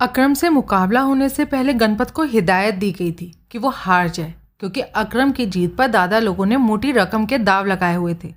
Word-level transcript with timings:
अक्रम 0.00 0.34
से 0.34 0.48
मुकाबला 0.48 1.00
होने 1.00 1.28
से 1.28 1.44
पहले 1.44 1.72
गणपत 1.74 2.10
को 2.10 2.22
हिदायत 2.22 2.74
दी 2.74 2.90
गई 2.92 3.12
थी 3.12 3.32
कि 3.50 3.58
वो 3.58 3.68
हार 3.68 4.08
जाए, 4.08 4.34
क्योंकि 4.60 4.80
अक्रम 4.80 5.30
की 5.32 5.46
जीत 5.46 5.74
पर 5.76 5.86
दादा 5.86 6.18
लोगों 6.18 6.46
ने 6.46 6.56
मोटी 6.56 6.92
रकम 6.92 7.24
के 7.26 7.38
दाव 7.38 7.66
लगाए 7.66 7.94
हुए 7.94 8.14
थे। 8.14 8.34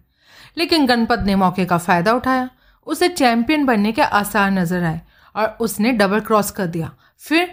लेकिन 0.57 0.85
गणपत 0.85 1.19
ने 1.19 1.35
मौके 1.35 1.65
का 1.65 1.77
फ़ायदा 1.77 2.13
उठाया। 2.13 2.49
उसे 2.87 3.09
चैंपियन 3.09 3.65
बनने 3.65 3.91
के 3.91 4.01
आसार 4.01 4.49
नज़र 4.51 4.83
आए 4.83 5.01
और 5.35 5.57
उसने 5.61 5.91
डबल 5.91 6.19
क्रॉस 6.19 6.49
कर 6.51 6.67
दिया। 6.67 6.91
फिर 7.17 7.49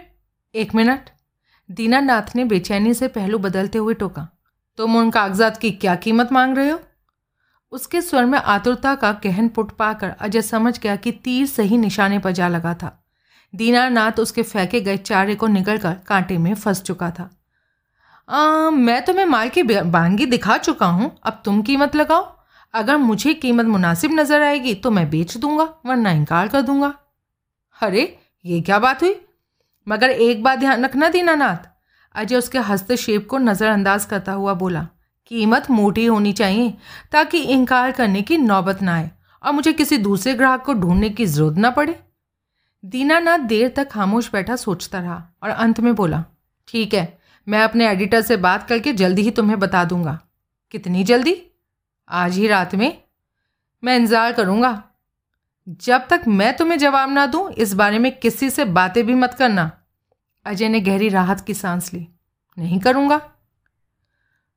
एक 0.55 0.75
मिनट। 0.75 1.11
दीनानाथ 1.71 2.35
ने 2.37 2.45
बेचैनी 2.45 2.95
से 2.95 3.09
पहलू 3.09 3.39
बदलते 3.39 3.79
हुए 3.79 3.95
टोका। 3.95 4.27
तुम 4.79 4.97
उन 4.97 5.11
कागजात 5.11 5.57
की 5.57 5.71
क्या 5.71 5.95
कीमत 5.97 6.33
मांग 6.33 6.57
रहे 6.57 6.71
हो? 6.71 6.81
उसके 7.73 8.01
स्वर 8.01 8.25
में 8.25 8.39
आतुरता 8.39 8.95
का 8.95 9.13
कहन 9.13 9.49
पुट 9.49 9.77
पाकर 9.77 10.11
अजय 10.11 10.43
समझ 10.43 10.79
गया 10.79 10.97
कि 10.97 11.13
तीर 11.15 11.47
सही 11.47 11.79
निशाने 11.79 12.19
पर 12.19 12.33
जा 12.33 12.49
लगा 12.49 12.75
था। 12.75 12.95
दीनानाथ 13.55 14.19
उसके 14.21 14.43
फेंके 14.43 14.81
गए 14.81 14.97
चारे 14.99 15.35
को 15.35 15.47
निकलकर 15.49 15.97
कांटे 16.09 16.39
में 16.39 16.55
फंस 16.55 16.83
चुका 16.83 17.11
था। 17.11 17.31
आ, 18.29 18.71
मैं 18.71 19.05
तुम्हें 19.05 19.25
माल 19.27 19.49
की 19.49 19.63
बांगी 19.63 20.27
दिखा 20.27 20.57
चुका 20.59 20.87
हूँ 20.89 21.11
अब 21.23 21.41
तुम 21.45 21.63
कीमत 21.63 21.97
लगाओ। 21.97 22.27
अगर 22.75 22.97
मुझे 22.99 23.33
कीमत 23.35 23.67
मुनासिब 23.67 24.13
नज़र 24.13 24.43
आएगी 24.43 24.75
तो 24.75 24.91
मैं 24.91 25.09
बेच 25.11 25.37
दूँगा 25.37 25.65
वरना 25.87 26.11
इनकार 26.13 26.49
कर 26.49 26.63
दूँगा। 26.63 26.93
अरे 27.79 28.03
ये 28.45 28.61
क्या 28.61 28.79
बात 28.79 29.03
हुई? 29.03 29.15
मगर 29.87 30.11
एक 30.11 30.43
बात 30.43 30.59
ध्यान 30.59 30.85
रखना 30.85 31.09
दीनानाथ। 31.09 31.69
अजय 32.15 32.37
उसके 32.37 32.59
हस्तक्षेप 32.61 33.27
को 33.31 33.39
नज़रअंदाज 33.39 34.05
करता 34.05 34.33
हुआ 34.33 34.55
बोला 34.55 34.87
कीमत 35.31 35.71
मोटी 35.71 36.05
होनी 36.07 36.33
चाहिए 36.33 36.73
ताकि 37.13 37.39
इनकार 37.47 37.91
करने 37.93 38.23
की 38.23 38.37
नौबत 38.39 38.83
ना 38.83 38.95
आए 38.95 39.11
और 39.43 39.53
मुझे 39.53 39.73
किसी 39.73 39.99
दूसरे 39.99 40.35
ग्राहक 40.35 40.63
को 40.63 40.75
ढूँढने 40.75 41.11
की 41.11 41.27
ज़रूरत 41.27 41.59
ना 41.59 41.71
पड़े। 41.71 41.99
दीनानाथ 42.85 43.39
देर 43.39 43.69
तक 43.77 43.91
खामोश 43.91 44.31
बैठा 44.33 44.57
सोचता 44.57 44.99
रहा 44.99 45.23
और 45.43 45.51
अंत 45.51 45.81
में 45.81 45.95
बोला, 45.95 46.25
ठीक 46.69 46.95
है, 46.95 47.19
मैं 47.47 47.63
अपने 47.63 47.89
एडिटर 47.89 48.21
से 48.21 48.37
बात 48.37 48.69
करके 48.69 48.93
जल्दी 48.93 49.23
ही 49.23 49.31
तुम्हें 49.31 49.59
बता 49.59 49.85
दूँगा। 49.85 50.19
कितनी 50.71 51.05
जल्दी? 51.05 51.37
आज 52.09 52.35
ही 52.35 52.47
रात 52.49 52.75
में। 52.75 53.03
मैं 53.83 53.97
इंतज़ार 53.97 54.33
करूँगा। 54.33 54.83
जब 55.81 56.07
तक 56.11 56.23
मैं 56.29 56.57
तुम्हें 56.57 56.79
जवाब 56.79 57.11
ना 57.11 57.27
दूँ, 57.27 57.51
इस 57.51 57.75
बारे 57.75 57.99
में 57.99 58.19
किसी 58.19 58.51
से 58.51 58.65
बातें 58.65 59.05
भी 59.07 59.15
मत 59.15 59.35
करना। 59.35 59.71
अजय 60.47 60.69
ने 60.69 60.81
गहरी 60.81 61.09
राहत 61.09 61.41
की 61.41 61.55
सांस 61.55 61.93
ली। 61.95 62.07
नहीं 62.57 62.79
करूँगा? 62.81 63.21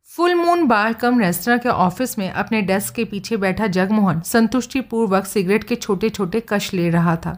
Full 0.10 0.36
Moon 0.36 0.66
Bar 0.68 0.94
cum 0.94 1.20
Restaurant 1.20 1.58
के 1.58 1.70
ऑफ़िस 1.70 2.18
में 2.20 2.30
अपने 2.30 2.62
डेस्क 2.62 2.96
के 2.96 3.06
पीछे 3.06 3.38
बैठा 3.38 3.68
जगमोहन 3.68 4.22
संतुष्टिपूर्वक 4.22 5.26
सिगरेट 5.26 5.64
के 5.64 5.76
छोटे 5.76 6.10
छोटे 6.10 6.40
कश 6.50 6.74
ले 6.74 6.90
रहा 6.90 7.16
था। 7.16 7.38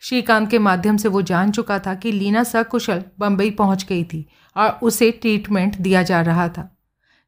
श्रीकांत 0.00 0.50
के 0.50 0.58
माध्यम 0.58 0.96
से 0.96 1.08
वो 1.08 1.22
जान 1.22 1.50
चुका 1.50 1.78
था 1.78 1.94
कि 1.94 2.12
लीना 2.12 2.42
सकुशल 2.42 3.04
बम्बई 3.18 3.50
पहुँच 3.50 3.84
गई 3.84 4.04
थी 4.04 4.28
और 4.56 4.78
उसे 4.82 5.10
ट्रीटमेंट 5.10 5.76
दिया 5.76 6.02
जा 6.02 6.20
रहा 6.20 6.48
था। 6.48 6.76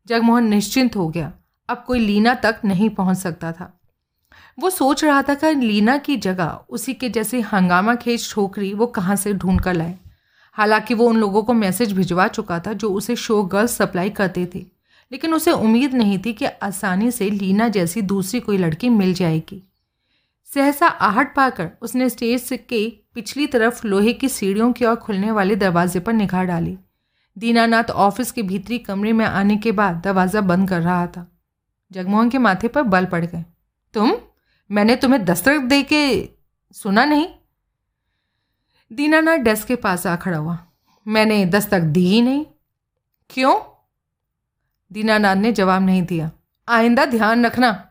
जगमोहन 0.07 0.45
निश्चिंत 0.45 0.97
हो 0.97 1.09
गया। 1.09 1.33
अब 1.69 1.85
कोई 1.87 1.99
लीना 1.99 2.35
तक 2.35 2.61
नहीं 2.65 2.91
पहुँच 2.91 3.17
सकता 3.17 3.53
था। 3.53 3.81
वो 4.59 4.71
सोच 4.71 5.05
रहा 5.05 5.23
था 5.23 5.35
कि 5.35 5.55
लीना 5.55 5.97
की 5.97 6.17
जगह 6.17 6.61
उसी 6.69 6.95
के 6.95 7.09
जैसे 7.09 7.41
हंगामा 7.41 7.95
खेज 7.95 8.29
छोकरी 8.29 8.75
वो 8.75 8.87
कहाँ 8.87 9.17
से 9.17 9.35
ढूंढ 9.35 9.61
कर 9.61 9.75
लाए। 9.75 9.99
हालाँकि 10.53 10.95
वो 10.95 11.09
उन 11.09 11.17
लोगों 11.17 11.43
को 11.43 11.53
मैसेज 11.53 11.93
भिजवा 11.93 12.29
चुका 12.29 12.59
था 12.59 12.73
जो 12.73 12.91
उसे 12.91 13.17
शो 13.17 13.43
गर्ल्स 13.43 13.71
सप्लाई 13.71 14.11
करते 14.11 14.47
थे। 14.55 14.59
लेकिन 15.13 15.35
उसे 15.35 15.51
उम्मीद 15.51 15.95
नहीं 15.95 16.19
थी 16.19 16.33
कि 16.33 16.45
आसानी 16.45 17.11
से 17.11 17.31
लीना 17.31 17.69
जैसी 17.69 18.03
दूसरी 18.03 18.41
कोई 18.41 18.59
लड़की 18.59 18.89
मिल 18.89 19.15
जाएगी। 19.15 19.70
सहसा 20.55 20.87
आहट 20.87 21.37
पाकर 21.37 21.71
उसने 21.83 22.11
स्टेज 22.11 22.49
के 22.53 23.03
पिछली 23.15 23.47
तरफ़ 23.47 23.87
लोहे 23.87 24.13
की 24.13 24.29
सीढ़ियों 24.29 24.73
की 24.73 24.85
ओर 24.85 24.97
खुलने 24.97 25.31
वाले 25.31 25.57
दरवाजे 25.57 26.01
पर 26.01 26.13
निगाह 26.13 26.45
डाली। 26.45 26.79
दीनानाथ 27.39 27.85
ऑफ़िस 27.85 28.33
के 28.33 28.43
भीतरी 28.43 28.79
कमरे 28.79 29.13
में 29.13 29.27
आने 29.27 29.57
के 29.57 29.73
बाद 29.73 29.97
दरवाज़ा 29.97 30.41
बंद 30.41 30.69
कर 30.69 30.81
रहा 30.81 31.07
था। 31.07 31.39
जगमोहन 31.93 32.31
के 32.31 32.39
माथे 32.39 32.69
पर 32.69 32.83
बल 32.83 33.05
पड़ 33.05 33.25
गए। 33.25 33.45
तुम? 33.95 34.13
मैंने 34.71 34.97
तुम्हें 34.97 35.25
दस्तक 35.25 35.59
दे 35.59 35.83
के 35.83 36.29
सुना 36.73 37.05
नहीं? 37.05 37.29
दीनानाथ 38.93 39.39
डेस्क 39.39 39.67
के 39.67 39.77
पास 39.77 40.07
आ 40.07 40.17
खड़ा 40.17 40.39
हुआ। 40.39 40.59
मैंने 41.09 41.47
दस्तक 41.47 41.81
दी 41.81 42.07
ही 42.09 42.23
नहीं। 42.23 42.47
क्यों? 43.31 43.61
दीनानाथ 44.93 45.37
ने 45.37 45.53
जवाब 45.53 45.83
नहीं 45.83 46.03
दिया। 46.03 46.31
आइंदा 46.69 47.05
ध्यान 47.05 47.47
रखना, 47.47 47.89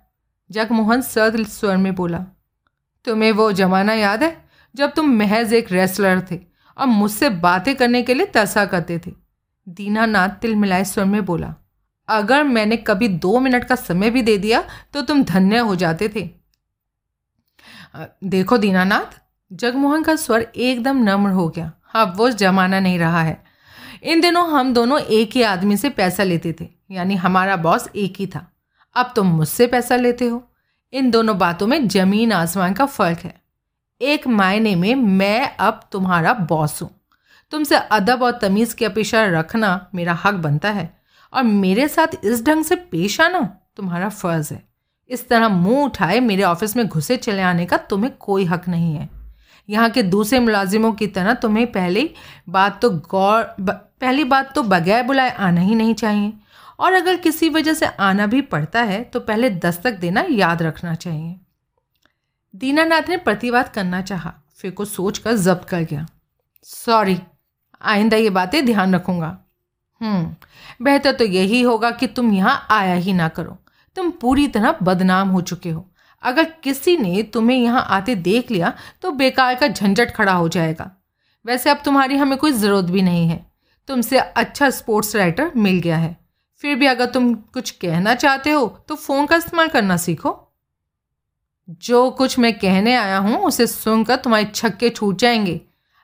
जगमोहन 0.52 1.02
सर्द 1.02 1.48
स्वर 1.48 1.78
में 1.78 1.96
बोला। 1.96 2.26
तुम्हें 3.06 3.32
वो 3.32 3.52
जमाना 3.52 3.94
याद 3.94 4.24
है 4.24 4.36
जब 4.76 4.94
तुम 4.94 5.10
महज 5.14 5.54
एक 5.54 5.72
रेसलर 5.72 6.22
थे। 6.32 6.40
और 6.78 6.88
मुझसे 6.88 7.30
बातें 7.30 7.76
करने 7.76 8.02
के 8.04 8.14
लिए 8.14 8.26
तरसा 8.26 8.66
करते 8.66 9.00
थे। 9.00 9.12
दीनानाथ 9.68 10.30
तिल 10.42 10.56
मिलाए 10.56 10.84
स्वर 10.84 11.06
में 11.06 11.24
बोला, 11.26 11.54
अगर 12.08 12.44
मैंने 12.44 12.78
कभी 12.78 13.08
दो 13.08 13.40
मिनट 13.40 13.64
का 13.64 13.76
समय 13.76 14.10
भी 14.10 14.22
दे 14.22 14.38
दिया 14.38 14.64
तो 14.94 15.02
तुम 15.02 15.24
धन्य 15.24 15.58
हो 15.60 15.76
जाते 15.76 16.10
थे। 16.10 16.30
देखो 18.24 18.58
दीनानाथ, 18.58 19.20
जगमोहन 19.52 20.04
का 20.04 20.16
स्वर 20.16 20.42
एकदम 20.42 21.04
नम्र 21.04 21.30
हो 21.32 21.48
गया। 21.50 21.72
अब 21.96 22.14
वो 22.18 22.30
जमाना 22.32 22.80
नहीं 22.80 23.00
रहा 23.00 23.22
है। 23.22 23.42
इन 24.04 24.22
दिनों 24.22 24.48
हम 24.50 24.74
दोनों 24.74 25.00
एक 25.00 25.36
ही 25.36 25.42
आदमी 25.44 25.78
से 25.78 25.90
पैसा 25.90 26.24
लेते 26.24 26.56
थे, 26.62 26.68
यानी 26.92 27.16
हमारा 27.16 27.56
बॉस 27.58 27.90
एक 27.96 28.14
ही 28.20 28.28
था। 28.28 28.46
अब 28.96 29.12
तुम 29.16 29.28
मुझसे 29.28 29.68
पैसा 29.68 29.96
लेते 29.96 30.28
हो। 30.28 30.44
इन 30.94 31.10
दोनों 31.12 31.38
बातों 31.38 31.68
में 31.68 31.88
ज़मीन 31.88 32.32
आसमान 32.32 32.74
का 32.74 32.86
फ़र्क 32.86 33.20
है। 33.20 33.34
एक 34.02 34.28
मायने 34.28 34.76
में 34.76 34.96
मैं 34.96 35.56
अब 35.58 35.82
तुम्हारा 35.92 36.34
बॉस 36.34 36.82
हूँ। 36.82 36.90
तुमसे 37.52 37.76
अदब 37.76 38.24
और 38.24 38.40
तमीज़ 38.42 38.76
की 38.76 38.86
अपेक्षा 38.86 39.24
रखना 39.26 39.90
मेरा 39.96 40.14
हक 40.14 40.34
बनता 40.34 40.72
है। 40.72 40.90
और 41.34 41.44
मेरे 41.44 41.88
साथ 41.88 42.08
इस 42.24 42.44
ढंग 42.46 42.64
से 42.64 42.76
पेश 42.76 43.22
आना 43.22 43.40
तुम्हारा 43.78 44.10
फ़र्ज़ 44.10 44.54
है। 44.54 44.64
इस 45.10 45.28
तरह 45.30 45.50
मुँह 45.50 45.84
उठाए 45.84 46.20
मेरे 46.20 46.44
ऑफ़िस 46.44 46.76
में 46.78 46.88
घुसे 46.88 47.18
चले 47.18 47.42
आने 47.42 47.66
का 47.66 47.78
तुम्हें 47.78 48.12
कोई 48.20 48.46
हक 48.46 48.68
नहीं 48.68 48.94
है। 48.96 49.10
यहाँ 49.70 49.90
के 49.90 50.04
दूसरे 50.04 50.40
मुलाजिमों 50.40 50.92
की 50.94 51.08
तरह 51.08 51.34
तुम्हें 51.34 51.72
पहली 51.72 52.10
बात 52.50 52.82
तो 52.82 52.90
गौर 52.90 53.44
पहली 53.62 54.24
बात 54.24 54.54
तो 54.56 54.64
बगैर 54.64 55.04
बुलाए 55.04 55.30
आना 55.30 55.62
ही 55.62 55.76
नहीं 55.76 55.94
चाहिए। 55.94 56.34
और 56.80 56.94
अगर 56.94 57.16
किसी 57.18 57.50
वजह 57.50 57.74
से 57.74 57.86
आना 57.86 58.26
भी 58.28 58.42
पड़ता 58.44 58.82
है 58.84 59.04
तो 59.04 59.20
पहले 59.22 59.50
दस्तक 59.50 60.00
देना 60.00 60.26
याद 60.30 60.62
रखना 60.62 60.94
चाहिए। 60.96 61.36
दीनानाथ 62.54 63.10
ने 63.10 63.18
प्रतिवाद 63.20 63.70
करना 63.70 64.02
चाहा, 64.02 64.34
फिर 64.58 64.72
को 64.72 64.86
सोच 64.86 65.18
कर 65.18 65.36
जब्त 65.38 65.68
कर 65.70 65.82
गया। 65.82 66.06
सॉरी, 66.66 67.18
आइंदा 67.82 68.18
ये 68.18 68.30
बातें 68.32 68.66
ध्यान 68.66 68.96
रखूँगा। 68.96 69.38
हम्म 70.02 70.84
बेहतर 70.84 71.12
तो 71.12 71.26
यही 71.26 71.62
होगा 71.62 71.92
कि 71.92 72.08
तुम 72.10 72.32
यहाँ 72.34 72.68
आया 72.72 72.94
ही 72.96 73.14
ना 73.14 73.28
करो। 73.30 73.58
तुम 73.96 74.12
पूरी 74.12 74.48
तरह 74.48 74.78
बदनाम 74.84 75.30
हो 75.30 75.42
चुके 75.44 75.70
हो। 75.70 75.86
अगर 76.24 76.44
किसी 76.64 76.96
ने 76.98 77.22
तुम्हें 77.24 77.58
यहाँ 77.58 77.86
आते 77.90 78.16
देख 78.18 78.52
लिया 78.52 78.74
तो 79.02 79.12
बेकार 79.14 79.56
का 79.56 79.68
झंझट 79.68 80.12
खड़ा 80.12 80.34
हो 80.34 80.48
जाएगा। 80.50 80.90
वैसे 81.46 81.70
अब 81.70 81.82
तुम्हारी 81.86 82.18
हमें 82.18 82.38
कोई 82.38 82.52
ज़रूरत 82.54 82.86
भी 82.86 83.02
नहीं 83.02 83.28
है। 83.28 83.46
तुमसे 83.90 84.20
अच्छा 84.20 84.70
स्पोर्ट्स 84.70 85.16
राइटर 85.16 85.52
मिल 85.58 85.80
गया 85.80 85.98
है। 85.98 86.16
फिर 86.64 86.76
भी 86.76 86.86
अगर 86.86 87.06
तुम 87.06 87.34
कुछ 87.34 87.72
कहना 87.72 88.14
चाहते 88.16 88.52
हो 88.52 88.68
तो 88.88 88.96
फ़ोन 88.96 89.26
का 89.26 89.36
इस्तेमाल 89.36 89.68
करना 89.68 89.98
सीखो। 89.98 90.36
जो 91.82 92.10
कुछ 92.12 92.38
मैं 92.40 92.54
कहने 92.54 92.96
आया 92.96 93.18
हूँ, 93.18 93.38
उसे 93.38 93.68
सुनकर 93.68 94.16
तुम्हारे 94.16 94.46
छक्के 94.46 94.90
छूट 94.90 95.18
जाएँगे। 95.18 95.60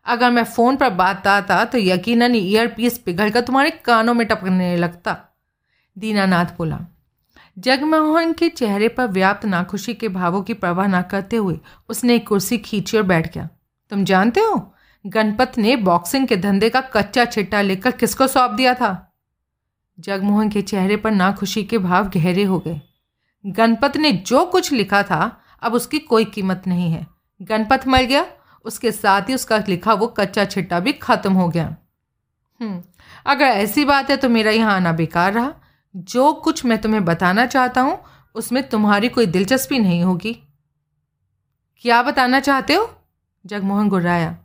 अगर 0.05 0.31
मैं 0.31 0.43
फ़ोन 0.45 0.75
पर 0.75 0.89
बात 0.91 1.27
आता 1.27 1.63
तो 1.65 1.77
यकीनन 1.77 2.35
ईयर 2.35 2.67
पीस 2.67 2.97
पिघल 2.97 3.29
कर 3.29 3.41
तुम्हारे 3.41 3.69
कानों 3.85 4.13
में 4.13 4.25
टपकने 4.27 4.75
लगता। 4.77 5.17
दीनानाथ 5.97 6.45
बोला, 6.57 6.79
जगमोहन 7.57 8.33
के 8.33 8.49
चेहरे 8.49 8.87
पर 8.87 9.07
व्याप्त 9.07 9.45
नाखुशी 9.45 9.93
के 9.93 10.07
भावों 10.09 10.41
की 10.41 10.53
परवाह 10.53 10.87
ना 10.87 11.01
करते 11.03 11.35
हुए 11.35 11.59
उसने 11.89 12.15
एक 12.15 12.27
कुर्सी 12.27 12.57
खींची 12.57 12.97
और 12.97 13.03
बैठ 13.03 13.33
गया। 13.33 13.47
तुम 13.91 14.03
जानते 14.03 14.39
हो, 14.39 14.55
गणपत 15.05 15.57
ने 15.57 15.75
बॉक्सिंग 15.75 16.27
के 16.27 16.37
धंधे 16.37 16.69
का 16.69 16.81
कच्चा 16.93 17.25
छिट्टा 17.25 17.61
लेकर 17.61 17.91
किसको 17.91 18.27
सौंप 18.27 18.51
दिया 18.51 18.73
था? 18.73 18.91
जगमोहन 19.99 20.49
के 20.49 20.61
चेहरे 20.61 20.95
पर 20.97 21.11
नाखुशी 21.11 21.63
के 21.63 21.77
भाव 21.77 22.09
गहरे 22.09 22.43
हो 22.43 22.59
गए। 22.59 22.81
गणपत 23.45 23.97
ने 23.97 24.11
जो 24.11 24.45
कुछ 24.45 24.71
लिखा 24.71 25.03
था 25.03 25.41
अब 25.61 25.73
उसकी 25.73 25.99
कोई 25.99 26.25
कीमत 26.25 26.63
नहीं 26.67 26.91
है। 26.91 27.07
गणपत 27.41 27.87
मर 27.87 28.03
गया 28.03 28.25
उसके 28.65 28.91
साथ 28.91 29.21
ही 29.21 29.33
उसका 29.33 29.63
लिखा 29.69 29.93
वो 29.93 30.07
कच्चा 30.07 30.45
छिट्टा 30.45 30.79
भी 30.79 30.93
खत्म 30.93 31.33
हो 31.33 31.49
गया। 31.49 31.75
हम्म, 32.61 32.83
अगर 33.25 33.45
ऐसी 33.45 33.85
बात 33.85 34.09
है 34.09 34.17
तो 34.17 34.29
मेरा 34.29 34.51
यहाँ 34.51 34.75
आना 34.75 34.91
बेकार 34.91 35.33
रहा। 35.33 35.53
जो 35.95 36.33
कुछ 36.33 36.65
मैं 36.65 36.81
तुम्हें 36.81 37.05
बताना 37.05 37.45
चाहता 37.45 37.81
हूँ 37.81 37.97
उसमें 38.35 38.69
तुम्हारी 38.69 39.09
कोई 39.09 39.25
दिलचस्पी 39.25 39.79
नहीं 39.79 40.03
होगी। 40.03 40.33
क्या 41.77 42.01
बताना 42.03 42.39
चाहते 42.39 42.73
हो? 42.73 42.89
जगमोहन 43.45 43.89
गुर्राया। 43.89 44.37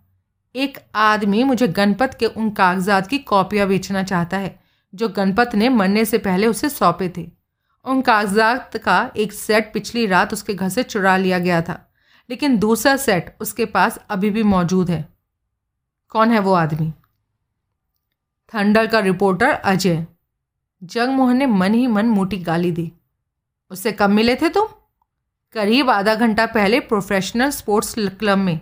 एक 0.55 0.79
आदमी 0.95 1.45
मुझे 1.45 1.69
गणपत 1.69 2.17
के 2.21 2.27
उन 2.27 2.51
कागजात 2.51 3.07
की 3.07 3.19
कॉपियाँ 3.19 3.69
बेचना 3.69 4.03
चाहता 4.03 4.37
है। 4.37 4.60
जो 4.95 5.09
गणपत 5.09 5.55
ने 5.55 5.69
मरने 5.69 6.05
से 6.05 6.19
पहले 6.19 6.47
उसे 6.47 6.69
सौंपे 6.69 7.13
थे। 7.17 7.31
उन 7.87 8.01
कागजात 8.03 8.77
का 8.77 9.11
एक 9.17 9.33
सेट 9.33 9.73
पिछली 9.75 10.07
रात 10.07 10.33
उसके 10.33 10.55
घर 10.55 10.69
से 10.69 10.83
चुरा 10.83 11.17
लिया 11.17 11.39
गया 11.39 11.61
था, 11.63 11.79
लेकिन 12.31 12.59
दूसरा 12.59 12.97
सेट 12.97 13.37
उसके 13.41 13.65
पास 13.65 13.99
अभी 14.11 14.31
भी 14.31 14.43
मौजूद 14.43 14.91
है। 14.91 15.09
कौन 16.09 16.31
है 16.31 16.39
वो 16.39 16.53
आदमी? 16.53 16.93
थंडर 18.53 18.87
का 18.87 18.99
रिपोर्टर 18.99 19.51
अजय। 19.51 20.07
जगमोहन 20.83 21.37
ने 21.37 21.47
मन 21.47 21.75
ही 21.75 21.87
मन 21.87 22.07
मोटी 22.07 22.37
गाली 22.37 22.73
दी। 22.73 22.93
उससे 23.71 23.93
कब 23.93 24.11
मिले 24.11 24.37
थे 24.37 24.49
तुम? 24.49 24.69
करीब 25.55 25.91
आधा 25.91 26.15
घंटा 26.15 26.47
पहले 26.47 26.81
प्रोफेशनल 26.81 27.51
स्पोर्ट्स 27.51 27.95
क्लब 27.99 28.39
में। 28.39 28.61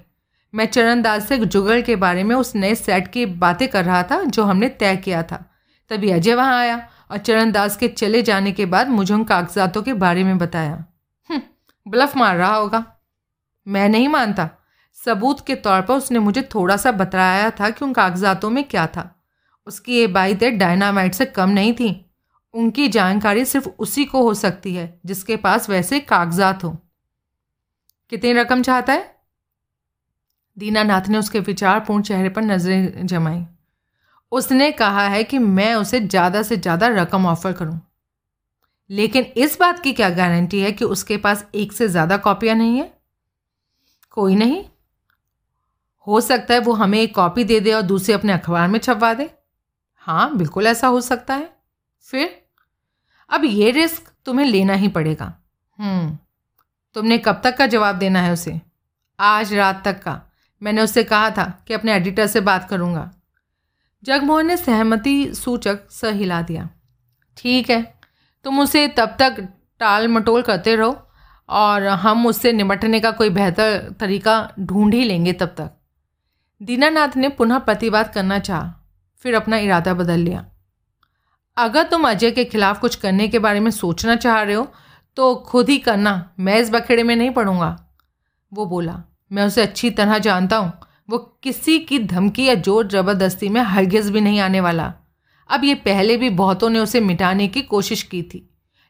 मैं 0.54 0.66
चरण 0.66 1.02
दास 1.02 1.28
से 1.28 1.38
जुगल 1.38 1.82
के 1.82 1.96
बारे 1.96 2.24
में 2.24 2.34
उस 2.36 2.54
नए 2.54 2.74
सेट 2.74 3.08
की 3.08 3.26
बातें 3.26 3.68
कर 3.68 3.84
रहा 3.84 4.02
था 4.02 4.22
जो 4.22 4.44
हमने 4.44 4.68
तय 4.68 4.96
किया 4.96 5.22
था। 5.22 5.44
तभी 5.88 6.10
अजय 6.10 6.34
वहाँ 6.34 6.58
आया 6.58 6.88
और 7.10 7.18
चरण 7.18 7.52
दास 7.52 7.76
के 7.76 7.88
चले 7.88 8.22
जाने 8.22 8.52
के 8.52 8.66
बाद 8.66 8.88
मुझे 8.88 9.14
उन 9.14 9.24
कागजातों 9.24 9.82
के 9.82 9.92
बारे 9.92 10.24
में 10.24 10.38
बताया। 10.38 10.84
हम्म, 11.30 11.42
ब्लफ 11.88 12.16
मार 12.16 12.36
रहा 12.36 12.54
होगा। 12.54 12.96
मैं 13.68 13.88
नहीं 13.88 14.08
मानता। 14.08 14.50
सबूत 15.04 15.46
के 15.46 15.54
तौर 15.54 15.82
पर 15.82 15.94
उसने 15.94 16.18
मुझे 16.18 16.48
थोड़ा 16.54 16.76
सा 16.76 16.92
बताया 16.92 17.50
था 17.50 17.70
कि 17.70 17.84
उन 17.84 17.92
कागजातों 17.92 18.50
में 18.50 18.64
क्या 18.64 18.86
था। 18.86 19.22
उसकी 19.66 19.96
ये 19.96 20.06
बाई 20.06 20.30
बाइतें 20.30 20.58
डायनामाइट 20.58 21.14
से 21.14 21.26
कम 21.26 21.50
नहीं 21.50 21.72
थी। 21.72 22.10
उनकी 22.54 22.88
जानकारी 22.88 23.44
सिर्फ़ 23.44 23.68
उसी 23.68 24.04
को 24.04 24.22
हो 24.22 24.34
सकती 24.34 24.74
है 24.74 25.00
जिसके 25.06 25.36
पास 25.36 25.70
वैसे 25.70 26.00
कागजात 26.00 26.64
हो। 26.64 26.78
कितनी 28.10 28.32
रकम 28.32 28.62
चाहता 28.62 28.92
है? 28.92 29.16
दीनानाथ 30.58 31.02
ने 31.08 31.18
उसके 31.18 31.40
विचारपूर्ण 31.40 32.02
चेहरे 32.02 32.28
पर 32.28 32.42
नज़रें 32.42 33.06
जमाई। 33.06 33.46
उसने 34.32 34.70
कहा 34.72 35.06
है 35.08 35.22
कि 35.24 35.38
मैं 35.38 35.74
उसे 35.74 36.00
ज़्यादा 36.00 36.42
से 36.42 36.56
ज़्यादा 36.56 36.88
रकम 36.92 37.26
ऑफ़र 37.26 37.52
करूँ। 37.52 37.80
लेकिन 38.90 39.24
इस 39.36 39.58
बात 39.60 39.80
की 39.80 39.92
क्या 39.92 40.08
गारंटी 40.10 40.60
है 40.60 40.72
कि 40.72 40.84
उसके 40.84 41.16
पास 41.16 41.44
एक 41.54 41.72
से 41.72 41.88
ज़्यादा 41.88 42.16
कॉपियाँ 42.16 42.54
नहीं 42.56 42.78
है? 42.78 42.92
कोई 44.10 44.34
नहीं। 44.36 44.64
हो 46.06 46.20
सकता 46.20 46.54
है 46.54 46.60
वो 46.60 46.72
हमें 46.72 46.98
एक 47.00 47.14
कॉपी 47.14 47.44
दे 47.44 47.58
दे 47.60 47.72
और 47.72 47.82
दूसरी 47.82 48.14
अपने 48.14 48.32
अखबार 48.32 48.68
में 48.68 48.78
छपवा 48.78 49.12
दे। 49.14 49.30
हाँ 50.06 50.36
बिल्कुल 50.36 50.66
ऐसा 50.66 50.86
हो 50.86 51.00
सकता 51.00 51.34
है। 51.34 51.50
फिर? 52.04 52.30
अब 53.30 53.44
ये 53.44 53.70
रिस्क 53.70 54.12
तुम्हें 54.26 54.46
लेना 54.46 54.74
ही 54.74 54.88
पड़ेगा। 54.88 55.32
हम्म 55.78 56.16
तुमने 56.96 57.18
कब 57.18 57.40
तक 57.44 57.56
का 57.56 57.66
जवाब 57.66 57.96
देना 57.98 58.20
है 58.22 58.32
उसे? 58.32 58.60
आज 59.18 59.52
रात 59.54 59.82
तक 59.84 60.02
का। 60.02 60.20
मैंने 60.62 60.82
उससे 60.82 61.04
कहा 61.04 61.30
था 61.30 61.44
कि 61.68 61.74
अपने 61.74 61.94
एडिटर 61.94 62.26
से 62.26 62.40
बात 62.42 62.68
करूँगा। 62.70 63.10
जगमोहन 64.02 64.46
ने 64.46 64.56
सहमति 64.56 65.34
सूचक 65.34 65.78
स 65.92 66.12
हिला 66.14 66.40
दिया। 66.42 66.68
ठीक 67.36 67.70
है, 67.70 67.82
तुम 68.44 68.60
उसे 68.60 68.86
तब 68.88 69.16
तक 69.18 69.36
टाल 69.80 70.08
मटोल 70.08 70.42
करते 70.42 70.74
रहो 70.76 70.96
और 71.48 71.86
हम 71.98 72.26
उससे 72.26 72.52
निपटने 72.52 73.00
का 73.00 73.10
कोई 73.12 73.30
बेहतर 73.30 73.78
तरीका 74.00 74.36
ढूंढ 74.60 74.94
ही 74.94 75.04
लेंगे 75.04 75.32
तब 75.32 75.54
तक। 75.58 75.70
दीनानाथ 76.60 77.16
ने 77.16 77.28
पुनः 77.30 77.58
प्रतिवाद 77.60 78.12
करना 78.14 78.38
चाहा, 78.40 78.72
फिर 79.22 79.34
अपना 79.34 79.56
इरादा 79.58 79.94
बदल 79.94 80.20
लिया। 80.20 80.44
अगर 81.56 81.82
तुम 81.84 82.08
अजय 82.08 82.30
के 82.30 82.44
खिलाफ 82.46 82.80
कुछ 82.80 82.94
करने 82.96 83.28
के 83.28 83.38
बारे 83.38 83.60
में 83.60 83.70
सोचना 83.72 84.16
चाह 84.16 84.42
रहे 84.42 84.54
हो 84.54 84.66
तो 85.16 85.34
खुद 85.46 85.68
ही 85.68 85.78
करना, 85.80 86.30
मैं 86.38 86.58
इस 86.58 86.70
बखेड़े 86.70 87.02
में 87.02 87.14
नहीं 87.16 87.30
पढ़ूँगा। 87.32 87.76
वो 88.52 88.66
बोला, 88.66 89.02
मैं 89.30 89.46
उसे 89.46 89.62
अच्छी 89.62 89.90
तरह 89.92 90.18
जानता 90.20 90.56
हूँ 90.56 90.72
वो 91.08 91.18
किसी 91.42 91.78
की 91.80 91.98
धमकी 91.98 92.44
या 92.44 92.54
ज़ोर 92.56 92.88
ज़बरदस्ती 92.88 93.48
में 93.48 93.60
हरगिज़ 93.62 94.10
भी 94.12 94.20
नहीं 94.20 94.40
आने 94.40 94.60
वाला। 94.60 94.92
अब 95.50 95.64
ये 95.64 95.74
पहले 95.76 96.16
भी 96.16 96.30
बहुतों 96.32 96.70
ने 96.70 96.78
उसे 96.78 97.00
मिटाने 97.00 97.48
की 97.48 97.62
कोशिश 97.64 98.02
की 98.04 98.22
थी 98.24 98.44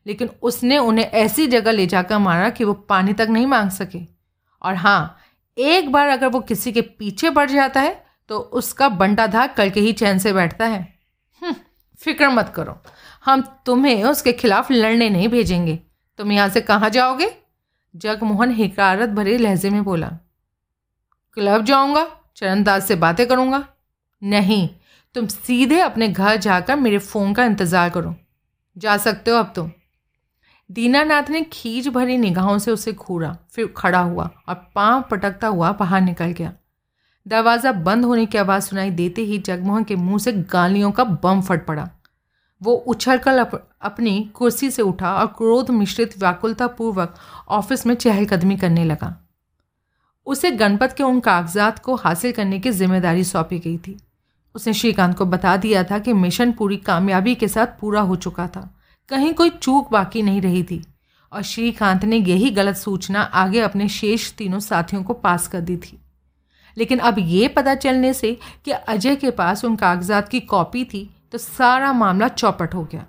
लेकिन 0.07 0.31
उसने 0.43 0.79
उन्हें 0.79 1.05
ऐसी 1.05 1.47
जगह 1.47 1.73
ले 1.73 1.87
जाकर 1.87 2.19
मारा 2.19 2.49
कि 2.51 2.65
वो 2.65 2.73
पानी 2.89 3.13
तक 3.13 3.29
नहीं 3.31 3.47
मांग 3.47 3.71
सके। 3.71 3.99
और 4.63 4.75
हाँ 4.77 5.19
एक 5.57 5.91
बार 5.93 6.09
अगर 6.09 6.29
वो 6.29 6.41
किसी 6.43 6.73
के 6.73 6.81
पीछे 6.81 7.31
बढ़ 7.31 7.51
जाता 7.51 7.81
है 7.81 7.95
तो 8.31 8.39
उसका 8.39 8.89
बंटा 8.91 9.27
धाक 9.29 9.55
कल 9.57 9.71
के 9.71 9.81
ही 9.81 9.93
चैन 9.95 10.19
से 10.19 10.33
बैठता 10.33 10.67
है। 10.67 10.81
हम्म, 11.43 11.55
फ़िक्र 12.01 12.29
मत 12.29 12.53
करो 12.57 12.77
हम 13.25 13.43
तुम्हें 13.67 14.05
उसके 14.05 14.33
खिलाफ 14.35 14.71
लड़ने 14.71 15.09
नहीं 15.11 15.29
भेजेंगे। 15.29 15.79
तुम 16.19 16.33
यहाँ 16.33 16.49
से 16.49 16.61
कहाँ 16.63 16.91
जाओगे? 16.91 17.31
जगमोहन 17.95 18.51
हिकारत 18.53 19.09
भरे 19.11 19.37
लहजे 19.39 19.71
में 19.71 19.83
बोला। 19.85 20.11
क्लब 21.37 21.65
जाऊँगा 21.65 22.07
चरणदास 22.37 22.87
से 22.89 22.95
बातें 22.97 23.27
करूँगा। 23.27 23.65
नहीं 24.23 24.69
तुम 25.15 25.27
सीधे 25.27 25.81
अपने 25.81 26.09
घर 26.09 26.37
जाकर 26.37 26.77
मेरे 26.77 26.99
फ़ोन 26.99 27.33
का 27.33 27.45
इंतज़ार 27.45 27.91
करो। 27.91 28.15
जा 28.77 28.97
सकते 28.97 29.31
हो 29.31 29.37
अब 29.37 29.53
तुम। 29.57 29.71
दीनानाथ 30.71 31.31
ने 31.31 31.43
खींच 31.43 31.89
भरी 31.89 32.17
निगाहों 32.19 32.59
से 32.59 32.71
उसे 32.71 32.93
घूरा 32.93 33.37
फिर 33.53 33.73
खड़ा 33.77 34.01
हुआ 34.01 34.31
और 34.49 34.55
पाँव 34.75 35.05
पटकता 35.11 35.49
हुआ 35.49 35.71
बाहर 35.73 36.01
निकल 36.01 36.33
गया। 36.33 36.53
दरवाज़ा 37.27 37.73
बंद 37.73 38.05
होने 38.05 38.27
की 38.27 38.39
आवाज़ 38.39 38.65
सुनाई 38.65 38.91
देते 38.91 39.23
ही 39.23 39.39
जगमोहन 39.39 39.85
के 39.85 39.97
मुँह 39.97 40.19
से 40.19 40.33
गालियों 40.33 40.91
का 40.91 41.05
बम 41.05 41.41
फट 41.41 41.65
पड़ा। 41.67 41.89
वो 42.63 42.73
उछलकर 42.73 43.39
अप, 43.39 43.69
अपनी 43.83 44.21
कुर्सी 44.35 44.71
से 44.71 44.83
उठा 44.83 45.15
और 45.15 45.27
क्रोध 45.29 45.71
मिश्रित 45.71 46.19
व्याकुलतापूर्वक 46.19 47.15
ऑफ़िस 47.49 47.87
में 47.87 47.95
चहलकदमी 47.95 48.57
करने 48.57 48.85
लगा। 48.85 49.15
उसे 50.29 50.51
गणपत 50.51 50.93
के 50.93 51.03
उन 51.03 51.21
कागजात 51.21 51.79
को 51.79 51.95
हासिल 51.97 52.33
करने 52.33 52.59
की 52.59 52.71
ज़िम्मेदारी 52.71 53.25
सौंपी 53.25 53.59
गई 53.59 53.77
थी। 53.79 53.97
उसने 54.55 54.73
श्रीकांत 54.73 55.17
को 55.19 55.27
बता 55.27 55.57
दिया 55.57 55.85
था 55.85 55.99
कि 55.99 56.13
मिशन 56.13 56.53
पूरी 56.53 56.77
कामयाबी 56.77 57.35
के 57.35 57.49
साथ 57.49 57.67
पूरा 57.81 58.01
हो 58.01 58.17
चुका 58.17 58.47
था। 58.47 58.69
कहीं 59.09 59.33
कोई 59.35 59.51
चूक 59.53 59.91
बाकी 59.93 60.23
नहीं 60.23 60.41
रही 60.41 60.63
थी 60.63 60.83
और 61.33 61.43
श्रीकांत 61.43 62.05
ने 62.05 62.17
यही 62.17 62.51
गलत 62.51 62.77
सूचना 62.77 63.21
आगे 63.21 63.61
अपने 63.61 63.89
शेष 63.89 64.33
तीनों 64.33 64.61
साथियों 64.61 65.03
को 65.03 65.15
पास 65.15 65.49
कर 65.49 65.61
दी 65.61 65.77
थी। 65.77 65.99
लेकिन 66.77 66.99
अब 66.99 67.19
ये 67.19 67.49
पता 67.49 67.75
चलने 67.75 68.13
से 68.15 68.37
कि 68.65 68.71
अजय 68.71 69.17
के 69.17 69.31
पास 69.31 69.65
उन 69.65 69.77
कागजात 69.77 70.29
की 70.29 70.41
कॉपी 70.41 70.85
थी 70.85 71.09
तो 71.33 71.39
सारा 71.39 71.93
मामला 71.93 72.29
चौपट 72.29 72.75
हो 72.75 72.85
गया। 72.85 73.07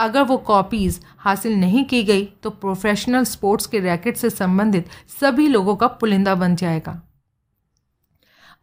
अगर 0.00 0.22
वो 0.22 0.36
कॉपीज़ 0.36 1.00
हासिल 1.18 1.56
नहीं 1.56 1.84
की 1.84 2.02
गई 2.04 2.24
तो 2.42 2.50
प्रोफेशनल 2.50 3.24
स्पोर्ट्स 3.24 3.66
के 3.66 3.80
रैकेट 3.80 4.16
से 4.16 4.30
संबंधित 4.30 4.88
सभी 5.20 5.46
लोगों 5.48 5.76
का 5.76 5.86
पुलिंदा 5.86 6.34
बन 6.34 6.56
जाएगा। 6.56 7.00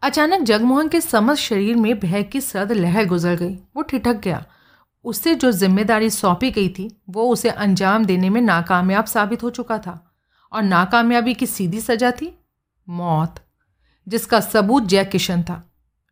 अचानक 0.01 0.41
जगमोहन 0.41 0.87
के 0.87 1.01
समस्त 1.01 1.41
शरीर 1.41 1.75
में 1.75 1.99
भय 1.99 2.23
की 2.23 2.41
सर्द 2.41 2.71
लहर 2.71 3.05
गुजर 3.05 3.35
गई। 3.35 3.55
वो 3.75 3.81
ठिठक 3.81 4.15
गया। 4.15 4.45
उससे 5.05 5.35
जो 5.35 5.51
ज़िम्मेदारी 5.51 6.09
सौंपी 6.09 6.51
गई 6.51 6.69
थी, 6.69 6.89
वो 7.09 7.29
उसे 7.29 7.49
अंजाम 7.49 8.05
देने 8.05 8.29
में 8.29 8.41
नाकामयाब 8.41 9.05
साबित 9.05 9.43
हो 9.43 9.49
चुका 9.49 9.77
था। 9.77 10.03
और 10.51 10.63
नाकामयाबी 10.63 11.33
की 11.33 11.45
सीधी 11.45 11.81
सजा 11.81 12.11
थी? 12.11 12.33
मौत, 12.87 13.35
जिसका 14.07 14.39
सबूत 14.39 14.83
जय 14.83 15.05
किशन 15.05 15.43
था। 15.43 15.63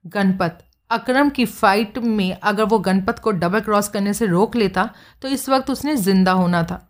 गणपत 0.05 0.64
अकरम 0.91 1.29
की 1.29 1.45
फाइट 1.45 1.97
में 1.97 2.31
अगर 2.33 2.63
वो 2.63 2.79
गणपत 2.79 3.19
को 3.19 3.31
डबल 3.33 3.59
क्रॉस 3.59 3.87
करने 3.89 4.13
से 4.13 4.25
रोक 4.25 4.55
लेता 4.55 4.89
तो 5.21 5.27
इस 5.27 5.47
वक्त 5.49 5.69
उसने 5.69 5.95
ज़िंदा 5.95 6.31
होना 6.31 6.63
था। 6.63 6.81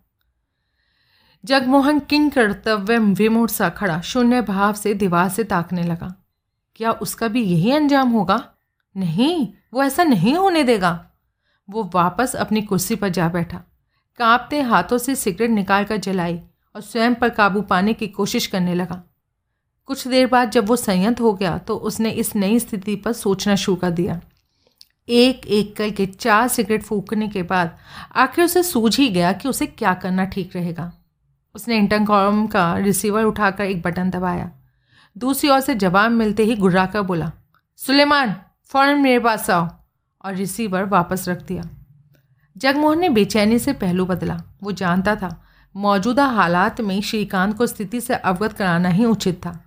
जगमोहन 1.44 1.98
किंग 2.00 2.30
कर्तव्य 2.30 2.98
विमूढ़ 2.98 3.50
सा 3.50 3.68
खड़ा 3.70 4.00
शून्य 4.02 4.42
भाव 4.42 4.72
से 4.74 4.94
दीवार 4.94 5.28
से 5.28 5.44
ताकने 5.44 5.82
लगा। 5.82 6.14
क्या 6.76 6.92
उसका 6.92 7.28
भी 7.28 7.42
यही 7.42 7.70
अंजाम 7.72 8.10
होगा? 8.10 8.42
नहीं, 8.96 9.48
वो 9.74 9.82
ऐसा 9.82 10.04
नहीं 10.04 10.34
होने 10.34 10.62
देगा। 10.64 10.92
वो 11.68 11.90
वापस 11.94 12.34
अपनी 12.36 12.62
कुर्सी 12.62 12.96
पर 12.96 13.08
जा 13.08 13.28
बैठा। 13.28 13.62
कांपते 14.20 14.60
हाथों 14.62 14.98
से 14.98 15.14
सिगरेट 15.14 15.50
निकाल 15.50 15.84
कर 15.84 15.96
जलाई 15.98 16.40
और 16.74 16.80
स्वयं 16.80 17.14
पर 17.14 17.28
काबू 17.30 17.60
पाने 17.62 17.94
की 17.94 18.06
कोशिश 18.08 18.46
करने 18.46 18.74
लगा। 18.74 19.02
कुछ 19.88 20.06
देर 20.08 20.26
बाद 20.26 20.50
जब 20.50 20.66
वो 20.66 20.76
संयत 20.76 21.20
हो 21.20 21.32
गया 21.34 21.58
तो 21.58 21.76
उसने 21.76 22.10
इस 22.10 22.34
नई 22.36 22.58
स्थिति 22.58 22.96
पर 22.96 23.12
सोचना 23.12 23.54
शुरू 23.54 23.76
कर 23.76 23.90
दिया। 23.90 24.20
एक 25.08 25.46
एक 25.46 25.76
करके 25.76 26.06
चार 26.06 26.48
सिगरेट 26.48 26.82
फूकने 26.82 27.28
के 27.28 27.42
बाद 27.42 27.76
आखिर 28.14 28.44
उसे 28.44 28.62
सूझ 28.62 28.96
ही 28.96 29.08
गया 29.08 29.32
कि 29.32 29.48
उसे 29.48 29.66
क्या 29.66 29.94
करना 29.94 30.24
ठीक 30.24 30.56
रहेगा। 30.56 30.92
उसने 31.54 31.76
इंटरकॉम 31.76 32.46
का 32.46 32.76
रिसीवर 32.76 33.24
उठाकर 33.24 33.64
एक 33.64 33.82
बटन 33.82 34.10
दबाया। 34.10 34.50
दूसरी 35.16 35.50
ओर 35.50 35.60
से 35.60 35.74
जवाब 35.74 36.10
मिलते 36.10 36.44
ही 36.44 36.56
गुर्रा 36.56 36.86
कर 36.86 37.02
बोला, 37.02 37.32
सुलेमान, 37.76 38.34
फ़ौरन 38.64 38.98
मेरे 38.98 39.18
पास 39.18 39.50
आओ। 39.50 39.68
और 40.24 40.34
रिसीवर 40.34 40.84
वापस 40.84 41.28
रख 41.28 41.42
दिया। 41.42 41.62
जगमोहन 42.56 42.98
ने 42.98 43.08
बेचैनी 43.08 43.58
से 43.58 43.72
पहलू 43.72 44.04
बदला। 44.06 44.42
वो 44.62 44.72
जानता 44.72 45.16
था, 45.16 45.44
मौजूदा 45.74 46.24
हालात 46.24 46.80
में 46.80 47.00
श्रीकांत 47.00 47.56
को 47.58 47.66
स्थिति 47.66 48.00
से 48.00 48.14
अवगत 48.14 48.52
कराना 48.52 48.88
ही 48.88 49.04
उचित 49.04 49.36
था। 49.36 49.62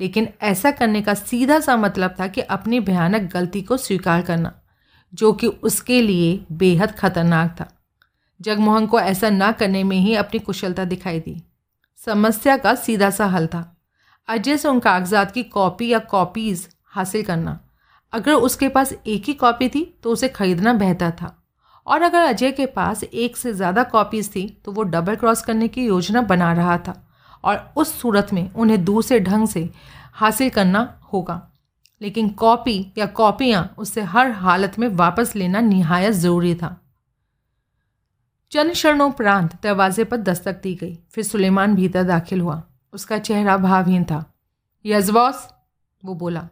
लेकिन 0.00 0.28
ऐसा 0.42 0.70
करने 0.70 1.02
का 1.02 1.14
सीधा 1.14 1.58
सा 1.60 1.76
मतलब 1.76 2.14
था 2.20 2.26
कि 2.26 2.40
अपनी 2.40 2.80
भयानक 2.80 3.30
गलती 3.32 3.62
को 3.62 3.76
स्वीकार 3.76 4.22
करना, 4.22 4.52
जो 5.12 5.32
कि 5.32 5.46
उसके 5.46 6.00
लिए 6.02 6.38
बेहद 6.52 6.90
खतरनाक 6.90 7.54
था। 7.60 7.68
जगमोहन 8.40 8.86
को 8.86 9.00
ऐसा 9.00 9.30
ना 9.30 9.50
करने 9.52 9.82
में 9.84 9.96
ही 9.96 10.14
अपनी 10.14 10.38
कुशलता 10.40 10.84
दिखाई 10.84 11.20
दी। 11.20 11.42
समस्या 11.98 12.56
का 12.56 12.74
सीधा 12.74 13.10
सा 13.10 13.26
हल 13.26 13.46
था। 13.46 13.64
अजय 14.28 14.56
से 14.56 14.68
उन 14.68 14.78
कागजात 14.80 15.32
की 15.32 15.42
कॉपी 15.42 15.88
या 15.88 15.98
कॉपीज़ 15.98 16.66
हासिल 16.86 17.22
करना। 17.22 17.58
अगर 18.12 18.34
उसके 18.34 18.68
पास 18.68 18.92
एक 19.06 19.24
ही 19.24 19.34
कॉपी 19.34 19.68
थी 19.68 19.84
तो 20.02 20.12
उसे 20.12 20.28
खरीदना 20.28 20.72
बेहतर 20.72 21.10
था। 21.12 21.36
और 21.86 22.02
अगर 22.02 22.20
अजय 22.20 22.50
के 22.52 22.66
पास 22.66 23.02
एक 23.04 23.36
से 23.36 23.52
ज़्यादा 23.52 23.82
कॉपीज़ 23.82 24.30
थी 24.30 24.46
तो 24.64 24.72
वो 24.72 24.82
डबल 24.84 25.16
क्रॉस 25.16 25.42
करने 25.42 25.68
की 25.68 25.84
योजना 25.86 26.22
बना 26.22 26.52
रहा 26.52 26.76
था। 26.78 26.94
और 27.44 27.72
उस 27.76 28.00
सूरत 28.00 28.32
में 28.32 28.52
उन्हें 28.52 28.84
दूसरे 28.84 29.20
ढंग 29.20 29.48
से 29.48 29.70
हासिल 30.12 30.50
करना 30.50 31.00
होगा। 31.12 31.50
लेकिन 32.02 32.28
कॉपी 32.28 32.92
या 32.98 33.06
कॉपियाँ 33.06 33.74
उससे 33.78 34.00
हर 34.00 34.30
हालत 34.30 34.78
में 34.78 34.88
वापस 34.88 35.36
लेना 35.36 35.60
निहायत 35.60 36.12
ज़रूरी 36.12 36.54
था। 36.54 36.80
चंद 38.50 38.72
क्षणोपरांत 38.72 39.62
दरवाजे 39.62 40.04
पर 40.04 40.16
दस्तक 40.16 40.60
दी 40.62 40.74
गई। 40.74 40.98
फिर 41.10 41.24
सुलेमान 41.24 41.74
भीतर 41.74 42.02
दाखिल 42.02 42.40
हुआ। 42.40 42.62
उसका 42.92 43.18
चेहरा 43.18 43.56
भावहीन 43.56 44.04
था। 44.04 44.24
यस 44.86 45.10
बॉस 45.10 45.48
वो 46.04 46.14
बोला, 46.14 46.48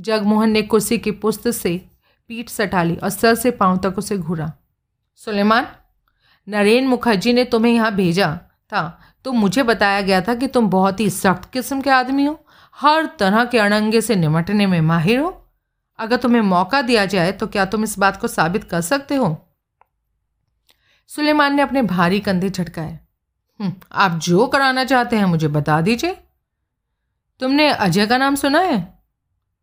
जगमोहन 0.00 0.50
ने 0.50 0.62
कुर्सी 0.62 0.98
की 0.98 1.10
पुस्त 1.10 1.48
से 1.48 1.88
पीठ 2.28 2.48
सटा 2.48 2.82
ली 2.82 2.96
और 2.96 3.08
सर 3.08 3.34
से 3.34 3.50
पाँव 3.50 3.76
तक 3.76 3.98
उसे 3.98 4.18
घूरा। 4.18 4.52
सुलेमान, 5.16 5.66
नरेन 6.48 6.86
मुखर्जी 6.86 7.32
ने 7.32 7.44
तुम्हें 7.44 7.72
यहाँ 7.72 7.94
भेजा 7.94 8.40
था। 8.72 9.00
तो 9.24 9.32
मुझे 9.32 9.62
बताया 9.62 10.00
गया 10.00 10.20
था 10.20 10.34
कि 10.34 10.46
तुम 10.46 10.70
बहुत 10.70 11.00
ही 11.00 11.10
सख्त 11.10 11.50
किस्म 11.52 11.80
के 11.80 11.90
आदमी 11.90 12.24
हो। 12.24 12.46
हर 12.76 13.06
तरह 13.06 13.44
के 13.44 13.58
अड़ंगे 13.58 14.00
से 14.00 14.16
निमटने 14.16 14.66
में 14.66 14.80
माहिर 14.80 15.18
हो। 15.18 15.48
अगर 15.98 16.16
तुम्हें 16.16 16.42
मौका 16.42 16.82
दिया 16.82 17.06
जाए 17.06 17.32
तो 17.32 17.46
क्या 17.46 17.64
तुम 17.64 17.84
इस 17.84 17.98
बात 17.98 18.20
को 18.20 18.28
साबित 18.28 18.64
कर 18.64 18.80
सकते 18.80 19.14
हो? 19.14 19.48
सुलेमान 21.08 21.54
ने 21.54 21.62
अपने 21.62 21.82
भारी 21.82 22.20
कंधे 22.20 22.50
झटकाए। 22.50 23.00
हम्म, 23.60 23.72
आप 23.92 24.12
जो 24.12 24.46
कराना 24.46 24.84
चाहते 24.84 25.16
हैं 25.16 25.24
मुझे 25.24 25.48
बता 25.48 25.80
दीजिए। 25.80 26.16
तुमने 27.40 27.68
अजय 27.68 28.06
का 28.06 28.18
नाम 28.18 28.34
सुना 28.34 28.60
है? 28.60 28.98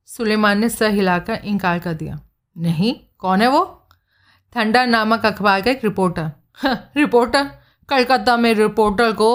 सुलेमान 0.06 0.60
ने 0.60 0.70
सर 0.70 0.92
हिलाकर 0.92 1.34
इनकार 1.34 1.80
कर 1.80 1.94
दिया। 1.94 2.20
नहीं 2.58 3.00
कौन 3.18 3.42
है 3.42 3.48
वो? 3.48 3.88
ठंडा 4.54 4.86
नामक 4.86 5.26
अखबार 5.26 5.62
का 5.62 5.72
एक 5.72 5.84
रिपोर्टर। 5.84 6.32
रिपोर्टर? 6.98 7.61
कलकत्ता 7.92 8.38
में 8.38 8.54
रिपोर्टर 8.54 9.12
को 9.12 9.30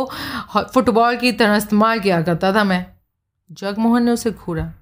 फुटबॉल 0.74 1.16
की 1.16 1.32
तरह 1.32 1.56
इस्तेमाल 1.56 2.00
किया 2.00 2.20
करता 2.22 2.52
था 2.52 2.64
मैं। 2.64 2.84
जगमोहन 3.50 4.02
ने 4.02 4.10
उसे 4.10 4.30
घूरा। 4.30 4.72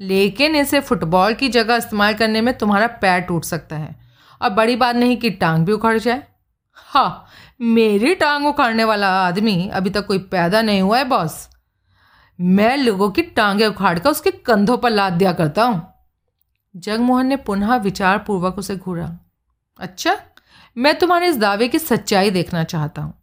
लेकिन 0.00 0.56
इसे 0.56 0.80
फुटबॉल 0.80 1.34
की 1.34 1.48
जगह 1.48 1.76
इस्तेमाल 1.76 2.14
करने 2.14 2.40
में 2.40 2.56
तुम्हारा 2.58 2.86
पैर 3.02 3.20
टूट 3.20 3.44
सकता 3.44 3.76
है। 3.76 3.94
और 4.42 4.50
बड़ी 4.50 4.76
बात 4.76 4.96
नहीं 4.96 5.16
कि 5.16 5.30
टांग 5.30 5.64
भी 5.66 5.72
उखड़ 5.72 5.96
जाए। 5.98 6.22
हाँ 6.74 7.26
मेरी 7.60 8.14
टांग 8.14 8.46
उखाड़ने 8.46 8.84
वाला 8.84 9.08
आदमी 9.26 9.68
अभी 9.68 9.90
तक 9.90 10.06
कोई 10.06 10.18
पैदा 10.18 10.62
नहीं 10.62 10.82
हुआ 10.82 10.98
है 10.98 11.04
बॉस 11.04 11.48
मैं 12.38 12.76
लोगों 12.76 13.10
की 13.10 13.22
टांगें 13.22 13.66
उखाड़ 13.66 13.98
कर 13.98 14.10
उसके 14.10 14.30
कंधों 14.30 14.76
पर 14.78 14.90
लाद 14.90 15.12
दिया 15.12 15.32
करता 15.32 15.64
हूँ। 15.64 15.82
जगमोहन 16.76 17.26
ने 17.26 17.36
पुनः 17.36 17.76
विचारपूर्वक 17.76 18.58
उसे 18.58 18.76
घूरा। 18.76 19.10
अच्छा? 19.78 20.16
मैं 20.80 20.98
तुम्हारे 20.98 21.28
इस 21.28 21.36
दावे 21.36 21.68
की 21.68 21.78
सच्चाई 21.78 22.30
देखना 22.30 22.64
चाहता 22.64 23.02
हूँ। 23.02 23.14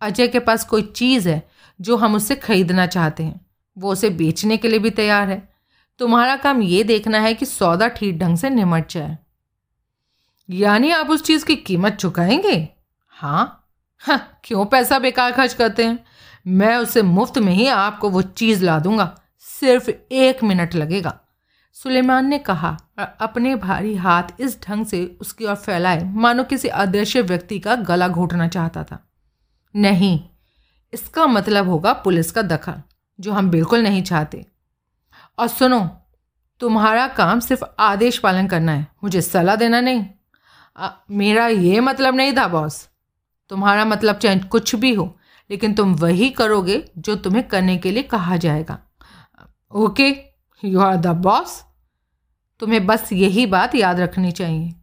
अजय 0.00 0.28
के 0.28 0.38
पास 0.38 0.64
कोई 0.64 0.82
चीज़ 0.82 1.28
है 1.28 1.48
जो 1.80 1.96
हम 1.96 2.14
उससे 2.14 2.34
खरीदना 2.34 2.86
चाहते 2.86 3.22
हैं। 3.22 3.46
वो 3.78 3.92
उसे 3.92 4.10
बेचने 4.10 4.56
के 4.56 4.68
लिए 4.68 4.78
भी 4.78 4.90
तैयार 4.90 5.28
है। 5.28 5.52
तुम्हारा 5.98 6.36
काम 6.36 6.62
ये 6.62 6.84
देखना 6.84 7.20
है 7.20 7.34
कि 7.34 7.46
सौदा 7.46 7.88
ठीक 7.88 8.18
ढंग 8.18 8.36
से 8.36 8.50
निमट 8.50 8.92
जाए। 8.92 9.18
यानी 10.50 10.90
आप 10.90 11.10
उस 11.10 11.22
चीज़ 11.22 11.44
की 11.44 11.56
कीमत 11.56 11.92
चुकाएँगे? 11.92 12.68
हाँ। 13.08 13.70
हाँ 13.98 14.40
क्यों 14.44 14.66
पैसा 14.66 14.98
बेकार 14.98 15.32
खर्च 15.32 15.54
करते 15.54 15.84
हैं? 15.84 16.04
मैं 16.46 16.76
उसे 16.76 17.02
मुफ़्त 17.02 17.38
में 17.38 17.52
ही 17.52 17.66
आपको 17.66 18.10
वो 18.10 18.22
चीज़ 18.22 18.64
ला 18.64 18.78
दूँगा। 18.78 19.20
सिर्फ़ 19.38 19.90
एक 20.12 20.44
मिनट 20.44 20.74
लगेगा। 20.74 21.21
सुलेमान 21.76 22.26
ने 22.26 22.38
कहा 22.38 22.76
अपने 23.20 23.54
भारी 23.56 23.94
हाथ 23.94 24.40
इस 24.40 24.58
ढंग 24.62 24.86
से 24.86 25.04
उसकी 25.20 25.44
ओर 25.44 25.54
फैलाए 25.54 26.02
मानो 26.04 26.44
किसी 26.44 26.68
अदृश्य 26.68 27.22
व्यक्ति 27.22 27.58
का 27.58 27.74
गला 27.74 28.08
घोटना 28.08 28.48
चाहता 28.48 28.84
था। 28.84 28.98
नहीं 29.74 30.20
इसका 30.92 31.26
मतलब 31.26 31.68
होगा 31.68 31.92
पुलिस 31.92 32.32
का 32.32 32.42
दखल 32.42 32.82
जो 33.18 33.32
हम 33.32 33.50
बिल्कुल 33.50 33.82
नहीं 33.82 34.02
चाहते। 34.02 34.44
और 35.38 35.48
सुनो 35.48 35.80
तुम्हारा 36.60 37.06
काम 37.08 37.40
सिर्फ़ 37.40 37.64
आदेश 37.80 38.18
पालन 38.18 38.46
करना 38.46 38.72
है 38.72 38.86
मुझे 39.04 39.20
सलाह 39.20 39.56
देना 39.56 39.80
नहीं। 39.80 40.04
आ, 40.76 40.90
मेरा 41.10 41.46
ये 41.46 41.80
मतलब 41.80 42.14
नहीं 42.14 42.32
था 42.32 42.46
बॉस। 42.48 42.88
तुम्हारा 43.50 43.84
मतलब 43.84 44.18
चाहे 44.18 44.38
कुछ 44.38 44.74
भी 44.74 44.92
हो 44.94 45.16
लेकिन 45.50 45.74
तुम 45.74 45.94
वही 45.94 46.28
करोगे 46.30 46.82
जो 46.98 47.16
तुम्हें 47.16 47.46
करने 47.48 47.76
के 47.76 47.90
लिए 47.90 48.02
कहा 48.02 48.36
जाएगा। 48.36 48.78
Okay? 49.70 50.31
You 50.64 50.80
are 50.80 50.96
the 50.96 51.06
boss 51.06 51.64
तुम्हें 52.60 52.86
बस 52.86 53.12
यही 53.12 53.46
बात 53.46 53.74
याद 53.74 54.00
रखनी 54.00 54.32
चाहिए। 54.32 54.74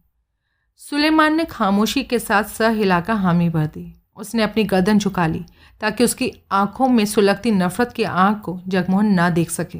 सुलेमान 0.76 1.34
ने 1.34 1.44
खामोशी 1.44 2.02
के 2.02 2.18
साथ 2.18 2.44
सर 2.44 2.70
हिलाकर 2.70 3.12
हामी 3.12 3.48
भर 3.48 3.66
दी। 3.66 4.02
उसने 4.16 4.42
अपनी 4.42 4.64
गर्दन 4.64 4.98
झुका 4.98 5.26
ली, 5.26 5.44
ताकि 5.80 6.04
उसकी 6.04 6.32
आँखों 6.52 6.88
में 6.88 7.04
सुलगती 7.04 7.50
नफरत 7.50 7.92
की 7.92 8.02
आँख 8.02 8.40
को 8.40 8.60
जगमोहन 8.68 9.06
ना 9.06 9.30
देख 9.30 9.50
सके। 9.50 9.78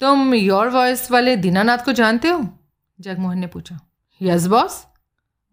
तुम 0.00 0.34
योर 0.34 0.68
वॉइस 0.68 1.10
वाले 1.10 1.36
दीनानाथ 1.36 1.78
को 1.78 1.92
जानते 1.92 2.28
हो? 2.28 2.48
जगमोहन 3.00 3.38
ने 3.38 3.46
पूछा। 3.46 3.80
यस 4.22 4.46
बॉस 4.46 4.86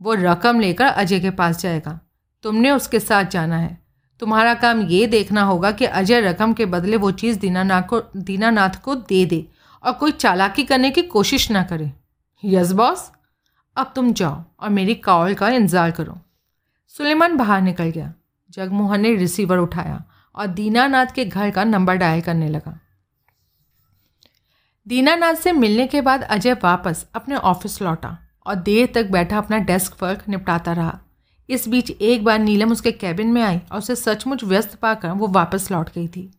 वो 0.02 0.14
रकम 0.14 0.60
लेकर 0.60 0.86
अजय 0.86 1.20
के 1.20 1.30
पास 1.30 1.60
जाएगा। 1.60 2.00
तुमने 2.44 2.72
उसके 2.72 3.00
साथ 3.00 3.26
जाना 3.26 3.58
है। 3.58 3.85
तुम्हारा 4.22 4.54
काम 4.54 4.82
ये 4.82 5.06
देखना 5.08 5.42
होगा 5.44 5.72
कि 5.72 5.86
अजय 5.86 6.22
रकम 6.22 6.54
के 6.54 6.66
बदले 6.68 6.98
वो 6.98 7.12
चीज़ 7.14 7.40
दीनानाथ 7.40 7.82
को 7.82 8.02
दीनानाथ 8.18 8.82
को 8.84 8.96
दे 8.96 9.26
दे 9.26 9.46
और 9.84 9.94
कोई 9.94 10.12
चालाकी 10.12 10.64
करने 10.64 10.92
की 10.92 11.02
कोशिश 11.02 11.50
ना 11.52 11.64
करे। 11.64 11.92
यस 12.44 12.72
बॉस 12.72 13.12
अब 13.78 13.92
तुम 13.96 14.14
जाओ 14.14 14.44
और 14.60 14.70
मेरी 14.70 14.96
कॉल 14.96 15.34
का 15.34 15.50
इंतज़ार 15.50 15.92
करो। 15.92 16.18
सुलेमान 16.94 17.38
बाहर 17.38 17.62
निकल 17.62 17.90
गया। 17.90 18.14
जगमोहन 18.50 19.02
ने 19.02 19.16
रिसीवर 19.16 19.58
उठाया 19.58 20.04
और 20.38 20.48
दीनानाथ 20.48 21.14
के 21.16 21.26
घर 21.26 21.52
का 21.52 21.64
नंबर 21.64 21.96
डायल 21.96 22.22
करने 22.22 22.50
लगा। 22.50 22.80
दीनानाथ 24.88 25.36
से 25.36 25.52
मिलने 25.52 25.88
के 25.88 26.02
बाद 26.02 26.24
अजय 26.24 26.54
वापस 26.64 27.06
अपने 27.16 27.36
ऑफ़िस 27.36 27.82
लौटा 27.82 28.18
और 28.46 28.56
देर 28.56 28.92
तक 28.96 29.10
बैठा 29.12 29.38
अपना 29.38 29.58
डेस्क 29.60 30.04
वर्क 30.04 30.24
निपटाता 30.30 30.74
रहा। 30.74 31.00
इस 31.50 31.68
बीच 31.70 31.92
एक 31.92 32.24
बार 32.24 32.40
नीलम 32.40 32.72
उसके 32.72 32.92
कैबिन 32.92 33.28
में 33.28 33.42
आई 33.42 33.60
और 33.72 33.78
उसे 33.78 33.96
सचमुच 33.96 34.44
व्यस्त 34.44 34.76
पाकर 34.76 35.12
वो 35.12 35.28
वापस 35.28 35.70
लौट 35.72 35.90
गई 35.96 36.08
थी। 36.08 36.32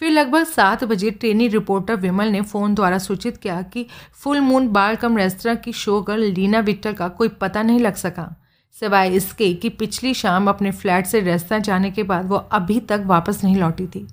फिर 0.00 0.10
लगभग 0.10 0.44
सात 0.44 0.84
बजे 0.84 1.10
ट्रेनी 1.10 1.48
रिपोर्टर 1.48 1.96
विमल 1.96 2.28
ने 2.28 2.40
फ़ोन 2.42 2.74
द्वारा 2.74 2.98
सूचित 2.98 3.36
किया 3.36 3.60
कि 3.62 3.86
Full 4.12 4.40
Moon 4.40 4.68
Bar 4.68 4.96
cum 4.96 5.16
Restaurant 5.16 5.54
की 5.54 5.72
शो 5.72 6.00
गर्ल 6.02 6.24
लीना 6.24 6.60
विक्टर 6.60 6.92
का 6.92 7.08
कोई 7.10 7.28
पता 7.30 7.62
नहीं 7.62 7.80
लग 7.80 7.94
सका, 7.94 8.34
सिवाय 8.76 9.14
इसके 9.16 9.52
कि 9.54 9.68
पिछली 9.68 10.14
शाम 10.14 10.48
अपने 10.48 10.70
फ्लैट 10.72 11.06
से 11.06 11.20
रेस्तरा 11.20 11.58
जाने 11.60 11.90
के 11.90 12.02
बाद 12.02 12.28
वो 12.28 12.36
अभी 12.36 12.80
तक 12.80 13.02
वापस 13.06 13.44
नहीं 13.44 13.56
लौटी 13.56 13.86
थी। 13.86 14.06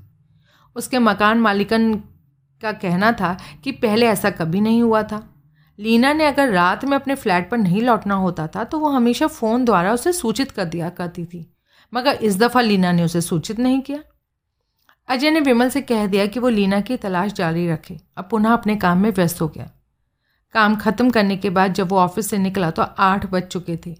उसके 0.75 0.99
मकान 0.99 1.39
मालिकन 1.39 1.93
का 2.61 2.71
कहना 2.71 3.11
था 3.11 3.37
कि 3.63 3.71
पहले 3.71 4.07
ऐसा 4.07 4.29
कभी 4.29 4.61
नहीं 4.61 4.81
हुआ 4.83 5.03
था। 5.03 5.27
लीना 5.81 6.11
ने 6.13 6.25
अगर 6.25 6.49
रात 6.49 6.83
में 6.85 6.95
अपने 6.95 7.15
फ्लैट 7.15 7.49
पर 7.49 7.57
नहीं 7.57 7.81
लौटना 7.81 8.15
होता 8.15 8.47
था 8.47 8.63
तो 8.63 8.79
वो 8.79 8.89
हमेशा 8.89 9.27
फ़ोन 9.27 9.65
द्वारा 9.65 9.93
उसे 9.93 10.11
सूचित 10.13 10.51
कर 10.51 10.65
दिया 10.65 10.89
करती 10.91 11.25
थी। 11.25 11.45
मगर 11.93 12.15
इस 12.15 12.37
दफ़ा 12.37 12.61
लीना 12.61 12.91
ने 12.91 13.03
उसे 13.03 13.21
सूचित 13.21 13.59
नहीं 13.59 13.81
किया। 13.81 13.99
अजय 15.09 15.31
ने 15.31 15.39
विमल 15.39 15.69
से 15.69 15.81
कह 15.81 16.05
दिया 16.07 16.25
कि 16.25 16.39
वो 16.39 16.49
लीना 16.49 16.79
की 16.81 16.97
तलाश 16.97 17.33
जारी 17.33 17.67
रखे, 17.69 17.97
अब 18.17 18.27
पुनः 18.31 18.49
अपने 18.49 18.75
काम 18.75 18.97
में 18.97 19.09
व्यस्त 19.09 19.41
हो 19.41 19.47
गया। 19.47 19.69
काम 20.55 20.75
ख़त्म 20.75 21.09
करने 21.09 21.37
के 21.37 21.49
बाद 21.49 21.73
जब 21.73 21.89
वो 21.89 21.97
ऑफ़िस 21.97 22.29
से 22.29 22.37
निकला 22.37 22.71
तो 22.71 22.81
आठ 22.81 23.25
बज 23.31 23.43
चुके 23.43 23.77
थे। 23.85 23.95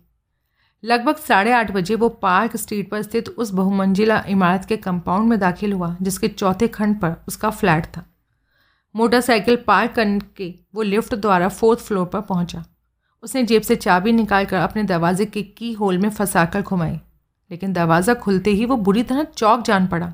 लगभग 0.83 1.15
साढ़े 1.17 1.51
आठ 1.51 1.71
बजे 1.71 1.95
वो 1.95 2.09
पार्क 2.09 2.55
स्ट्रीट 2.57 2.89
पर 2.91 3.01
स्थित 3.01 3.29
उस 3.29 3.51
बहुमंजिला 3.51 4.23
इमारत 4.27 4.65
के 4.65 4.77
कंपाउंड 4.77 5.29
में 5.29 5.39
दाखिल 5.39 5.73
हुआ, 5.73 5.95
जिसके 6.01 6.27
चौथे 6.27 6.67
खंड 6.67 6.99
पर 6.99 7.15
उसका 7.27 7.49
फ्लैट 7.49 7.85
था। 7.87 8.05
मोटरसाइकिल 8.95 9.55
पार्क 9.67 9.91
करके 9.93 10.53
वो 10.75 10.81
लिफ्ट 10.83 11.15
द्वारा 11.15 11.47
फोर्थ 11.49 11.79
फ्लोर 11.81 12.05
पर 12.07 12.21
पहुँचा। 12.23 12.63
उसने 13.23 13.43
जेब 13.43 13.61
से 13.61 13.75
चाबी 13.77 14.11
निकालकर 14.13 14.57
अपने 14.57 14.83
दरवाजे 14.85 15.25
के 15.27 15.41
की 15.43 15.71
होल 15.73 15.97
में 15.97 16.09
फंसाकर 16.11 16.61
घुमाई, 16.61 16.99
लेकिन 17.51 17.73
दरवाज़ा 17.73 18.13
खुलते 18.15 18.51
ही 18.51 18.65
वो 18.65 18.75
बुरी 18.77 19.03
तरह 19.03 19.23
चौक 19.25 19.61
जान 19.63 19.87
पड़ा। 19.87 20.13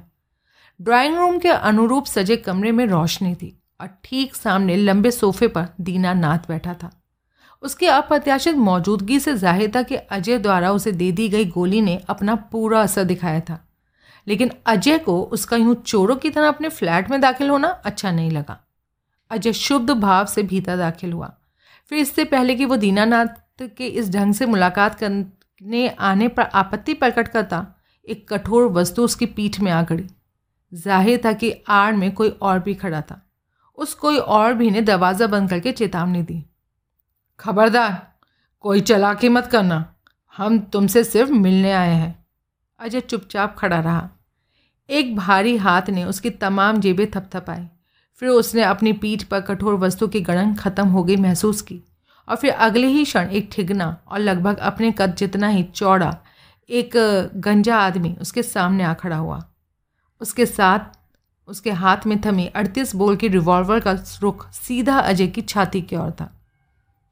ड्राइंग 0.79 1.17
रूम 1.17 1.37
के 1.39 1.49
अनुरूप 1.49 2.05
सजे 2.07 2.35
कमरे 2.37 2.71
में 2.71 2.85
रोशनी 2.87 3.33
थी 3.35 3.57
और 3.81 3.89
ठीक 4.03 4.35
सामने 4.35 4.75
लंबे 4.77 5.11
सोफे 5.11 5.47
पर 5.47 5.67
दीना 5.81 6.13
नाथ 6.15 6.47
बैठा 6.47 6.73
था। 6.73 6.91
उसकी 7.63 7.85
अप्रत्याशित 7.87 8.55
मौजूदगी 8.57 9.19
से 9.19 9.33
ज़ाहिर 9.35 9.71
था 9.75 9.81
कि 9.83 9.95
अजय 9.95 10.37
द्वारा 10.39 10.71
उसे 10.71 10.91
दे 10.93 11.11
दी 11.11 11.27
गई 11.29 11.45
गोली 11.47 11.81
ने 11.81 11.99
अपना 12.09 12.35
पूरा 12.51 12.81
असर 12.81 13.03
दिखाया 13.05 13.39
था, 13.41 13.59
लेकिन 14.27 14.51
अजय 14.67 14.97
को 14.99 15.21
उसका 15.23 15.57
यूँ 15.57 15.75
चोरों 15.77 16.15
की 16.15 16.29
तरह 16.29 16.47
अपने 16.47 16.69
फ्लैट 16.71 17.09
में 17.11 17.19
दाखिल 17.21 17.49
होना 17.49 17.67
अच्छा 17.67 18.11
नहीं 18.11 18.31
लगा। 18.31 18.59
अजय 19.31 19.53
शुद्ध 19.53 19.89
भाव 19.91 20.25
से 20.25 20.43
भीतर 20.43 20.77
दाखिल 20.77 21.13
हुआ। 21.13 21.33
फिर 21.91 21.99
इससे 21.99 22.23
पहले 22.25 22.55
कि 22.55 22.65
वो 22.65 22.75
दीनानाथ 22.77 23.61
के 23.67 23.87
इस 23.87 24.09
ढंग 24.11 24.33
से 24.33 24.45
मुलाकात 24.45 24.95
करने 24.95 25.87
आने 25.89 26.27
पर 26.27 26.43
आपत्ति 26.43 26.93
प्रकट 26.93 27.27
करता, 27.27 27.65
एक 28.07 28.27
कठोर 28.29 28.67
वस्तु 28.71 29.03
उसकी 29.03 29.25
पीठ 29.27 29.59
में 29.59 29.71
आ 29.71 29.81
गड़ी 29.83 30.07
ज़ाहिर 30.71 31.21
था 31.25 31.31
कि 31.33 31.51
आड़ 31.69 31.95
में 31.95 32.11
कोई 32.11 32.29
और 32.29 32.59
भी 32.59 32.73
खड़ा 32.75 33.01
था। 33.01 33.21
उस 33.77 33.93
कोई 33.93 34.17
और 34.17 34.53
भी 34.53 34.69
ने 34.71 34.81
दरवाज़ा 34.81 35.27
बंद 35.27 35.49
करके 35.49 35.71
चेतावनी 35.71 36.21
दी। 36.21 36.43
खबरदार, 37.39 38.01
कोई 38.63 38.81
चलाकी 38.81 39.29
मत 39.29 39.47
करना। 39.47 39.85
हम 40.35 40.59
तुमसे 40.59 41.03
सिर्फ़ 41.03 41.31
मिलने 41.31 41.71
आए 41.71 41.93
हैं। 41.93 42.25
अजय 42.79 43.01
चुपचाप 43.01 43.55
खड़ा 43.57 43.79
रहा। 43.79 44.09
एक 44.89 45.15
भारी 45.15 45.55
हाथ 45.57 45.89
ने 45.89 46.03
उसकी 46.05 46.29
तमाम 46.31 46.79
जेबें 46.79 47.05
थपथपाई। 47.11 47.67
फिर 48.21 48.29
उसने 48.29 48.63
अपनी 48.63 48.93
पीठ 48.93 49.23
पर 49.23 49.41
कठोर 49.41 49.73
वस्तु 49.73 50.07
की 50.07 50.21
गणन 50.21 50.55
खत्म 50.55 50.87
हो 50.87 51.03
गई 51.03 51.15
महसूस 51.15 51.61
की। 51.61 51.81
और 52.27 52.35
फिर 52.35 52.51
अगले 52.51 52.87
ही 52.87 53.03
क्षण 53.03 53.29
एक 53.29 53.49
ठिगना 53.51 53.97
और 54.07 54.19
लगभग 54.19 54.57
अपने 54.57 54.91
कद 54.91 55.15
जितना 55.15 55.47
ही 55.47 55.63
चौड़ा 55.63 56.17
एक 56.69 56.91
गंजा 57.35 57.77
आदमी 57.77 58.15
उसके 58.21 58.43
सामने 58.43 58.83
आ 58.83 58.93
खड़ा 58.93 59.17
हुआ। 59.17 59.43
उसके 60.21 60.45
साथ 60.45 60.79
उसके 61.47 61.71
हाथ 61.71 61.97
में 62.07 62.19
थमी 62.21 62.45
अड़तीस 62.47 62.95
बोल 62.95 63.15
की 63.15 63.27
रिवॉल्वर 63.27 63.79
का 63.79 63.91
रुख 64.21 64.51
सीधा 64.51 64.99
अजय 64.99 65.27
की 65.27 65.41
छाती 65.41 65.81
की 65.81 65.95
ओर 65.95 66.11
था। 66.11 66.41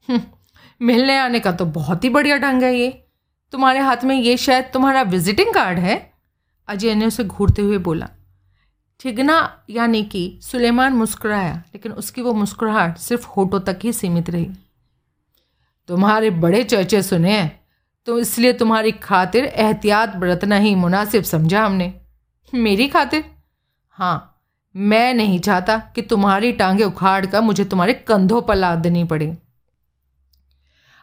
हम्म, 0.08 0.20
मिलने 0.80 1.16
आने 1.18 1.40
का 1.40 1.52
तो 1.52 1.64
बहुत 1.64 2.04
ही 2.04 2.08
बढ़िया 2.08 2.36
ढंग 2.38 2.62
है 2.62 2.74
ये। 2.74 3.06
तुम्हारे 3.52 3.78
हाथ 3.78 4.04
में 4.04 4.16
ये 4.16 4.36
शायद 4.36 4.70
तुम्हारा 4.72 5.02
विजिटिंग 5.02 5.54
कार्ड 5.54 5.78
है? 5.78 6.12
अजय 6.68 6.94
ने 6.94 7.06
उसे 7.06 7.24
घूरते 7.24 7.62
हुए 7.62 7.78
बोला। 7.78 8.08
ठिगना 9.00 9.64
यानी 9.70 10.02
कि 10.04 10.38
सुलेमान 10.42 10.92
मुस्कुराया, 10.92 11.54
लेकिन 11.54 11.92
उसकी 11.92 12.22
वो 12.22 12.32
मुस्कुराहट 12.32 12.96
सिर्फ़ 12.98 13.26
होठों 13.26 13.60
तक 13.60 13.78
ही 13.82 13.92
सीमित 13.92 14.30
रही। 14.30 14.48
तुम्हारे 15.88 16.30
बड़े 16.30 16.62
चर्चे 16.64 17.02
सुने 17.02 17.32
हैं 17.32 17.60
तो 18.06 18.18
इसलिए 18.18 18.52
तुम्हारी 18.52 18.92
खातिर 18.92 19.44
एहतियात 19.44 20.14
बरतना 20.16 20.56
ही 20.56 20.74
मुनासिब 20.74 21.22
समझा 21.24 21.64
हमने। 21.64 21.92
मेरी 22.52 22.86
खातिर? 22.88 23.24
हाँ 23.98 24.32
मैं 24.74 25.14
नहीं 25.14 25.38
चाहता 25.40 25.76
कि 25.94 26.02
तुम्हारी 26.02 26.52
टांगे 26.52 26.84
उखाड़ 26.84 27.26
कर 27.26 27.40
मुझे 27.40 27.64
तुम्हारे 27.64 27.94
कंधों 28.08 28.40
पर 28.42 28.56
लाद 28.56 28.78
देनी 28.78 29.04
पड़े। 29.04 29.36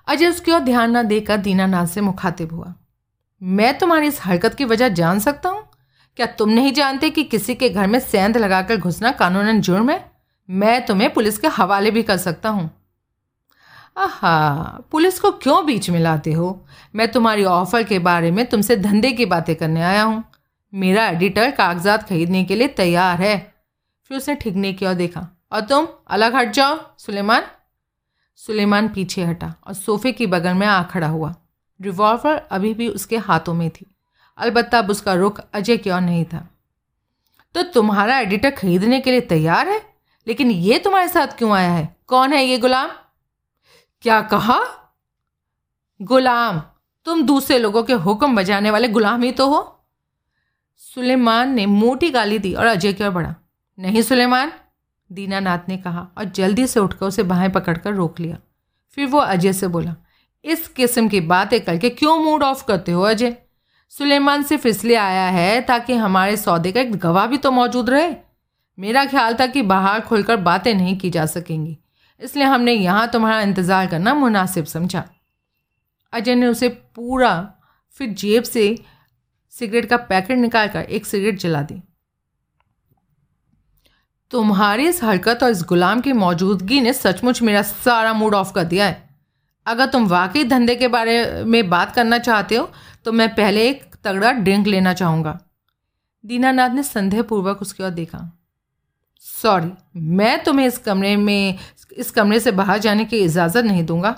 अजय 0.08 0.28
उसकी 0.28 0.52
ओर 0.52 0.60
ध्यान 0.60 0.98
न 0.98 1.04
देकर 1.08 1.38
दीनानाथ 1.38 1.88
से 1.88 2.02
मुखातिब 2.02 2.54
हुआ। 2.54 2.74
मैं 3.42 3.78
तुम्हारी 3.78 4.08
इस 4.08 4.20
हरकत 4.22 4.56
की 4.56 4.66
वजह 4.66 4.90
जान 4.90 5.20
सकता 5.20 5.50
हूँ? 5.50 5.64
क्या 6.18 6.26
तुम 6.26 6.50
नहीं 6.50 6.74
जानते 6.74 7.10
कि 7.10 7.24
किसी 7.24 7.56
के 7.56 7.70
घर 7.70 7.88
में 7.88 8.00
सेंध 8.00 8.38
लगाकर 8.38 8.78
घुसना 8.78 9.12
कानूनन 9.12 9.62
जुर्म 9.62 9.90
है? 9.90 10.12
मैं 10.50 10.86
तुम्हें 10.86 11.14
पुलिस 11.14 11.38
के 11.38 11.48
हवाले 11.48 11.92
भी 11.92 12.04
कर 12.04 12.18
सकता 12.18 12.50
हूँ। 12.50 12.70
आहा, 13.98 14.80
पुलिस 14.92 15.20
को 15.20 15.32
क्यों 15.32 15.66
बीच 15.66 15.90
में 15.90 16.00
लाते 16.00 16.32
हो? 16.32 16.66
मैं 16.96 17.12
तुम्हारी 17.12 17.44
ऑफ़र 17.44 17.84
के 17.84 18.00
बारे 18.00 18.32
में 18.32 18.46
तुमसे 18.46 18.76
धंधे 18.76 19.12
की 19.12 19.26
बातें 19.26 19.56
करने 19.56 19.82
आया 19.82 20.04
हूँ। 20.04 20.24
मेरा 20.74 21.08
एडिटर 21.08 21.52
कागजात 21.52 22.08
खरीदने 22.10 22.44
के 22.44 22.56
लिए 22.56 22.68
तैयार 22.68 23.22
है। 23.22 23.38
फिर 24.10 24.18
उसने 24.18 24.36
ठिकने 24.36 24.74
की 24.74 24.86
ओर 24.86 24.94
देखा, 24.94 25.28
और 25.52 25.62
तुम 25.62 25.88
अलग 26.08 26.36
हट 26.36 26.52
जाओ, 26.52 26.78
सुलेमान? 26.98 27.44
सुलेमान 28.36 28.88
पीछे 28.88 29.24
हटा 29.24 29.54
और 29.68 29.74
सोफे 29.74 30.12
की 30.12 30.28
बगल 30.28 30.54
में 30.54 30.68
आ 30.68 30.84
खड़ा 30.84 31.08
हुआ। 31.08 31.34
रिवॉल्वर 31.80 32.36
अभी 32.52 32.74
भी 32.74 32.88
उसके 32.88 33.18
हाथों 33.18 33.54
में 33.54 33.70
थी। 33.70 33.86
अलबत्ता 34.38 34.78
अब 34.78 34.90
उसका 34.90 35.14
रुख 35.14 35.42
अजय 35.54 35.78
की 35.78 35.90
ओर 35.90 36.02
नहीं 36.02 36.26
था। 36.26 36.50
तो 37.56 37.64
तुम्हारा 37.64 38.20
एडिटर 38.20 38.50
खरीदने 38.50 39.00
के 39.00 39.12
लिए 39.12 39.22
तैयार 39.22 39.70
है? 39.70 39.94
लेकिन 40.28 40.52
ये 40.52 40.80
तुम्हारे 40.80 41.08
साथ 41.08 41.28
क्यों 41.28 41.52
आया 41.52 41.72
है? 41.72 41.96
कौन 42.08 42.34
है 42.34 42.46
ये 42.46 42.58
गुलाम? 42.58 42.90
क्या 44.02 44.22
कहा? 44.22 44.60
गुलाम, 46.02 46.60
तुम 47.06 47.24
दूसरे 47.24 47.60
लोगों 47.60 47.84
के 47.84 47.94
हुक्म 47.94 48.36
बजाने 48.36 48.72
वाले 48.72 48.88
गुलाम 48.88 49.24
ही 49.24 49.32
तो 49.32 49.50
हो। 49.50 49.86
सुलेमान 50.78 51.50
ने 51.50 51.66
मोटी 51.66 52.10
गाली 52.10 52.40
दी 52.40 52.54
और 52.54 52.66
अजय 52.66 52.94
की 52.94 53.04
ओर 53.04 53.10
बढ़ा। 53.10 53.36
नहीं 53.80 54.02
सुलेमान, 54.02 54.54
दीनानाथ 55.12 55.60
ने 55.68 55.78
कहा 55.78 56.08
और 56.18 56.24
जल्दी 56.24 56.68
से 56.68 56.80
उठकर 56.80 57.06
उसे 57.06 57.24
बाहें 57.24 57.52
पकड़कर 57.52 57.94
रोक 57.94 58.20
लिया। 58.20 58.38
फिर 58.92 59.08
वो 59.08 59.20
अजय 59.20 59.54
से 59.54 59.68
बोला, 59.68 59.96
इस 60.46 60.68
किस्म 60.68 61.10
की 61.10 61.22
बातें 61.22 61.62
करके 61.62 61.90
क्यों 61.90 62.18
मूड 62.18 62.44
ऑफ़ 62.44 62.66
करते 62.66 62.92
हो 62.92 63.02
अजय? 63.02 63.38
सुलेमान 63.94 64.44
सिर्फ़ 64.44 64.68
इसलिए 64.68 64.96
आया 64.98 65.26
है 65.30 65.62
ताकि 65.62 65.94
हमारे 65.94 66.38
सौदे 66.38 66.72
का 66.72 66.82
एक 66.82 66.96
गवाह 66.96 67.26
भी 67.28 67.38
तो 67.38 67.50
मौजूद 67.52 67.90
रहे। 67.90 68.14
मेरा 68.78 69.04
ख्याल 69.06 69.34
था 69.34 69.46
कि 69.48 69.62
बाहर 69.64 70.00
खुलकर 70.02 70.38
बातें 70.38 70.74
नहीं 70.74 70.98
की 70.98 71.10
जा 71.10 71.26
सकेंगी। 71.26 71.78
इसलिए 72.22 72.46
हमने 72.46 72.74
यहाँ 72.74 73.08
तुम्हारा 73.08 73.42
इंतज़ार 73.42 73.88
करना 73.88 74.14
मुनासिब 74.14 74.66
समझा। 74.66 75.04
अजय 76.14 76.36
ने 76.36 76.48
उसे 76.48 76.70
पूरा, 76.70 77.54
फिर 77.96 78.10
जेब 78.10 78.44
से 78.44 78.64
सिगरेट 79.54 79.86
का 79.86 79.98
पैकेट 80.06 80.38
निकाल 80.38 80.68
कर 80.68 80.82
एक 80.82 81.06
सिगरेट 81.06 81.40
जला 81.40 81.62
दी। 81.62 81.82
तुम्हारी 84.32 84.88
इस 84.88 85.04
हरकत 85.04 85.44
और 85.44 85.50
इस 85.50 85.62
गुलाम 85.64 86.02
की 86.02 86.14
मौजूदगी 86.14 86.82
ने 86.82 86.94
सचमुच 86.94 87.42
मेरा 87.42 87.62
सारा 87.64 88.14
मूड 88.14 88.36
ऑफ़ 88.36 88.54
कर 88.54 88.64
दिया 88.64 88.86
है। 88.86 89.02
अगर 89.66 89.86
तुम 89.86 90.08
वाकई 90.08 90.44
धंधे 90.44 90.76
के 90.76 90.88
बारे 90.88 91.44
में 91.46 91.70
बात 91.70 91.94
करना 91.96 92.18
चाहते 92.20 92.56
हो 92.56 92.72
तो 93.06 93.12
मैं 93.12 93.28
पहले 93.36 93.68
एक 93.70 93.84
तगड़ा 94.04 94.32
ड्रिंक 94.32 94.68
लेना 94.68 94.94
चाहूँगा। 94.94 95.40
दीनानाथ 96.24 96.70
ने 96.70 96.84
संदेहपूर्वक 96.84 97.62
उसकी 97.62 97.84
ओर 97.84 97.90
देखा। 97.90 98.20
सॉरी, 99.20 99.72
मैं 99.96 100.44
तुम्हें 100.44 100.66
इस 100.68 100.78
कमरे 100.78 101.16
में, 101.16 101.58
इस 101.92 102.12
कमरे 102.12 102.40
से 102.40 102.52
बाहर 102.52 102.78
जाने 102.80 103.06
की 103.06 103.18
इजाज़त 103.18 103.66
नहीं 103.66 103.84
दूँगा। 103.86 104.12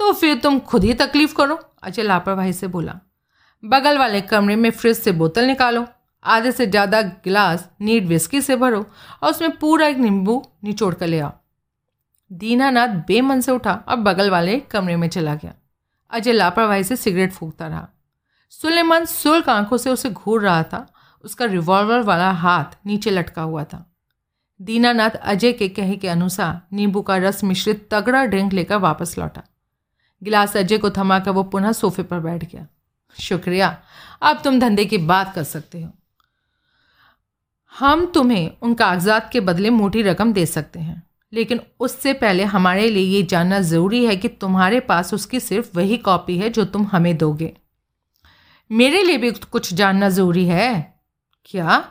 तो 0.00 0.12
फिर 0.12 0.38
तुम 0.38 0.58
खुद 0.60 0.84
ही 0.84 0.94
तकलीफ़ 0.94 1.34
करो 1.34 1.58
अजय 1.82 2.02
लापरवाही 2.02 2.52
से 2.52 2.66
बोला। 2.66 2.98
बगल 3.62 3.98
वाले 3.98 4.20
कमरे 4.20 4.56
में 4.56 4.70
फ्रिज 4.70 4.98
से 4.98 5.12
बोतल 5.12 5.46
निकालो, 5.46 5.84
आधे 6.24 6.52
से 6.52 6.66
ज़्यादा 6.66 7.00
गिलास 7.02 7.68
नीट 7.80 8.04
विस्की 8.04 8.40
से 8.40 8.56
भरो 8.56 8.84
और 9.22 9.30
उसमें 9.30 9.56
पूरा 9.56 9.86
एक 9.86 9.96
नींबू 9.96 10.42
निचोड़ 10.64 10.94
कर 10.94 11.06
ले 11.06 11.20
आओ। 11.20 11.32
दीनानाथ 12.30 12.88
बेमन 13.08 13.40
से 13.40 13.52
उठा 13.52 13.72
और 13.88 13.96
बगल 13.96 14.30
वाले 14.30 14.58
कमरे 14.60 14.96
में 14.96 15.08
चला 15.08 15.34
गया। 15.34 15.54
अजय 16.14 16.32
लापरवाही 16.32 16.84
से 16.84 16.96
सिगरेट 16.96 17.32
फूकता 17.32 17.66
रहा। 17.66 17.88
सुलेमान 18.50 19.04
सुल्क 19.04 19.48
आँखों 19.48 19.76
से 19.76 19.90
उसे 19.90 20.10
घूर 20.10 20.42
रहा 20.42 20.62
था। 20.62 20.92
उसका 21.24 21.44
रिवॉल्वर 21.44 22.00
वाला 22.00 22.30
हाथ 22.30 22.64
नीचे 22.86 23.10
लटका 23.10 23.42
हुआ 23.42 23.64
था। 23.64 23.94
दीनानाथ 24.62 25.10
अजय 25.10 25.52
के 25.52 25.68
कहे 25.68 25.96
के 25.96 26.08
अनुसार 26.08 26.62
नींबू 26.72 27.02
का 27.02 27.16
रस 27.16 27.44
मिश्रित 27.44 27.88
तगड़ा 27.90 28.24
ड्रिंक 28.24 28.52
लेकर 28.52 28.76
वापस 28.76 29.18
लौटा। 29.18 29.42
गिलास 30.22 30.56
अजय 30.56 30.78
को 30.78 30.90
थमाकर 30.90 31.30
वो 31.30 31.42
पुनः 31.42 31.72
सोफे 31.72 32.02
पर 32.02 32.20
बैठ 32.20 32.44
गया। 32.52 32.66
शुक्रिया, 33.20 33.82
अब 34.22 34.40
तुम 34.44 34.60
धंधे 34.60 34.84
की 34.84 34.98
बात 34.98 35.34
कर 35.34 35.44
सकते 35.44 35.82
हो। 35.82 35.90
हम 37.78 38.06
तुम्हें 38.06 38.50
उन 38.62 38.74
कागजात 38.74 39.30
के 39.32 39.40
बदले 39.40 39.70
मोटी 39.70 40.02
रकम 40.02 40.32
दे 40.32 40.46
सकते 40.46 40.80
हैं। 40.80 41.02
लेकिन 41.34 41.60
उससे 41.80 42.12
पहले 42.12 42.44
हमारे 42.44 42.88
लिए 42.90 43.04
ये 43.04 43.22
जानना 43.22 43.60
ज़रूरी 43.60 44.04
है 44.04 44.16
कि 44.16 44.28
तुम्हारे 44.28 44.80
पास 44.80 45.14
उसकी 45.14 45.40
सिर्फ़ 45.40 45.76
वही 45.76 45.96
कॉपी 45.96 46.38
है 46.38 46.50
जो 46.50 46.64
तुम 46.64 46.86
हमें 46.92 47.16
दोगे। 47.16 47.52
मेरे 48.70 49.02
लिए 49.02 49.16
भी 49.16 49.30
कुछ 49.30 49.72
जानना 49.74 50.08
ज़रूरी 50.08 50.44
है? 50.46 50.94
क्या? 51.44 51.84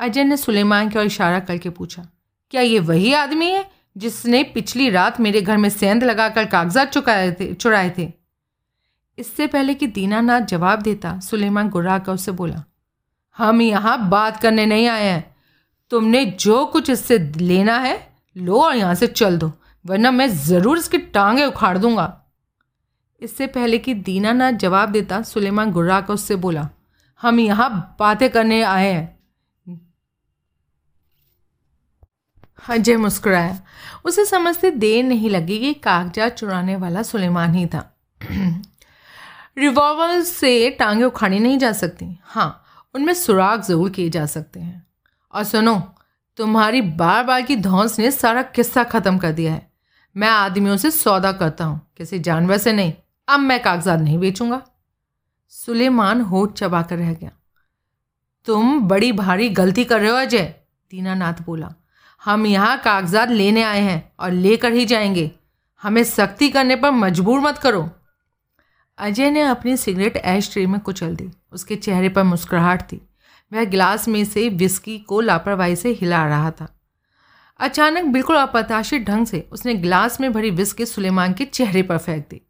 अजय 0.00 0.24
ने 0.24 0.36
सुलेमान 0.36 0.88
की 0.88 0.98
ओर 0.98 1.04
इशारा 1.04 1.40
करके 1.40 1.70
पूछा। 1.70 2.06
क्या 2.50 2.60
ये 2.60 2.78
वही 2.78 3.12
आदमी 3.12 3.46
है 3.46 3.64
जिसने 3.96 4.42
पिछली 4.44 4.90
रात 4.90 5.20
मेरे 5.20 5.40
घर 5.42 5.56
में 5.56 5.68
सेंध 5.68 6.04
लगाकर 6.04 6.44
कागजात 6.44 6.90
चुकाए 6.90 7.32
थे, 7.32 7.52
चुराए 7.54 7.92
थे? 7.98 8.12
इससे 9.18 9.46
पहले 9.46 9.74
कि 9.74 9.86
दीनानाथ 9.86 10.40
जवाब 10.40 10.82
देता, 10.82 11.18
सुलेमान 11.20 11.68
गुर्रा 11.68 11.98
कर 11.98 12.12
उससे 12.12 12.32
बोला, 12.32 12.62
हम 13.36 13.62
यहाँ 13.62 14.08
बात 14.08 14.40
करने 14.42 14.66
नहीं 14.66 14.86
आए 14.86 15.04
हैं। 15.04 15.36
तुमने 15.90 16.24
जो 16.24 16.64
कुछ 16.66 16.90
इससे 16.90 17.18
लेना 17.36 17.78
है 17.78 17.96
लो 18.36 18.60
और 18.62 18.76
यहाँ 18.76 18.94
से 18.94 19.06
चल 19.06 19.38
दो, 19.38 19.52
वरना 19.84 20.10
मैं 20.10 20.28
ज़रूर 20.28 20.78
इसकी 20.78 20.98
टांगे 20.98 21.44
उखाड़ 21.44 21.78
दूँगा। 21.78 22.14
इससे 23.20 23.46
पहले 23.46 23.78
कि 23.78 23.94
दीनानाथ 23.94 24.52
जवाब 24.52 24.92
देता, 24.92 25.22
सुलेमान 25.22 25.70
गुर्रा 25.72 26.00
कर 26.00 26.14
उससे 26.14 26.36
बोला, 26.36 26.68
हम 27.20 27.40
यहाँ 27.40 27.96
बातें 27.98 28.28
करने 28.30 28.62
आए 28.62 28.92
हैं। 28.92 29.18
अजय 32.68 32.96
मुस्कुराया। 32.96 33.58
उसे 34.04 34.24
समझते 34.24 34.70
देर 34.70 35.04
नहीं 35.04 35.30
लगी 35.30 35.58
कि 35.58 35.72
कागजात 35.74 36.34
चुराने 36.34 36.76
वाला 36.76 37.02
सुलेमान 37.02 37.54
ही 37.54 37.66
था। 37.66 37.80
रिवॉल्वर 39.58 40.20
से 40.22 40.70
टांगे 40.70 41.04
उखाड़ी 41.04 41.38
नहीं 41.38 41.58
जा 41.58 41.72
सकती। 41.72 42.18
हाँ 42.22 42.64
उनमें 42.94 43.14
सुराग 43.14 43.62
ज़रूर 43.62 43.90
किए 43.90 44.10
जा 44.10 44.26
सकते 44.26 44.60
हैं। 44.60 44.86
और 45.34 45.44
सुनो 45.44 45.74
तुम्हारी 46.38 46.82
बार 46.82 47.24
बार 47.24 47.42
की 47.42 47.56
धौंस 47.56 47.98
ने 47.98 48.10
सारा 48.10 48.42
किस्सा 48.42 48.84
ख़त्म 48.84 49.18
कर 49.18 49.32
दिया 49.32 49.52
है। 49.52 49.72
मैं 50.16 50.28
आदमियों 50.28 50.76
से 50.76 50.90
सौदा 50.90 51.32
करता 51.32 51.64
हूँ, 51.64 51.92
किसी 51.96 52.18
जानवर 52.18 52.58
से 52.58 52.72
नहीं। 52.72 52.92
अब 53.28 53.40
मैं 53.40 53.62
कागजात 53.62 54.00
नहीं 54.00 54.18
बेचूँगा। 54.18 54.62
सुलेमान 55.48 56.20
होठ 56.20 56.52
चबा 56.52 56.82
कर 56.82 56.96
रह 56.96 57.14
गया। 57.14 57.30
तुम 58.44 58.80
बड़ी 58.80 59.12
भारी 59.12 59.48
गलती 59.48 59.84
कर 59.84 60.00
रहे 60.00 60.10
हो, 60.10 60.16
अजय, 60.16 60.54
दीनानाथ 60.90 61.34
बोला। 61.46 61.74
हम 62.24 62.46
यहाँ 62.46 62.78
कागजात 62.78 63.28
लेने 63.28 63.62
आए 63.62 63.80
हैं 63.80 64.12
और 64.20 64.30
लेकर 64.30 64.72
ही 64.72 64.84
जाएँगे। 64.84 65.30
हमें 65.82 66.04
सख्ती 66.04 66.48
करने 66.48 66.76
पर 66.76 66.90
मजबूर 66.90 67.40
मत 67.40 67.58
करो। 67.58 67.90
अजय 68.98 69.30
ने 69.30 69.42
अपनी 69.42 69.76
सिगरेट 69.76 70.16
ऐश 70.16 70.52
ट्रे 70.52 70.66
में 70.66 70.80
कुचल 70.80 71.16
दी। 71.16 71.30
उसके 71.52 71.76
चेहरे 71.76 72.08
पर 72.08 72.22
मुस्कुराहट 72.22 72.82
थी। 72.82 73.07
वह 73.52 73.64
गिलास 73.64 74.08
में 74.08 74.24
से 74.24 74.48
विस्की 74.48 74.98
को 74.98 75.20
लापरवाही 75.20 75.76
से 75.76 75.88
हिला 75.90 76.26
रहा 76.26 76.50
था। 76.50 76.74
अचानक 77.60 78.04
बिल्कुल 78.04 78.36
अप्रत्याशित 78.36 79.02
ढंग 79.02 79.26
से 79.26 79.48
उसने 79.52 79.74
गिलास 79.74 80.20
में 80.20 80.32
भरी 80.32 80.50
विस्की 80.50 80.86
सुलेमान 80.86 81.32
के 81.32 81.44
चेहरे 81.44 81.82
पर 81.82 81.98
फेंक 81.98 82.26
दी। 82.30 82.40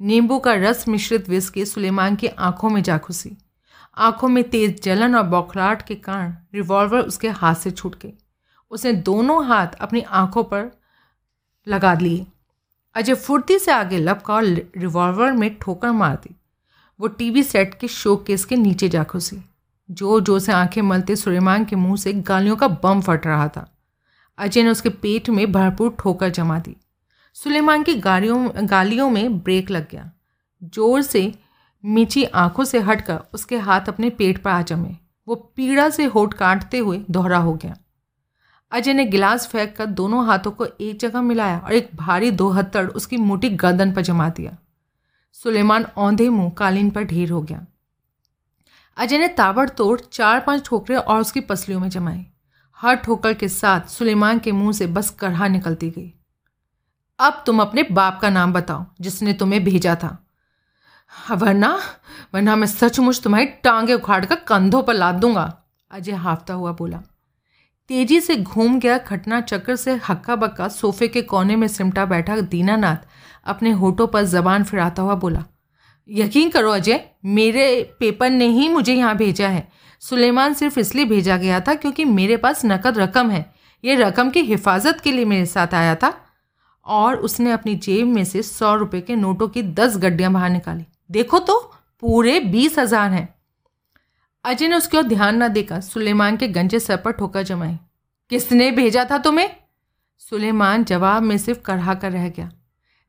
नींबू 0.00 0.38
का 0.38 0.52
रस 0.54 0.88
मिश्रित 0.88 1.28
विस्की 1.28 1.64
सुलेमान 1.66 2.16
की 2.16 2.26
आँखों 2.26 2.70
में 2.70 2.82
जा 2.82 2.98
खुसी 2.98 3.36
आँखों 3.96 4.28
में 4.28 4.50
तेज 4.50 4.82
जलन 4.82 5.14
और 5.14 5.22
बौखलाहट 5.22 5.82
के 5.82 5.94
कारण 5.94 6.34
रिवॉल्वर 6.54 7.00
उसके 7.00 7.28
हाथ 7.28 7.54
से 7.54 7.70
छूट 7.70 7.94
गई। 8.02 8.12
उसने 8.70 8.92
दोनों 8.92 9.46
हाथ 9.46 9.66
अपनी 9.66 10.00
आँखों 10.00 10.44
पर 10.44 10.70
लगा 11.68 11.94
लिए। 11.94 12.26
अजय 12.94 13.14
फुर्ती 13.14 13.58
से 13.58 13.72
आगे 13.72 13.98
लपका 13.98 14.34
और 14.34 14.44
रिवॉल्वर 14.76 15.32
में 15.32 15.58
ठोकर 15.58 15.90
मार 15.90 16.16
दी। 16.16 16.36
वो 17.00 17.08
टीवी 17.08 17.42
सेट 17.42 17.74
के 17.74 17.88
शो 17.88 18.16
केस 18.16 18.44
के 18.44 18.56
नीचे 18.56 18.88
जा 18.88 19.04
घुसी। 19.04 19.36
जो 19.92 20.20
ज़ोर 20.20 20.40
से 20.40 20.52
आँखें 20.52 20.80
मलते 20.82 21.16
सुलेमान 21.16 21.64
के 21.64 21.76
मुँह 21.76 21.96
से 21.96 22.12
गालियों 22.12 22.56
का 22.56 22.68
बम 22.68 23.00
फट 23.00 23.26
रहा 23.26 23.48
था। 23.48 23.66
अजय 24.38 24.62
ने 24.62 24.70
उसके 24.70 24.88
पेट 24.88 25.28
में 25.30 25.50
भरपूर 25.52 25.94
ठोकर 25.98 26.30
जमा 26.30 26.58
दी। 26.58 26.76
सुलेमान 27.36 27.82
की 27.82 27.94
गाड़ियों 27.94 28.68
गालियों 28.70 29.08
में 29.10 29.38
ब्रेक 29.38 29.70
लग 29.70 29.88
गया। 29.90 30.10
ज़ोर 30.62 31.02
से 31.02 31.32
मीची 31.84 32.24
आँखों 32.24 32.64
से 32.64 32.78
हटकर 32.80 33.18
उसके 33.34 33.56
हाथ 33.58 33.88
अपने 33.88 34.10
पेट 34.10 34.42
पर 34.42 34.50
आ 34.50 34.62
जमे। 34.62 34.96
वो 35.28 35.34
पीड़ा 35.56 35.88
से 35.90 36.04
होठ 36.04 36.34
काटते 36.34 36.78
हुए 36.78 37.00
दोहरा 37.10 37.38
हो 37.38 37.54
गया। 37.54 37.76
अजय 38.72 38.92
ने 38.92 39.04
गिलास 39.04 39.46
फेंक 39.46 39.76
कर 39.76 39.86
दोनों 39.86 40.24
हाथों 40.26 40.50
को 40.50 40.66
एक 40.80 40.98
जगह 40.98 41.22
मिलाया 41.22 41.58
और 41.58 41.72
एक 41.72 41.90
भारी 41.94 42.30
दो 42.30 42.48
हत्थड़ 42.50 42.86
उसकी 42.86 43.16
मोटी 43.16 43.48
गर्दन 43.56 43.92
पर 43.92 44.02
जमा 44.02 44.28
दिया। 44.28 44.56
सुलेमान 45.36 45.84
औंधे 45.96 46.28
मुँह 46.28 46.50
कालीन 46.50 46.90
पर 46.90 47.04
ढेर 47.04 47.30
हो 47.30 47.42
गया। 47.42 47.64
अजय 48.96 49.18
ने 49.18 49.28
ताबड़तोड़ 49.28 50.00
चार 50.02 50.40
पाँच 50.40 50.64
ठोकरे 50.64 50.96
और 50.96 51.20
उसकी 51.20 51.40
पसलियों 51.40 51.80
में 51.80 51.88
जमाई। 51.88 52.26
हर 52.78 52.96
ठोकर 52.96 53.34
के 53.34 53.48
साथ 53.48 53.88
सुलेमान 53.88 54.38
के 54.38 54.52
मुँह 54.52 54.72
से 54.72 54.86
बस 54.86 55.10
कढ़ा 55.10 55.48
निकलती 55.48 55.90
गई। 55.90 56.12
अब 57.18 57.42
तुम 57.46 57.60
अपने 57.60 57.82
बाप 57.82 58.18
का 58.22 58.30
नाम 58.30 58.52
बताओ, 58.52 58.84
जिसने 59.00 59.32
तुम्हें 59.32 59.62
भेजा 59.64 59.94
था। 59.94 60.18
वरना 61.30 61.78
वरना 62.34 62.56
मैं 62.56 62.66
सचमुच 62.66 63.20
तुम्हारी 63.22 63.46
टांगे 63.46 63.94
उखाड़ 63.94 64.24
कर 64.24 64.34
कंधों 64.34 64.82
पर 64.82 64.94
लाद 64.94 65.14
दूँगा, 65.14 65.52
अजय 65.90 66.12
हाफता 66.12 66.54
हुआ 66.54 66.72
बोला। 66.72 67.02
तेज़ी 67.88 68.20
से 68.20 68.36
घूम 68.36 68.78
गया 68.80 68.98
घटना 68.98 69.40
चक्र 69.40 69.76
से 69.76 69.94
हक्का 70.08 70.36
बक्का 70.36 70.68
सोफे 70.68 71.08
के 71.08 71.22
कोने 71.22 71.56
में 71.56 71.66
सिमटा 71.68 72.04
बैठा 72.04 72.36
दीनानाथ 72.36 72.96
अपने 73.44 73.70
होठों 73.72 74.06
पर 74.06 74.24
जबान 74.24 74.64
फिराता 74.64 75.02
हुआ 75.02 75.14
बोला 75.14 75.44
यकीन 76.08 76.48
करो 76.50 76.70
अजय, 76.70 77.04
मेरे 77.24 77.82
पेपर 78.00 78.30
ने 78.30 78.46
ही 78.46 78.68
मुझे 78.68 78.94
यहाँ 78.94 79.16
भेजा 79.16 79.48
है। 79.48 79.66
सुलेमान 80.02 80.54
सिर्फ़ 80.54 80.78
इसलिए 80.80 81.04
भेजा 81.04 81.36
गया 81.36 81.60
था 81.60 81.74
क्योंकि 81.74 82.04
मेरे 82.04 82.36
पास 82.36 82.64
नकद 82.64 82.98
रकम 82.98 83.30
है। 83.30 83.44
ये 83.84 83.94
रकम 83.94 84.30
की 84.30 84.40
हिफाजत 84.40 85.00
के 85.00 85.12
लिए 85.12 85.24
मेरे 85.24 85.46
साथ 85.46 85.74
आया 85.74 85.94
था। 85.94 86.12
और 86.86 87.16
उसने 87.16 87.50
अपनी 87.52 87.74
जेब 87.76 88.06
में 88.06 88.24
से 88.24 88.42
सौ 88.42 88.74
रुपये 88.74 89.00
के 89.00 89.16
नोटों 89.16 89.48
की 89.48 89.62
दस 89.62 89.96
गड्डियाँ 89.96 90.32
बाहर 90.32 90.50
निकाली। 90.50 90.84
देखो 91.10 91.38
तो 91.38 91.58
पूरे 92.02 92.38
बीस 92.40 92.78
हज़ार 92.78 93.10
हैं। 93.10 93.28
अजय 94.44 94.68
ने 94.68 94.76
उसकी 94.76 94.96
ओर 94.96 95.02
ध्यान 95.02 95.42
न 95.42 95.48
देखा 95.48 95.78
सुलेमान 95.80 96.36
के 96.36 96.48
गंजे 96.48 96.80
सर 96.80 96.96
पर 96.96 97.12
ठोकर 97.12 97.42
जमाई। 97.42 97.76
किसने 98.30 98.70
भेजा 98.70 99.04
था 99.10 99.18
तुम्हें? 99.18 99.50
सुलेमान 100.20 100.84
जवाब 100.84 101.22
में 101.22 101.36
सिर्फ़ 101.38 101.60
कढ़ा 101.60 101.94
कर 101.94 102.12
रह 102.12 102.28
गया। 102.28 102.50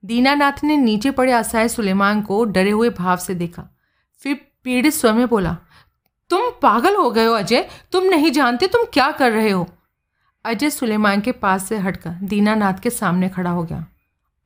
दीनानाथ 0.04 0.64
ने 0.64 0.78
नीचे 0.78 1.12
पड़े 1.12 1.32
असहाय 1.32 1.68
सुलेमान 1.68 2.22
को 2.22 2.44
डरे 2.46 2.72
हुए 2.72 2.90
भाव 2.90 3.18
से 3.18 3.36
देखा। 3.36 3.68
फिर 4.24 4.40
पीड़ित 4.64 4.94
स्वर 4.94 5.14
में 5.14 5.28
बोला, 5.28 5.56
तुम 6.32 6.50
पागल 6.62 6.96
हो 6.96 7.10
गए 7.12 7.26
हो, 7.26 7.34
अजय। 7.34 7.68
तुम 7.92 8.04
नहीं 8.04 8.32
जानते 8.32 8.68
तुम 8.68 8.84
क्या 8.94 9.12
कर 9.12 9.32
रहे 9.32 9.50
हो? 9.50 9.68
अजय 10.46 10.70
सुलेमान 10.70 11.22
के 11.22 11.32
पास 11.32 11.68
से 11.70 11.78
हटकर 11.78 12.18
दीनानाथ 12.24 12.80
के 12.80 12.90
सामने 12.90 13.30
खड़ा 13.30 13.50
हो 13.50 13.64
गया। 13.64 13.86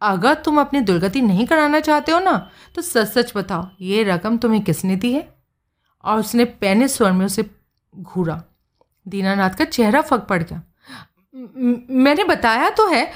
अगर 0.02 0.34
तुम 0.36 0.60
अपनी 0.62 0.82
दुर्गति 0.82 1.22
नहीं 1.22 1.46
कराना 1.48 1.80
चाहते 1.80 2.12
हो 2.12 2.20
ना 2.20 2.38
तो 2.76 2.82
सच 2.82 3.08
सच 3.08 3.32
बताओ, 3.36 3.68
ये 3.82 4.04
रकम 4.04 4.38
तुम्हें 4.38 4.62
किसने 4.64 4.96
दी 4.96 5.14
है? 5.14 5.28
और 6.04 6.20
उसने 6.20 6.46
पैने 6.46 6.88
स्वर 6.88 7.12
में 7.12 7.26
उसे 7.26 7.50
घूरा। 7.96 8.42
दीनानाथ 9.06 9.50
का 9.50 9.66
चेहरा 9.66 10.02
फक 10.02 10.20
पड़ 10.20 10.42
गया। 10.44 10.62
मैंने 11.92 12.24
बताया 12.24 12.70
तो 12.70 12.88
है। 12.88 13.12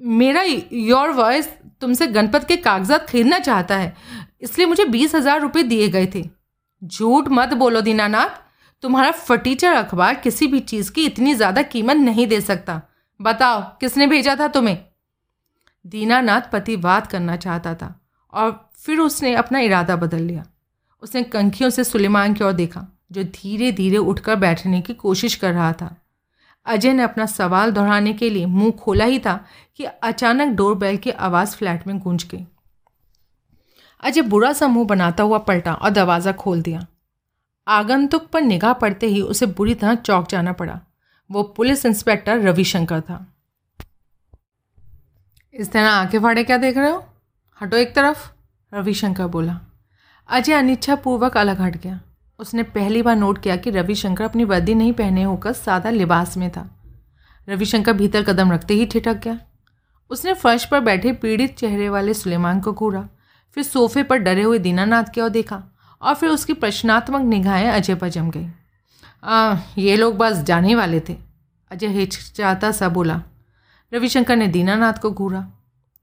मेरा 0.00 0.42
योर 0.72 1.10
वॉइस 1.10 1.48
तुमसे 1.82 2.06
गणपत 2.08 2.44
के 2.44 2.56
कागजात 2.58 3.08
खरीदना 3.08 3.38
चाहता 3.38 3.76
है, 3.76 3.94
इसलिए 4.40 4.66
मुझे 4.66 4.84
बीस 4.86 5.14
हज़ार 5.14 5.40
रुपये 5.40 5.62
दिए 5.62 5.88
गए 5.88 6.06
थे। 6.14 6.24
झूठ 6.82 7.28
मत 7.30 7.54
बोलो 7.54 7.80
दीनानाथ, 7.80 8.40
तुम्हारा 8.82 9.10
फटीचर 9.12 9.72
अखबार 9.74 10.14
किसी 10.16 10.46
भी 10.46 10.60
चीज़ 10.60 10.90
की 10.92 11.04
इतनी 11.06 11.34
ज़्यादा 11.34 11.62
कीमत 11.64 11.96
नहीं 11.96 12.26
दे 12.26 12.40
सकता। 12.40 12.80
बताओ, 13.20 13.60
किसने 13.80 14.06
भेजा 14.06 14.36
था 14.36 14.48
तुम्हें? 14.48 14.78
दीनानाथ 15.84 16.50
पतिवाद 16.52 17.06
करना 17.06 17.36
चाहता 17.36 17.74
था, 17.74 17.94
और 18.32 18.70
फिर 18.76 18.98
उसने 18.98 19.34
अपना 19.34 19.58
इरादा 19.58 19.96
बदल 19.96 20.20
लिया। 20.20 20.44
उसने 21.02 21.22
कंखियों 21.24 21.70
से 21.70 21.84
सुलेमान 21.84 22.34
की 22.34 22.44
ओर 22.44 22.52
देखा, 22.52 22.86
जो 23.12 23.22
धीरे 23.24 23.70
धीरे 23.72 23.96
उठकर 23.96 24.36
बैठने 24.36 24.80
की 24.80 24.94
कोशिश 24.94 25.34
कर 25.34 25.52
रहा 25.52 25.72
था। 25.72 25.94
अजय 26.66 26.92
ने 26.92 27.02
अपना 27.02 27.26
सवाल 27.26 27.72
दोहराने 27.72 28.12
के 28.12 28.30
लिए 28.30 28.46
मुँह 28.46 28.70
खोला 28.70 29.04
ही 29.04 29.18
था 29.18 29.46
कि 29.76 29.84
अचानक 29.84 30.56
डोरबेल 30.56 30.96
की 30.96 31.10
आवाज़ 31.10 31.56
फ्लैट 31.56 31.86
में 31.86 31.98
गूंज 31.98 32.24
गई। 32.24 32.46
अजय 34.00 34.22
बुरा 34.22 34.52
सा 34.52 34.66
मुँह 34.68 34.86
बनाता 34.86 35.22
हुआ 35.22 35.38
पलटा 35.38 35.74
और 35.74 35.90
दरवाज़ा 35.90 36.32
खोल 36.32 36.62
दिया। 36.62 36.86
आगंतुक 37.68 38.26
पर 38.26 38.40
निगाह 38.40 38.72
पड़ते 38.72 39.06
ही 39.06 39.22
उसे 39.22 39.46
बुरी 39.46 39.74
तरह 39.74 39.94
चौक 39.94 40.28
जाना 40.28 40.52
पड़ा। 40.52 40.80
वो 41.30 41.42
पुलिस 41.42 41.86
इंस्पेक्टर 41.86 42.38
रविशंकर 42.38 43.00
था। 43.00 43.34
इस 45.54 45.72
तरह 45.72 45.90
आँखें 45.90 46.22
फाड़े 46.22 46.44
क्या 46.44 46.56
देख 46.56 46.76
रहे 46.76 46.90
हो? 46.90 47.04
हटो 47.62 47.76
एक 47.76 47.94
तरफ़, 47.94 48.30
रविशंकर 48.74 49.26
बोला। 49.26 49.60
अजय 50.28 50.52
अनिच्छापूर्वक 50.52 51.36
अलग 51.36 51.60
हट 51.60 51.76
गया। 51.76 52.00
उसने 52.40 52.62
पहली 52.62 53.02
बार 53.02 53.16
नोट 53.16 53.42
किया 53.42 53.56
कि 53.56 53.70
रविशंकर 53.70 54.24
अपनी 54.24 54.44
वर्दी 54.44 54.74
नहीं 54.74 54.92
पहने 54.92 55.22
होकर 55.22 55.52
सादा 55.52 55.90
लिबास 55.90 56.36
में 56.36 56.50
था। 56.50 56.82
रविशंकर 57.48 57.92
भीतर 57.92 58.22
कदम 58.22 58.52
रखते 58.52 58.74
ही 58.74 58.86
ठिठक 58.86 59.14
गया। 59.14 59.40
उसने 60.10 60.34
फर्श 60.34 60.64
पर 60.64 60.80
बैठे 60.80 61.12
पीड़ित 61.12 61.56
चेहरे 61.56 61.88
वाले 61.88 62.14
सुलेमान 62.14 62.60
को 62.60 62.72
घूरा 62.72 63.08
फिर 63.54 63.64
सोफे 63.64 64.02
पर 64.02 64.16
डरे 64.16 64.42
हुए 64.42 64.58
दीनानाथ 64.58 65.04
की 65.04 65.20
ओर 65.20 65.28
देखा 65.28 65.62
और 66.02 66.14
फिर 66.14 66.28
उसकी 66.28 66.52
प्रश्नात्मक 66.52 67.20
निगाहें 67.20 67.68
अजय 67.68 67.94
पर 67.94 68.08
जम 68.08 68.30
गई। 68.30 68.46
आ, 69.24 69.56
ये 69.78 69.96
लोग 69.96 70.16
बस 70.16 70.36
जाने 70.36 70.74
वाले 70.74 71.00
थे 71.00 71.16
अजय 71.70 71.86
हिचकिचाता 71.86 72.72
सा 72.72 72.88
बोला। 72.88 73.22
रविशंकर 73.94 74.36
ने 74.36 74.46
दीनानाथ 74.46 74.92
को 74.92 75.10
घूरा। 75.10 75.50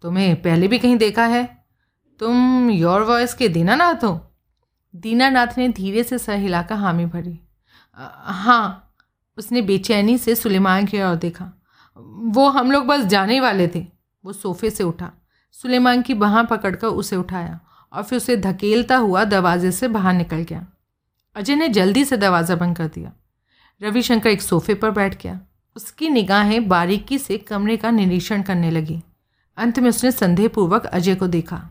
तुम्हें 0.01 0.41
पहले 0.41 0.67
भी 0.67 0.79
कहीं 0.79 0.97
देखा 0.97 1.25
है? 1.25 1.65
तुम 2.19 2.69
योर 2.69 3.01
वॉइस 3.01 3.33
के 3.33 3.49
दीनानाथ 3.49 4.03
हो? 4.03 4.26
दीनानाथ 4.97 5.57
ने 5.57 5.67
धीरे 5.69 6.03
से 6.03 6.17
सर 6.17 6.35
हिलाकर 6.35 6.75
हामी 6.75 7.05
भरी। 7.05 7.39
हाँ 7.97 8.93
उसने 9.37 9.61
बेचैनी 9.61 10.17
से 10.17 10.35
सुलेमान 10.35 10.85
की 10.85 11.01
ओर 11.01 11.15
देखा। 11.15 11.51
वो 12.27 12.47
हम 12.49 12.71
लोग 12.71 12.85
बस 12.85 13.05
जाने 13.05 13.39
वाले 13.39 13.67
थे, 13.67 13.85
वो 14.23 14.33
सोफे 14.33 14.69
से 14.69 14.83
उठा। 14.83 15.11
सुलेमान 15.51 16.01
की 16.01 16.13
बाह 16.13 16.41
पकड़कर 16.43 16.87
उसे 16.87 17.15
उठाया 17.15 17.59
और 17.93 18.03
फिर 18.03 18.17
उसे 18.17 18.37
धकेलता 18.37 18.97
हुआ 18.97 19.23
दरवाजे 19.23 19.71
से 19.71 19.87
बाहर 19.87 20.13
निकल 20.13 20.37
गया। 20.39 20.65
अजय 21.35 21.55
ने 21.55 21.69
जल्दी 21.69 22.05
से 22.05 22.17
दरवाज़ा 22.17 22.55
बंद 22.55 22.77
कर 22.77 22.87
दिया। 22.87 23.11
रविशंकर 23.81 24.29
एक 24.29 24.41
सोफे 24.41 24.73
पर 24.73 24.91
बैठ 24.91 25.21
गया। 25.23 25.39
उसकी 25.75 26.09
निगाहें 26.09 26.67
बारीकी 26.67 27.17
से 27.17 27.37
कमरे 27.37 27.77
का 27.77 27.91
निरीक्षण 27.91 28.41
करने 28.41 28.71
लगी। 28.71 29.01
अंत 29.57 29.79
में 29.79 29.89
उसने 29.89 30.11
संदेहपूर्वक 30.11 30.85
अजय 30.85 31.15
को 31.15 31.27
देखा। 31.27 31.69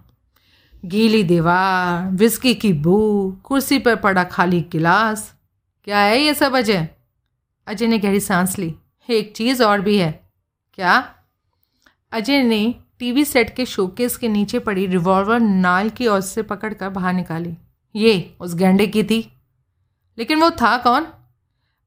गीली 0.86 1.22
दीवार, 1.22 2.10
विस्की 2.10 2.54
की 2.54 2.72
बू 2.72 3.32
कुर्सी 3.44 3.78
पर 3.78 3.96
पड़ा 3.96 4.24
खाली 4.24 4.60
गिलास। 4.60 5.34
क्या 5.84 5.98
है 5.98 6.18
ये 6.18 6.34
सब, 6.34 6.56
अजय? 6.56 6.88
अजय 7.66 7.86
ने 7.86 7.98
गहरी 7.98 8.20
सांस 8.20 8.58
ली। 8.58 8.74
एक 9.10 9.36
चीज़ 9.36 9.62
और 9.62 9.80
भी 9.80 9.98
है। 9.98 10.30
क्या? 10.74 11.14
अजय 12.12 12.42
ने 12.42 12.74
टीवी 12.98 13.24
सेट 13.24 13.56
के 13.56 13.66
शोकेस 13.66 14.16
के 14.16 14.28
नीचे 14.28 14.58
पड़ी 14.58 14.86
रिवॉल्वर 14.86 15.40
नाल 15.40 15.88
की 15.88 16.06
ओर 16.06 16.20
से 16.20 16.42
पकड़कर 16.42 16.88
बाहर 16.88 17.14
निकाली। 17.14 17.56
ये 17.96 18.36
उस 18.40 18.54
गेंडे 18.54 18.86
की 18.86 19.04
थी। 19.04 19.40
लेकिन 20.18 20.40
वो 20.40 20.50
था 20.50 20.78
कौन? 20.78 21.06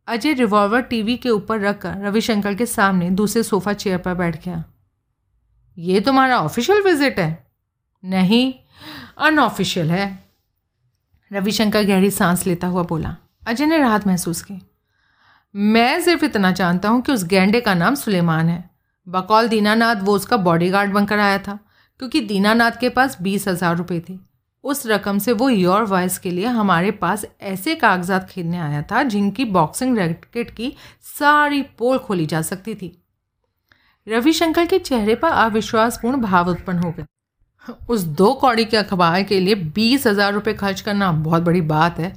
अजय 0.07 0.33
रिवॉल्वर 0.33 0.81
टीवी 0.81 1.17
के 1.17 1.29
ऊपर 1.29 1.59
रखकर 1.59 1.97
रविशंकर 1.97 2.55
के 2.55 2.65
सामने 2.65 3.09
दूसरे 3.09 3.43
सोफा 3.43 3.73
चेयर 3.73 3.97
पर 3.97 4.13
बैठ 4.13 4.45
गया। 4.45 4.65
ये 5.77 6.01
तुम्हारा 6.01 6.39
ऑफिशियल 6.39 6.81
विज़िट 6.81 7.19
है? 7.19 7.51
नहीं 8.05 8.53
अनऑफिशियल 9.19 9.91
है। 9.91 10.07
रविशंकर 11.31 11.83
गहरी 11.83 12.09
सांस 12.11 12.45
लेता 12.47 12.67
हुआ 12.67 12.83
बोला, 12.83 13.15
अजय 13.47 13.65
ने 13.65 13.77
राहत 13.77 14.07
महसूस 14.07 14.41
की। 14.41 14.61
मैं 15.55 16.01
सिर्फ़ 16.01 16.25
इतना 16.25 16.51
जानता 16.51 16.89
हूँ 16.89 17.01
कि 17.01 17.11
उस 17.11 17.23
गेंडे 17.23 17.61
का 17.61 17.73
नाम 17.73 17.95
सुलेमान 17.95 18.49
है। 18.49 18.69
बकौल 19.07 19.47
दीनानाथ 19.47 19.95
वो 19.95 20.15
उसका 20.15 20.37
बॉडीगार्ड 20.37 20.91
बनकर 20.91 21.19
आया 21.19 21.37
था, 21.37 21.59
क्योंकि 21.99 22.21
दीनानाथ 22.21 22.71
के 22.71 22.89
पास 22.89 23.17
बीस 23.21 23.47
हज़ार 23.47 23.75
रुपये 23.77 23.99
थे। 24.09 24.17
उस 24.63 24.85
रकम 24.87 25.19
से 25.19 25.33
वो 25.33 25.49
योर 25.49 25.83
वॉइस 25.83 26.17
के 26.17 26.31
लिए 26.31 26.45
हमारे 26.45 26.91
पास 26.91 27.25
ऐसे 27.41 27.75
कागजात 27.75 28.29
खरीदने 28.29 28.57
आया 28.57 28.81
था, 28.81 29.03
जिनकी 29.03 29.45
बॉक्सिंग 29.45 29.97
रैकेट 29.97 30.49
की 30.51 30.73
सारी 31.19 31.61
पोल 31.77 31.97
खोली 31.97 32.25
जा 32.25 32.41
सकती 32.41 32.75
थी। 32.75 32.91
रविशंकर 34.07 34.65
के 34.65 34.79
चेहरे 34.79 35.15
पर 35.15 35.29
अविश्वासपूर्ण 35.29 36.21
भाव 36.21 36.49
उत्पन्न 36.49 36.79
हो 36.79 36.91
गए 36.91 37.05
उस 37.89 38.01
दो 38.01 38.33
कौड़ी 38.33 38.65
के 38.65 38.77
अखबार 38.77 39.23
के 39.23 39.39
लिए 39.39 39.55
बीस 39.55 40.07
हज़ार 40.07 40.33
रुपये 40.33 40.53
खर्च 40.53 40.81
करना 40.81 41.11
बहुत 41.11 41.43
बड़ी 41.43 41.61
बात 41.63 41.99
है। 41.99 42.09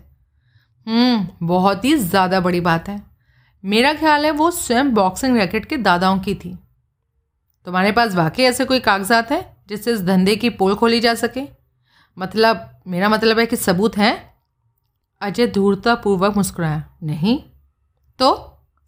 हम्म 0.86 1.46
बहुत 1.46 1.84
ही 1.84 1.94
ज़्यादा 1.96 2.40
बड़ी 2.40 2.60
बात 2.60 2.88
है। 2.88 3.00
मेरा 3.64 3.92
ख्याल 3.94 4.24
है 4.24 4.30
वो 4.30 4.50
स्वयं 4.50 4.92
बॉक्सिंग 4.94 5.36
रैकेट 5.36 5.64
के 5.64 5.76
दादाओं 5.76 6.18
की 6.18 6.34
थी। 6.34 6.56
तुम्हारे 7.66 7.92
पास 7.92 8.14
वाकई 8.14 8.42
ऐसे 8.42 8.64
कोई 8.64 8.80
कागजात 8.80 9.30
हैं 9.32 9.44
जिससे 9.68 9.92
इस 9.92 10.02
धंधे 10.02 10.36
की 10.36 10.50
पोल 10.50 10.74
खोली 10.74 11.00
जा 11.00 11.14
सके? 11.14 11.42
मतलब 12.16 12.68
मेरा 12.86 13.08
मतलब 13.08 13.38
है 13.38 13.46
कि 13.46 13.56
सबूत 13.56 13.96
हैं? 13.96 14.32
अजय 15.22 15.46
धूर्तापूर्वक 15.46 16.36
मुस्कुराया। 16.36 16.82
नहीं। 17.02 17.38
तो 18.18 18.34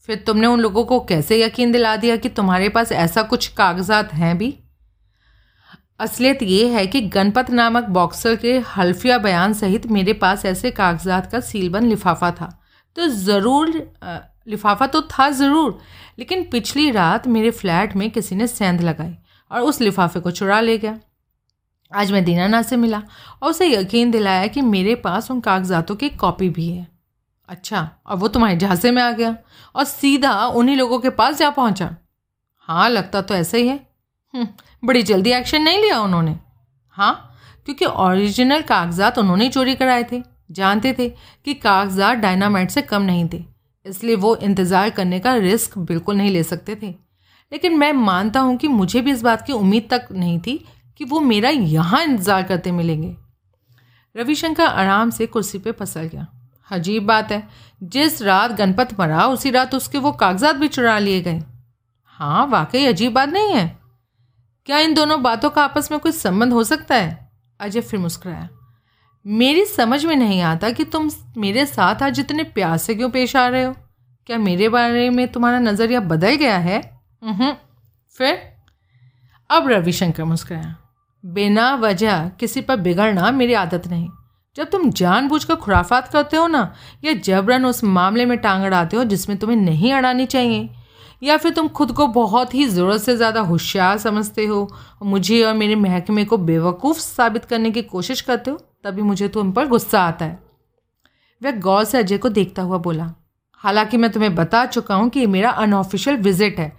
फिर 0.09 0.23
तुमने 0.27 0.47
उन 0.47 0.61
लोगों 0.61 0.85
को 0.85 0.99
कैसे 1.01 1.43
यकीन 1.43 1.73
दिला 1.73 1.97
दिया 1.97 2.17
कि 2.17 2.29
तुम्हारे 2.29 2.69
पास 2.69 2.93
ऐसा 2.93 3.23
कुछ 3.23 3.47
कागजात 3.49 4.13
हैं 4.15 4.37
भी? 4.39 4.57
असलियत 6.01 6.43
ये 6.43 6.67
है 6.69 6.87
कि 6.87 7.01
गणपत 7.09 7.51
नामक 7.51 7.85
बॉक्सर 7.91 8.37
के 8.37 8.59
हल्फिया 8.69 9.19
बयान 9.19 9.53
सहित 9.55 9.87
मेरे 9.89 10.13
पास 10.15 10.45
ऐसे 10.47 10.71
कागजात 10.73 11.31
का 11.33 11.41
सीलबंद 11.43 11.89
लिफाफा 11.89 12.31
था। 12.31 12.49
तो 12.97 13.07
ज़रूर 13.09 13.69
लिफाफा 14.49 14.87
तो 14.87 15.01
था 15.03 15.29
ज़रूर, 15.33 15.79
लेकिन 16.19 16.43
पिछली 16.53 16.91
रात 16.91 17.27
मेरे 17.29 17.51
फ्लैट 17.53 17.95
में 17.97 18.11
किसी 18.11 18.37
ने 18.37 18.47
सेंध 18.47 18.81
लगाई 18.81 19.15
और 19.51 19.61
उस 19.61 19.81
लिफाफे 19.81 20.21
को 20.21 20.31
चुरा 20.31 20.61
ले 20.61 20.77
गया। 20.79 20.99
आज 21.93 22.13
मैं 22.13 22.25
दीनानाथ 22.25 22.63
से 22.63 22.77
मिला 22.77 23.03
और 23.43 23.51
उसे 23.51 23.67
यकीन 23.69 24.11
दिलाया 24.11 24.47
कि 24.47 24.61
मेरे 24.63 24.95
पास 25.01 25.31
उन 25.31 25.41
कागजातों 25.41 25.97
की 25.97 26.09
कॉपी 26.11 26.49
भी 26.51 26.69
है। 26.69 26.87
अच्छा 27.49 27.89
और 28.07 28.17
वो 28.17 28.29
तुम्हारे 28.29 28.57
झांसे 28.57 28.91
में 28.91 29.03
आ 29.03 29.11
गया 29.13 29.37
और 29.75 29.85
सीधा 29.85 30.35
उन्हीं 30.47 30.77
लोगों 30.77 30.99
के 30.99 31.11
पास 31.13 31.39
जा 31.39 31.51
पहुँचा। 31.53 31.95
हाँ 32.69 32.89
लगता 32.91 33.23
तो 33.23 33.35
ऐसा 33.35 33.59
ही 33.59 33.67
है। 33.69 33.81
बड़ी 34.83 35.03
जल्दी 35.03 35.31
एक्शन 35.33 35.63
नहीं 35.63 35.81
लिया 35.81 36.01
उन्होंने। 36.01 36.37
हाँ 36.97 37.15
क्योंकि 37.67 37.85
ओरिजिनल 37.87 38.63
कागजात 38.65 39.19
उन्होंने 39.19 39.49
चोरी 39.49 39.75
कराए 39.75 40.03
थे। 40.13 40.23
जानते 40.53 40.95
थे 40.95 41.09
कि 41.09 41.55
कागजात 41.57 42.19
डायनामाइट 42.19 42.71
से 42.71 42.83
कम 42.83 43.03
नहीं 43.03 43.29
थे, 43.29 43.45
इसलिए 43.87 44.17
वो 44.17 44.35
इंतज़ार 44.39 44.91
करने 44.91 45.21
का 45.21 45.35
रिस्क 45.37 45.79
बिल्कुल 45.81 46.17
नहीं 46.17 46.31
ले 46.31 46.43
सकते 46.45 46.75
थे। 46.75 46.89
लेकिन 47.53 47.79
मैं 47.79 47.93
मानता 47.93 48.41
हूँ 48.41 48.57
कि 48.57 48.69
मुझे 48.69 49.01
भी 49.01 49.13
इस 49.13 49.23
बात 49.23 49.47
की 49.47 49.53
उम्मीद 49.53 49.87
तक 49.91 50.09
नहीं 50.13 50.39
थी 50.41 50.57
कि 50.97 51.05
वो 51.05 51.21
मेरा 51.23 51.51
यहाँ 51.51 52.03
इंतज़ार 52.03 52.43
करते 52.43 52.73
मिलेंगे। 52.73 53.15
रविशंकर 54.15 54.65
आराम 54.65 55.11
से 55.11 55.27
कुर्सी 55.27 55.59
पर 55.59 55.73
फंसल 55.73 56.03
गया। 56.03 56.27
अजीब 56.71 57.07
बात 57.07 57.33
है, 57.33 57.43
जिस 57.83 58.21
रात 58.23 58.53
गणपत 58.53 58.99
मरा, 59.01 59.27
उसी 59.27 59.51
रात 59.51 59.75
उसके 59.75 59.99
वो 59.99 60.13
कागजात 60.15 60.57
भी 60.57 60.69
चुरा 60.69 60.99
लिए 60.99 61.21
गए। 61.21 61.43
हाँ 62.19 62.47
वाकई 62.49 62.85
अजीब 62.87 63.13
बात 63.13 63.29
नहीं 63.29 63.53
है। 63.53 63.67
क्या 64.67 64.79
इन 64.79 64.95
दोनों 64.95 65.23
बातों 65.23 65.51
का 65.51 65.65
आपस 65.65 65.91
में 65.91 66.01
कोई 66.01 66.13
संबंध 66.13 66.53
हो 66.53 66.65
सकता 66.65 66.95
है? 66.95 67.31
अजय 67.61 67.81
फिर 67.81 68.01
मुस्कुराया। 68.01 68.49
मेरी 69.27 69.65
समझ 69.65 70.05
में 70.05 70.17
नहीं 70.17 70.41
आता 70.43 70.71
कि 70.71 70.85
तुम 70.85 71.11
मेरे 71.37 71.67
साथ 71.67 72.03
आज 72.03 72.15
जितने 72.15 72.43
प्यार 72.43 72.77
से 72.77 72.95
क्यों 72.95 73.11
पेश 73.11 73.37
आ 73.37 73.47
रहे 73.49 73.65
हो? 73.65 73.75
क्या 74.27 74.39
मेरे 74.39 74.69
बारे 74.69 75.11
में 75.11 75.27
तुम्हारा 75.29 75.59
नज़रिया 75.59 76.01
बदल 76.01 76.35
गया 76.35 76.59
है? 76.59 76.81
फिर? 78.19 78.39
अब 79.51 79.69
रविशंकर 79.69 80.25
मुस्कुराया। 80.25 80.77
बिना 81.25 81.75
वजह 81.75 82.29
किसी 82.29 82.61
पर 82.61 82.77
बिगड़ना 82.77 83.31
मेरी 83.31 83.55
आदत 83.55 83.87
नहीं। 83.87 84.09
जब 84.57 84.71
तुम 84.71 84.91
जानबूझकर 84.91 85.55
खुराफात 85.55 86.09
करते 86.09 86.37
हो 86.37 86.47
ना, 86.47 86.75
या 87.05 87.13
जबरन 87.13 87.65
उस 87.65 87.85
मामले 87.85 88.25
में 88.25 88.39
टांग 88.39 88.65
अड़ाते 88.65 88.97
हो 88.97 89.05
जिसमें 89.05 89.39
तुम्हें 89.39 89.57
नहीं 89.57 89.93
अड़ानी 89.93 90.27
चाहिए 90.27 90.71
या 91.25 91.37
फिर 91.37 91.53
तुम 91.53 91.69
खुद 91.69 91.93
को 91.93 92.07
बहुत 92.09 92.55
ही 92.55 92.65
ज़रूरत 92.67 93.01
से 93.01 93.17
ज़्यादा 93.17 93.41
होशियार 93.43 93.99
समझते 93.99 94.45
हो? 94.47 94.69
मुझे 95.03 95.43
और 95.43 95.55
मेरे 95.55 95.75
महकमे 95.77 96.25
को 96.25 96.37
बेवकूफ़ 96.39 96.99
साबित 96.99 97.45
करने 97.45 97.71
की 97.71 97.83
कोशिश 97.85 98.21
करते 98.21 98.51
हो, 98.51 98.57
तभी 98.85 99.03
मुझे 99.03 99.29
तुम 99.29 99.53
पर 99.53 99.67
गुस्सा 99.67 100.01
आता 100.01 100.25
है। 100.25 100.39
वह 101.43 101.59
गौर 101.61 101.85
से 101.85 101.99
अजय 101.99 102.19
को 102.19 102.29
देखता 102.31 102.63
हुआ 102.63 102.79
बोला, 102.79 103.11
हालाँकि 103.63 103.97
मैं 103.97 104.11
तुम्हें 104.13 104.35
बता 104.35 104.65
चुका 104.67 104.95
हूँ 104.95 105.09
कि 105.11 105.21
ये 105.21 105.27
मेरा 105.27 105.51
अनऑफिशियल 105.51 106.17
विज़िट 106.17 106.59
है, 106.59 106.73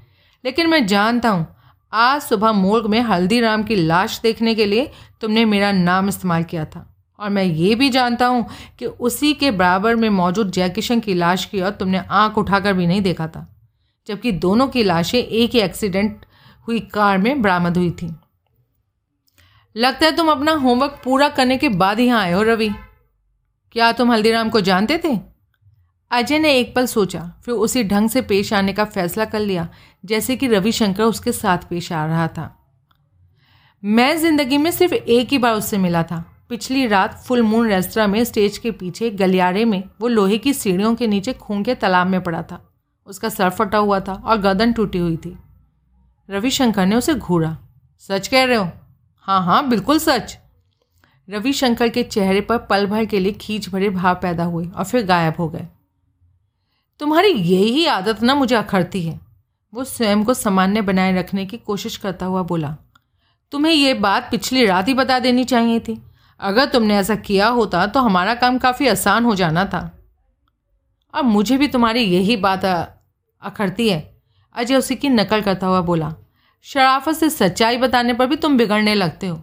लेकिन 0.44 0.70
मैं 0.70 0.86
जानता 0.88 1.30
हूँ, 1.30 1.46
आज 1.94 2.22
सुबह 2.22 2.52
मोर्ग 2.52 2.86
में 2.86 3.00
हल्दीराम 3.02 3.64
की 3.64 3.76
लाश 3.76 4.20
देखने 4.24 4.56
के 4.56 4.66
लिए 4.66 4.90
तुमने 5.22 5.46
मेरा 5.46 5.72
नाम 5.72 6.10
इस्तेमाल 6.10 6.44
किया 6.44 6.66
था। 6.66 6.86
और 7.20 7.30
मैं 7.30 7.44
ये 7.44 7.76
भी 7.76 7.90
जानता 7.90 8.26
हूँ 8.28 8.46
कि 8.80 8.86
उसी 8.86 9.34
के 9.34 9.52
बराबर 9.54 9.96
में 9.96 10.10
मौजूद 10.12 10.52
जयकिशन 10.52 11.00
की 11.00 11.14
लाश 11.14 11.46
की 11.46 11.62
और 11.62 11.72
तुमने 11.72 12.02
आँख 12.12 12.38
उठाकर 12.38 12.74
भी 12.74 12.88
नहीं 12.88 13.02
देखा 13.02 13.28
था। 13.28 13.48
जबकि 14.08 14.32
दोनों 14.32 14.68
की 14.68 14.84
लाशें 14.84 15.20
एक 15.20 15.52
ही 15.52 15.60
एक्सीडेंट 15.60 16.26
हुई 16.68 16.80
कार 16.80 17.18
में 17.18 17.42
बरामद 17.42 17.78
हुई 17.78 17.92
थी। 17.92 18.16
लगता 19.76 20.06
है 20.06 20.16
तुम 20.16 20.32
अपना 20.32 20.52
होमवर्क 20.52 21.00
पूरा 21.04 21.30
करने 21.30 21.58
के 21.58 21.70
बाद 21.70 22.00
यहाँ 22.00 22.22
आए 22.22 22.32
हो, 22.32 22.42
रवि। 22.42 22.70
क्या 23.72 23.92
तुम 23.92 24.12
हल्दीराम 24.12 24.50
को 24.50 24.62
जानते 24.62 24.98
थे? 24.98 25.18
अजय 26.12 26.40
ने 26.40 26.54
एक 26.54 26.76
पल 26.76 26.86
सोचा, 26.86 27.20
फिर 27.46 27.54
उसी 27.54 27.84
ढंग 27.84 28.10
से 28.10 28.22
पेश 28.22 28.54
आने 28.54 28.74
का 28.74 28.86
फैसला 28.86 29.26
कर 29.26 29.40
लिया, 29.40 29.68
जैसे 30.06 30.36
कि 30.36 30.48
रविशंकर 30.48 31.04
उसके 31.04 31.32
साथ 31.32 31.58
पेश 31.58 31.92
आ 31.92 32.06
रहा 32.06 32.28
था। 32.28 32.52
मैं 33.84 34.18
ज़िंदगी 34.18 34.58
में 34.58 34.72
सिर्फ़ 34.72 34.94
एक 34.94 35.30
ही 35.30 35.38
बार 35.38 35.54
उससे 35.54 35.78
मिला 35.78 36.04
था। 36.04 36.24
पिछली 36.50 36.86
रात 36.88 37.18
फुल 37.28 37.42
मून 37.42 37.68
रेस्तरा 37.68 38.08
में 38.08 38.24
स्टेज 38.24 38.58
के 38.58 38.72
पीछे 38.72 39.10
गलियारे 39.10 39.66
में 39.66 39.84
वो 40.02 40.08
लोहे 40.08 40.38
की 40.38 40.54
सीढ़ियों 40.54 40.96
के 40.96 41.08
नीचे 41.08 41.34
खून 41.34 41.64
के 41.64 41.76
तालाब 41.76 42.08
में 42.08 42.22
पड़ा 42.24 42.42
था। 42.42 42.75
उसका 43.08 43.30
सर 43.30 43.50
फटा 43.50 43.78
हुआ 43.78 44.00
था 44.00 44.14
और 44.16 44.38
गर्दन 44.38 44.74
टूटी 44.74 44.98
हुई 44.98 45.18
थी। 45.18 45.38
रविशंकर 46.30 46.86
ने 46.86 46.96
उसे 46.96 47.14
घूरा। 47.16 47.58
सच 48.10 48.28
कह 48.28 48.44
रहे 48.44 48.58
हो? 48.58 48.70
हाँ 49.28 49.44
हाँ 49.44 49.68
बिल्कुल 49.70 50.00
सच। 50.00 50.38
रविशंकर 51.28 51.90
के 51.90 52.04
चेहरे 52.04 52.42
पर 52.42 52.58
पल 52.60 52.86
भर 52.86 53.06
के 53.06 53.20
लिए 53.20 53.32
खींच 53.32 53.70
भरे 53.70 53.90
भाव 53.90 54.16
पैदा 54.16 54.44
हुए 54.44 54.66
और 54.68 54.84
फिर 54.84 55.06
गायब 55.06 55.36
हो 55.40 55.48
गए। 55.50 55.68
तुम्हारी 57.00 57.30
यही 57.30 57.86
आदत 57.88 58.22
ना 58.24 58.36
मुझे 58.36 58.56
अखड़ती 58.56 59.02
है। 59.04 59.20
वो 59.74 59.84
स्वयं 59.84 60.24
को 60.24 60.34
सामान्य 60.34 60.82
बनाए 60.82 61.16
रखने 61.16 61.46
की 61.46 61.58
कोशिश 61.58 61.98
करता 61.98 62.26
हुआ 62.26 62.42
बोला, 62.44 62.76
तुम्हें 63.52 63.74
ये 63.74 63.94
बात 63.96 64.28
पिछली 64.32 64.66
रात 64.66 64.88
ही 64.88 64.94
बता 64.94 65.18
देनी 65.20 65.44
चाहिए 65.44 65.80
थी। 65.80 66.02
अगर 66.40 66.66
तुमने 66.66 66.98
ऐसा 66.98 67.16
किया 67.18 67.48
होता 67.50 67.86
तो 67.88 68.00
हमारा 68.00 68.36
काम 68.36 68.58
काफ़ी 68.58 68.88
आसान 68.88 69.26
हो 69.26 69.36
जाना 69.36 69.66
था। 69.66 69.90
अब 71.14 71.26
मुझे 71.26 71.58
भी 71.58 71.68
तुम्हारी 71.68 72.04
यही 72.04 72.38
बात 72.38 72.66
अखरती 73.46 73.90
है। 73.90 74.00
अजय 74.56 74.76
उसी 74.76 74.96
की 74.96 75.10
नकल 75.10 75.42
करता 75.42 75.68
हुआ 75.68 75.82
बोला, 75.82 76.14
शराफत 76.66 77.16
से 77.16 77.30
सच्चाई 77.30 77.78
बताने 77.78 78.14
पर 78.14 78.28
भी 78.28 78.36
तुम 78.36 78.58
बिगड़ने 78.58 78.94
लगते 78.96 79.28
हो। 79.28 79.42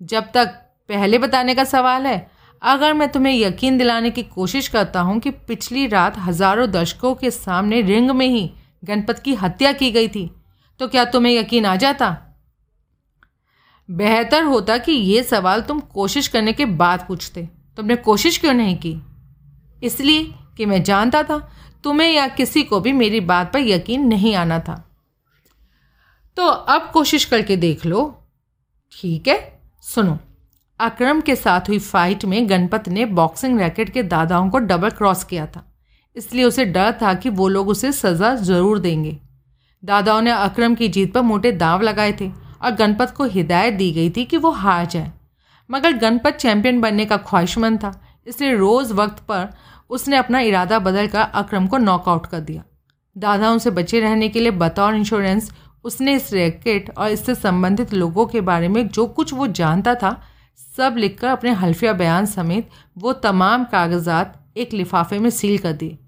जब 0.00 0.30
तक 0.34 0.46
पहले 0.88 1.18
बताने 1.18 1.54
का 1.54 1.64
सवाल 1.64 2.06
है, 2.06 2.30
अगर 2.62 2.92
मैं 2.94 3.08
तुम्हें 3.08 3.34
यकीन 3.34 3.78
दिलाने 3.78 4.10
की 4.10 4.22
कोशिश 4.24 4.68
करता 4.68 5.00
हूँ 5.00 5.18
कि 5.20 5.30
पिछली 5.30 5.86
रात 5.86 6.18
हज़ारों 6.18 6.70
दर्शकों 6.70 7.14
के 7.14 7.30
सामने 7.30 7.80
रिंग 7.82 8.10
में 8.10 8.26
ही 8.26 8.50
गणपत 8.82 9.18
की 9.18 9.34
हत्या 9.34 9.72
की 9.72 9.90
गई 9.90 10.08
थी 10.08 10.30
तो 10.80 10.88
क्या 10.88 11.04
तुम्हें 11.04 11.32
यकीन 11.32 11.66
आ 11.66 11.74
जाता? 11.76 12.16
बेहतर 13.88 14.42
होता 14.42 14.76
कि 14.78 14.92
ये 14.92 15.22
सवाल 15.22 15.62
तुम 15.62 15.80
कोशिश 15.90 16.28
करने 16.28 16.52
के 16.52 16.64
बाद 16.66 17.04
पूछते। 17.08 17.48
तुमने 17.76 17.96
कोशिश 17.98 18.38
क्यों 18.38 18.52
नहीं 18.54 18.76
की? 18.76 18.94
इसलिए 19.82 20.24
कि 20.56 20.66
मैं 20.66 20.82
जानता 20.82 21.22
था 21.22 21.38
तुम्हें 21.84 22.08
या 22.08 22.26
किसी 22.28 22.62
को 22.62 22.80
भी 22.80 22.92
मेरी 22.92 23.20
बात 23.20 23.52
पर 23.52 23.58
यकीन 23.58 24.06
नहीं 24.06 24.34
आना 24.34 24.58
था। 24.58 24.74
तो 26.36 26.46
अब 26.46 26.90
कोशिश 26.92 27.24
करके 27.24 27.56
देख 27.56 27.86
लो। 27.86 28.04
ठीक 28.92 29.28
है? 29.28 29.60
सुनो। 29.82 30.18
अक्रम 30.80 31.20
के 31.20 31.36
साथ 31.36 31.68
हुई 31.68 31.78
फाइट 31.78 32.24
में 32.24 32.48
गणपत 32.50 32.88
ने 32.88 33.04
बॉक्सिंग 33.04 33.58
रैकेट 33.60 33.90
के 33.90 34.02
दादाओं 34.02 34.48
को 34.50 34.58
डबल 34.58 34.90
क्रॉस 34.90 35.24
किया 35.24 35.46
था। 35.46 35.64
इसलिए 36.16 36.44
उसे 36.44 36.64
डर 36.64 36.92
था 37.02 37.12
कि 37.14 37.28
वो 37.28 37.48
लोग 37.48 37.68
उसे 37.68 37.92
सज़ा 37.92 38.34
ज़रूर 38.34 38.78
देंगे। 38.78 39.16
दादाओं 39.82 40.20
ने 40.22 40.30
अक्रम 40.30 40.74
की 40.74 40.88
जीत 40.88 41.12
पर 41.14 41.20
मोटे 41.20 41.52
दाव 41.52 41.82
लगाए 41.82 42.12
थे 42.12 42.30
और 42.62 42.70
गणपत 42.70 43.14
को 43.16 43.24
हिदायत 43.24 43.74
दी 43.74 43.90
गई 43.92 44.10
थी 44.10 44.24
कि 44.24 44.36
वो 44.36 44.50
हार 44.50 44.86
जाए। 44.86 45.12
मगर 45.70 45.92
गणपत 45.92 46.32
चैंपियन 46.32 46.80
बनने 46.80 47.04
का 47.04 47.16
ख्वाहिशमंद 47.16 47.78
था, 47.78 47.92
इसलिए 48.26 48.54
रोज़ 48.54 48.92
वक्त 48.92 49.22
पर 49.22 49.48
उसने 49.92 50.16
अपना 50.16 50.40
इरादा 50.40 50.78
बदल 50.78 51.06
कर 51.06 51.20
अक्रम 51.20 51.66
को 51.66 51.78
नॉकआउट 51.78 52.26
कर 52.26 52.40
दिया। 52.40 52.62
दादाओं 53.16 53.58
से 53.58 53.70
बचे 53.70 54.00
रहने 54.00 54.28
के 54.28 54.40
लिए 54.40 54.50
बतौर 54.50 54.94
इंश्योरेंस 54.94 55.50
उसने 55.84 56.14
इस 56.14 56.32
रैकेट 56.32 56.90
और 56.98 57.10
इससे 57.10 57.34
संबंधित 57.34 57.92
लोगों 57.94 58.26
के 58.26 58.40
बारे 58.40 58.68
में 58.68 58.86
जो 58.88 59.06
कुछ 59.08 59.32
वो 59.34 59.46
जानता 59.48 59.94
था, 59.94 60.20
सब 60.76 60.94
लिखकर 60.98 61.28
अपने 61.28 61.50
हल्फिया 61.52 61.92
बयान 61.92 62.26
समेत 62.26 62.68
वो 62.98 63.12
तमाम 63.12 63.64
कागजात 63.64 64.38
एक 64.56 64.72
लिफाफे 64.72 65.18
में 65.18 65.30
सील 65.30 65.58
कर 65.58 65.72
दिए। 65.72 65.98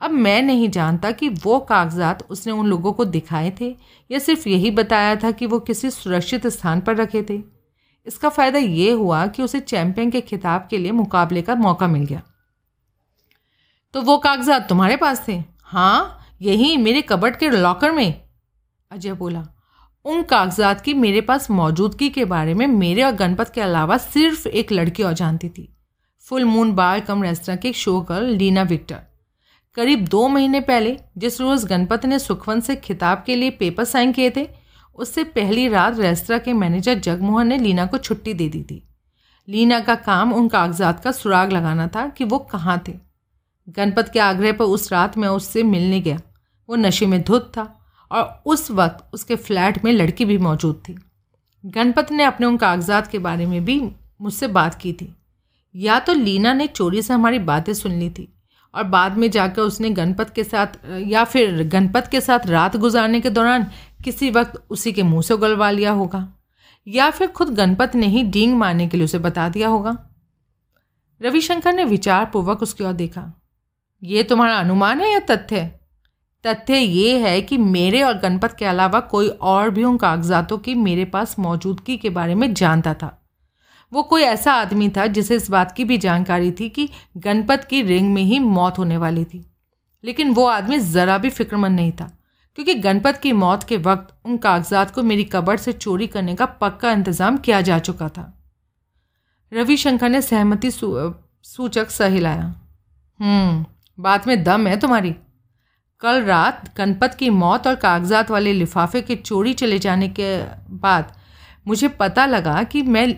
अब 0.00 0.10
मैं 0.10 0.40
नहीं 0.42 0.68
जानता 0.70 1.10
कि 1.10 1.28
वो 1.44 1.58
कागजात 1.60 2.22
उसने 2.30 2.52
उन 2.52 2.66
लोगों 2.66 2.92
को 2.92 3.04
दिखाए 3.04 3.52
थे, 3.60 3.76
या 4.10 4.18
सिर्फ़ 4.18 4.48
यही 4.48 4.70
बताया 4.70 5.14
था 5.16 5.30
कि 5.30 5.46
वो 5.46 5.58
किसी 5.60 5.90
सुरक्षित 5.90 6.46
स्थान 6.46 6.80
पर 6.80 6.96
रखे 6.96 7.22
थे। 7.30 7.40
इसका 8.06 8.28
फ़ायदा 8.28 8.58
ये 8.58 8.90
हुआ 8.90 9.26
कि 9.26 9.42
उसे 9.42 9.60
चैंपियन 9.60 10.10
के 10.10 10.20
खिताब 10.20 10.66
के 10.70 10.78
लिए 10.78 10.92
मुकाबले 10.92 11.42
का 11.42 11.54
मौका 11.54 11.86
मिल 11.86 12.04
गया। 12.04 12.22
तो 13.94 14.02
वो 14.02 14.18
कागजात 14.18 14.68
तुम्हारे 14.68 14.96
पास 14.96 15.28
थे? 15.28 15.42
हाँ 15.62 16.26
यही 16.42 16.76
मेरे 16.76 17.02
कबट 17.02 17.36
के 17.36 17.50
लॉकर 17.50 17.92
में। 17.92 18.20
अजय 18.90 19.12
बोला, 19.12 19.46
उन 20.04 20.22
कागजात 20.22 20.80
की 20.80 20.94
मेरे 20.94 21.20
पास 21.20 21.50
मौजूदगी 21.50 22.08
के 22.08 22.24
बारे 22.24 22.54
में 22.54 22.66
मेरे 22.66 23.02
और 23.02 23.12
गणपत 23.12 23.52
के 23.54 23.60
अलावा 23.60 23.96
सिर्फ़ 23.96 24.48
एक 24.48 24.72
लड़की 24.72 25.02
और 25.02 25.12
जानती 25.12 25.48
थी। 25.48 25.76
Full 26.20 26.44
Moon 26.44 26.72
Bar 26.72 27.00
cum 27.00 27.22
Restaurant 27.22 27.56
के 27.56 27.72
शो 27.72 28.00
गर्ल 28.00 28.24
लीना 28.24 28.62
विक्टर। 28.62 29.00
करीब 29.74 30.08
दो 30.08 30.28
महीने 30.28 30.60
पहले, 30.60 30.98
जिस 31.18 31.40
रोज़ 31.40 31.66
गणपत 31.66 32.06
ने 32.06 32.18
सुखवंत 32.18 32.64
से 32.64 32.76
खिताब 32.76 33.22
के 33.26 33.36
लिए 33.36 33.50
पेपर 33.50 33.84
साइन 33.84 34.12
किए 34.12 34.30
थे, 34.30 34.48
उससे 34.94 35.24
पहली 35.24 35.68
रात 35.68 35.98
रेस्तरा 35.98 36.38
के 36.38 36.52
मैनेजर 36.52 36.94
जगमोहन 36.94 37.46
ने 37.46 37.58
लीना 37.58 37.86
को 37.86 37.98
छुट्टी 37.98 38.34
दे 38.34 38.48
दी 38.48 38.62
थी। 38.62 38.88
लीना 39.48 39.80
का 39.80 39.94
काम 39.94 40.32
उन 40.32 40.48
कागजात 40.48 41.00
का 41.00 41.12
सुराग 41.12 41.52
लगाना 41.52 41.86
था 41.86 42.08
कि 42.08 42.24
वो 42.24 42.38
कहाँ 42.38 42.82
थे। 42.88 43.11
गणपत 43.68 44.10
के 44.12 44.20
आग्रह 44.20 44.52
पर 44.52 44.64
उस 44.64 44.92
रात 44.92 45.18
मैं 45.18 45.28
उससे 45.28 45.62
मिलने 45.62 46.00
गया। 46.00 46.20
वो 46.68 46.76
नशे 46.76 47.06
में 47.06 47.22
धुत 47.22 47.52
था 47.56 47.80
और 48.10 48.42
उस 48.46 48.70
वक्त 48.70 49.14
उसके 49.14 49.36
फ्लैट 49.36 49.84
में 49.84 49.92
लड़की 49.92 50.24
भी 50.24 50.38
मौजूद 50.38 50.82
थी। 50.88 50.98
गणपत 51.64 52.12
ने 52.12 52.24
अपने 52.24 52.46
उन 52.46 52.56
कागजात 52.56 53.06
के 53.06 53.18
बारे 53.18 53.46
में 53.46 53.64
भी 53.64 53.80
मुझसे 54.20 54.46
बात 54.46 54.74
की 54.74 54.92
थी। 54.92 55.14
या 55.74 55.98
तो 55.98 56.12
लीना 56.12 56.52
ने 56.52 56.66
चोरी 56.66 57.02
से 57.02 57.14
हमारी 57.14 57.38
बातें 57.38 57.72
सुन 57.74 57.92
ली 57.92 58.10
थी 58.10 58.28
और 58.74 58.84
बाद 58.84 59.16
में 59.16 59.30
जाकर 59.30 59.62
उसने 59.62 59.90
गणपत 59.90 60.30
के 60.30 60.44
साथ, 60.44 60.66
या 60.98 61.24
फिर 61.24 61.62
गणपत 61.68 62.08
के 62.10 62.20
साथ 62.20 62.46
रात 62.46 62.76
गुजारने 62.76 63.20
के 63.20 63.30
दौरान 63.30 63.66
किसी 64.04 64.30
वक्त 64.30 64.62
उसी 64.70 64.92
के 64.92 65.02
मुँह 65.02 65.22
से 65.22 65.34
उगलवा 65.34 65.70
लिया 65.70 65.90
होगा। 65.90 66.28
या 66.86 67.10
फिर 67.10 67.28
खुद 67.28 67.48
गणपत 67.48 67.94
ने 67.94 68.06
ही 68.06 68.22
डींग 68.22 68.56
मारने 68.56 68.88
के 68.88 68.96
लिए 68.96 69.04
उसे 69.04 69.18
बता 69.18 69.48
दिया 69.48 69.68
होगा। 69.68 69.96
रविशंकर 71.20 71.72
ने 71.72 71.84
विचारपूर्वक 71.84 72.62
उसकी 72.62 72.84
ओर 72.84 72.92
देखा। 72.92 73.41
ये 74.02 74.22
तुम्हारा 74.22 74.56
अनुमान 74.56 75.00
है 75.00 75.12
या 75.12 75.18
तथ्य? 75.20 75.64
तथ्य 76.44 76.76
ये 76.76 77.18
है 77.20 77.40
कि 77.42 77.56
मेरे 77.58 78.02
और 78.02 78.18
गणपत 78.18 78.54
के 78.58 78.64
अलावा 78.64 79.00
कोई 79.08 79.28
और 79.28 79.70
भी 79.70 79.84
उन 79.84 79.96
कागजातों 79.96 80.58
की 80.58 80.74
मेरे 80.76 81.04
पास 81.06 81.38
मौजूदगी 81.38 81.96
के 81.96 82.10
बारे 82.10 82.34
में 82.34 82.52
जानता 82.54 82.94
था। 82.94 83.18
वो 83.92 84.02
कोई 84.02 84.22
ऐसा 84.22 84.52
आदमी 84.54 84.88
था 84.88 85.06
जिसे 85.08 85.36
इस 85.36 85.50
बात 85.50 85.72
की 85.72 85.84
भी 85.84 85.98
जानकारी 85.98 86.50
थी 86.52 86.68
कि 86.68 86.88
गणपत 87.18 87.64
की 87.64 87.82
रिंग 87.82 88.12
में 88.14 88.22
ही 88.22 88.38
मौत 88.40 88.78
होने 88.78 88.96
वाली 88.96 89.24
थी। 89.24 89.44
लेकिन 90.04 90.30
वो 90.30 90.46
आदमी 90.46 90.78
ज़रा 90.78 91.18
भी 91.18 91.30
फिक्रमंद 91.30 91.76
नहीं 91.76 91.92
था, 91.92 92.10
क्योंकि 92.58 92.74
गणपत 92.76 93.20
की 93.22 93.32
मौत 93.34 93.64
के 93.64 93.76
वक्त 93.78 94.14
उन 94.24 94.36
कागजात 94.38 94.90
को 94.90 95.02
मेरी 95.02 95.24
कबर 95.26 95.56
से 95.56 95.72
चोरी 95.74 96.06
करने 96.06 96.34
का 96.34 96.46
पक्का 96.46 96.92
इंतज़ाम 96.92 97.36
किया 97.38 97.60
जा 97.60 97.78
चुका 97.80 98.08
था। 98.08 98.32
रविशंकर 99.52 100.08
ने 100.08 100.22
सहमति 100.22 100.70
सूचक 100.70 101.90
सहिलाया। 101.90 102.54
हम्म 103.20 103.64
बात 103.98 104.26
में 104.26 104.42
दम 104.44 104.66
है 104.66 104.78
तुम्हारी। 104.80 105.14
कल 106.02 106.22
रात 106.22 106.64
गणपत 106.76 107.14
की 107.14 107.30
मौत 107.30 107.66
और 107.66 107.74
कागजात 107.74 108.30
वाले 108.30 108.52
लिफाफे 108.52 109.02
के 109.02 109.16
चोरी 109.16 109.52
चले 109.54 109.78
जाने 109.78 110.08
के 110.10 110.36
बाद 110.76 111.12
मुझे 111.66 111.88
पता 111.88 112.26
लगा 112.26 112.62
कि 112.62 112.82
मैं 112.82 113.12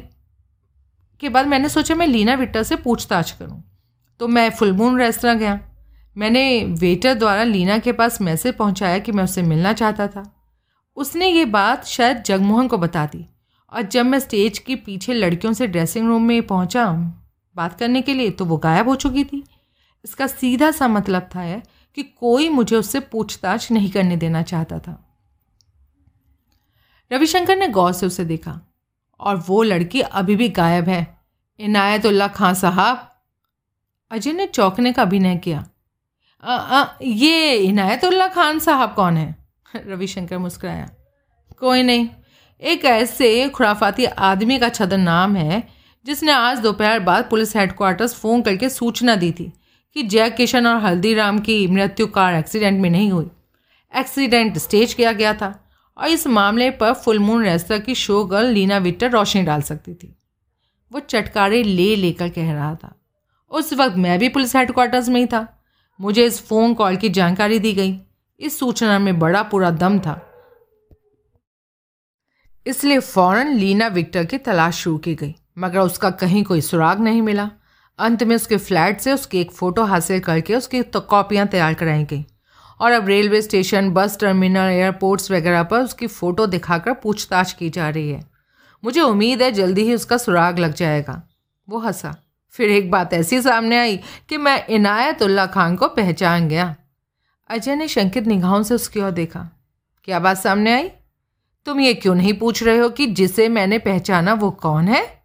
के 1.20 1.28
बाद 1.28 1.46
मैंने 1.46 1.68
सोचा 1.68 1.94
मैं 1.94 2.06
लीना 2.06 2.34
विट्टर 2.34 2.62
से 2.62 2.76
पूछताछ 2.76 3.30
करूँ। 3.30 3.62
तो 4.20 4.28
मैं 4.28 4.48
फुलमून 4.50 4.98
रेस्तरा 4.98 5.34
गया। 5.34 5.58
मैंने 6.16 6.64
वेटर 6.80 7.14
द्वारा 7.14 7.42
लीना 7.42 7.78
के 7.78 7.92
पास 7.92 8.20
मैसेज 8.20 8.54
पहुँचाया 8.54 8.98
कि 8.98 9.12
मैं 9.12 9.24
उससे 9.24 9.42
मिलना 9.42 9.72
चाहता 9.72 10.06
था। 10.06 10.24
उसने 10.96 11.28
ये 11.28 11.44
बात 11.44 11.84
शायद 11.84 12.22
जगमोहन 12.22 12.68
को 12.68 12.78
बता 12.78 13.06
दी। 13.06 13.24
और 13.72 13.82
जब 13.82 14.06
मैं 14.06 14.18
स्टेज 14.18 14.58
के 14.58 14.76
पीछे 14.76 15.14
लड़कियों 15.14 15.52
से 15.52 15.66
ड्रेसिंग 15.66 16.06
रूम 16.08 16.22
में 16.22 16.42
पहुँचा 16.42 16.86
बात 17.56 17.78
करने 17.78 18.02
के 18.02 18.14
लिए 18.14 18.30
तो 18.30 18.44
वो 18.44 18.56
गायब 18.56 18.88
हो 18.88 18.94
चुकी 18.96 19.24
थी। 19.24 19.42
इसका 20.04 20.26
सीधा 20.26 20.70
सा 20.70 20.88
मतलब 20.88 21.28
था 21.34 21.40
है 21.40 21.62
कि 21.94 22.02
कोई 22.02 22.48
मुझे 22.48 22.76
उससे 22.76 23.00
पूछताछ 23.00 23.72
नहीं 23.72 23.90
करने 23.90 24.16
देना 24.16 24.42
चाहता 24.42 24.78
था। 24.78 25.16
रविशंकर 27.12 27.56
ने 27.56 27.68
गौर 27.68 27.92
से 27.92 28.06
उसे 28.06 28.24
देखा 28.24 28.60
और 29.20 29.36
वो 29.36 29.62
लड़की 29.62 30.00
अभी 30.00 30.36
भी 30.36 30.48
गायब 30.48 30.88
है। 30.88 31.18
इनायतुल्ला 31.60 32.28
खां 32.28 32.54
साहब। 32.54 33.10
अजय 34.10 34.32
ने 34.32 34.46
चौंकने 34.46 34.92
का 34.92 35.02
अभिनय 35.02 35.36
किया। 35.36 35.64
आ, 36.44 36.56
आ, 36.56 36.94
ये 37.02 37.54
इनायतुल्ला 37.54 38.28
खान 38.28 38.58
साहब 38.58 38.94
कौन 38.94 39.16
है? 39.16 39.36
रविशंकर 39.76 40.38
मुस्कुराया। 40.38 40.90
कोई 41.60 41.82
नहीं 41.82 42.08
एक 42.60 42.84
ऐसे 42.84 43.48
खुराफाती 43.48 44.04
आदमी 44.04 44.58
का 44.58 44.68
छदन 44.68 45.00
नाम 45.00 45.36
है 45.36 45.68
जिसने 46.06 46.32
आज 46.32 46.58
दोपहर 46.58 47.00
बाद 47.00 47.30
पुलिस 47.30 47.56
हेडक्वार्टर्स 47.56 48.14
फ़ोन 48.14 48.42
करके 48.42 48.68
सूचना 48.68 49.16
दी 49.16 49.32
थी। 49.32 49.52
कि 49.96 50.02
जय 50.02 50.30
किशन 50.30 50.66
और 50.66 50.76
हल्दीराम 50.76 51.38
की 51.38 51.66
मृत्यु 51.66 52.06
कार 52.06 52.34
एक्सीडेंट 52.34 52.80
में 52.80 52.90
नहीं 52.90 53.10
हुई। 53.12 53.30
एक्सीडेंट 53.94 54.58
स्टेज 54.58 54.94
किया 54.94 55.12
गया 55.12 55.34
था 55.34 55.68
और 55.98 56.08
इस 56.08 56.26
मामले 56.26 56.70
पर 56.70 56.92
फुलमून 56.92 57.44
रेस्तर 57.44 57.78
की 57.78 57.94
शो 57.94 58.24
गर्ल 58.24 58.46
लीना 58.46 58.78
विक्टर 58.78 59.10
रोशनी 59.10 59.42
डाल 59.42 59.62
सकती 59.62 59.94
थी। 59.94 60.16
वो 60.92 61.00
चटकारे 61.00 61.62
ले 61.62 61.96
लेकर 61.96 62.28
कह 62.28 62.52
रहा 62.52 62.74
था। 62.74 62.94
उस 63.50 63.72
वक्त 63.72 63.96
मैं 63.96 64.18
भी 64.18 64.28
पुलिस 64.28 64.56
हेडक्वार्टर्स 64.56 65.08
में 65.08 65.20
ही 65.20 65.26
था। 65.26 65.46
मुझे 66.00 66.24
इस 66.24 66.46
फ़ोन 66.46 66.74
कॉल 66.74 66.96
की 66.96 67.08
जानकारी 67.08 67.58
दी 67.58 67.72
गई। 67.72 68.00
इस 68.40 68.58
सूचना 68.58 68.98
में 68.98 69.18
बड़ा 69.18 69.42
पूरा 69.42 69.70
दम 69.70 69.98
था। 69.98 70.20
इसलिए 72.66 72.98
फ़ौरन 72.98 73.48
लीना 73.48 73.86
विक्टर 73.86 74.24
की 74.24 74.38
तलाश 74.38 74.74
शुरू 74.74 74.98
की 74.98 75.14
गई, 75.14 75.34
मगर 75.58 75.78
उसका 75.78 76.10
कहीं 76.10 76.44
कोई 76.44 76.60
सुराग 76.60 77.00
नहीं 77.00 77.22
मिला। 77.22 77.50
अंत 77.98 78.22
में 78.22 78.36
उसके 78.36 78.56
फ्लैट 78.56 79.00
से 79.00 79.12
उसकी 79.12 79.40
एक 79.40 79.52
फ़ोटो 79.52 79.84
हासिल 79.84 80.20
करके 80.20 80.54
उसकी 80.54 80.82
तो 80.82 81.00
कॉपियाँ 81.00 81.46
तैयार 81.46 81.74
कराई 81.74 82.04
गई 82.04 82.26
और 82.80 82.92
अब 82.92 83.08
railway 83.08 83.42
station, 83.42 83.90
bus 83.90 84.18
terminal, 84.20 84.70
airports 84.70 85.30
वगैरह 85.30 85.62
पर 85.62 85.80
उसकी 85.80 86.06
फ़ोटो 86.06 86.46
दिखाकर 86.46 86.92
पूछताछ 86.92 87.52
की 87.52 87.70
जा 87.70 87.88
रही 87.88 88.10
है। 88.10 88.24
मुझे 88.84 89.00
उम्मीद 89.00 89.42
है 89.42 89.52
जल्दी 89.52 89.82
ही 89.82 89.94
उसका 89.94 90.16
सुराग 90.16 90.58
लग 90.58 90.74
जाएगा। 90.74 91.28
वो 91.68 91.78
हंसा। 91.78 92.16
फिर 92.50 92.70
एक 92.70 92.90
बात 92.90 93.14
ऐसी 93.14 93.42
सामने 93.42 93.78
आई 93.78 93.96
कि 94.28 94.36
मैं 94.36 94.66
इनायतुल्ला 94.66 95.46
खान 95.46 95.76
को 95.76 95.88
पहचान 95.88 96.48
गया। 96.48 96.76
अजय 97.50 97.76
ने 97.76 97.88
शंकित 97.88 98.26
निगाहों 98.26 98.62
से 98.62 98.74
उसकी 98.74 99.00
ओर 99.00 99.10
देखा। 99.10 99.48
क्या 100.04 100.18
बात 100.18 100.38
सामने 100.38 100.72
आई? 100.72 100.90
तुम 101.66 101.80
ये 101.80 101.94
क्यों 101.94 102.14
नहीं 102.14 102.38
पूछ 102.38 102.62
रहे 102.62 102.78
हो 102.78 102.88
कि 102.88 103.06
जिसे 103.06 103.48
मैंने 103.48 103.78
पहचाना 103.78 104.34
वो 104.34 104.50
कौन 104.50 104.88
है? 104.88 105.22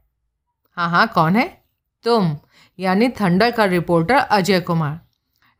हाँ 0.72 0.90
हाँ 0.90 1.08
कौन 1.08 1.36
है? 1.36 1.64
तुम। 2.04 2.38
यानी 2.80 3.10
थंडर 3.10 3.52
का 3.52 3.66
रिपोर्टर 3.66 4.16
अजय 4.16 4.60
कुमार। 4.60 5.00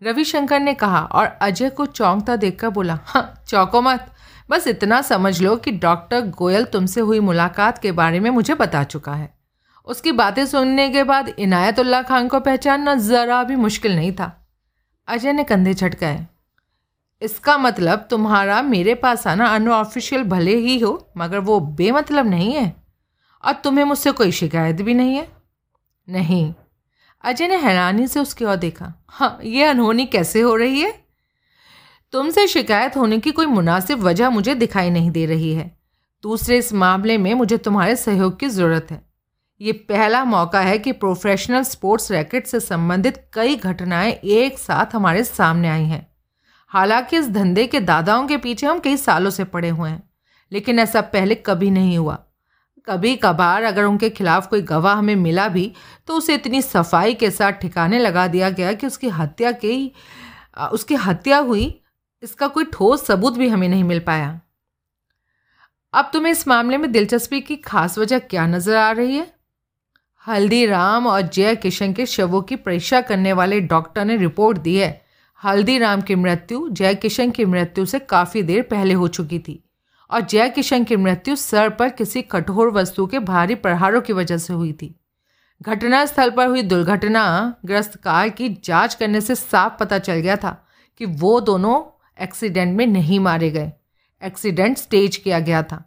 रविशंकर 0.04 0.60
ने 0.60 0.74
कहा, 0.74 1.00
और 1.00 1.26
अजय 1.26 1.70
को 1.70 1.86
चौंकता 1.86 2.36
देखकर 2.36 2.70
बोला 2.70 3.00
हाँ 3.04 3.44
चौंको 3.48 3.82
मत। 3.82 4.12
बस 4.50 4.68
इतना 4.68 5.02
समझ 5.02 5.42
लो 5.42 5.56
कि 5.56 5.72
डॉक्टर 5.72 6.22
गोयल 6.22 6.64
तुमसे 6.66 7.02
हुई 7.02 7.20
मुलाकात 7.20 7.78
के 7.78 7.92
बारे 7.92 8.20
में 8.20 8.30
मुझे 8.30 8.54
बता 8.54 8.84
चुका 8.84 9.14
है। 9.14 9.34
उसकी 9.86 10.12
बातें 10.12 10.46
सुनने 10.46 10.90
के 10.90 11.04
बाद 11.04 11.30
इनायतुल्ला 11.30 12.02
खान 12.02 12.28
को 12.28 12.40
पहचानना 12.40 12.96
ज़रा 12.96 13.44
भी 13.44 13.56
मुश्किल 13.56 13.96
नहीं 13.96 14.12
था। 14.12 14.48
अजय 15.08 15.34
ने 15.34 15.44
कंधे 15.44 15.74
छटकाए 15.74 16.28
इसका 17.22 17.58
मतलब 17.58 18.08
तुम्हारा 18.10 18.62
मेरे 18.62 18.96
पास 18.96 19.28
आना 19.28 19.46
अनऑफिशियल 19.46 20.24
भले 20.24 20.56
ही 20.56 20.80
हो, 20.80 21.12
मगर 21.18 21.40
वो 21.40 21.60
बेमतलब 21.60 22.28
नहीं 22.28 22.54
है। 22.54 22.74
और 23.46 23.54
तुम्हें 23.54 23.86
मुझसे 23.86 24.12
कोई 24.12 24.32
शिकायत 24.32 24.82
भी 24.82 24.94
नहीं 24.94 25.16
है? 25.16 25.28
नहीं। 26.10 26.54
अजय 27.24 27.48
ने 27.48 27.56
हैरानी 27.56 28.08
से 28.08 28.20
उसकी 28.20 28.46
ओर 28.46 28.56
देखा। 28.56 28.94
हाँ 29.08 29.40
ये 29.44 29.64
अनहोनी 29.64 30.06
कैसे 30.06 30.42
हो 30.42 30.56
रही 30.56 30.82
है? 30.82 30.92
तुमसे 32.14 32.48
शिकायत 32.48 32.98
होने 32.98 33.18
की 33.20 33.32
कोई 33.32 33.46
मुनासिब 33.46 34.00
वजह 34.00 34.30
मुझे 34.30 34.56
दिखाई 34.56 34.90
नहीं 34.90 35.12
दे 35.12 35.26
रही 35.26 35.54
है। 35.54 35.80
दूसरे 36.24 36.58
इस 36.58 36.74
मामले 36.74 37.18
में 37.18 37.34
मुझे 37.34 37.58
तुम्हारे 37.58 37.96
सहयोग 37.96 38.40
की 38.40 38.48
ज़रूरत 38.50 38.88
है। 38.92 39.02
ये 39.62 39.72
पहला 39.72 40.24
मौका 40.26 40.62
है 40.62 40.78
कि 40.80 40.92
प्रोफेशनल 40.92 41.64
स्पोर्ट्स 41.64 42.12
रैकेट 42.12 42.48
से 42.48 42.60
संबंधित 42.60 43.24
कई 43.34 43.56
घटनाएँ 43.56 44.12
एक 44.14 44.60
साथ 44.60 44.96
हमारे 44.96 45.24
सामने 45.24 45.70
आई 45.70 45.84
हैं। 45.84 46.06
हालाँकि 46.72 47.18
इस 47.18 47.30
धंधे 47.30 47.68
के 47.68 47.80
दादाओं 47.80 48.28
के 48.28 48.38
पीछे 48.38 48.68
हम 48.68 48.80
कई 48.80 48.98
सालों 48.98 49.30
से 49.30 49.44
पड़े 49.44 49.70
हुए 49.70 49.90
हैं, 49.90 50.02
लेकिन 50.52 50.80
ऐसा 50.80 51.02
पहले 51.02 51.36
कभी 51.36 51.72
नहीं 51.72 51.98
हुआ। 51.98 52.18
कभी 52.88 53.16
कभार 53.16 53.64
अगर 53.64 53.84
उनके 53.84 54.10
खिलाफ 54.10 54.48
कोई 54.48 54.62
गवाह 54.64 54.96
हमें 54.96 55.16
मिला 55.18 55.48
भी 55.48 55.72
तो 56.08 56.14
उसे 56.14 56.36
इतनी 56.36 56.62
सफ़ाई 56.62 57.14
के 57.14 57.32
साथ 57.32 57.52
ठिकाने 57.54 58.00
लगा 58.00 58.28
दिया 58.28 58.50
गया 58.52 58.74
कि 58.74 58.88
उसकी 58.88 59.10
हत्या 59.10 59.52
की 59.54 59.92
उसकी 60.74 60.96
हत्या 60.98 61.38
हुई, 61.40 61.82
इसका 62.24 62.48
कोई 62.48 62.66
ठोस 62.74 63.06
सबूत 63.06 63.38
भी 63.38 63.48
हमें 63.50 63.68
नहीं 63.70 63.84
मिल 63.84 64.00
पाया। 64.00 64.40
अब 65.94 66.10
तुम्हें 66.14 66.32
इस 66.32 66.48
मामले 66.48 66.78
में 66.78 66.92
दिलचस्पी 66.92 67.40
की 67.42 67.56
खास 67.58 67.98
वजह 67.98 68.20
क्या 68.22 68.48
नज़र 68.48 68.76
आ 68.76 68.92
रही 68.92 69.16
है? 69.16 69.28
हल्दीराम 70.26 71.08
और 71.08 71.22
जय 71.24 71.56
किशन 71.56 71.94
के 71.94 72.06
शवों 72.06 72.42
की 72.42 72.56
परीक्षा 72.58 73.02
करने 73.02 73.34
वाले 73.34 73.60
डॉक्टर 73.62 74.06
ने 74.06 74.18
रिपोर्ट 74.18 74.58
दी 74.58 74.76
है। 74.76 74.90
हल्दीराम 75.40 76.02
की 76.02 76.16
मृत्यु, 76.16 76.68
जय 76.70 76.96
किशन 76.96 77.32
की 77.32 77.46
मृत्यु 77.46 77.86
से 77.86 78.00
काफ़ी 78.00 78.44
देर 78.44 78.62
पहले 78.62 78.94
हो 78.94 79.08
चुकी 79.10 79.40
थी। 79.40 79.64
और 80.12 80.22
जय 80.22 80.50
किशन 80.50 80.84
की 80.84 80.96
मृत्यु 80.96 81.36
सर 81.36 81.70
पर 81.70 81.90
किसी 81.90 82.22
कठोर 82.22 82.72
वस्तु 82.72 83.08
के 83.08 83.20
भारी 83.20 83.56
प्रहारों 83.56 84.02
की 84.02 84.14
वजह 84.14 84.38
से 84.38 84.54
हुई 84.54 84.74
थी। 84.74 84.96
घटनास्थल 85.62 86.30
पर 86.30 86.48
हुई 86.48 86.62
दुर्घटना 86.62 87.56
ग्रस्त 87.66 87.96
कार 87.96 88.30
की 88.30 88.50
जाँच 88.64 88.94
करने 88.94 89.22
से 89.22 89.36
साफ़ 89.36 89.74
पता 89.80 90.00
चल 90.00 90.14
गया 90.14 90.36
था 90.36 90.68
कि 91.00 91.06
वो 91.06 91.40
दोनों 91.40 91.82
एक्सीडेंट 92.24 92.78
में 92.78 92.88
नहीं 92.88 93.20
मारे 93.20 93.50
गए। 93.52 93.72
एक्सीडेंट 94.22 94.78
स्टेज 94.78 95.18
किया 95.18 95.40
गया 95.40 95.64
था 95.64 95.84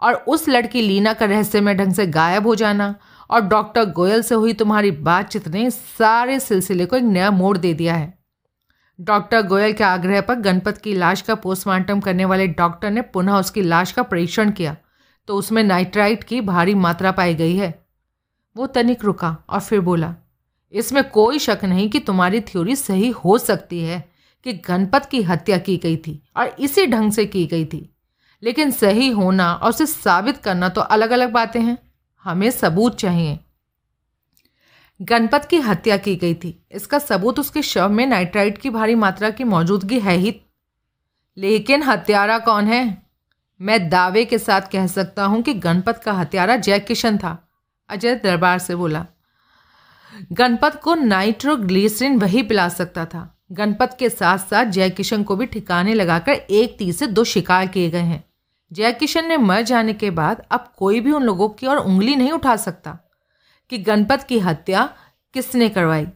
और 0.00 0.14
उस 0.14 0.48
लड़की 0.48 0.82
लीना 0.82 1.12
का 1.12 1.26
रहस्यमय 1.26 1.74
ढंग 1.74 1.92
से 1.92 2.06
गायब 2.06 2.46
हो 2.46 2.54
जाना 2.54 2.94
और 3.30 3.40
डॉक्टर 3.40 3.84
गोयल 3.84 4.22
से 4.22 4.34
हुई 4.34 4.52
तुम्हारी 4.52 4.90
बातचीत 4.90 5.48
ने 5.48 5.70
सारे 5.70 6.40
सिलसिले 6.40 6.86
को 6.86 6.96
एक 6.96 7.02
नया 7.02 7.30
मोड़ 7.30 7.58
दे 7.58 7.74
दिया 7.74 7.94
है। 7.94 8.23
डॉक्टर 8.98 9.42
गोयल 9.42 9.72
के 9.72 9.84
आग्रह 9.84 10.20
पर 10.20 10.34
गणपत 10.34 10.78
की 10.78 10.94
लाश 10.94 11.20
का 11.20 11.34
पोस्टमार्टम 11.34 12.00
करने 12.00 12.24
वाले 12.24 12.46
डॉक्टर 12.48 12.90
ने 12.90 13.02
पुनः 13.02 13.38
उसकी 13.38 13.62
लाश 13.62 13.92
का 13.92 14.02
परीक्षण 14.02 14.50
किया 14.50 14.76
तो 15.28 15.36
उसमें 15.36 15.62
नाइट्राइट 15.62 16.24
की 16.24 16.40
भारी 16.40 16.74
मात्रा 16.74 17.12
पाई 17.12 17.34
गई 17.34 17.56
है। 17.56 17.72
वो 18.56 18.66
तनिक 18.66 19.04
रुका 19.04 19.36
और 19.50 19.60
फिर 19.60 19.80
बोला, 19.80 20.14
इसमें 20.72 21.02
कोई 21.10 21.38
शक 21.38 21.64
नहीं 21.64 21.88
कि 21.90 21.98
तुम्हारी 21.98 22.40
थ्योरी 22.40 22.76
सही 22.76 23.08
हो 23.10 23.38
सकती 23.38 23.80
है 23.80 23.98
कि 24.46 24.52
गणपत 24.68 25.04
की 25.04 25.22
हत्या 25.22 25.58
की 25.58 25.76
गई 25.76 25.96
थी 25.96 26.22
और 26.36 26.54
इसी 26.58 26.86
ढंग 26.86 27.12
से 27.12 27.24
की 27.26 27.46
गई 27.46 27.64
थी। 27.64 27.88
लेकिन 28.42 28.70
सही 28.70 29.08
होना 29.08 29.52
और 29.52 29.70
उसे 29.70 29.86
साबित 29.86 30.36
करना 30.36 30.68
तो 30.68 30.80
अलग 30.80 31.10
अलग 31.10 31.32
बातें 31.32 31.60
हैं। 31.60 31.78
हमें 32.24 32.50
सबूत 32.50 32.96
चाहिए। 32.96 33.38
गणपत 35.00 35.44
की 35.44 35.56
हत्या 35.56 35.96
की 35.96 36.16
गई 36.16 36.34
थी। 36.34 36.66
इसका 36.72 36.98
सबूत 36.98 37.38
उसके 37.38 37.62
शव 37.62 37.88
में 37.88 38.06
नाइट्राइट 38.06 38.58
की 38.58 38.70
भारी 38.70 38.94
मात्रा 38.94 39.30
की 39.30 39.44
मौजूदगी 39.44 39.98
है 40.00 40.16
ही। 40.16 40.40
लेकिन 41.36 41.82
हत्यारा 41.82 42.38
कौन 42.38 42.66
है? 42.66 43.02
मैं 43.60 43.88
दावे 43.88 44.24
के 44.24 44.38
साथ 44.38 44.60
कह 44.72 44.86
सकता 44.86 45.24
हूँ 45.24 45.42
कि 45.42 45.54
गणपत 45.54 46.00
का 46.04 46.12
हत्यारा 46.12 46.56
जय 46.56 46.78
किशन 46.78 47.18
था, 47.18 47.48
अजय 47.88 48.14
दरबार 48.14 48.58
से 48.58 48.74
बोला। 48.74 49.06
गणपत 50.32 50.80
को 50.84 50.94
नाइट्रोग्लिसरिन 50.94 52.18
वही 52.18 52.42
पिला 52.42 52.68
सकता 52.68 53.04
था। 53.04 53.30
गणपत 53.52 53.96
के 53.98 54.08
साथ 54.08 54.38
साथ 54.38 54.64
जय 54.64 54.90
किशन 54.90 55.22
को 55.22 55.36
भी 55.36 55.46
ठिकाने 55.46 55.94
लगाकर 55.94 56.32
एक 56.32 56.78
तीर 56.78 56.92
से 56.92 57.06
दो 57.06 57.24
शिकार 57.24 57.66
किए 57.66 57.90
गए 57.90 58.00
हैं। 58.00 58.24
जय 58.72 58.92
किशन 58.92 59.28
ने 59.28 59.36
मर 59.36 59.62
जाने 59.62 59.92
के 59.92 60.10
बाद 60.10 60.46
अब 60.50 60.72
कोई 60.76 61.00
भी 61.00 61.12
उन 61.12 61.22
लोगों 61.22 61.48
की 61.48 61.66
ओर 61.66 61.76
उंगली 61.76 62.16
नहीं 62.16 62.32
उठा 62.32 62.56
सकता। 62.56 62.98
कि 63.70 63.78
गणपत 63.78 64.22
की 64.22 64.38
हत्या 64.38 64.88
किसने 65.34 65.68
करवाई? 65.68 66.06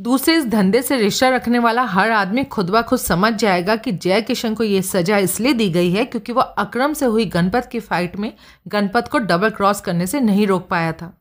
दूसरे, 0.00 0.34
इस 0.34 0.46
धंधे 0.46 0.82
से 0.82 0.96
रिश्ता 0.96 1.28
रखने 1.28 1.58
वाला 1.58 1.82
हर 1.82 2.10
आदमी 2.10 2.44
खुद 2.44 2.70
ब 2.70 2.82
खुद 2.82 2.98
समझ 2.98 3.32
जाएगा 3.32 3.76
कि 3.76 3.92
जय 3.92 4.22
किशन 4.22 4.54
को 4.54 4.64
यह 4.64 4.82
सजा 4.82 5.18
इसलिए 5.18 5.52
दी 5.52 5.68
गई 5.70 5.90
है 5.92 6.04
क्योंकि 6.04 6.32
वह 6.32 6.42
अक्रम 6.42 6.92
से 6.92 7.06
हुई 7.06 7.24
गणपत 7.24 7.68
की 7.72 7.80
फाइट 7.80 8.16
में 8.16 8.32
गणपत 8.68 9.08
को 9.08 9.18
डबल 9.18 9.50
क्रॉस 9.50 9.80
करने 9.80 10.06
से 10.06 10.20
नहीं 10.20 10.46
रोक 10.46 10.68
पाया 10.68 10.92
था। 10.92 11.12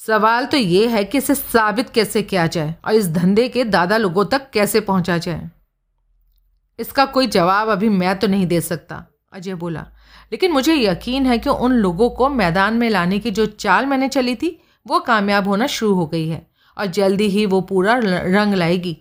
सवाल 0.00 0.46
तो 0.46 0.56
ये 0.56 0.86
है 0.88 1.04
कि 1.04 1.18
इसे 1.18 1.34
साबित 1.34 1.90
कैसे 1.90 2.22
किया 2.22 2.46
जाए 2.46 2.74
और 2.84 2.94
इस 2.94 3.10
धंधे 3.10 3.48
के 3.48 3.64
दादा 3.64 3.96
लोगों 3.96 4.24
तक 4.24 4.50
कैसे 4.50 4.80
पहुँचा 4.80 5.18
जाए? 5.18 5.50
इसका 6.78 7.04
कोई 7.06 7.26
जवाब 7.26 7.68
अभी 7.68 7.88
मैं 7.88 8.18
तो 8.18 8.26
नहीं 8.26 8.46
दे 8.46 8.60
सकता, 8.60 9.04
अजय 9.32 9.54
बोला। 9.54 9.86
लेकिन 10.34 10.52
मुझे 10.52 10.74
यकीन 10.74 11.26
है 11.26 11.38
कि 11.38 11.50
उन 11.50 11.72
लोगों 11.72 12.10
को 12.10 12.28
मैदान 12.28 12.74
में 12.74 12.90
लाने 12.90 13.18
की 13.18 13.30
जो 13.30 13.46
चाल 13.46 13.86
मैंने 13.86 14.08
चली 14.08 14.34
थी, 14.34 14.60
वो 14.86 15.00
कामयाब 15.00 15.48
होना 15.48 15.66
शुरू 15.66 15.94
हो 15.94 16.06
गई 16.06 16.28
है 16.28 16.46
और 16.78 16.86
जल्दी 16.86 17.24
ही 17.24 17.46
वो 17.46 17.60
पूरा 17.60 17.94
रंग 18.04 18.54
लाएगी। 18.54 18.96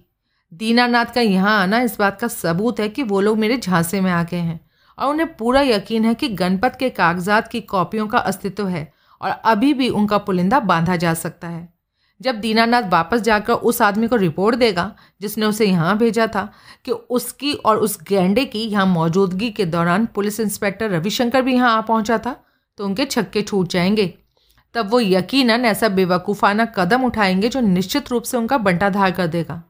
दीनानाथ 0.53 1.05
का 1.05 1.21
यहाँ 1.21 1.61
आना 1.61 1.79
इस 1.81 1.99
बात 1.99 2.19
का 2.21 2.27
सबूत 2.27 2.79
है 2.79 2.89
कि 2.89 3.03
वो 3.03 3.21
लोग 3.21 3.37
मेरे 3.37 3.57
झांसे 3.57 4.01
में 4.01 4.11
आ 4.11 4.23
गए 4.23 4.37
हैं 4.37 4.59
और 4.99 5.09
उन्हें 5.09 5.35
पूरा 5.35 5.61
यकीन 5.61 6.05
है 6.05 6.13
कि 6.13 6.27
गणपत 6.27 6.75
के 6.79 6.89
कागजात 6.89 7.47
की 7.47 7.61
कॉपियों 7.61 8.07
का 8.07 8.17
अस्तित्व 8.17 8.67
है 8.67 8.93
और 9.21 9.29
अभी 9.29 9.73
भी 9.73 9.89
उनका 9.89 10.17
पुलिंदा 10.17 10.59
बांधा 10.59 10.95
जा 10.95 11.13
सकता 11.13 11.47
है। 11.47 11.72
जब 12.21 12.35
दीनानाथ 12.35 12.83
वापस 12.83 13.21
जाकर 13.21 13.53
उस 13.53 13.81
आदमी 13.81 14.07
को 14.07 14.15
रिपोर्ट 14.15 14.55
देगा, 14.55 14.91
जिसने 15.21 15.45
उसे 15.45 15.65
यहाँ 15.65 15.97
भेजा 15.97 16.27
था, 16.27 16.43
कि 16.85 16.91
उसकी 16.91 17.53
और 17.55 17.77
उस 17.77 17.97
गेंडे 18.03 18.45
की 18.45 18.59
यहाँ 18.61 18.85
मौजूदगी 18.85 19.49
के 19.51 19.65
दौरान 19.65 20.05
पुलिस 20.05 20.39
इंस्पेक्टर 20.39 20.89
रविशंकर 20.89 21.41
भी 21.41 21.53
यहाँ 21.53 21.77
आ 21.77 21.81
पहुँचा 21.81 22.17
था 22.17 22.35
तो 22.79 22.85
उनके 22.85 23.05
छक्के 23.05 23.41
छूट 23.41 23.67
जाएँगे। 23.67 24.13
तब 24.75 24.89
वो 24.89 24.99
यकीनन 24.99 25.65
ऐसा 25.65 25.89
बेवकूफ़ाना 25.89 26.65
कदम 26.75 27.03
उठाएँगे 27.05 27.49
जो 27.49 27.59
निश्चित 27.59 28.09
रूप 28.11 28.23
से 28.23 28.37
उनका 28.37 28.57
बंटाधार 28.57 29.11
कर 29.11 29.27
देगा। 29.27 29.61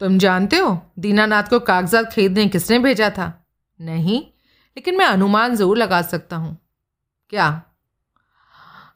तुम 0.00 0.18
जानते 0.18 0.56
हो, 0.56 0.78
दीनानाथ 0.98 1.42
को 1.42 1.58
कागजात 1.60 2.12
खरीदने 2.12 2.46
किसने 2.46 2.78
भेजा 2.78 3.10
था? 3.10 3.32
नहीं, 3.80 4.20
लेकिन 4.76 4.98
मैं 4.98 5.06
अनुमान 5.06 5.54
ज़रूर 5.56 5.76
लगा 5.78 6.00
सकता 6.02 6.36
हूँ। 6.36 6.56
क्या? 7.32 7.62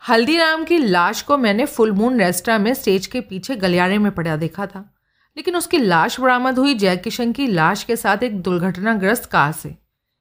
हल्दीराम 0.03 0.65
की 0.65 0.79
लाश 0.79 1.23
को 1.23 1.37
मैंने 1.37 1.65
फुल 1.67 1.93
मून 1.93 2.21
रेस्टोरेंट 2.21 2.65
में 2.65 2.75
स्टेज 2.75 3.07
के 3.07 3.21
पीछे 3.21 3.57
गलियारे 3.57 3.99
में 3.99 4.11
पड़ा 4.13 4.37
देखा 4.37 4.67
था, 4.67 4.95
लेकिन 5.37 5.57
उसकी 5.57 5.79
लाश 5.79 6.21
बरामद 6.21 6.59
हुई 6.59 6.75
जयकिशन 6.75 7.33
की 7.33 7.47
लाश 7.47 7.85
के 7.85 7.97
साथ 7.97 8.23
एक 8.23 8.41
दुर्घटनाग्रस्त 8.43 9.27
कार 9.27 9.53
से। 9.53 9.75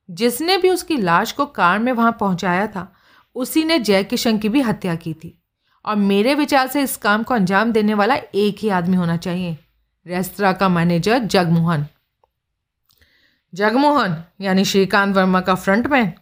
जिसने 0.10 0.58
भी 0.58 0.70
उसकी 0.70 0.98
लाश 0.98 1.32
को 1.32 1.46
कार 1.46 1.80
में 1.80 1.92
वहाँ 1.92 2.18
पहुँचाया 2.20 2.68
था, 2.68 2.92
उसी 3.36 3.64
ने 3.64 3.80
जयकिशन 3.80 4.38
की 4.38 4.50
भी 4.50 4.62
हत्या 4.62 4.96
की 4.96 5.14
थी। 5.14 5.42
और 5.86 5.96
मेरे 5.96 6.36
विचार 6.36 6.68
से 6.68 6.82
इस 6.82 6.98
काम 6.98 7.24
को 7.24 7.34
अंजाम 7.34 7.72
देने 7.72 7.94
वाला 7.94 8.16
एक 8.16 8.58
ही 8.60 8.70
आदमी 8.70 8.98
होना 8.98 9.18
चाहिए, 9.18 9.58
रेस्तरा 10.06 10.54
का 10.54 10.70
मैनेजर 10.70 11.20
जगमोहन। 11.20 11.86
जगमोहन, 13.54 14.24
यानी 14.42 14.66
श्रीकांत 14.66 15.16
वर्मा 15.16 15.42
का 15.42 15.56
फ्रंटमैन? 15.56 16.14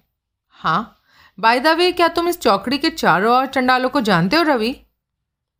हाँ 0.49 0.91
बाय 1.39 1.59
द 1.59 1.67
वे 1.67 1.91
क्या 1.91 2.07
तुम 2.07 2.27
इस 2.27 2.41
चौकड़ी 2.41 2.77
के 2.77 2.89
चारों 2.89 3.35
और 3.35 3.45
चंडालों 3.45 3.89
को 3.89 4.01
जानते 4.01 4.35
हो, 4.35 4.43
रवि? 4.43 4.81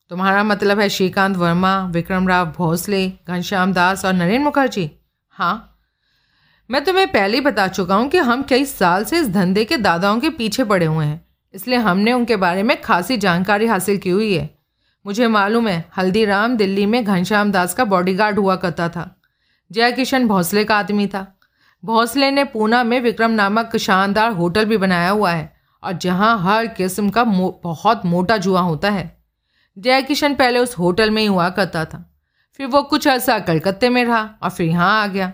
तुम्हारा 0.10 0.44
मतलब 0.44 0.80
है 0.80 0.90
श्रीकांत 0.90 1.38
वर्मा, 1.38 1.86
विक्रम 1.86 2.28
राव 2.28 2.46
भोसले, 2.46 3.14
घनश्याम 3.28 3.74
दास 3.74 4.06
और 4.06 4.14
नरेंद्र 4.14 4.46
मुखर्जी? 4.46 4.92
हाँ। 5.30 5.80
मैं 6.72 6.84
तुम्हें 6.84 7.12
पहले 7.12 7.38
ही 7.38 7.42
बता 7.42 7.68
चुका 7.68 7.96
हूँ 7.96 8.10
कि 8.10 8.18
हम 8.18 8.44
कई 8.44 8.66
साल 8.66 9.06
से 9.06 9.20
इस 9.20 9.30
धंधे 9.30 9.66
के 9.66 9.78
दादाओं 9.78 10.20
के 10.20 10.30
पीछे 10.30 10.64
पड़े 10.64 10.86
हुए 10.86 11.06
हैं। 11.06 11.26
इसलिए 11.54 11.78
हमने 11.78 12.14
उनके 12.14 12.36
बारे 12.36 12.64
में 12.64 12.82
खासी 12.82 13.18
जानकारी 13.18 13.66
हासिल 13.66 13.98
की 13.98 14.10
हुई 14.10 14.34
है। 14.34 14.58
मुझे 15.06 15.28
मालूम 15.28 15.68
है, 15.68 15.86
हल्दीराम 15.98 16.58
दिल्ली 16.58 16.86
में 16.86 17.04
घनश्याम 17.04 17.52
दास 17.52 17.74
का 17.74 17.86
बॉडीगार्ड 17.86 18.40
हुआ 18.40 18.56
करता 18.56 18.90
था। 18.90 19.22
जय 19.72 19.92
किशन 19.92 20.28
भोसले 20.28 20.64
का 20.64 20.78
आदमी 20.78 21.08
था। 21.08 21.40
भोसले 21.86 22.32
ने 22.32 22.44
पूना 22.44 22.84
में 22.84 23.02
विक्रम 23.02 23.32
नामक 23.32 23.78
शानदार 23.78 24.32
होटल 24.32 24.66
भी 24.66 24.78
बनाया 24.78 25.10
हुआ 25.10 25.32
है। 25.32 25.55
और 25.86 25.94
जहाँ 25.94 26.40
हर 26.40 26.68
किस्म 26.68 27.10
का 27.10 27.24
मो, 27.24 27.62
बहुत 27.64 28.06
मोटा 28.06 28.38
जुआ 28.38 28.62
होता 28.62 28.90
है। 28.90 29.18
जय 29.78 30.02
किशन 30.02 30.36
पहले 30.36 30.60
उस 30.60 30.78
होटल 30.78 31.12
में 31.12 31.22
ही 31.22 31.28
हुआ 31.28 31.50
करता 31.50 31.86
था। 31.86 32.16
फिर 32.54 32.68
वो 32.68 32.82
कुछ 32.82 33.08
अर्सा 33.08 33.40
कलकत्ते 33.40 33.90
में 33.90 34.06
रहा 34.06 34.30
और 34.44 34.50
फिर 34.50 34.68
यहाँ 34.68 35.04
आ 35.04 35.08
गया। 35.08 35.34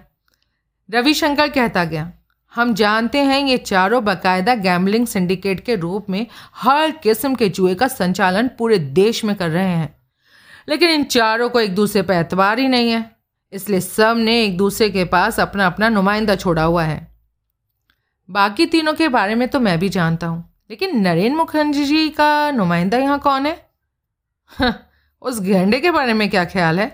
रविशंकर 0.92 1.48
कहता 1.48 1.84
गया 1.84 2.12
हम 2.56 2.74
जानते 2.74 3.18
हैं 3.18 3.46
ये 3.46 3.58
चारों 3.58 4.06
बाकायदा 4.06 4.56
गैम्बलिंग 4.56 5.08
सिंडिकेट 5.08 5.60
के 5.60 5.76
रूप 5.76 6.10
में 6.10 6.28
हर 6.56 6.92
किस्म 6.92 7.36
के 7.36 7.50
जुए 7.50 7.76
का 7.76 7.88
संचालन 7.88 8.48
पूरे 8.48 8.80
देश 8.80 9.26
में 9.26 9.36
कर 9.36 9.50
रहे 9.50 9.70
हैं। 9.70 9.96
लेकिन 10.70 10.90
इन 10.90 11.04
चारों 11.04 11.50
को 11.50 11.60
एक 11.60 11.76
दूसरे 11.76 12.02
पर 12.02 12.14
एतवार 12.14 12.60
ही 12.60 12.68
नहीं 12.68 12.92
है। 12.92 13.12
इसलिए 13.54 13.80
सबने 13.80 14.44
एक 14.44 14.58
दूसरे 14.58 14.90
के 14.90 15.06
पास 15.06 15.40
अपना 15.40 15.66
अपना 15.66 15.90
नुमाइंदा 15.90 16.36
छोड़ा 16.36 16.64
हुआ 16.64 16.84
है। 16.84 17.11
बाकी 18.32 18.66
तीनों 18.66 18.94
के 18.94 19.08
बारे 19.10 19.36
में 19.36 19.48
तो 19.48 19.60
मैं 19.60 19.78
भी 19.80 19.90
जानता 19.90 20.28
हूँ। 20.28 20.44
लेकिन 20.70 21.00
नरेंद्र 21.00 21.38
मुखर्जी 21.38 21.86
जी 21.86 22.10
का 22.12 22.52
नुमाइंदा 22.52 22.98
यहाँ 22.98 23.20
कौन 23.20 23.46
है, 23.46 23.56
उस 25.22 25.40
गेंडे 25.42 25.80
के 25.80 25.92
बारे 25.92 26.14
में 26.14 26.30
क्या 26.30 26.46
ख्याल 26.46 26.80
है? 26.80 26.88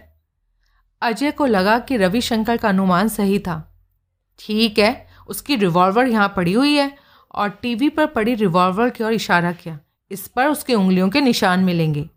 अजय 1.02 1.32
को 1.32 1.46
लगा 1.46 1.78
कि 1.80 1.98
रविशंकर 1.98 2.58
का 2.58 2.70
अनुमान 2.70 3.08
सही 3.10 3.40
था। 3.40 3.62
ठीक 4.40 4.80
है, 4.80 5.08
उसकी 5.30 5.56
रिवॉल्वर 5.56 6.08
यहाँ 6.08 6.34
पड़ी 6.36 6.54
हुई 6.54 6.74
है 6.76 6.92
और 7.34 7.50
टीवी 7.62 7.90
पर 7.90 8.06
पड़ी 8.08 8.34
रिवॉल्वर 8.36 8.90
की 8.90 9.04
ओर 9.04 9.14
इशारा 9.14 9.52
किया। 9.54 9.80
इस 10.12 10.28
पर 10.28 10.48
उसके 10.48 10.74
उंगलियों 10.76 11.10
के 11.10 11.22
निशान 11.22 11.64
मिलेंगे। 11.64 12.10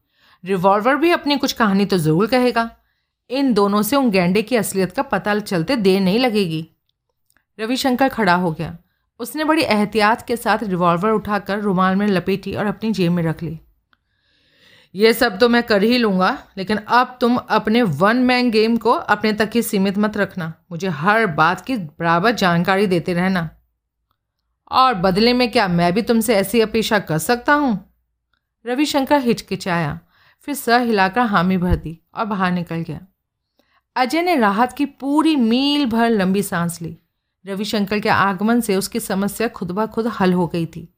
रिवॉल्वर 0.44 0.96
भी 0.96 1.10
अपनी 1.12 1.36
कुछ 1.36 1.52
कहानी 1.52 1.86
तो 1.86 1.98
ज़रूर 1.98 2.26
कहेगा। 2.26 2.70
इन 3.30 3.52
दोनों 3.54 3.82
से 3.82 3.96
उन 3.96 4.10
गेंडे 4.10 4.42
की 4.42 4.56
असलियत 4.56 4.92
का 4.92 5.02
पता 5.04 5.38
चलते 5.40 5.76
देर 5.78 6.00
नहीं 6.00 6.18
लगेगी। 6.18 6.66
रविशंकर 7.58 8.08
खड़ा 8.08 8.34
हो 8.34 8.52
गया। 8.52 8.76
उसने 9.20 9.44
बड़ी 9.44 9.62
एहतियात 9.62 10.26
के 10.26 10.36
साथ 10.36 10.58
रिवॉल्वर 10.62 11.10
उठाकर 11.10 11.60
रुमाल 11.60 11.96
में 11.96 12.06
लपेटी 12.06 12.54
और 12.54 12.66
अपनी 12.66 12.92
जेब 12.92 13.12
में 13.12 13.22
रख 13.22 13.42
ली। 13.42 13.60
ये 14.94 15.12
सब 15.12 15.38
तो 15.38 15.48
मैं 15.48 15.62
कर 15.62 15.82
ही 15.82 15.98
लूँगा, 15.98 16.38
लेकिन 16.58 16.76
अब 16.76 17.18
तुम 17.20 17.36
अपने 17.36 17.82
वन 17.82 18.16
मैन 18.16 18.50
गेम 18.50 18.76
को 18.76 18.90
अपने 18.90 19.32
तक 19.32 19.50
ही 19.54 19.62
सीमित 19.62 19.98
मत 19.98 20.16
रखना। 20.16 20.52
मुझे 20.72 20.88
हर 20.88 21.26
बात 21.26 21.60
की 21.60 21.76
बराबर 21.76 22.30
जानकारी 22.30 22.86
देते 22.86 23.12
रहना। 23.12 23.48
और 24.70 24.94
बदले 24.94 25.32
में 25.32 25.50
क्या 25.50 25.68
मैं 25.68 25.92
भी 25.92 26.02
तुमसे 26.02 26.36
ऐसी 26.36 26.60
अपेक्षा 26.60 26.98
कर 26.98 27.18
सकता 27.18 27.54
हूँ? 27.54 27.94
रविशंकर 28.66 29.20
हिचकिचाया, 29.20 30.00
फिर 30.40 30.54
सर 30.54 30.80
हिलाकर 30.80 31.20
हामी 31.20 31.56
भर 31.56 31.76
दी 31.76 31.98
और 32.14 32.24
बाहर 32.24 32.52
निकल 32.52 32.76
गया। 32.76 33.00
अजय 33.96 34.22
ने 34.22 34.36
राहत 34.36 34.72
की 34.72 34.86
पूरी 34.86 35.36
मील 35.36 35.86
भर 35.86 36.10
लंबी 36.10 36.42
सांस 36.42 36.82
ली। 36.82 36.99
रविशंकर 37.44 38.00
के 38.00 38.08
आगमन 38.08 38.60
से 38.60 38.76
उसकी 38.76 39.00
समस्या 39.00 39.48
खुद 39.48 39.70
ब 39.70 39.86
खुद 39.86 40.06
हल 40.20 40.32
हो 40.32 40.46
गई 40.46 40.66
थी। 40.66 40.88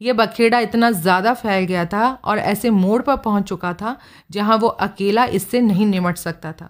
ये 0.00 0.12
बखेड़ा 0.12 0.58
इतना 0.58 0.90
ज़्यादा 0.90 1.32
फैल 1.34 1.64
गया 1.64 1.84
था 1.86 2.08
और 2.14 2.38
ऐसे 2.38 2.70
मोड़ 2.70 3.00
पर 3.02 3.16
पहुँच 3.16 3.44
चुका 3.44 3.72
था 3.74 3.96
जहाँ 4.30 4.56
वो 4.56 4.68
अकेला 4.68 5.24
इससे 5.26 5.60
नहीं 5.60 5.86
निमट 5.86 6.16
सकता 6.16 6.52
था। 6.52 6.68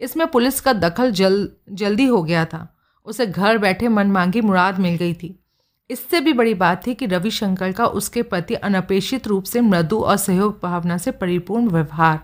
इसमें 0.00 0.26
पुलिस 0.26 0.60
का 0.60 0.72
दखल 0.72 1.10
जल, 1.10 1.48
जल्दी 1.70 2.06
हो 2.06 2.22
गया 2.22 2.44
था। 2.44 2.68
उसे 3.06 3.26
घर 3.26 3.58
बैठे 3.58 3.88
मनमांगी 3.88 4.40
मुराद 4.40 4.78
मिल 4.78 4.96
गई 4.96 5.14
थी। 5.14 5.38
इससे 5.90 6.20
भी 6.20 6.32
बड़ी 6.32 6.54
बात 6.54 6.86
थी 6.86 6.94
कि 6.94 7.06
रविशंकर 7.06 7.72
का 7.72 7.86
उसके 7.86 8.22
प्रति 8.22 8.54
अनपेक्षित 8.56 9.26
रूप 9.26 9.44
से 9.44 9.60
मृदु 9.60 9.98
और 9.98 10.16
सहयोग 10.16 10.58
भावना 10.62 10.98
से 10.98 11.10
परिपूर्ण 11.10 11.68
व्यवहार। 11.68 12.20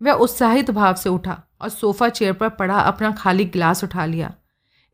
वह 0.00 0.12
उत्साहित 0.14 0.70
भाव 0.70 0.94
से 0.94 1.08
उठा 1.08 1.40
और 1.62 1.68
सोफा 1.68 2.08
चेयर 2.08 2.32
पर 2.32 2.48
पड़ा 2.48 2.78
अपना 2.80 3.10
खाली 3.12 3.44
गिलास 3.44 3.84
उठा 3.84 4.04
लिया। 4.04 4.34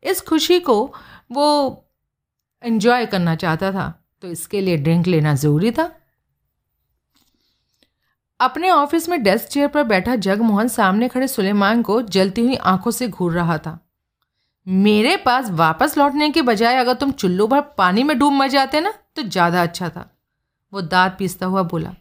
इस 0.03 0.21
खुशी 0.21 0.59
को 0.61 0.81
वो 1.31 1.47
एंजॉय 2.63 3.05
करना 3.05 3.35
चाहता 3.35 3.71
था 3.71 3.93
तो 4.21 4.27
इसके 4.27 4.61
लिए 4.61 4.77
ड्रिंक 4.77 5.07
लेना 5.07 5.33
ज़रूरी 5.35 5.71
था। 5.71 5.91
अपने 8.39 8.69
ऑफ़िस 8.69 9.07
में 9.09 9.21
डेस्क 9.23 9.47
चेयर 9.49 9.67
पर 9.67 9.83
बैठा 9.85 10.15
जगमोहन 10.17 10.67
सामने 10.69 11.07
खड़े 11.09 11.27
सुलेमान 11.27 11.81
को 11.83 12.01
जलती 12.03 12.41
हुई 12.41 12.55
आँखों 12.55 12.91
से 12.91 13.07
घूर 13.07 13.33
रहा 13.33 13.57
था। 13.57 13.79
मेरे 14.67 15.15
पास 15.17 15.49
वापस 15.51 15.97
लौटने 15.97 16.29
के 16.29 16.41
बजाय 16.43 16.77
अगर 16.77 16.93
तुम 16.95 17.11
चुल्लू 17.13 17.47
भर 17.47 17.61
पानी 17.77 18.03
में 18.03 18.17
डूब 18.19 18.33
मर 18.33 18.47
जाते 18.49 18.81
ना 18.81 18.93
तो 19.15 19.23
ज़्यादा 19.23 19.61
अच्छा 19.63 19.89
था। 19.89 20.09
वो 20.73 20.81
दांत 20.83 21.15
पीसता 21.19 21.45
हुआ 21.45 21.61
बोला, 21.63 21.93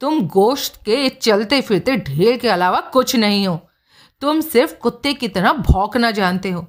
तुम 0.00 0.20
गोश्त 0.28 0.76
के 0.84 1.08
चलते 1.10 1.60
फिरते 1.62 1.96
ढेर 1.98 2.36
के 2.36 2.48
अलावा 2.48 2.80
कुछ 2.92 3.14
नहीं 3.16 3.46
हो। 3.46 3.58
तुम 4.22 4.40
सिर्फ़ 4.42 4.74
कुत्ते 4.78 5.12
की 5.14 5.28
तरह 5.28 5.52
भौंकना 5.62 6.10
जानते 6.12 6.50
हो। 6.50 6.66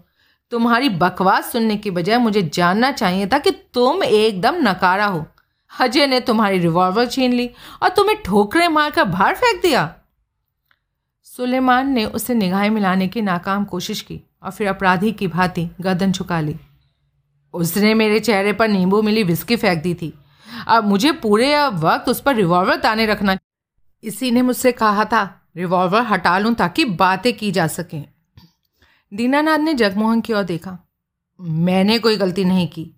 तुम्हारी 0.51 0.89
बकवास 0.89 1.51
सुनने 1.51 1.77
की 1.77 1.91
बजाय 1.91 2.17
मुझे 2.17 2.41
जानना 2.53 2.91
चाहिए 2.91 3.27
था 3.27 3.37
कि 3.37 3.51
तुम 3.51 4.03
एकदम 4.03 4.55
नकारा 4.69 5.05
हो। 5.05 5.25
अजय 5.79 6.07
ने 6.07 6.19
तुम्हारी 6.19 6.59
रिवॉल्वर 6.59 7.05
छीन 7.05 7.33
ली 7.33 7.49
और 7.83 7.89
तुम्हें 7.89 8.21
ठोकरे 8.23 8.67
मारकर 8.67 9.03
बाहर 9.03 9.35
फेंक 9.35 9.61
दिया। 9.61 9.93
सुलेमान 11.23 11.89
ने 11.89 12.05
उसे 12.05 12.33
निगाहें 12.33 12.69
मिलाने 12.69 13.07
की 13.07 13.21
नाकाम 13.21 13.65
कोशिश 13.65 14.01
की 14.01 14.21
और 14.43 14.51
फिर 14.51 14.67
अपराधी 14.67 15.11
की 15.11 15.27
भांति 15.27 15.69
गर्दन 15.81 16.11
झुका 16.11 16.39
ली। 16.39 16.55
उसने 17.53 17.93
मेरे 17.93 18.19
चेहरे 18.19 18.53
पर 18.53 18.67
नींबू 18.67 19.01
मिली 19.01 19.23
विस्की 19.23 19.55
फेंक 19.55 19.83
दी 19.83 19.93
थी। 19.93 20.13
अब 20.67 20.83
मुझे 20.83 21.11
पूरे 21.11 21.67
वक्त 21.67 22.09
उस 22.09 22.21
पर 22.21 22.35
रिवॉल्वर 22.35 22.75
ताने 22.75 23.05
रखना। 23.05 23.37
इसी 24.03 24.31
ने 24.31 24.41
मुझसे 24.41 24.71
कहा 24.71 25.05
था 25.05 25.49
रिवॉल्वर 25.57 26.01
हटा 26.01 26.37
लूँ 26.39 26.53
ताकि 26.53 26.85
बातें 26.85 27.33
की 27.37 27.51
जा 27.51 27.67
सकें। 27.67 28.05
दीनानाथ 29.13 29.57
ने 29.57 29.73
जगमोहन 29.73 30.21
की 30.21 30.33
ओर 30.33 30.43
देखा। 30.43 30.77
मैंने 31.41 31.99
कोई 31.99 32.17
गलती 32.17 32.45
नहीं 32.45 32.67
की। 32.67 32.91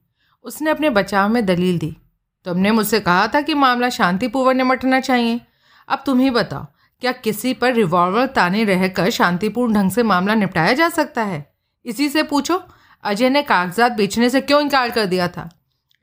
उसने 0.43 0.70
अपने 0.70 0.89
बचाव 0.89 1.30
में 1.30 1.45
दलील 1.45 1.78
दी। 1.78 1.97
तुमने 2.45 2.72
मुझसे 2.72 2.99
कहा 2.99 3.28
था 3.28 3.41
कि 3.41 3.53
मामला 3.53 3.89
शांतिपूर्वक 3.89 4.55
निमटना 4.55 4.99
चाहिए। 4.99 5.41
अब 5.88 6.03
तुम 6.05 6.20
ही 6.20 6.30
बताओ, 6.30 6.66
क्या 7.01 7.12
किसी 7.12 7.53
पर 7.53 7.74
रिवॉल्वर 7.74 8.28
ताने 8.28 8.64
रहकर 8.64 9.10
शांतिपूर्ण 9.10 9.74
ढंग 9.74 9.91
से 9.91 10.03
मामला 10.03 10.36
निपटाया 10.36 10.74
जा 10.74 10.89
सकता 10.89 11.24
है? 11.24 11.53
इसी 11.86 12.10
से 12.10 12.24
पूछो, 12.24 12.64
अजय 13.03 13.30
ने 13.30 13.41
कागजात 13.41 13.91
बेचने 13.91 14.30
से 14.30 14.41
क्यों 14.41 14.62
इनकार 14.62 14.89
कर 14.89 15.05
दिया 15.05 15.28
था? 15.28 15.49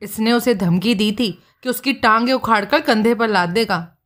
इसने 0.02 0.32
उसे 0.32 0.54
धमकी 0.54 0.94
दी 0.94 1.12
थी 1.12 1.42
कि 1.62 1.68
उसकी 1.68 1.92
टांगे 1.92 2.32
उखाड़कर 2.32 2.80
कंधे 2.80 3.14
पर 3.14 3.28
लाद 3.28 3.48
देगा। 3.48 3.96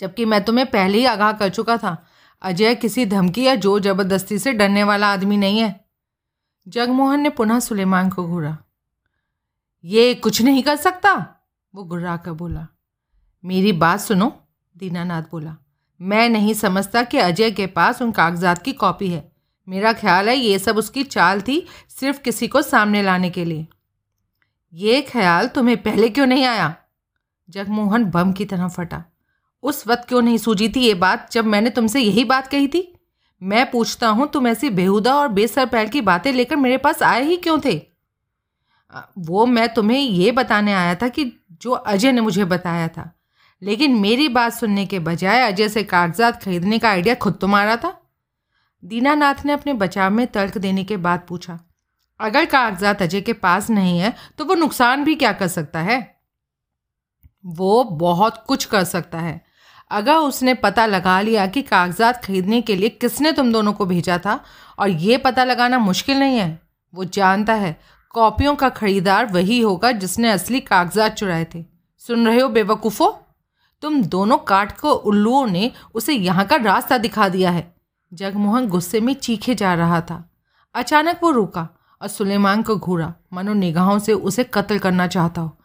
जबकि 0.00 0.24
मैं 0.24 0.44
तुम्हें 0.44 0.66
पहले 0.66 0.98
ही 0.98 1.04
आगाह 1.04 1.32
कर 1.32 1.48
चुका 1.48 1.76
था 1.76 2.06
अजय 2.42 2.74
किसी 2.74 3.06
धमकी 3.06 3.42
या 3.42 3.54
ज़ोर 3.54 3.80
ज़बरदस्ती 3.80 4.38
से 4.38 4.52
डरने 4.52 4.84
वाला 4.84 5.12
आदमी 5.12 5.36
नहीं 5.36 5.58
है। 5.58 5.84
जगमोहन 6.68 7.20
ने 7.20 7.30
पुनः 7.30 7.60
सुलेमान 7.60 8.10
को 8.10 8.26
घूरा। 8.26 8.58
ये 9.84 10.14
कुछ 10.14 10.42
नहीं 10.42 10.62
कर 10.62 10.76
सकता? 10.76 11.42
वो 11.74 11.84
गुर्रा 11.84 12.16
कर 12.16 12.32
बोला। 12.32 12.66
मेरी 13.44 13.72
बात 13.72 14.00
सुनो, 14.00 14.32
दीनानाथ 14.76 15.22
बोला। 15.22 15.56
मैं 16.00 16.28
नहीं 16.28 16.54
समझता 16.54 17.02
कि 17.02 17.18
अजय 17.18 17.50
के 17.50 17.66
पास 17.66 18.02
उन 18.02 18.12
कागजात 18.12 18.62
की 18.62 18.72
कॉपी 18.72 19.08
है। 19.08 19.32
मेरा 19.68 19.92
ख्याल 19.92 20.28
है 20.28 20.36
ये 20.36 20.58
सब 20.58 20.76
उसकी 20.76 21.04
चाल 21.04 21.40
थी 21.40 21.66
सिर्फ़ 21.88 22.20
किसी 22.20 22.48
को 22.48 22.62
सामने 22.62 23.02
लाने 23.02 23.30
के 23.30 23.44
लिए। 23.44 23.66
ये 24.72 25.02
ख्याल 25.02 25.48
तुम्हें 25.48 25.82
पहले 25.82 26.08
क्यों 26.08 26.26
नहीं 26.26 26.44
आया? 26.44 26.76
जगमोहन 27.50 28.04
बम 28.04 28.32
की 28.32 28.44
तरह 28.44 28.68
फटा। 28.68 29.04
उस 29.62 29.86
वक्त 29.86 30.08
क्यों 30.08 30.22
नहीं 30.22 30.38
सूझी 30.38 30.68
थी 30.68 30.80
ये 30.80 30.94
बात 30.94 31.30
जब 31.32 31.44
मैंने 31.44 31.70
तुमसे 31.70 32.00
यही 32.00 32.24
बात 32.24 32.46
कही 32.46 32.68
थी? 32.68 32.82
मैं 33.42 33.70
पूछता 33.70 34.08
हूँ, 34.08 34.26
तुम 34.28 34.46
ऐसी 34.48 34.70
बेहुदा 34.70 35.14
और 35.14 35.28
बेसर 35.28 35.66
पैर 35.66 35.88
की 35.88 36.00
बातें 36.00 36.32
लेकर 36.32 36.56
मेरे 36.56 36.76
पास 36.78 37.02
आए 37.02 37.22
ही 37.24 37.36
क्यों 37.36 37.58
थे? 37.60 37.76
वो 39.20 39.46
मैं 39.46 39.68
तुम्हें 39.74 39.98
ये 39.98 40.30
बताने 40.32 40.72
आया 40.72 40.94
था 40.94 41.08
कि 41.08 41.32
जो 41.62 41.70
अजय 41.70 42.12
ने 42.12 42.20
मुझे 42.20 42.44
बताया 42.44 42.88
था। 42.88 43.10
लेकिन 43.62 43.94
मेरी 43.96 44.28
बात 44.28 44.52
सुनने 44.52 44.84
के 44.86 44.98
बजाय 44.98 45.40
अजय 45.42 45.68
से 45.68 45.82
कागजात 45.84 46.42
खरीदने 46.42 46.78
का 46.78 46.88
आइडिया 46.90 47.14
खुद 47.14 47.34
तुम्हारा 47.40 47.76
था। 47.76 47.96
दीनानाथ 48.82 49.44
ने 49.44 49.52
अपने 49.52 49.72
बचाव 49.74 50.10
में 50.10 50.26
तर्क 50.26 50.56
देने 50.58 50.84
के 50.84 50.96
बाद 50.98 51.24
पूछा, 51.28 51.58
अगर 52.20 52.44
कागजात 52.44 53.02
अजय 53.02 53.20
के 53.20 53.32
पास 53.34 53.70
नहीं 53.70 53.98
है 53.98 54.14
तो 54.38 54.44
वो 54.44 54.54
नुकसान 54.54 55.04
भी 55.04 55.14
क्या 55.14 55.32
कर 55.32 55.48
सकता 55.48 55.80
है? 55.80 56.00
वो 57.44 57.84
बहुत 57.84 58.44
कुछ 58.48 58.64
कर 58.64 58.84
सकता 58.84 59.18
है। 59.18 59.40
अगर 59.90 60.14
उसने 60.14 60.54
पता 60.54 60.86
लगा 60.86 61.20
लिया 61.20 61.46
कि 61.46 61.62
कागजात 61.62 62.24
खरीदने 62.24 62.60
के 62.60 62.76
लिए 62.76 62.88
किसने 62.88 63.32
तुम 63.32 63.52
दोनों 63.52 63.72
को 63.72 63.86
भेजा 63.86 64.18
था, 64.18 64.40
और 64.78 64.88
ये 64.88 65.16
पता 65.16 65.44
लगाना 65.44 65.78
मुश्किल 65.78 66.18
नहीं 66.18 66.38
है, 66.38 66.60
वो 66.94 67.04
जानता 67.04 67.54
है 67.54 67.80
कॉपियों 68.10 68.54
का 68.54 68.68
खरीदार 68.68 69.26
वही 69.26 69.60
होगा 69.60 69.92
जिसने 69.92 70.30
असली 70.30 70.60
कागजात 70.60 71.14
चुराए 71.14 71.46
थे। 71.54 71.64
सुन 71.98 72.26
रहे 72.26 72.40
हो 72.40 72.48
बेवकूफ़ो? 72.48 73.10
तुम 73.82 74.02
दोनों 74.02 74.38
काट 74.38 74.78
को 74.78 74.92
उल्लुओं 74.92 75.46
ने 75.46 75.70
उसे 75.94 76.12
यहाँ 76.12 76.44
का 76.44 76.56
रास्ता 76.56 76.98
दिखा 76.98 77.28
दिया 77.28 77.50
है। 77.50 77.74
जगमोहन 78.12 78.68
गुस्से 78.68 79.00
में 79.00 79.14
चीखे 79.14 79.54
जा 79.54 79.74
रहा 79.74 80.00
था। 80.00 80.30
अचानक 80.74 81.20
वो 81.22 81.30
रुका 81.30 81.68
और 82.02 82.08
सुलेमान 82.08 82.62
को 82.62 82.76
घूरा। 82.76 83.12
मनो 83.32 83.52
निगाहों 83.52 83.98
से 83.98 84.12
उसे 84.12 84.44
कत्ल 84.44 84.78
करना 84.78 85.06
चाहता 85.06 85.40
हो। 85.40 85.56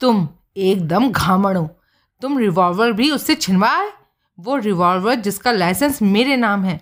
तुम 0.00 0.28
एकदम 0.56 1.10
घामड़ 1.10 1.56
हो। 1.56 1.77
तुम 2.22 2.38
रिवॉल्वर 2.38 2.92
भी 2.92 3.10
उससे 3.10 3.34
छिनवाए? 3.34 3.90
वो 4.38 4.56
रिवॉल्वर 4.58 5.14
जिसका 5.16 5.52
लाइसेंस 5.52 6.00
मेरे 6.02 6.36
नाम 6.36 6.64
है। 6.64 6.80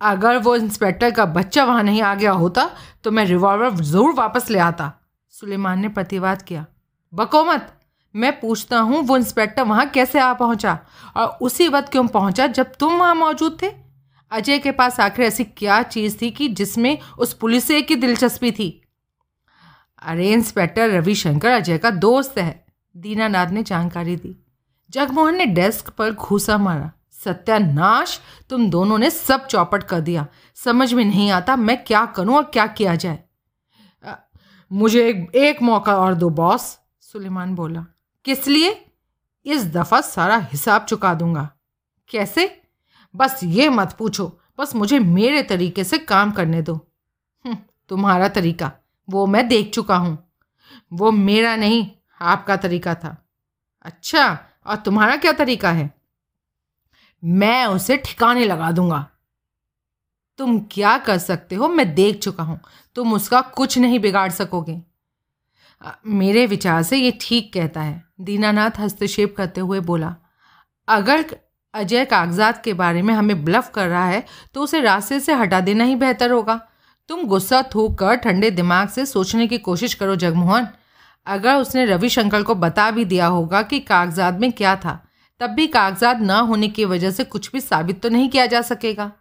अगर 0.00 0.36
वो 0.38 0.54
इंस्पेक्टर 0.56 1.10
का 1.10 1.24
बच्चा 1.26 1.64
वहाँ 1.64 1.82
नहीं 1.82 2.00
आ 2.02 2.14
गया 2.14 2.32
होता 2.34 2.70
तो 3.04 3.10
मैं 3.10 3.24
रिवॉल्वर 3.26 3.74
ज़रूर 3.76 4.14
वापस 4.14 4.50
ले 4.50 4.58
आता, 4.58 4.92
सुलेमान 5.34 5.78
ने 5.78 5.88
प्रतिवाद 5.90 6.42
किया। 6.42 6.64
बकोमत 7.12 7.72
मैं 8.14 8.32
पूछता 8.40 8.78
हूँ, 8.78 9.02
वो 9.02 9.16
इंस्पेक्टर 9.16 9.62
वहाँ 9.62 9.86
कैसे 9.86 10.18
आ 10.18 10.32
पहुँचा? 10.34 10.78
और 11.16 11.38
उसी 11.40 11.68
वक्त 11.68 11.90
क्यों 11.92 12.06
पहुँचा 12.08 12.46
जब 12.48 12.72
तुम 12.74 12.94
वहाँ 12.94 13.14
मौजूद 13.14 13.58
थे? 13.62 13.70
अजय 14.32 14.58
के 14.58 14.70
पास 14.72 14.98
आखिर 15.00 15.24
ऐसी 15.24 15.44
क्या 15.46 15.82
चीज़ 15.84 16.16
थी 16.22 16.30
कि 16.30 16.48
जिसमें 16.50 16.98
उस 17.18 17.32
पुलिस 17.34 17.68
की 17.88 17.96
दिलचस्पी 17.96 18.50
थी? 18.52 18.70
अरे 20.02 20.32
इंस्पेक्टर 20.32 20.90
रविशंकर, 20.90 21.50
अजय 21.50 21.78
का 21.78 21.90
दोस्त 21.90 22.38
है। 22.38 22.64
दीनानाथ 22.96 23.46
ने 23.46 23.62
जानकारी 23.62 24.16
दी। 24.16 24.36
जगमोहन 24.90 25.36
ने 25.36 25.46
डेस्क 25.46 25.90
पर 25.90 26.10
घूसा 26.10 26.58
मारा। 26.58 26.92
सत्यानाश! 27.12 28.20
तुम 28.50 28.70
दोनों 28.70 28.98
ने 28.98 29.10
सब 29.10 29.46
चौपट 29.46 29.82
कर 29.82 30.00
दिया। 30.00 30.26
समझ 30.54 30.94
में 30.94 31.04
नहीं 31.04 31.30
आता 31.30 31.56
मैं 31.56 31.84
क्या 31.84 32.06
करूँ 32.06 32.36
और 32.36 32.44
क्या 32.44 32.66
किया 32.66 32.94
जाए। 32.94 33.18
मुझे 34.72 35.08
एक, 35.08 35.36
एक 35.36 35.62
मौका 35.62 35.96
और 35.96 36.14
दो 36.14 36.30
बॉस 36.30 36.78
सुलेमान 37.00 37.54
बोला। 37.54 37.86
किस 38.24 38.48
लिए? 38.48 38.86
इस 39.46 39.66
दफ़ा 39.66 40.00
सारा 40.00 40.36
हिसाब 40.36 40.84
चुका 40.84 41.14
दूँगा। 41.14 41.50
कैसे? 42.10 42.62
बस 43.16 43.40
ये 43.44 43.68
मत 43.68 43.92
पूछो। 43.98 44.40
बस 44.58 44.74
मुझे 44.74 44.98
मेरे 44.98 45.42
तरीके 45.42 45.84
से 45.84 45.98
काम 45.98 46.30
करने 46.30 46.62
दो। 46.62 46.74
हम्म, 47.44 47.56
तुम्हारा 47.88 48.28
तरीका। 48.28 48.72
वो 49.10 49.26
मैं 49.26 49.48
देख 49.48 49.70
चुका 49.70 49.96
हूँ। 49.96 50.32
वो 50.92 51.10
मेरा 51.10 51.56
नहीं 51.56 51.90
आपका 52.20 52.56
तरीका 52.56 52.94
था। 52.94 53.16
अच्छा 53.84 54.26
और 54.66 54.76
तुम्हारा 54.76 55.16
क्या 55.16 55.32
तरीका 55.32 55.70
है? 55.72 55.90
मैं 57.22 57.64
उसे 57.66 57.96
ठिकाने 57.96 58.44
लगा 58.44 58.70
दूँगा। 58.72 59.06
तुम 60.38 60.58
क्या 60.72 60.96
कर 60.98 61.18
सकते 61.18 61.54
हो? 61.54 61.68
मैं 61.68 61.94
देख 61.94 62.18
चुका 62.18 62.42
हूँ। 62.42 62.60
तुम 62.96 63.12
उसका 63.14 63.40
कुछ 63.40 63.78
नहीं 63.78 63.98
बिगाड़ 64.00 64.30
सकोगे। 64.30 64.80
मेरे 66.06 66.46
विचार 66.46 66.82
से 66.82 66.96
ये 66.96 67.18
ठीक 67.20 67.52
कहता 67.54 67.82
है। 67.82 68.02
दीनानाथ 68.20 68.78
हस्तक्षेप 68.78 69.34
करते 69.36 69.60
हुए 69.60 69.80
बोला, 69.80 70.14
अगर 70.88 71.24
अजय 71.74 72.04
कागजात 72.04 72.62
के 72.64 72.72
बारे 72.74 73.02
में 73.02 73.12
हमें 73.14 73.44
ब्लफ 73.44 73.70
कर 73.74 73.88
रहा 73.88 74.06
है 74.06 74.24
तो 74.54 74.62
उसे 74.62 74.80
रास्ते 74.80 75.20
से 75.20 75.34
हटा 75.34 75.60
देना 75.60 75.84
ही 75.84 75.94
बेहतर 75.96 76.30
होगा। 76.30 76.60
तुम 77.10 77.24
गुस्सा 77.24 77.62
थूक 77.74 77.98
कर 77.98 78.14
ठंडे 78.16 78.50
दिमाग 78.50 78.88
से 78.88 79.04
सोचने 79.06 79.46
की 79.46 79.58
कोशिश 79.60 79.94
करो, 79.94 80.16
जगमोहन। 80.16 80.68
अगर 81.26 81.54
उसने 81.54 81.84
रविशंकर 81.84 82.42
को 82.42 82.54
बता 82.54 82.90
भी 82.90 83.04
दिया 83.04 83.26
होगा 83.26 83.62
कि 83.62 83.80
कागजात 83.80 84.34
में 84.34 84.52
क्या 84.52 84.76
था, 84.76 85.06
तब 85.40 85.50
भी 85.50 85.66
कागजात 85.66 86.18
न 86.20 86.30
होने 86.30 86.68
की 86.68 86.84
वजह 86.84 87.10
से 87.10 87.24
कुछ 87.24 87.52
भी 87.52 87.60
साबित 87.60 88.02
तो 88.02 88.08
नहीं 88.08 88.28
किया 88.28 88.46
जा 88.46 88.62
सकेगा। 88.62 89.12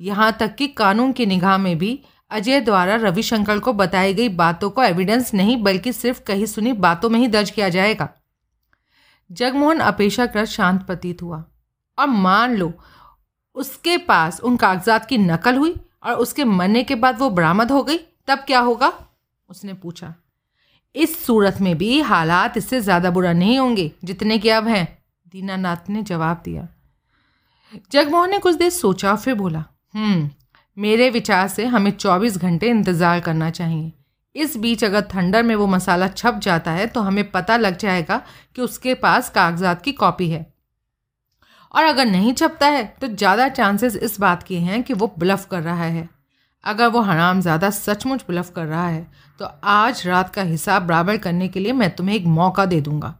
यहाँ 0.00 0.32
तक 0.32 0.54
कि 0.54 0.68
कानून 0.68 1.12
की 1.12 1.26
निगाह 1.26 1.58
में 1.58 1.78
भी 1.78 2.02
अजय 2.30 2.60
द्वारा 2.60 2.94
रविशंकर 2.94 3.58
को 3.58 3.72
बताई 3.72 4.14
गई 4.14 4.28
बातों 4.28 4.70
को 4.70 4.82
एविडेंस 4.82 5.34
नहीं, 5.34 5.62
बल्कि 5.62 5.92
सिर्फ़ 5.92 6.22
कही 6.22 6.46
सुनी 6.46 6.72
बातों 6.72 7.10
में 7.10 7.20
ही 7.20 7.26
दर्ज 7.26 7.50
किया 7.50 7.68
जाएगा। 7.68 8.08
जगमोहन 9.32 9.78
अपेक्षाकृत 9.78 10.44
शांत 10.44 10.82
प्रतीत 10.82 11.22
हुआ। 11.22 11.44
और 11.98 12.06
मान 12.06 12.56
लो, 12.56 12.72
उसके 13.54 13.98
पास 13.98 14.40
उन 14.40 14.56
कागजात 14.56 15.06
की 15.06 15.18
नकल 15.18 15.56
हुई 15.56 15.74
और 16.02 16.12
उसके 16.12 16.44
मरने 16.44 16.82
के 16.82 16.94
बाद 16.94 17.18
वो 17.18 17.30
बरामद 17.30 17.70
हो 17.70 17.82
गई, 17.82 17.98
तब 17.98 18.38
क्या 18.38 18.60
होगा? 18.60 18.92
उसने 19.48 19.74
पूछा। 19.74 20.14
इस 20.94 21.24
सूरत 21.24 21.60
में 21.60 21.76
भी 21.78 22.00
हालात 22.02 22.56
इससे 22.56 22.80
ज़्यादा 22.80 23.10
बुरा 23.10 23.32
नहीं 23.34 23.58
होंगे, 23.58 23.90
जितने 24.04 24.38
कि 24.38 24.48
अब 24.50 24.68
हैं। 24.68 24.86
दीनानाथ 25.26 25.88
ने 25.90 26.02
जवाब 26.02 26.42
दिया। 26.44 26.68
जगमोहन 27.92 28.30
ने 28.30 28.38
कुछ 28.38 28.54
देर 28.56 28.70
सोचा, 28.70 29.14
फिर 29.16 29.34
बोला 29.34 29.64
हम्म 29.94 30.30
मेरे 30.76 31.08
विचार 31.10 31.48
से 31.48 31.64
हमें 31.66 31.90
चौबीस 31.92 32.36
घंटे 32.38 32.68
इंतज़ार 32.68 33.20
करना 33.20 33.50
चाहिए। 33.50 33.92
इस 34.34 34.56
बीच 34.56 34.84
अगर 34.84 35.02
थंडर 35.06 35.42
में 35.42 35.54
वो 35.54 35.66
मसाला 35.66 36.08
छप 36.08 36.38
जाता 36.42 36.70
है 36.70 36.86
तो 36.86 37.00
हमें 37.00 37.30
पता 37.30 37.56
लग 37.56 37.76
जाएगा 37.78 38.20
कि 38.56 38.62
उसके 38.62 38.94
पास 38.96 39.28
कागजात 39.30 39.82
की 39.82 39.92
कॉपी 39.94 40.28
है। 40.30 40.46
और 41.74 41.84
अगर 41.84 42.06
नहीं 42.06 42.32
छपता 42.34 42.66
है 42.68 42.84
तो 43.00 43.08
ज़्यादा 43.08 43.48
चांसेस 43.50 43.96
इस 43.98 44.18
बात 44.20 44.42
के 44.42 44.58
हैं 44.60 44.82
कि 44.82 44.94
वो 44.94 45.12
ब्लफ 45.18 45.46
कर 45.46 45.62
रहा 45.62 45.84
है। 45.84 46.08
अगर 46.64 46.86
वो 46.86 47.00
हराम 47.00 47.40
ज़्यादा 47.40 47.70
सचमुच 47.70 48.24
ब्लफ 48.26 48.50
कर 48.50 48.66
रहा 48.66 48.86
है 48.88 49.06
तो 49.40 49.44
आज 49.64 50.06
रात 50.06 50.34
का 50.34 50.42
हिसाब 50.42 50.82
बराबर 50.82 51.16
करने 51.18 51.48
के 51.48 51.60
लिए 51.60 51.72
मैं 51.72 51.94
तुम्हें 51.96 52.14
एक 52.16 52.26
मौका 52.26 52.66
दे 52.66 52.80
दूँगा। 52.80 53.14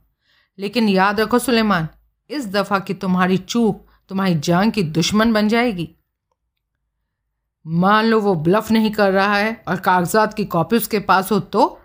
लेकिन 0.58 0.88
याद 0.88 1.20
रखो 1.20 1.38
सुलेमान, 1.38 1.88
इस 2.30 2.46
दफ़ा 2.48 2.78
की 2.78 2.94
तुम्हारी 2.94 3.38
चूक 3.38 3.86
तुम्हारी 4.10 4.34
जान 4.40 4.70
की 4.70 4.82
दुश्मन 4.82 5.32
बन 5.32 5.48
जाएगी। 5.48 5.88
मान 7.66 8.04
लो 8.04 8.20
वो 8.20 8.34
ब्लफ 8.36 8.70
नहीं 8.70 8.90
कर 8.92 9.12
रहा 9.12 9.36
है 9.36 9.64
और 9.68 9.80
कागजात 9.80 10.34
की 10.34 10.44
कॉपी 10.44 10.76
उसके 10.76 10.98
पास 11.00 11.32
हो 11.32 11.38
तो? 11.40 11.78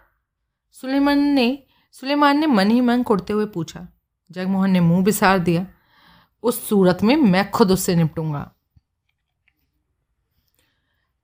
सुलेमान 0.75 1.19
ने 1.19 1.57
सुलेमान 1.95 2.37
ने 2.37 2.47
मन 2.47 2.71
ही 2.71 2.81
मन 2.81 3.03
कुड़ते 3.03 3.33
हुए 3.33 3.45
पूछा। 3.45 3.87
जगमोहन 4.31 4.71
ने 4.71 4.79
मुँह 4.79 5.03
बिसार 5.03 5.39
दिया। 5.39 5.65
उस 6.43 6.67
सूरत 6.69 7.03
में 7.03 7.15
मैं 7.15 7.49
खुद 7.51 7.71
उससे 7.71 7.95
निपटूँगा। 7.95 8.49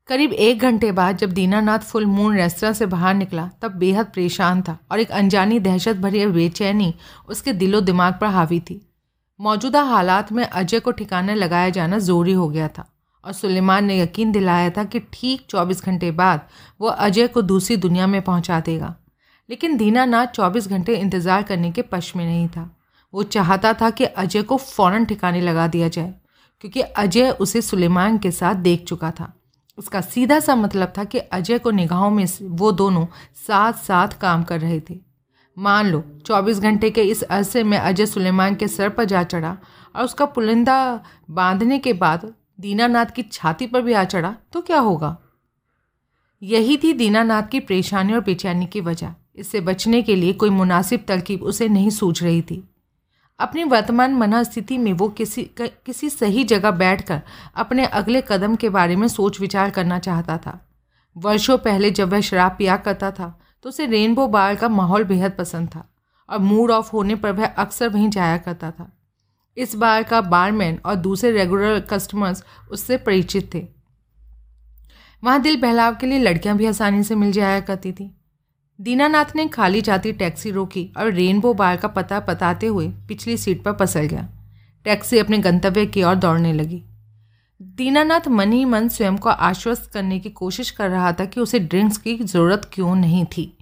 करीब 0.07 0.31
एक 0.35 0.61
घंटे 0.61 0.91
बाद 0.91 1.17
जब 1.17 1.31
दीनानाथ 1.31 1.79
फुल 1.81 2.05
मून 2.05 2.35
रेस्तरा 2.37 2.71
से 2.73 2.85
बाहर 2.85 3.13
निकला, 3.15 3.49
तब 3.61 3.71
बेहद 3.73 4.05
परेशान 4.05 4.61
था 4.61 4.77
और 4.91 4.99
एक 4.99 5.11
अनजानी 5.11 5.59
दहशत 5.59 5.95
भरी 5.97 6.25
बेचैनी 6.27 6.93
उसके 7.27 7.53
दिलो 7.53 7.79
दिमाग 7.81 8.17
पर 8.21 8.27
हावी 8.29 8.59
थी। 8.61 8.79
मौजूदा 9.39 9.81
हालात 9.83 10.31
में 10.31 10.43
अजय 10.43 10.79
को 10.79 10.91
ठिकाने 10.91 11.35
लगाया 11.35 11.69
जाना 11.69 11.97
ज़रूरी 11.99 12.33
हो 12.33 12.47
गया 12.49 12.67
था 12.69 12.85
और 13.23 13.33
सुलेमान 13.33 13.85
ने 13.85 13.99
यकीन 13.99 14.31
दिलाया 14.31 14.69
था 14.69 14.83
कि 14.85 14.99
ठीक 15.13 15.45
चौबीस 15.49 15.83
घंटे 15.85 16.09
बाद 16.13 16.41
वो 16.79 16.87
अजय 16.87 17.27
को 17.27 17.41
दूसरी 17.43 17.77
दुनिया 17.77 18.07
में 18.07 18.21
पहुँचा 18.21 18.59
देगा। 18.61 18.95
लेकिन 19.49 19.77
दीनानाथ 19.77 20.27
चौबीस 20.27 20.67
घंटे 20.69 20.95
इंतज़ार 20.95 21.43
करने 21.43 21.71
के 21.71 21.81
पक्ष 21.83 22.15
में 22.15 22.25
नहीं 22.25 22.47
था। 22.47 22.69
वो 23.13 23.23
चाहता 23.25 23.73
था 23.73 23.89
कि 23.91 24.05
अजय 24.05 24.41
को 24.41 24.57
फ़ौरन 24.57 25.05
ठिकाने 25.05 25.41
लगा 25.41 25.67
दिया 25.67 25.87
जाए, 25.89 26.13
क्योंकि 26.63 26.81
अजय 26.81 27.29
उसे 27.31 27.61
सुलेमान 27.61 28.17
के 28.17 28.31
साथ 28.31 28.55
देख 28.63 28.85
चुका 28.85 29.11
था। 29.11 29.33
उसका 29.77 30.01
सीधा 30.01 30.39
सा 30.39 30.55
मतलब 30.55 30.93
था 30.97 31.03
कि 31.03 31.17
अजय 31.17 31.59
को 31.59 31.71
निगाहों 31.71 32.09
में 32.09 32.25
वो 32.41 32.71
दोनों 32.71 33.05
साथ 33.47 33.73
साथ 33.73 34.19
काम 34.21 34.43
कर 34.43 34.59
रहे 34.59 34.79
थे। 34.79 34.99
मान 35.57 35.87
लो 35.87 36.03
24 36.25 36.59
घंटे 36.59 36.89
के 36.89 37.03
इस 37.03 37.21
अरसे 37.21 37.63
में 37.63 37.77
अजय 37.77 38.05
सुलेमान 38.05 38.55
के 38.55 38.67
सर 38.67 38.89
पर 38.89 39.05
जा 39.05 39.23
चढ़ा 39.23 39.57
और 39.95 40.03
उसका 40.03 40.25
पुलिंदा 40.25 41.03
बांधने 41.29 41.79
के 41.79 41.93
बाद 41.93 42.33
दीनानाथ 42.59 43.05
की 43.05 43.23
छाती 43.23 43.67
पर 43.67 43.81
भी 43.81 43.93
आ 43.93 44.03
चढ़ा 44.03 44.35
तो 44.53 44.61
क्या 44.61 44.79
होगा? 44.79 45.17
यही 46.41 46.77
थी 46.77 46.93
दीनानाथ 46.93 47.43
की 47.43 47.59
परेशानी 47.59 48.13
और 48.13 48.19
बेचैनी 48.19 48.65
की 48.65 48.81
वजह। 48.81 49.13
इससे 49.35 49.61
बचने 49.61 50.01
के 50.01 50.15
लिए 50.15 50.33
कोई 50.33 50.49
मुनासिब 50.49 51.05
तरकीब 51.07 51.43
उसे 51.43 51.67
नहीं 51.67 51.89
सूझ 51.89 52.23
रही 52.23 52.41
थी। 52.41 52.69
अपनी 53.39 53.63
वर्तमान 53.63 54.13
मना 54.13 54.41
स्थिति 54.43 54.77
में 54.77 54.91
वो 54.93 55.07
किसी 55.09 55.43
किसी 55.59 56.09
सही 56.09 56.43
जगह 56.43 56.71
बैठकर 56.71 57.21
अपने 57.55 57.85
अगले 57.85 58.21
कदम 58.21 58.55
के 58.55 58.69
बारे 58.69 58.95
में 58.95 59.07
सोच 59.07 59.39
विचार 59.39 59.69
करना 59.69 59.99
चाहता 59.99 60.37
था। 60.37 60.59
वर्षों 61.15 61.57
पहले 61.57 61.91
जब 61.91 62.09
वह 62.09 62.21
शराब 62.21 62.55
पिया 62.57 62.77
करता 62.77 63.11
था 63.11 63.27
तो 63.65 63.69
उसे 63.69 63.85
रेनबो 63.85 64.27
बार 64.27 64.55
का 64.55 64.69
माहौल 64.69 65.03
बेहद 65.03 65.31
पसंद 65.31 65.67
था 65.67 65.87
और 66.29 66.39
मूड 66.39 66.71
ऑफ़ 66.71 66.91
होने 66.91 67.15
पर 67.15 67.31
वह 67.31 67.45
अक्सर 67.45 67.89
वहीं 67.89 68.09
जाया 68.09 68.37
करता 68.37 68.71
था। 68.71 68.91
इस 69.57 69.75
बार 69.75 70.03
का 70.03 70.21
बारमैन 70.21 70.79
और 70.85 70.95
दूसरे 70.95 71.31
रेगुलर 71.31 71.79
कस्टमर्स 71.79 72.43
उससे 72.71 72.97
परिचित 72.97 73.53
थे। 73.53 73.67
वहाँ 75.23 75.41
दिल 75.41 75.61
बहलाव 75.61 75.95
के 75.95 76.07
लिए 76.07 76.19
लड़कियाँ 76.19 76.57
भी 76.57 76.65
आसानी 76.65 77.03
से 77.03 77.15
मिल 77.15 77.31
जाया 77.31 77.59
करती 77.59 77.91
थी। 77.91 78.11
दीनानाथ 78.83 79.25
ने 79.35 79.47
खाली 79.47 79.81
जाती 79.81 80.11
टैक्सी 80.11 80.51
रोकी 80.51 80.93
और 80.97 81.11
रेनबो 81.13 81.53
बार 81.53 81.77
का 81.77 81.87
पता 81.87 82.19
बताते 82.19 82.67
हुए 82.67 82.87
पिछली 83.07 83.37
सीट 83.37 83.63
पर 83.63 83.73
पसल 83.73 84.01
गया। 84.01 84.27
टैक्सी 84.85 85.17
अपने 85.17 85.37
गंतव्य 85.37 85.85
की 85.85 86.03
ओर 86.03 86.15
दौड़ने 86.15 86.53
लगी। 86.53 86.83
दीनानाथ 87.61 88.27
मन 88.27 88.51
ही 88.51 88.65
मन 88.65 88.87
स्वयं 88.87 89.17
को 89.17 89.29
आश्वस्त 89.29 89.89
करने 89.93 90.19
की 90.19 90.29
कोशिश 90.29 90.71
कर 90.71 90.89
रहा 90.89 91.11
था 91.11 91.25
कि 91.25 91.41
उसे 91.41 91.59
ड्रिंक्स 91.59 91.97
की 91.97 92.17
ज़रूरत 92.17 92.69
क्यों 92.73 92.95
नहीं 92.95 93.25
थी। 93.25 93.57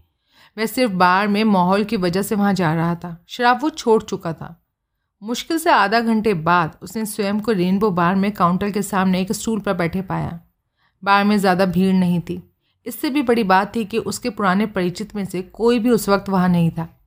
वह 0.58 0.66
सिर्फ़ 0.66 0.94
बार 0.94 1.28
में 1.28 1.44
माहौल 1.44 1.84
की 1.84 1.98
वजह 1.98 2.22
से 2.22 2.36
वहाँ 2.36 2.54
जा 2.54 2.74
रहा 2.74 2.96
था। 2.96 3.18
शराब 3.28 3.62
वो 3.62 3.70
छोड़ 3.70 4.04
चुका 4.04 4.34
था। 4.34 4.56
मुश्किल 5.22 5.58
से 5.58 5.70
आधा 5.70 6.00
घंटे 6.00 6.34
बाद 6.34 6.78
उसने 6.82 7.06
स्वयं 7.06 7.40
को 7.40 7.52
रेनबो 7.52 7.92
बार 7.92 8.16
में 8.16 8.32
काउंटर 8.32 8.72
के 8.72 8.82
सामने 8.82 9.22
एक 9.22 9.32
स्टूल 9.32 9.60
पर 9.60 9.74
बैठे 9.74 10.02
पाया। 10.02 10.40
बार 11.04 11.24
में 11.24 11.38
ज़्यादा 11.38 11.66
भीड़ 11.66 11.94
नहीं 11.94 12.20
थी। 12.20 12.44
इससे 12.86 13.10
भी 13.10 13.22
बड़ी 13.22 13.44
बात 13.44 13.76
थी 13.76 13.86
कि 13.86 13.98
उसके 13.98 14.30
पुराने 14.30 14.66
परिचित 14.66 15.16
में 15.16 15.26
से 15.26 15.42
कोई 15.42 15.80
भी 15.80 15.90
उस 15.90 16.10
वक्त 16.10 16.30
वहाँ 16.30 16.50
नहीं 16.50 16.72
था। 16.72 17.02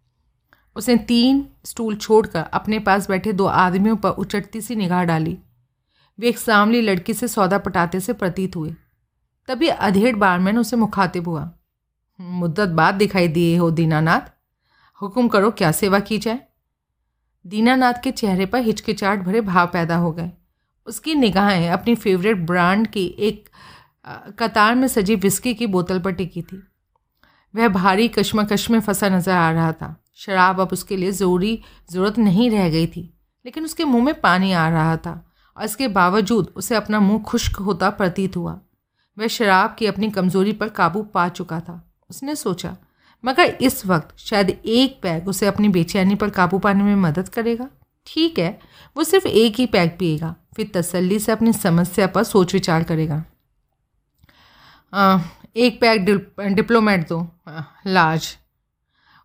उसने 0.76 0.96
तीन 0.96 1.48
स्टूल 1.64 1.96
छोड़कर 1.96 2.40
अपने 2.40 2.78
पास 2.78 3.08
बैठे 3.08 3.32
दो 3.32 3.46
आदमियों 3.46 3.96
पर 3.96 4.10
उचटती 4.10 4.60
सी 4.60 4.76
निगाह 4.76 5.04
डाली। 5.04 5.38
वे 6.20 6.28
एक 6.28 6.38
सामली 6.38 6.80
लड़की 6.80 7.14
से 7.14 7.28
सौदा 7.28 7.58
पटाते 7.58 8.00
से 8.00 8.12
प्रतीत 8.12 8.56
हुए। 8.56 8.74
तभी 9.48 9.68
अधेड़ 9.68 10.16
बारमैन 10.16 10.58
उसे 10.58 10.76
मुखातिब 10.76 11.28
हुआ। 11.28 11.52
मुद्दत 12.20 12.68
बाद 12.68 12.94
दिखाई 12.94 13.28
दिए 13.28 13.56
हो, 13.56 13.70
दीनानाथ। 13.70 14.20
हुक्म 15.02 15.28
करो 15.28 15.50
क्या 15.50 15.72
सेवा 15.72 15.98
की 15.98 16.18
जाए। 16.18 16.40
दीनानाथ 17.46 17.94
के 18.04 18.10
चेहरे 18.10 18.46
पर 18.46 18.58
हिचकिचाहट 18.58 19.18
भरे 19.18 19.40
भाव 19.40 19.66
पैदा 19.66 19.96
हो 19.96 20.12
गए। 20.12 20.30
उसकी 20.86 21.14
निगाहें 21.14 21.70
अपनी 21.70 21.94
फेवरेट 21.94 22.36
ब्रांड 22.36 22.86
की 22.86 23.16
एक 23.18 23.48
कतार 24.38 24.74
में 24.74 24.86
सजी 24.88 25.14
विस्की 25.16 25.54
की 25.54 25.66
बोतल 25.68 25.98
पर 25.98 26.12
टिकी 26.12 26.42
थी। 26.42 26.62
वह 27.54 27.68
भारी 27.70 28.08
कश्मकश 28.08 28.68
में 28.70 28.80
फंसा 28.80 29.08
नज़र 29.08 29.32
आ 29.32 29.50
रहा 29.50 29.72
था। 29.72 29.94
शराब 30.16 30.60
अब 30.60 30.72
उसके 30.72 30.96
लिए 30.96 31.10
ज़रूरी 31.12 31.58
ज़रूरत 31.90 32.18
नहीं 32.18 32.50
रह 32.50 32.68
गई 32.70 32.86
थी, 32.86 33.02
लेकिन 33.44 33.64
उसके 33.64 33.84
मुँह 33.84 34.04
में 34.04 34.20
पानी 34.20 34.52
आ 34.52 34.68
रहा 34.68 34.96
था 34.96 35.12
और 35.56 35.64
इसके 35.64 35.88
बावजूद 35.90 36.52
उसे 36.56 36.74
अपना 36.74 37.00
मुँह 37.00 37.22
खुश्क 37.22 37.56
होता 37.58 37.90
प्रतीत 37.92 38.36
हुआ। 38.36 38.58
वह 39.16 39.26
शराब 39.28 39.74
की 39.78 39.86
अपनी 39.86 40.10
कमज़ोरी 40.10 40.52
पर 40.52 40.68
काबू 40.70 41.02
पा 41.04 41.28
चुका 41.30 41.60
था। 41.60 41.80
उसने 42.10 42.34
सोचा, 42.36 42.76
मगर 43.24 43.56
इस 43.60 43.84
वक्त 43.86 44.18
शायद 44.18 44.50
एक 44.50 44.98
पैग 45.02 45.28
उसे 45.28 45.46
अपनी 45.46 45.68
बेचैनी 45.68 46.14
पर 46.14 46.30
काबू 46.30 46.58
पाने 46.58 46.84
में 46.84 46.96
मदद 46.98 47.28
करेगा? 47.28 47.68
ठीक 48.06 48.38
है, 48.38 48.58
वो 48.96 49.04
सिर्फ़ 49.04 49.26
एक 49.26 49.54
ही 49.54 49.66
पैग 49.66 49.90
पिएगा, 49.98 50.34
फिर 50.56 50.70
तसल्ली 50.74 51.18
से 51.18 51.32
अपनी 51.32 51.52
समस्या 51.52 52.06
पर 52.06 52.22
सोच 52.24 52.54
विचार 52.54 52.82
करेगा। 52.82 53.24
एक 54.94 55.80
पैक 55.80 56.04
डिप्लोमेट 56.54 57.08
दो 57.08 57.26
लार्ज। 57.86 58.36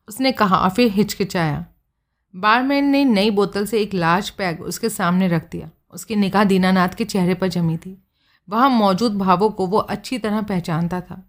उसने 0.08 0.32
कहा 0.32 0.58
और 0.58 0.70
फिर 0.70 0.92
हिचकिचाया। 0.92 1.66
बारमैन 2.34 2.86
ने 2.86 3.04
नई 3.06 3.30
बोतल 3.30 3.66
से 3.66 3.82
एक 3.82 3.94
लार्ज 3.94 4.30
पैक 4.30 4.62
उसके 4.62 4.90
सामने 4.90 5.28
रख 5.28 5.50
दिया। 5.52 5.70
उसकी 5.94 6.16
निगाह 6.16 6.44
दीनानाथ 6.44 6.90
के 6.90 7.06
चेहरे 7.06 7.34
पर 7.34 7.48
जमी 7.48 7.78
थी। 7.78 7.98
वहाँ 8.48 8.70
मौजूद 8.70 9.18
भावों 9.18 9.50
को 9.50 9.68
वो 9.68 9.78
अच्छी 9.78 10.18
तरह 10.18 10.42
पहचानता 10.42 11.02
था। 11.02 11.22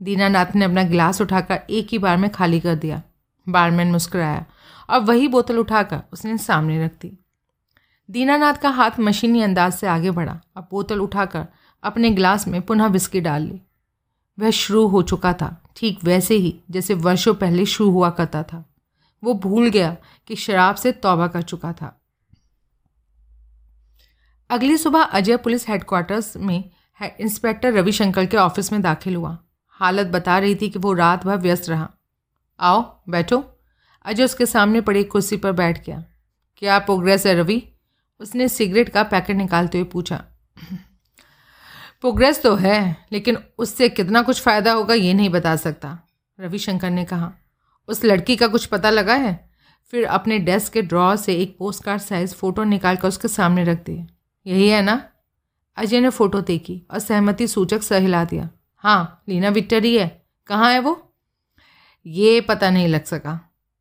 दीनानाथ 0.00 0.54
ने 0.54 0.64
अपना 0.64 0.82
गिलास 0.82 1.20
उठाकर 1.20 1.60
एक 1.70 1.88
ही 1.90 1.98
बार 1.98 2.16
में 2.16 2.28
खाली 2.30 2.60
कर 2.60 2.74
दिया। 2.74 3.02
बारमैन 3.46 3.90
मुस्कुराया 3.92 4.44
और 4.90 5.00
वही 5.00 5.28
बोतल 5.28 5.58
उठाकर 5.58 6.00
उसने 6.12 6.36
सामने 6.38 6.84
रख 6.84 6.92
दी। 7.00 7.12
दीनानाथ 8.08 8.54
का 8.54 8.70
हाथ 8.70 8.98
मशीनी 9.00 9.42
अंदाज 9.42 9.72
से 9.72 9.86
आगे 9.86 10.10
बढ़ा 10.10 10.40
और 10.56 10.66
बोतल 10.70 11.00
उठाकर 11.00 11.46
अपने 11.82 12.10
गिलास 12.10 12.48
में 12.48 12.60
पुनः 12.62 12.86
विस्की 12.86 13.20
डाल 13.20 13.42
ली। 13.42 13.60
वह 14.38 14.50
शुरू 14.50 14.86
हो 14.86 15.02
चुका 15.02 15.32
था। 15.32 15.62
ठीक 15.76 16.04
वैसे 16.04 16.34
ही, 16.34 16.60
जैसे 16.70 16.94
वर्षों 16.94 17.34
पहले 17.34 17.66
शुरू 17.66 17.90
हुआ 17.90 18.10
करता 18.10 18.42
था। 18.42 18.64
वो 19.24 19.34
भूल 19.34 19.68
गया 19.68 19.96
कि 20.26 20.36
शराब 20.36 20.74
से 20.74 20.92
तौबा 20.92 21.26
कर 21.26 21.42
चुका 21.42 21.72
था। 21.72 22.00
अगली 24.50 24.76
सुबह 24.76 25.02
अजय 25.02 25.36
पुलिस 25.36 25.68
हेडक्वार्टर्स 25.68 26.36
में 26.36 26.70
इंस्पेक्टर 27.20 27.72
रविशंकर 27.72 28.26
के 28.26 28.36
ऑफ़िस 28.36 28.72
में 28.72 28.82
दाखिल 28.82 29.16
हुआ। 29.16 29.38
हालत 29.68 30.06
बता 30.06 30.38
रही 30.38 30.54
थी 30.54 30.68
कि 30.68 30.78
वो 30.78 30.92
रात 30.92 31.24
भर 31.24 31.36
व्यस्त 31.36 31.68
रहा। 31.68 31.90
आओ, 32.60 33.00
बैठो। 33.08 33.44
अजय 34.04 34.24
उसके 34.24 34.46
सामने 34.46 34.80
पड़ी 34.80 35.04
कुर्सी 35.04 35.36
पर 35.36 35.52
बैठ 35.52 35.86
गया। 35.86 36.04
क्या 36.56 36.78
प्रोग्रेस 36.78 37.26
है 37.26 37.34
रवि? 37.34 37.72
उसने 38.20 38.48
सिगरेट 38.48 38.88
का 38.88 39.02
पैकेट 39.02 39.36
निकालते 39.36 39.78
हुए 39.78 39.84
पूछा। 39.84 40.24
प्रोग्रेस 42.00 42.42
तो 42.42 42.54
है, 42.54 43.06
लेकिन 43.12 43.38
उससे 43.58 43.88
कितना 43.88 44.22
कुछ 44.22 44.40
फ़ायदा 44.40 44.72
होगा 44.72 44.94
ये 44.94 45.14
नहीं 45.14 45.30
बता 45.30 45.54
सकता, 45.56 45.98
रविशंकर 46.38 46.90
ने 46.90 47.04
कहा। 47.04 47.32
उस 47.88 48.04
लड़की 48.04 48.36
का 48.36 48.48
कुछ 48.48 48.66
पता 48.66 48.90
लगा 48.90 49.14
है? 49.14 49.50
फिर 49.92 50.04
अपने 50.04 50.38
डेस्क 50.38 50.72
के 50.72 50.82
ड्रॉ 50.82 51.16
से 51.16 51.34
एक 51.34 51.56
पोस्ट 51.58 51.84
कार्ड 51.84 52.02
साइज़ 52.02 52.34
फ़ोटो 52.34 52.64
निकाल 52.64 52.96
कर 52.96 53.08
उसके 53.08 53.28
सामने 53.28 53.64
रख 53.64 53.84
दिए। 53.84 54.06
यही 54.46 54.68
है 54.68 54.82
ना? 54.82 55.00
अजय 55.76 56.00
ने 56.00 56.10
फ़ोटो 56.10 56.40
देखी 56.40 56.82
और 56.90 56.98
सहमति 56.98 57.46
सूचक 57.48 57.82
सहिला 57.82 58.24
दिया। 58.24 58.48
हाँ 58.76 59.22
लीना 59.28 59.48
विक्टरी 59.48 59.96
है। 59.96 60.08
कहाँ 60.46 60.72
है 60.72 60.80
वो? 60.80 61.14
ये 62.06 62.40
पता 62.40 62.70
नहीं 62.70 62.88
लग 62.88 63.04
सका। 63.04 63.38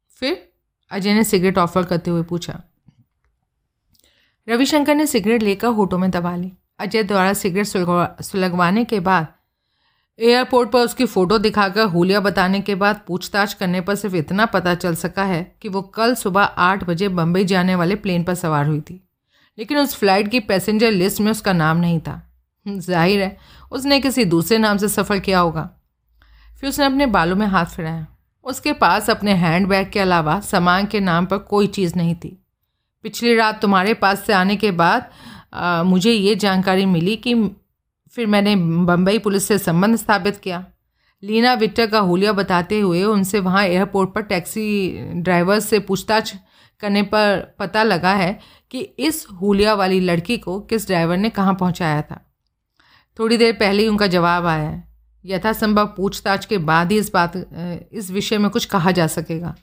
फिर 0.10 0.52
अजय 0.92 1.14
ने 1.14 1.24
सिगरेट 1.24 1.58
ऑफ़र 1.58 1.84
करते 1.84 2.12
हुए 2.12 2.24
पूछा। 2.24 2.62
रविशंकर 4.48 4.96
ने 4.96 5.06
सिगरेट 5.08 5.44
लेकर 5.44 5.68
होठों 5.68 5.98
में 5.98 6.10
दबा 6.12 6.36
ली। 6.36 6.52
अजय 6.80 7.04
द्वारा 7.04 7.34
सिगरेट 7.34 7.66
सुलगवाने 8.22 8.84
के 8.86 9.00
बाद, 9.00 9.28
एयरपोर्ट 10.20 10.70
पर 10.72 10.80
उसकी 10.80 11.06
फ़ोटो 11.06 11.38
दिखाकर 11.38 11.86
हुलिया 11.86 12.20
बताने 12.20 12.60
के 12.62 12.76
बाद 12.76 13.02
पूछताछ 13.08 13.54
करने 13.54 13.82
पर 13.82 13.96
सिर्फ़ 13.96 14.16
इतना 14.16 14.46
पता 14.46 14.74
चल 14.76 14.96
सका 14.96 15.24
है 15.24 15.42
कि 15.62 15.70
वो 15.70 15.82
कल 15.96 16.16
सुबह 16.16 16.42
आठ 16.42 16.84
बजे 16.84 17.08
बम्बई 17.10 17.44
जाने 17.46 17.76
वाले 17.76 17.96
प्लेन 17.98 18.24
पर 18.24 18.36
सवार 18.36 18.66
हुई 18.68 18.80
थी। 18.82 19.02
लेकिन 19.58 19.78
उस 19.78 19.96
फ़्लाइट 19.96 20.28
की 20.28 20.40
पैसेंजर 20.42 20.92
लिस्ट 20.92 21.22
में 21.22 21.32
उसका 21.32 21.54
नाम 21.54 21.78
नहीं 21.78 22.00
था। 22.00 22.22
ज़ाहिर 22.66 23.22
है, 23.22 23.38
उसने 23.72 24.00
किसी 24.00 24.26
दूसरे 24.26 24.58
नाम 24.58 24.78
से 24.78 24.88
सफ़र 24.90 25.20
किया 25.20 25.40
होगा। 25.40 25.70
फिर 26.62 26.70
उसने 26.70 26.86
अपने 26.86 27.06
बालों 27.08 27.36
में 27.36 27.46
हाथ 27.48 27.66
फिराया। 27.66 28.06
उसके 28.46 28.74
पास 28.74 29.10
अपने 29.10 29.34
हैंड 29.34 29.68
बैग 29.68 29.90
के 29.92 30.00
अलावा 30.00 30.40
सामान 30.42 30.86
के 30.86 31.00
नाम 31.00 31.26
पर 31.26 31.38
कोई 31.40 31.68
चीज़ 31.70 31.96
नहीं 31.96 32.16
थी। 32.16 32.38
पिछली 33.06 33.36
रात 33.36 33.62
तुम्हारे 33.62 33.94
पास 33.94 34.24
से 34.26 34.34
आने 34.34 34.56
के 34.56 34.72
बाद 34.74 35.10
आ, 35.56 35.84
मुझे 35.84 36.12
ये 36.12 36.36
जानकारी 36.36 36.86
मिली 36.86 37.16
कि 37.16 37.34
फिर 38.14 38.28
मैंने 38.28 38.56
बम्बई 38.56 39.20
पुलिस 39.20 39.48
से 39.48 39.58
संबंध 39.58 39.96
स्थापित 39.96 40.38
किया। 40.38 40.66
लीना 41.24 41.54
विट्टर 41.54 41.88
का 41.88 42.00
हुलिया 42.00 42.32
बताते 42.34 42.80
हुए 42.80 43.04
उनसे 43.04 43.40
वहाँ 43.40 43.64
एयरपोर्ट 43.64 44.14
पर 44.14 44.22
टैक्सी 44.22 44.98
ड्राइवर 45.16 45.60
से 45.60 45.80
पूछताछ 45.80 46.36
करने 46.80 47.02
पर 47.04 47.56
पता 47.60 47.84
लगा 47.84 48.14
है 48.14 48.40
कि 48.72 48.80
इस 48.80 49.26
हुलिया 49.42 49.74
वाली 49.74 50.00
लड़की 50.00 50.38
को 50.38 50.60
किस 50.60 50.88
ड्राइवर 50.88 51.18
ने 51.18 51.30
कहाँ 51.30 51.54
पहुँचाया 51.54 52.02
था। 52.02 52.22
थोड़ी 53.20 53.38
देर 53.38 53.54
पहले 53.54 53.84
ही 53.84 53.90
उनका 53.90 54.08
जवाब 54.08 54.46
आया 54.46 54.70
है। 54.70 54.84
यथासंभव 55.26 55.86
पूछताछ 55.86 56.46
के 56.46 56.58
बाद 56.58 56.92
ही 56.92 56.98
इस 56.98 57.12
बात 57.14 57.34
इस 57.94 58.12
विषय 58.12 58.38
में 58.38 58.50
कुछ 58.52 58.66
कहा 58.66 58.92
जा 58.92 59.08
सकेगा। 59.08 59.56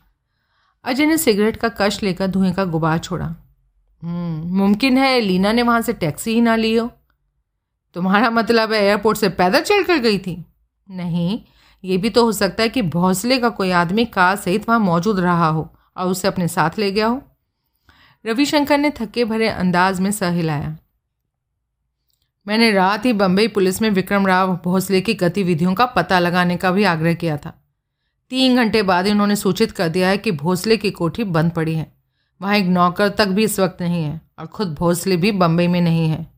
अजय 0.84 1.07
ने 1.07 1.18
सिगरेट 1.18 1.57
का 1.57 1.68
कश 1.68 2.03
लेकर 2.03 2.26
धुएँ 2.26 2.53
का 2.53 2.64
गुबार 2.64 2.99
छोड़ा। 2.99 3.34
मुमकिन 4.05 4.99
है 4.99 5.21
लीना 5.21 5.53
ने 5.53 5.63
वहाँ 5.63 5.81
से 5.81 5.93
टैक्सी 5.93 6.35
ही 6.35 6.41
ना 6.41 6.57
ली 6.57 6.77
हो। 6.77 6.91
तुम्हारा 7.95 8.31
मतलब 8.31 8.73
है 8.73 8.83
एयरपोर्ट 8.83 9.19
से 9.19 9.29
पैदल 9.29 9.61
चल 9.61 9.83
कर 9.83 9.99
गई 9.99 10.19
थी? 10.19 10.45
नहीं, 10.91 11.41
ये 11.85 11.97
भी 11.97 12.11
तो 12.11 12.25
हो 12.25 12.33
सकता 12.33 12.63
है 12.63 12.69
कि 12.69 12.83
भौसले 12.83 13.39
का 13.39 13.49
कोई 13.49 13.71
आदमी 13.71 14.05
कार 14.05 14.37
सहित 14.37 14.69
वहाँ 14.69 14.81
मौजूद 14.81 15.21
रहा 15.21 15.49
हो 15.49 15.75
और 15.97 16.09
उसे 16.09 16.29
अपने 16.29 16.49
साथ 16.49 16.71
ले 16.79 16.93
गया 16.93 17.07
हो। 17.07 17.23
रविशंकर 18.27 18.79
ने 18.79 18.91
थके 18.91 19.25
भरे 19.25 19.49
अंदाज 19.49 20.01
में 20.01 20.11
सह 20.11 20.31
हिलाया। 20.31 20.79
मैंने 22.49 22.71
रात 22.73 23.05
ही 23.05 23.13
बम्बई 23.13 23.49
पुलिस 23.49 23.83
में 23.83 23.91
विक्रम 23.91 24.27
राव 24.27 24.61
भोसले 24.65 25.01
की 25.01 25.15
गतिविधियों 25.15 25.75
का 25.75 25.87
पता 25.87 26.19
लगाने 26.19 26.57
का 26.57 26.71
भी 26.71 26.85
आग्रह 26.85 27.15
किया 27.15 27.37
था। 27.37 27.63
तीन 28.31 28.57
घंटे 28.57 28.83
बाद 28.83 29.07
उन्होंने 29.07 29.37
सूचित 29.37 29.73
कर 29.73 29.89
दिया 29.89 30.09
है 30.09 30.19
कि 30.19 30.33
भोसले 30.33 30.77
की 30.77 30.91
कोठी 30.91 31.25
बंद 31.25 31.51
पड़ी 31.51 31.75
है। 31.75 32.02
वहाँ 32.43 32.57
एक 32.57 32.66
नौकर 32.66 33.09
तक 33.09 33.26
भी 33.26 33.45
इस 33.45 33.61
वक्त 33.61 33.82
नहीं 33.82 34.05
है 34.05 34.20
और 34.38 34.47
खुद 34.47 34.74
भोसले 34.74 35.16
भी 35.16 35.32
बम्बई 35.32 35.66
में 35.66 35.80
नहीं 35.80 36.09
है। 36.09 36.32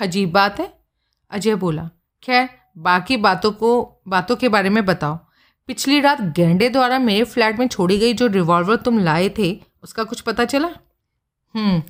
अजीब 0.00 0.32
बात 0.32 0.60
है? 0.60 0.78
अजय 1.30 1.54
बोला, 1.54 1.90
खैर, 2.22 2.48
बाकी 2.78 3.16
बातों 3.16 3.52
को, 3.52 4.00
बातों 4.08 4.36
के 4.36 4.48
बारे 4.48 4.70
में 4.70 4.84
बताओ। 4.84 5.18
पिछली 5.66 6.00
रात 6.00 6.20
गेंडे 6.20 6.68
द्वारा 6.68 6.98
मेरे 6.98 7.24
फ्लैट 7.24 7.58
में 7.58 7.68
छोड़ी 7.68 7.98
गई 7.98 8.12
जो 8.12 8.26
रिवॉल्वर 8.26 8.76
तुम 8.76 8.98
लाए 8.98 9.28
थे, 9.28 9.64
उसका 9.82 10.04
कुछ 10.04 10.20
पता 10.20 10.44
चला? 10.44 10.68
हम्म 11.54 11.82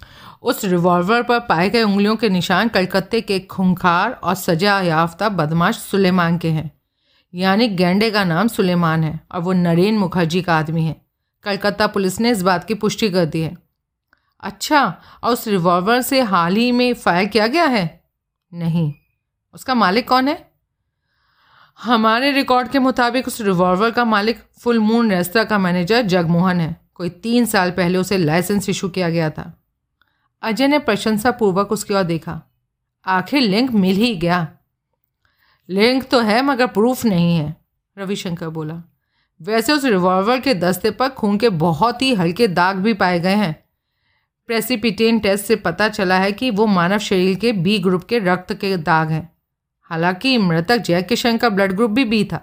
उस 0.43 0.65
रिवॉल्वर 0.65 1.23
पर 1.23 1.41
पाए 1.41 1.71
गए 1.71 1.83
उंगलियों 1.83 2.17
के 2.17 2.29
निशान 2.29 2.69
कलकत्ते 2.69 3.21
के 3.21 3.41
खूंखार 3.41 4.13
और 4.13 4.35
सजा 4.35 4.81
याफ्ता 4.81 5.29
बदमाश 5.29 5.79
सुलेमान 5.79 6.39
के 6.39 6.51
हैं। 6.51 6.73
यानी 7.35 7.69
गेंडे 7.69 8.11
का 8.11 8.25
नाम 8.25 8.49
सुलेमान 8.49 9.05
है 9.05 9.21
और 9.33 9.41
वो 9.41 9.53
नरेन 9.53 9.99
मुखर्जी 9.99 10.43
का 10.43 10.59
आदमी 10.59 10.85
है। 10.85 11.04
कलकत्ता 11.45 11.87
पुलिस 11.87 12.21
ने 12.21 12.31
इस 12.31 12.43
बात 12.43 12.65
की 12.65 12.75
पुष्टि 12.75 13.11
कर 13.11 13.25
दी 13.25 13.41
है। 13.41 13.59
अच्छा 14.41 15.01
और 15.25 15.33
उस 15.33 15.49
रिवॉल्वर 15.49 16.01
से 16.01 16.21
हाल 16.21 16.57
ही 16.57 16.73
में 16.73 16.95
फायर 16.95 17.25
किया 17.25 17.47
गया 17.47 17.65
है? 17.65 18.05
नहीं। 18.55 18.95
उसका 19.55 19.75
मालिक 19.75 20.09
कौन 20.09 20.29
है? 20.29 20.51
हमारे 21.83 22.33
रिकॉर्ड 22.33 22.69
के 22.69 22.79
मुताबिक 22.79 23.27
उस 23.27 23.41
रिवॉल्वर 23.41 23.91
का 23.91 24.05
मालिक 24.05 24.41
फुल 24.59 24.79
मून 24.79 25.13
रेस्तरा 25.13 25.45
का 25.45 25.59
मैनेजर 25.59 26.03
जगमोहन 26.03 26.61
है। 26.61 26.81
कोई 26.95 27.09
तीन 27.09 27.45
साल 27.45 27.71
पहले 27.71 27.99
उसे 27.99 28.19
लाइसेंस 28.19 28.69
इशू 28.69 28.89
किया 28.89 29.11
गया 29.11 29.31
था। 29.31 29.65
अजय 30.43 30.67
ने 30.69 30.79
प्रशंसापूर्वक 30.79 31.73
उसकी 31.73 31.95
ओर 31.95 32.03
देखा। 32.03 32.43
आखिर 33.07 33.43
लिंक 33.43 33.71
मिल 33.71 33.97
ही 33.97 34.15
गया। 34.15 34.49
लिंक 35.69 36.09
तो 36.09 36.21
है, 36.21 36.43
मगर 36.43 36.67
प्रूफ 36.67 37.05
नहीं 37.05 37.37
है, 37.37 37.57
रविशंकर 37.99 38.49
बोला। 38.49 38.94
वैसे 39.41 39.73
उस 39.73 39.85
रिवॉल्वर 39.85 40.41
के 40.41 40.55
दस्ते 40.55 40.91
पर 40.91 41.09
खून 41.09 41.39
के 41.39 41.49
बहुत 41.49 42.03
ही 42.03 42.15
हल्के 42.15 42.49
दाग 42.49 42.77
भी 42.77 42.95
पाए 42.95 43.21
गए 43.21 43.35
हैं। 43.35 43.55
प्रेसिपिटेन 44.49 45.19
टेस्ट 45.19 45.45
से 45.45 45.57
पता 45.57 45.89
चला 45.89 46.19
है 46.19 46.33
कि 46.33 46.51
वो 46.51 46.67
मानव 46.67 46.99
शरीर 46.99 47.35
के 47.35 47.53
बी 47.53 47.79
ग्रुप 47.79 48.05
के 48.05 48.19
रक्त 48.19 48.53
के 48.55 48.77
दाग 48.77 49.11
हैं। 49.11 49.33
हालाँकि 49.91 50.37
मृतक 50.39 50.77
जय 50.77 51.03
किशन 51.03 51.37
का 51.37 51.49
ब्लड 51.49 51.73
ग्रुप 51.73 51.91
भी 51.91 52.05
बी 52.05 52.25
था, 52.25 52.41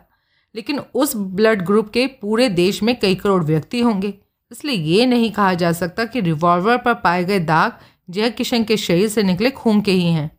लेकिन 0.55 0.79
उस 0.79 1.15
ब्लड 1.15 1.61
ग्रुप 1.61 1.89
के 1.89 2.05
पूरे 2.21 2.49
देश 2.49 2.83
में 2.83 2.99
कई 2.99 3.15
करोड़ 3.15 3.43
व्यक्ति 3.43 3.81
होंगे। 3.81 4.13
इसलिए 4.51 4.75
ये 4.75 5.05
नहीं 5.05 5.31
कहा 5.31 5.53
जा 5.53 5.71
सकता 5.71 6.05
कि 6.05 6.21
रिवॉल्वर 6.21 6.77
पर 6.77 6.93
पाए 6.93 7.23
गए 7.23 7.39
दाग 7.39 7.79
जय 8.09 8.29
किशन 8.29 8.63
के 8.63 8.77
शरीर 8.77 9.07
से 9.07 9.23
निकले 9.23 9.51
खून 9.51 9.81
के 9.81 9.91
ही 9.91 10.11
हैं। 10.11 10.29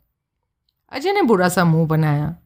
अजय 0.92 1.12
ने 1.12 1.22
बुरा 1.22 1.48
सा 1.48 1.64
मुँह 1.64 1.86
बनाया। 1.86 2.36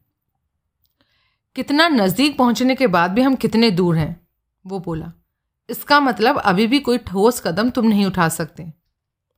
कितना 1.57 1.87
नज़दीक 1.87 2.37
पहुँचने 2.37 2.73
के 2.75 2.87
बाद 2.87 3.11
भी 3.11 3.21
हम 3.21 3.35
कितने 3.35 3.69
दूर 3.71 3.95
हैं? 3.97 4.27
वो 4.65 4.79
बोला, 4.79 5.11
इसका 5.69 5.99
मतलब 5.99 6.37
अभी 6.37 6.65
भी 6.67 6.79
कोई 6.79 6.97
ठोस 6.97 7.39
कदम 7.39 7.69
तुम 7.69 7.85
नहीं 7.85 8.05
उठा 8.05 8.27
सकते। 8.29 8.71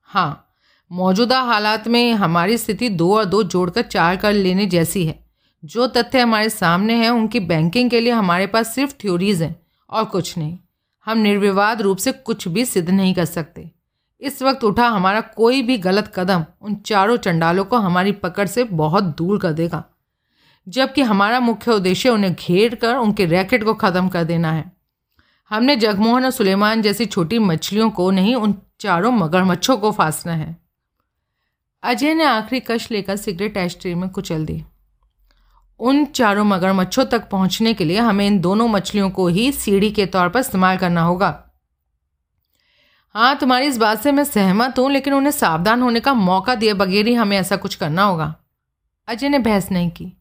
हाँ 0.10 0.46
मौजूदा 0.92 1.40
हालात 1.42 1.88
में 1.88 2.14
हमारी 2.14 2.58
स्थिति 2.58 2.90
दो 2.90 3.16
और 3.18 3.26
दो 3.26 3.42
जोड़कर 3.44 3.82
चार 3.82 4.16
कर 4.16 4.34
लेने 4.34 4.66
जैसी 4.66 5.06
है। 5.06 5.20
जो 5.64 5.88
तथ्य 5.88 6.20
हमारे 6.20 6.50
सामने 6.50 6.94
हैं, 6.94 7.10
उनकी 7.10 7.40
बैंकिंग 7.40 7.90
के 7.90 8.00
लिए 8.00 8.14
हमारे 8.14 8.48
पास 8.48 8.74
सिर्फ़ 8.76 8.94
थ्योरीज 9.02 9.42
हैं 9.42 9.56
और 9.90 10.06
कुछ 10.06 10.38
नहीं। 10.38 10.58
हम 11.08 11.18
निर्विवाद 11.18 11.82
रूप 11.82 11.98
से 11.98 12.12
कुछ 12.12 12.48
भी 12.48 12.66
सिद्ध 12.66 12.90
नहीं 12.90 13.14
कर 13.14 13.26
सकते। 13.26 13.70
इस 14.22 14.42
वक्त 14.42 14.64
उठा 14.64 14.88
हमारा 14.88 15.22
कोई 15.22 15.62
भी 15.62 15.78
गलत 15.78 16.12
कदम 16.16 16.44
उन 16.62 16.76
चारों 16.76 17.18
चंडालों 17.18 17.66
को 17.66 17.78
हमारी 17.78 18.12
पकड़ 18.12 18.48
से 18.48 18.64
बहुत 18.64 19.04
दूर 19.18 19.40
कर 19.40 19.54
देगा। 19.54 19.84
जबकि 20.68 21.02
हमारा 21.02 21.40
मुख्य 21.40 21.72
उद्देश्य 21.72 22.10
उन्हें 22.10 22.34
घेर 22.34 22.76
कर 22.76 22.96
उनके 22.96 23.26
रैकेट 23.26 23.64
को 23.64 23.74
ख़त्म 23.74 24.08
कर 24.08 24.24
देना 24.24 24.52
है। 24.52 24.72
हमने 25.52 25.76
जगमोहन 25.76 26.26
और 26.26 26.32
सुलेमान 26.32 26.82
जैसी 26.82 27.06
छोटी 27.06 27.40
मछलियों 27.40 27.90
को 27.90 28.10
नहीं, 28.12 28.36
उन 28.36 28.56
चारों 28.80 29.12
मगरमच्छों 29.12 29.78
को 29.78 29.92
फांसना 29.92 30.34
है। 30.34 30.56
अजय 31.84 32.14
ने 32.14 32.24
आखिरी 32.24 32.60
कश 32.60 32.92
लेकर 32.92 33.16
सिगरेट 33.16 33.58
एस्ट्री 33.58 33.96
में 33.96 34.10
कुचल 34.10 34.46
दी। 34.46 34.64
उन 35.80 36.06
चारों 36.06 36.44
मगरमच्छों 36.44 37.06
तक 37.06 37.30
पहुँचने 37.30 37.74
के 37.74 37.86
लिए 37.86 38.00
हमें 38.00 38.26
इन 38.28 38.40
दोनों 38.40 38.68
मछलियों 38.68 39.10
को 39.10 39.28
ही 39.28 39.52
सीढ़ी 39.52 39.92
के 39.92 40.06
तौर 40.06 40.30
पर 40.30 40.40
इस्तेमाल 40.40 40.78
करना 40.78 41.02
होगा। 41.02 41.30
हाँ 43.16 43.36
तुम्हारी 43.36 43.68
इस 43.68 43.78
बात 43.78 44.02
से 44.02 44.12
मैं 44.12 44.24
सहमत 44.24 44.80
हूँ, 44.80 44.92
लेकिन 44.92 45.14
उन्हें 45.14 45.32
सावधान 45.32 45.82
होने 45.82 46.00
का 46.00 46.14
मौका 46.14 46.56
दिए 46.56 46.74
बगैर 46.74 47.08
ही 47.08 47.14
हमें 47.14 47.38
ऐसा 47.38 47.56
कुछ 47.56 47.76
करना 47.76 48.04
होगा। 48.04 48.36
अजय 49.08 49.30
ने 49.30 49.40
बहस 49.40 49.72
नहीं 49.72 49.90
की। 49.90 50.12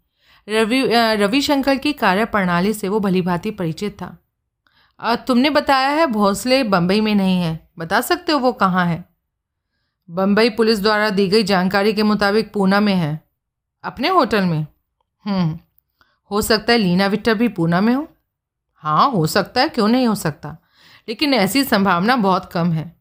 रवि 0.48 0.88
रविशंकर 0.92 1.76
की 1.76 1.92
कार्य 1.92 2.24
प्रणाली 2.24 2.72
से 2.72 2.88
वो 2.88 3.00
भली 3.00 3.22
भांति 3.22 3.50
परिचित 3.50 4.02
था। 4.02 4.16
तुमने 5.16 5.50
बताया 5.50 5.88
है 5.88 6.06
भोसले 6.06 6.64
बम्बई 6.64 7.00
में 7.00 7.14
नहीं 7.14 7.42
है। 7.42 7.68
बता 7.78 8.00
सकते 8.00 8.32
हो 8.32 8.38
वो 8.38 8.52
कहाँ 8.52 8.86
है? 8.86 9.04
बम्बई 10.10 10.50
पुलिस 10.50 10.80
द्वारा 10.80 11.10
दी 11.10 11.28
गई 11.28 11.42
जानकारी 11.42 11.92
के 11.92 12.02
मुताबिक 12.02 12.52
पूना 12.52 12.80
में 12.80 12.94
है। 12.94 13.20
अपने 13.84 14.08
होटल 14.08 14.44
में? 14.44 14.66
हम्म। 15.24 15.58
हो 16.30 16.42
सकता 16.42 16.72
है 16.72 16.78
लीना 16.78 17.06
विट्टर 17.06 17.34
भी 17.34 17.48
पूना 17.48 17.80
में 17.80 17.94
हो? 17.94 18.08
हाँ 18.74 19.10
हो 19.10 19.26
सकता 19.26 19.60
है, 19.60 19.68
क्यों 19.68 19.88
नहीं 19.88 20.06
हो 20.06 20.14
सकता? 20.14 20.56
लेकिन 21.08 21.34
ऐसी 21.34 21.64
संभावना 21.64 22.16
बहुत 22.16 22.52
कम 22.52 22.72
है। 22.72 22.96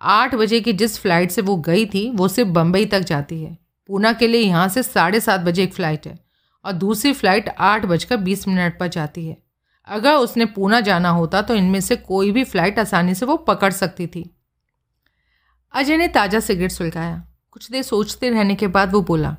आठ 0.00 0.34
बजे 0.34 0.60
की 0.60 0.72
जिस 0.72 0.98
फ़्लाइट 0.98 1.30
से 1.30 1.42
वो 1.42 1.56
गई 1.56 1.86
थी, 1.86 2.10
वो 2.10 2.28
सिर्फ़ 2.28 2.50
बम्बई 2.50 2.86
तक 2.86 3.00
जाती 3.00 3.42
है। 3.42 3.58
पूना 3.86 4.12
के 4.12 4.26
लिए 4.26 4.40
यहाँ 4.40 4.68
से 4.68 4.82
साढ़े 4.82 5.20
सात 5.20 5.40
बजे 5.40 5.62
एक 5.62 5.74
फ़्लाइट 5.74 6.06
है। 6.06 6.23
और 6.64 6.72
दूसरी 6.74 7.12
फ़्लाइट 7.12 7.48
आठ 7.50 7.84
बजकर 7.86 8.16
बीस 8.18 8.46
मिनट 8.48 8.78
पर 8.78 8.88
जाती 8.88 9.26
है। 9.28 9.36
अगर 9.88 10.14
उसने 10.14 10.44
पूना 10.46 10.80
जाना 10.80 11.10
होता 11.10 11.42
तो 11.42 11.54
इनमें 11.54 11.80
से 11.80 11.96
कोई 11.98 12.30
भी 12.32 12.44
फ़्लाइट 12.44 12.78
आसानी 12.78 13.14
से 13.14 13.26
वो 13.26 13.36
पकड़ 13.38 13.72
सकती 13.72 14.06
थी। 14.06 14.30
अजय 15.74 15.96
ने 15.96 16.08
ताज़ा 16.08 16.40
सिगरेट 16.40 16.72
सुलगाया। 16.72 17.22
कुछ 17.52 17.70
देर 17.70 17.82
सोचते 17.82 18.30
रहने 18.30 18.54
के 18.54 18.66
बाद 18.68 18.92
वो 18.92 19.00
बोला, 19.02 19.36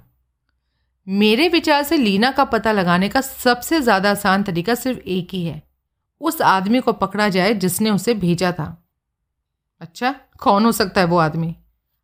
मेरे 1.07 1.47
विचार 1.49 1.83
से 1.83 1.97
लीना 1.97 2.31
का 2.31 2.43
पता 2.45 2.71
लगाने 2.71 3.09
का 3.09 3.21
सबसे 3.21 3.79
ज़्यादा 3.81 4.11
आसान 4.11 4.43
तरीका 4.43 4.75
सिर्फ़ 4.75 4.99
एक 4.99 5.33
ही 5.33 5.43
है। 5.45 5.61
उस 6.21 6.41
आदमी 6.43 6.79
को 6.79 6.93
पकड़ा 6.93 7.27
जाए 7.29 7.53
जिसने 7.55 7.89
उसे 7.89 8.13
भेजा 8.15 8.51
था। 8.51 8.65
अच्छा 9.81 10.13
कौन 10.39 10.65
हो 10.65 10.71
सकता 10.71 11.01
है 11.01 11.07
वो 11.07 11.17
आदमी? 11.17 11.55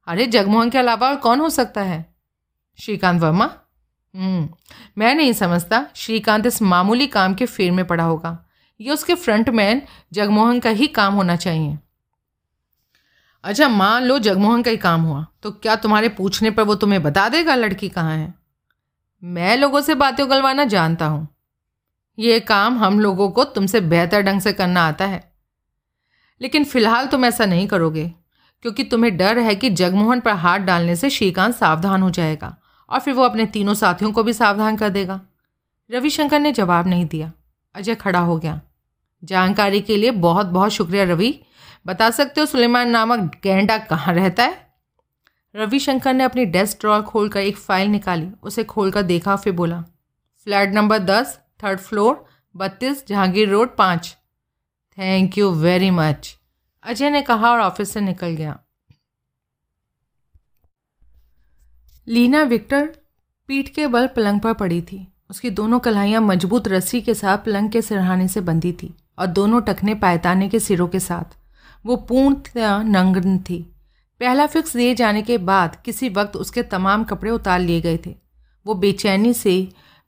अरे, 0.07 0.25
जगमोहन 0.27 0.69
के 0.69 0.77
अलावा 0.77 1.09
और 1.09 1.15
कौन 1.17 1.39
हो 1.39 1.49
सकता 1.49 1.81
है? 1.81 2.05
श्रीकांत 2.79 3.21
वर्मा? 3.21 3.49
मैं 4.13 5.13
नहीं 5.15 5.33
समझता 5.33 5.85
श्रीकांत 5.95 6.45
इस 6.45 6.61
मामूली 6.61 7.07
काम 7.07 7.33
के 7.33 7.45
फेर 7.45 7.71
में 7.71 7.85
पड़ा 7.87 8.03
होगा। 8.03 8.37
ये 8.79 8.91
उसके 8.91 9.15
फ्रंटमैन 9.15 9.81
जगमोहन 10.13 10.59
का 10.59 10.69
ही 10.71 10.87
काम 10.89 11.13
होना 11.13 11.35
चाहिए। 11.35 11.77
अच्छा 13.43 13.67
मान 13.69 14.03
लो 14.03 14.17
जगमोहन 14.19 14.61
का 14.63 14.71
ही 14.71 14.77
काम 14.77 15.01
हुआ 15.01 15.25
तो 15.43 15.51
क्या 15.53 15.75
तुम्हारे 15.75 16.09
पूछने 16.11 16.51
पर 16.51 16.63
वो 16.63 16.75
तुम्हें 16.75 17.01
बता 17.03 17.27
देगा 17.29 17.55
लड़की 17.55 17.89
कहाँ 17.89 18.17
है? 18.17 18.33
मैं 19.23 19.57
लोगों 19.57 19.81
से 19.81 19.95
बातें 19.95 20.23
उगलवाना 20.23 20.63
जानता 20.65 21.05
हूँ। 21.05 21.27
ये 22.17 22.39
काम 22.41 22.77
हम 22.77 22.99
लोगों 22.99 23.29
को 23.29 23.43
तुमसे 23.45 23.81
बेहतर 23.81 24.21
ढंग 24.21 24.41
से 24.41 24.53
करना 24.53 24.87
आता 24.87 25.05
है। 25.05 25.23
लेकिन 26.41 26.63
फ़िलहाल 26.63 27.07
तुम 27.07 27.25
ऐसा 27.25 27.45
नहीं 27.45 27.67
करोगे, 27.67 28.07
क्योंकि 28.65 28.83
तुम्हें 28.83 29.15
डर 29.17 29.39
है 29.39 29.55
कि 29.55 29.69
जगमोहन 29.71 30.19
पर 30.19 30.31
हाथ 30.33 30.59
डालने 30.59 30.95
से 30.95 31.09
श्रीकांत 31.09 31.55
सावधान 31.55 32.01
हो 32.01 32.09
जाएगा। 32.11 32.55
और 32.91 32.99
फिर 32.99 33.13
वो 33.13 33.23
अपने 33.23 33.45
तीनों 33.45 33.73
साथियों 33.73 34.11
को 34.11 34.23
भी 34.23 34.33
सावधान 34.33 34.77
कर 34.77 34.89
देगा। 34.89 35.21
रविशंकर 35.91 36.39
ने 36.39 36.51
जवाब 36.51 36.87
नहीं 36.87 37.05
दिया। 37.05 37.31
अजय 37.75 37.95
खड़ा 37.95 38.19
हो 38.19 38.37
गया। 38.37 38.61
जानकारी 39.23 39.81
के 39.81 39.97
लिए 39.97 40.11
बहुत 40.11 40.45
बहुत 40.45 40.71
शुक्रिया 40.71 41.03
रवि। 41.03 41.43
बता 41.85 42.09
सकते 42.09 42.41
हो 42.41 42.45
सुलेमान 42.45 42.89
नामक 42.89 43.39
गैंडा 43.43 43.77
कहाँ 43.77 44.13
रहता 44.13 44.43
है? 44.43 44.73
रविशंकर 45.55 46.13
ने 46.13 46.23
अपनी 46.23 46.45
डेस्क 46.45 46.77
ड्रॉर 46.79 47.01
खोलकर 47.01 47.39
एक 47.39 47.57
फ़ाइल 47.57 47.87
निकाली। 47.87 48.29
उसे 48.43 48.63
खोलकर 48.63 49.01
देखा, 49.01 49.35
फिर 49.35 49.53
बोला, 49.53 49.81
फ्लैट 50.43 50.69
नंबर 50.69 50.99
दस, 50.99 51.39
थर्ड 51.63 51.79
फ्लोर, 51.79 52.25
बत्तीस, 52.55 53.07
जहांगीर 53.07 53.49
रोड, 53.49 53.77
पाँच। 53.77 54.17
Thank 54.97 55.37
you 55.37 55.51
very 55.51 55.91
much. 55.91 56.37
Ajay 56.83 57.09
ने 57.09 57.21
कहा 57.21 57.51
और 57.51 57.59
ऑफ़िस 57.59 57.91
से 57.91 58.01
निकल 58.01 58.27
गया। 58.27 58.59
लीना 62.11 62.41
विक्टर 62.43 62.89
पीठ 63.47 63.69
के 63.69 63.87
बल 63.87 64.07
पलंग 64.07 64.39
पर 64.39 64.53
पड़ी 64.53 64.81
थी। 64.81 65.07
उसकी 65.29 65.49
दोनों 65.49 65.79
कलाइयाँ 65.79 66.21
मज़बूत 66.21 66.67
रस्सी 66.67 67.01
के 67.01 67.13
साथ 67.13 67.37
पलंग 67.37 67.69
के 67.69 67.81
सिरहाने 67.81 68.27
से 68.27 68.41
बंधी 68.41 68.71
थी 68.73 68.93
और 69.19 69.27
दोनों 69.27 69.61
टखने 69.61 69.93
पायताने 69.95 70.49
के 70.49 70.59
सिरों 70.59 70.87
के 70.87 70.99
साथ। 70.99 71.37
वो 71.85 71.95
पूर्णतः 71.95 72.81
नंगन 72.83 73.37
थी। 73.39 73.59
पहला 74.21 74.45
फिक्स 74.45 74.75
दिए 74.77 74.95
जाने 74.95 75.21
के 75.21 75.37
बाद 75.37 75.75
किसी 75.75 76.09
वक्त 76.09 76.35
उसके 76.35 76.63
तमाम 76.63 77.03
कपड़े 77.03 77.31
उतार 77.31 77.59
लिए 77.59 77.81
गए 77.81 77.99
थे। 78.05 78.15
वो 78.65 78.73
बेचैनी 78.73 79.33
से 79.33 79.55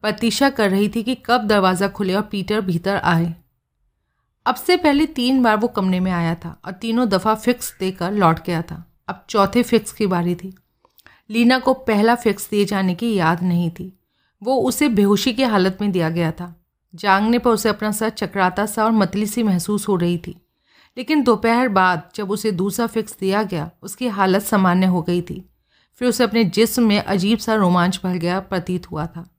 प्रतीक्षा 0.02 0.50
कर 0.50 0.70
रही 0.70 0.90
थी 0.90 1.04
कि 1.04 1.16
कब 1.26 1.48
दरवाज़ा 1.48 1.88
खुले 1.88 2.14
और 2.14 2.22
पीटर 2.22 2.62
भीतर 2.62 2.96
आए। 2.96 3.34
अब 4.46 4.56
से 4.56 4.78
पहले 4.78 5.06
तीन 5.06 5.42
बार 5.44 5.58
वो 5.58 5.68
कमरे 5.68 6.00
में 6.00 6.12
आया 6.12 6.36
था 6.36 6.56
और 6.66 6.72
तीनों 6.72 7.08
दफ़ा 7.10 7.36
फिक्स 7.36 7.74
देकर 7.80 8.12
लौट 8.12 8.46
गया 8.46 8.62
था। 8.62 8.84
अब 9.08 9.26
चौथे 9.30 9.64
फिक्स 9.64 9.92
की 9.92 10.08
बारी 10.08 10.36
थी। 10.36 10.54
लीना 11.30 11.60
को 11.60 11.74
पहला 11.74 12.16
फिक्स 12.16 12.50
दिए 12.50 12.66
जाने 12.66 12.96
की 12.96 13.16
याद 13.16 13.44
नहीं 13.44 13.72
थी। 13.72 14.00
वो 14.44 14.56
उसे 14.56 14.90
बेहोशी 14.90 15.34
की 15.34 15.44
हालत 15.44 15.78
में 15.82 15.92
दिया 15.92 16.10
गया 16.10 16.32
था। 16.32 16.66
जागने 16.96 17.40
पर 17.40 17.52
उसे 17.52 17.70
अपना 17.70 17.92
सर 17.92 18.10
चकराता 18.10 18.66
सा 18.66 18.86
और 18.86 18.92
मतली 18.92 19.26
सी 19.26 19.44
महसूस 19.44 19.88
हो 19.88 19.96
रही 19.96 20.18
थी। 20.18 20.48
लेकिन 20.98 21.24
दोपहर 21.24 21.68
बाद 21.68 22.10
जब 22.16 22.32
उसे 22.32 22.52
दूसरा 22.52 22.88
फिक्स 22.88 23.18
दिया 23.20 23.44
गया, 23.44 23.72
उसकी 23.84 24.08
हालत 24.08 24.42
सामान्य 24.42 24.86
हो 24.86 25.02
गई 25.02 25.22
थी। 25.22 25.50
फिर 25.96 26.08
उसे 26.08 26.24
अपने 26.24 26.44
जिस्म 26.44 26.84
में 26.84 27.00
अजीब 27.00 27.40
सा 27.40 27.56
रोमांच 27.56 28.00
भर 28.04 28.14
गया 28.14 28.40
प्रतीत 28.40 28.92
हुआ 28.92 29.06
था। 29.06 29.30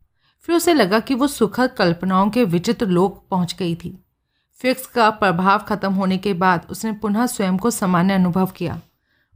फिर 0.40 0.56
उसे 0.56 0.74
लगा 0.74 1.00
कि 1.00 1.14
वो 1.14 1.26
सुखद 1.26 1.70
कल्पनाओं 1.78 2.30
के 2.30 2.44
विचित्र 2.44 2.86
लोक 2.86 3.24
पहुँच 3.30 3.56
गई 3.58 3.74
थी। 3.74 4.04
फिक्स 4.52 4.86
का 4.86 5.10
प्रभाव 5.10 5.58
खत्म 5.58 5.92
होने 5.92 6.18
के 6.18 6.34
बाद 6.34 6.66
उसने 6.70 6.92
पुनः 6.92 7.26
स्वयं 7.26 7.56
को 7.56 7.70
सामान्य 7.70 8.14
अनुभव 8.14 8.46
किया। 8.46 8.80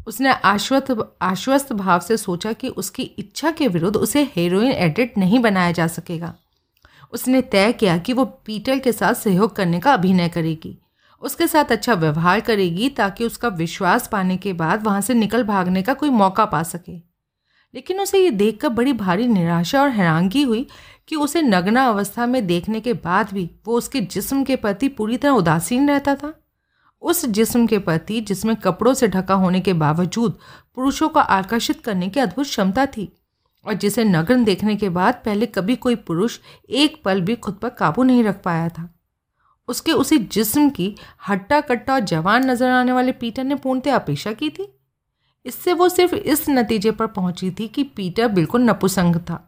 उसने 0.08 0.32
आश्वस्त 0.32 1.14
आश्वस्त 1.22 1.72
भाव 1.72 2.00
से 2.00 2.16
सोचा 2.16 2.52
कि 2.52 2.68
उसकी 2.68 3.02
इच्छा 3.02 3.50
के 3.50 3.68
विरुद्ध 3.68 3.96
उसे 3.96 4.22
हीरोइन 4.36 4.72
एडिट 4.72 5.18
नहीं 5.18 5.38
बनाया 5.38 5.72
जा 5.72 5.86
सकेगा। 5.86 6.34
उसने 7.12 7.42
तय 7.42 7.72
किया 7.72 7.98
कि 7.98 8.12
वो 8.12 8.24
पीटर 8.24 8.78
के 8.78 8.92
साथ 8.92 9.14
सहयोग 9.14 9.56
करने 9.56 9.80
का 9.80 9.92
अभिनय 9.92 10.28
करेगी। 10.28 10.76
उसके 11.22 11.46
साथ 11.46 11.64
अच्छा 11.64 11.94
व्यवहार 11.94 12.40
करेगी 12.40 12.88
ताकि 12.88 13.24
उसका 13.24 13.48
विश्वास 13.48 14.08
पाने 14.08 14.36
के 14.36 14.52
बाद 14.52 14.84
वहाँ 14.84 15.00
से 15.00 15.14
निकल 15.14 15.44
भागने 15.44 15.82
का 15.82 15.94
कोई 15.94 16.10
मौका 16.10 16.44
पा 16.44 16.62
सके। 16.62 16.96
लेकिन 17.74 18.00
उसे 18.00 18.18
ये 18.18 18.30
देखकर 18.30 18.68
बड़ी 18.68 18.92
भारी 18.92 19.26
निराशा 19.26 19.82
और 19.82 19.88
हैरानगी 19.88 20.42
हुई 20.42 20.66
कि 21.08 21.16
उसे 21.16 21.42
नग्ना 21.42 21.86
अवस्था 21.86 22.26
में 22.26 22.46
देखने 22.46 22.80
के 22.80 22.92
बाद 22.92 23.32
भी 23.32 23.50
वो 23.66 23.76
उसके 23.76 24.00
जिस्म 24.00 24.44
के 24.44 24.56
प्रति 24.56 24.88
पूरी 24.88 25.16
तरह 25.16 25.32
उदासीन 25.32 25.90
रहता 25.90 26.14
था। 26.14 26.34
उस 27.02 27.24
जिस्म 27.26 27.66
के 27.66 27.78
प्रति 27.78 28.20
जिसमें 28.20 28.54
कपड़ों 28.56 28.94
से 28.94 29.08
ढका 29.08 29.34
होने 29.34 29.60
के 29.60 29.72
बावजूद 29.72 30.38
पुरुषों 30.74 31.08
को 31.08 31.20
आकर्षित 31.20 31.80
करने 31.80 32.08
की 32.08 32.20
अद्भुत 32.20 32.46
क्षमता 32.46 32.86
थी 32.86 33.08
और 33.66 33.74
जिसे 33.74 34.04
नग्न 34.04 34.44
देखने 34.44 34.76
के 34.76 34.88
बाद 34.88 35.22
पहले 35.24 35.46
कभी 35.46 35.76
कोई 35.76 35.94
पुरुष 35.96 36.38
एक 36.70 37.00
पल 37.04 37.20
भी 37.20 37.36
खुद 37.36 37.54
पर 37.54 37.68
काबू 37.68 38.02
नहीं 38.02 38.24
रख 38.24 38.42
पाया 38.42 38.68
था। 38.68 38.88
उसके 39.68 39.92
उसी 39.92 40.18
जिस्म 40.18 40.68
की 40.70 40.94
हट्टा 41.28 41.60
कट्टा 41.60 41.94
और 41.94 42.00
जवान 42.00 42.50
नज़र 42.50 42.70
आने 42.70 42.92
वाले 42.92 43.12
पीटर 43.12 43.44
ने 43.44 43.54
पूर्णतः 43.54 43.94
अपेक्षा 43.94 44.32
की 44.32 44.50
थी। 44.50 44.68
इससे 45.46 45.72
वो 45.72 45.88
सिर्फ़ 45.88 46.14
इस 46.14 46.48
नतीजे 46.48 46.90
पर 46.90 47.06
पहुँची 47.06 47.50
थी 47.50 47.68
कि 47.68 47.82
पीटर 47.86 48.28
बिल्कुल 48.28 48.62
नपुसंग 48.62 49.16
था। 49.20 49.44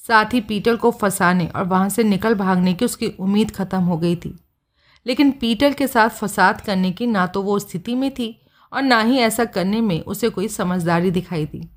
साथ 0.00 0.34
ही 0.34 0.40
पीटर 0.40 0.76
को 0.76 0.90
फंसाने 0.90 1.46
और 1.46 1.64
वहाँ 1.64 1.88
से 1.88 2.04
निकल 2.04 2.34
भागने 2.34 2.74
की 2.74 2.84
उसकी 2.84 3.08
उम्मीद 3.18 3.50
खत्म 3.50 3.80
हो 3.80 3.98
गई 3.98 4.16
थी। 4.16 4.38
लेकिन 5.06 5.30
पीटर 5.30 5.72
के 5.72 5.86
साथ 5.86 6.08
फसाद 6.08 6.60
करने 6.60 6.92
की 6.92 7.06
ना 7.06 7.26
तो 7.26 7.42
वो 7.42 7.58
स्थिति 7.58 7.94
में 7.94 8.10
थी 8.10 8.36
और 8.72 8.82
ना 8.82 9.00
ही 9.00 9.18
ऐसा 9.18 9.44
करने 9.44 9.80
में 9.80 10.00
उसे 10.00 10.28
कोई 10.28 10.48
समझदारी 10.48 11.10
दिखाई 11.10 11.46
दी। 11.46 11.68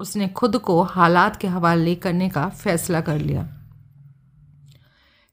उसने 0.00 0.28
खुद 0.28 0.56
को 0.58 0.82
हालात 0.82 1.36
के 1.36 1.48
हवाले 1.48 1.94
करने 1.94 2.28
का 2.28 2.48
फैसला 2.48 3.00
कर 3.00 3.18
लिया। 3.18 3.48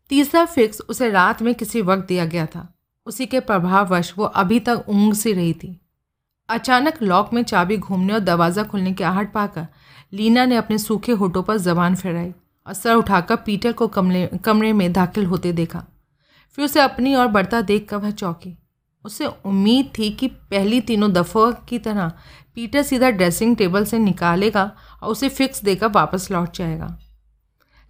तीसरा 0.09 0.45
फिक्स 0.45 0.81
उसे 0.81 1.09
रात 1.09 1.41
में 1.41 1.53
किसी 1.55 1.81
वक्त 1.81 2.07
दिया 2.07 2.25
गया 2.25 2.45
था। 2.45 2.67
उसी 3.07 3.25
के 3.25 3.39
प्रभाववश 3.39 4.13
वो 4.17 4.25
अभी 4.25 4.59
तक 4.59 4.85
ऊँग 4.89 5.13
सी 5.13 5.33
रही 5.33 5.53
थी। 5.53 5.79
अचानक 6.49 7.01
लॉक 7.01 7.33
में 7.33 7.43
चाबी 7.43 7.77
घूमने 7.77 8.13
और 8.13 8.19
दरवाज़ा 8.19 8.63
खुलने 8.63 8.93
की 8.93 9.03
आहट 9.03 9.31
पाकर 9.33 9.67
लीना 10.13 10.45
ने 10.45 10.55
अपने 10.55 10.77
सूखे 10.77 11.11
होठों 11.11 11.43
पर 11.43 11.57
जबान 11.57 11.95
फहराई 11.95 12.31
और 12.67 12.73
सर 12.73 12.95
उठाकर 12.95 13.35
पीटर 13.35 13.71
को 13.71 13.87
कमरे 13.87 14.29
कमरे 14.45 14.73
में 14.73 14.91
दाखिल 14.93 15.25
होते 15.25 15.53
देखा। 15.53 15.83
फिर 16.57 16.65
उसे 16.65 16.79
अपनी 16.79 17.15
ओर 17.15 17.27
बढ़ता 17.27 17.61
देख 17.61 17.87
कर 17.89 17.97
वह 17.97 18.11
चौंकी। 18.11 18.57
उसे 19.05 19.25
उम्मीद 19.25 19.91
थी 19.97 20.09
कि 20.09 20.27
पहली 20.27 20.81
तीनों 20.81 21.11
दफ़ों 21.13 21.51
की 21.69 21.79
तरह 21.79 22.11
पीटर 22.55 22.83
सीधा 22.83 23.09
ड्रेसिंग 23.09 23.55
टेबल 23.57 23.85
से 23.85 23.99
निकालेगा 23.99 24.63
और 25.03 25.09
उसे 25.09 25.29
फिक्स 25.29 25.63
देकर 25.63 25.87
वापस 25.91 26.29
लौट 26.31 26.57
जाएगा। 26.57 26.97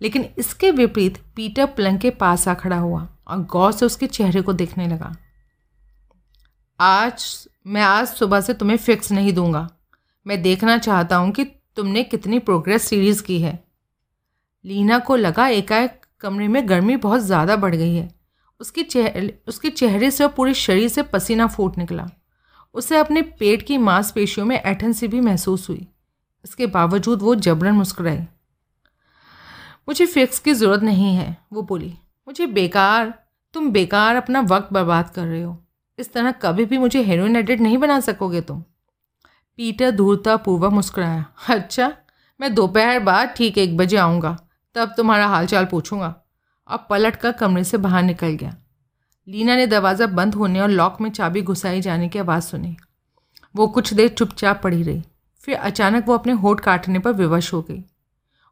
लेकिन 0.02 0.26
इसके 0.38 0.72
विपरीत 0.72 1.18
पीटर 1.36 1.66
पलंग 1.68 2.00
के 2.00 2.10
पास 2.10 2.48
आ 2.48 2.54
खड़ा 2.54 2.78
हुआ 2.78 3.08
और 3.28 3.44
गौर 3.46 3.72
से 3.72 3.86
उसके 3.86 4.08
चेहरे 4.08 4.42
को 4.42 4.54
देखने 4.54 4.88
लगा। 4.88 5.14
आज 6.80 7.48
मैं 7.68 7.82
आज 7.82 8.08
सुबह 8.08 8.42
से 8.42 8.54
तुम्हें 8.54 8.78
फिक्स 8.78 9.12
नहीं 9.12 9.34
दूँगा। 9.34 9.68
मैं 10.26 10.42
देखना 10.42 10.78
चाहता 10.78 11.16
हूँ 11.16 11.32
कि 11.32 11.44
तुमने 11.76 12.04
कितनी 12.04 12.40
प्रोग्रेस 12.40 12.84
सीरीज़ 12.84 13.24
की 13.24 13.40
है। 13.42 13.60
लीना 14.66 15.00
को 15.00 15.16
लगा 15.16 15.48
एकाएक 15.48 16.02
कमरे 16.22 16.48
में 16.48 16.68
गर्मी 16.70 16.96
बहुत 16.98 17.22
ज़्यादा 17.22 17.56
बढ़ 17.56 17.76
गई 17.76 17.96
है। 17.96 18.12
उसके 18.60 18.84
चेहरे 18.84 19.40
उसके 19.48 19.70
चेहरे 19.70 20.12
से 20.12 20.24
और 20.24 20.32
पूरे 20.32 20.54
शरीर 20.54 20.88
से 20.88 21.04
पसीना 21.04 21.48
फूट 21.48 21.78
निकला। 21.78 22.10
उसे 22.76 22.98
अपने 22.98 23.22
पेट 23.40 23.62
की 23.62 23.78
मांसपेशियों 23.78 24.46
में 24.46 24.56
ऐठन 24.56 24.94
सी 24.94 25.08
भी 25.08 25.22
महसूस 25.22 25.70
हुई। 25.70 25.88
इसके 26.46 26.68
बावजूद 26.68 27.22
वो 27.22 27.36
जबरन 27.38 27.76
मुस्कुराई। 27.76 28.20
मुझे 29.88 30.06
फिक्स 30.06 30.40
की 30.40 30.54
ज़रूरत 30.54 30.84
नहीं 30.84 31.16
है, 31.16 31.36
वो 31.54 31.62
बोली। 31.62 31.94
मुझे 32.28 32.46
बेकार, 32.48 33.14
तुम 33.54 33.70
बेकार 33.72 34.16
अपना 34.16 34.42
वक्त 34.42 34.74
बर्बाद 34.74 35.10
कर 35.10 35.26
रहे 35.26 35.42
हो। 35.42 35.58
इस 36.00 36.14
तरह 36.14 36.32
कभी 36.32 36.66
भी 36.66 36.78
मुझे 36.78 37.02
हेरोइन 37.04 37.36
एडिट 37.36 37.60
नहीं 37.60 37.78
बना 37.78 38.00
सकोगे 38.00 38.42
तुम। 38.42 38.62
पीटर 39.60 39.92
धूरता 39.92 40.36
पूर्वक 40.38 40.72
मुस्कुराया। 40.72 41.26
अच्छा 41.50 41.92
मैं 42.40 42.54
दोपहर 42.56 43.00
बाद 43.00 43.34
ठीक 43.38 43.58
एक 43.58 43.78
बजे 43.78 43.98
आऊँगा, 43.98 44.38
तब 44.76 44.94
तुम्हारा 44.98 45.28
हालचाल 45.28 45.66
पूछूँगा। 45.66 46.14
और 46.68 46.88
पलट 46.90 47.16
कर 47.16 47.32
कमरे 47.32 47.64
से 47.64 47.78
बाहर 47.78 48.04
निकल 48.04 48.28
गया। 48.28 48.56
लीना 49.28 49.56
ने 49.56 49.68
दरवाज़ा 49.68 50.08
बंद 50.08 50.36
होने 50.36 50.60
और 50.60 50.70
लॉक 50.70 51.02
में 51.02 51.10
चाबी 51.10 51.42
घुसाई 51.42 51.82
जाने 51.82 52.10
की 52.10 52.20
आवाज़ 52.20 52.44
सुनी। 52.44 52.78
वो 53.56 53.68
कुछ 53.68 53.94
देर 53.94 54.08
चुपचाप 54.08 54.62
पड़ी 54.64 54.84
रही। 54.84 55.04
फिर 55.42 55.56
अचानक 55.56 56.08
वो 56.08 56.14
अपने 56.14 56.34
होठ 56.34 56.60
काटने 56.60 57.00
पर 57.00 57.12
विवश 57.12 57.54
हो 57.54 57.62
गई। 57.62 57.84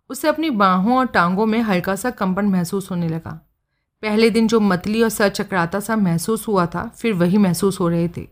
उसे 0.09 0.27
अपनी 0.27 0.49
बाहों 0.49 0.97
और 0.97 1.05
टांगों 1.05 1.45
में 1.45 1.61
हल्का 1.61 1.95
सा 1.95 2.09
कंपन 2.09 2.45
महसूस 2.45 2.91
होने 2.91 3.09
लगा। 3.09 3.47
पहले 4.01 4.29
दिन 4.29 4.47
जो 4.47 4.59
मतली 4.59 5.03
और 5.03 5.09
सर 5.09 5.79
सा 5.79 5.95
महसूस 5.95 6.47
हुआ 6.47 6.65
था, 6.65 6.87
फिर 6.87 7.13
वही 7.13 7.37
महसूस 7.37 7.79
हो 7.79 7.87
रहे 7.87 8.07
थे। 8.07 8.27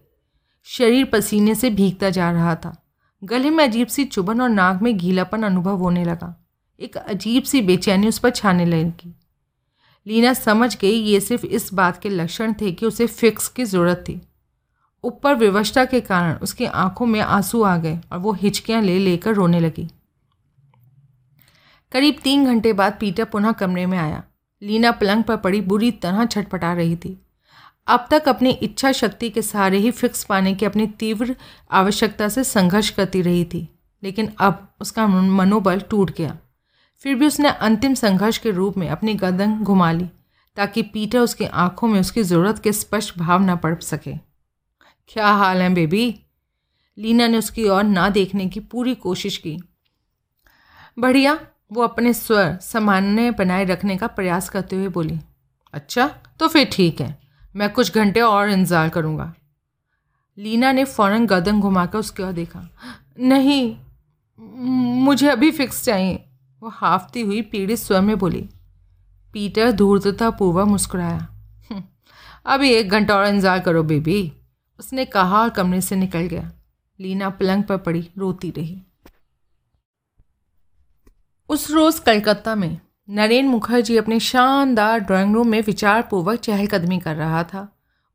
शरीर 0.64 1.06
पसीने 1.06 1.56
से 1.56 1.70
भीगता 1.70 2.10
जा 2.10 2.32
रहा 2.32 2.56
था। 2.56 2.86
गले 3.24 3.50
में 3.50 3.64
अजीब 3.64 3.88
सी 3.88 4.06
चुभन 4.06 4.42
और 4.42 4.50
नाक 4.50 4.82
में 4.82 4.98
गीलापन 4.98 5.44
अनुभव 5.44 5.78
होने 5.78 6.06
लगा। 6.06 6.46
एक 6.80 6.98
अजीब 6.98 7.44
सी 7.44 7.62
बेचैनी 7.62 8.08
उस 8.08 8.20
पर 8.20 8.30
छाने 8.30 8.66
लगी। 8.66 9.16
लीना 10.06 10.34
समझ 10.34 10.76
गई 10.78 10.92
ये 10.92 11.20
सिर्फ़ 11.20 11.46
इस 11.46 11.74
बात 11.74 12.02
के 12.02 12.10
लक्षण 12.10 12.54
थे 12.54 12.72
कि 12.72 12.86
उसे 12.86 13.08
फिक्स 13.08 13.48
की 13.48 13.66
ज़रूरत 13.66 14.04
थी। 14.08 14.20
ऊपर 15.04 15.36
विवशता 15.36 15.86
के 15.86 16.02
कारण 16.02 16.38
उसकी 16.38 16.66
आँखों 16.66 17.06
में 17.06 17.20
आँसू 17.20 17.62
आ 17.64 17.76
गए 17.78 18.00
और 18.12 18.20
वो 18.20 18.34
हिचकियाँ 18.34 18.82
ले 18.82 18.98
लेकर 19.00 19.34
रोने 19.34 19.60
लगी। 19.60 19.88
करीब 21.92 22.18
तीन 22.24 22.46
घंटे 22.46 22.74
बाद 22.74 22.98
पीटर 23.00 23.26
पुनः 23.26 23.52
कमरे 23.52 23.86
में 23.86 23.98
आया। 23.98 24.24
लीना 24.62 24.92
पलंग 24.92 25.24
पर 25.24 25.38
पड़ी 25.38 25.62
बुरी 25.62 25.92
तरह 25.94 26.26
छटपटा 26.26 26.74
रही 26.74 26.96
थी। 26.96 27.18
अब 27.88 28.08
तक 28.12 28.28
अपनी 28.28 28.50
इच्छा 28.52 28.92
शक्ति 28.92 29.30
के 29.30 29.42
सहारे 29.42 29.78
ही 29.78 29.92
फिक्स 29.92 30.24
पाने 30.24 30.54
की 30.56 30.66
अपनी 30.66 30.88
तीव्र 31.00 31.36
आवश्यकता 31.72 32.28
से 32.30 32.44
संघर्ष 32.44 32.90
करती 32.90 33.22
रही 33.22 33.46
थी, 33.46 33.68
लेकिन 34.04 34.32
अब 34.40 34.68
उसका 34.82 35.08
मनोबल 35.08 35.80
टूट 35.82 36.12
गया। 36.12 36.38
फिर 37.04 37.16
भी 37.16 37.26
उसने 37.28 37.50
अंतिम 37.50 37.94
संघर्ष 37.96 38.38
के 38.38 38.52
रूप 38.52 38.78
में 38.78 38.88
अपनी 38.90 39.14
गर्दन 39.16 39.58
घुमा 39.58 39.92
ली, 39.92 40.06
ताकि 40.58 40.82
पीटर 40.84 41.20
उसकी 41.20 41.46
आँखों 41.46 41.88
में 41.88 42.00
उसकी 42.00 42.24
ज़रूरत 42.24 42.60
के 42.60 42.72
स्पष्ट 42.74 43.18
भाव 43.20 43.42
ना 43.42 43.56
पड़ 43.58 43.76
सके। 43.82 44.14
क्या 45.10 45.28
हाल 45.28 45.62
है 45.62 45.74
बेबी? 45.74 46.14
लीना 46.98 47.28
ने 47.28 47.38
उसकी 47.38 47.68
ओर 47.68 47.84
ना 47.84 48.10
देखने 48.12 48.48
की 48.48 48.60
पूरी 48.62 48.96
कोशिश 48.98 49.38
की। 49.38 49.58
बढ़िया, 50.98 51.40
वो 51.74 51.82
अपने 51.84 52.14
स्वर 52.14 52.58
सामान्य 52.62 53.32
बनाए 53.32 53.66
रखने 53.66 53.98
का 53.98 54.08
प्रयास 54.10 54.50
करते 54.50 54.76
हुए 54.76 54.88
बोली 54.90 55.20
अच्छा 55.74 56.08
तो 56.40 56.48
फिर 56.48 56.70
ठीक 56.72 57.02
है, 57.02 57.18
मैं 57.56 57.70
कुछ 57.70 57.96
घंटे 57.96 58.22
और 58.22 58.50
इंतज़ार 58.50 58.90
करूँगा। 58.90 59.34
लीना 60.38 60.72
ने 60.72 60.84
फ़ौरन 60.86 61.26
गर्दन 61.26 61.60
घुमाकर 61.60 62.00
उसकी 62.00 62.24
ओर 62.24 62.32
देखा, 62.34 62.68
नहीं, 63.20 63.76
मुझे 64.40 65.28
अभी 65.30 65.52
फिक्स 65.52 65.84
चाहिए। 65.86 66.26
वो 66.62 66.70
हाफती 66.70 67.22
हुई 67.22 67.42
पीड़ित 67.42 67.80
स्वर 67.80 68.02
में 68.02 68.18
बोली 68.18 68.42
पीटर 69.34 69.72
धूर्ततापूर्वक 69.72 70.68
मुस्कुराया 70.68 71.18
हम्म, 71.72 71.84
अभी 72.46 72.72
एक 72.72 72.90
घंटा 72.90 73.16
और 73.16 73.28
इंतज़ार 73.28 73.60
करो 73.60 73.84
बेबी। 73.84 74.32
उसने 74.80 75.06
कहा 75.06 75.42
और 75.42 75.50
कमरे 75.50 75.82
से 75.82 75.96
निकल 75.96 76.20
गया। 76.20 76.52
लीना 77.00 77.30
पलंग 77.30 77.64
पर 77.64 77.78
पड़ी 77.78 78.08
रोती 78.18 78.50
रही। 78.52 78.82
उस 81.50 81.70
रोज़ 81.72 82.02
कलकत्ता 82.02 82.56
में 82.56 82.80
नरेंद्र 83.10 83.50
मुखर्जी 83.52 83.98
अपने 83.98 84.20
शानदार 84.20 85.00
ड्राइंग 85.00 85.36
रूम 85.36 85.48
में 85.48 85.62
विचारपूर्वक 85.62 86.40
चहलकदमी 86.40 87.00
कर 87.00 87.16
रहा 87.16 87.44
था। 87.44 87.68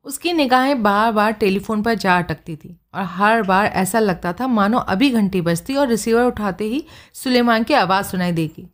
उसकी 0.05 0.33
निगाहें 0.33 0.83
बार 0.83 1.11
बार 1.11 1.31
टेलीफोन 1.31 1.81
पर 1.83 1.93
जा 1.93 2.17
अटकती 2.17 2.55
थी 2.55 2.79
और 2.93 3.03
हर 3.03 3.41
बार 3.41 3.65
ऐसा 3.65 3.99
लगता 3.99 4.33
था, 4.33 4.47
मानो 4.47 4.77
अभी 4.77 5.09
घंटी 5.09 5.41
बजती 5.41 5.75
और 5.75 5.87
रिसीवर 5.87 6.23
उठाते 6.23 6.63
ही 6.63 6.85
सुलेमान 7.13 7.63
की 7.63 7.73
आवाज़ 7.73 8.05
सुनाई 8.05 8.31
देगी। 8.31 8.67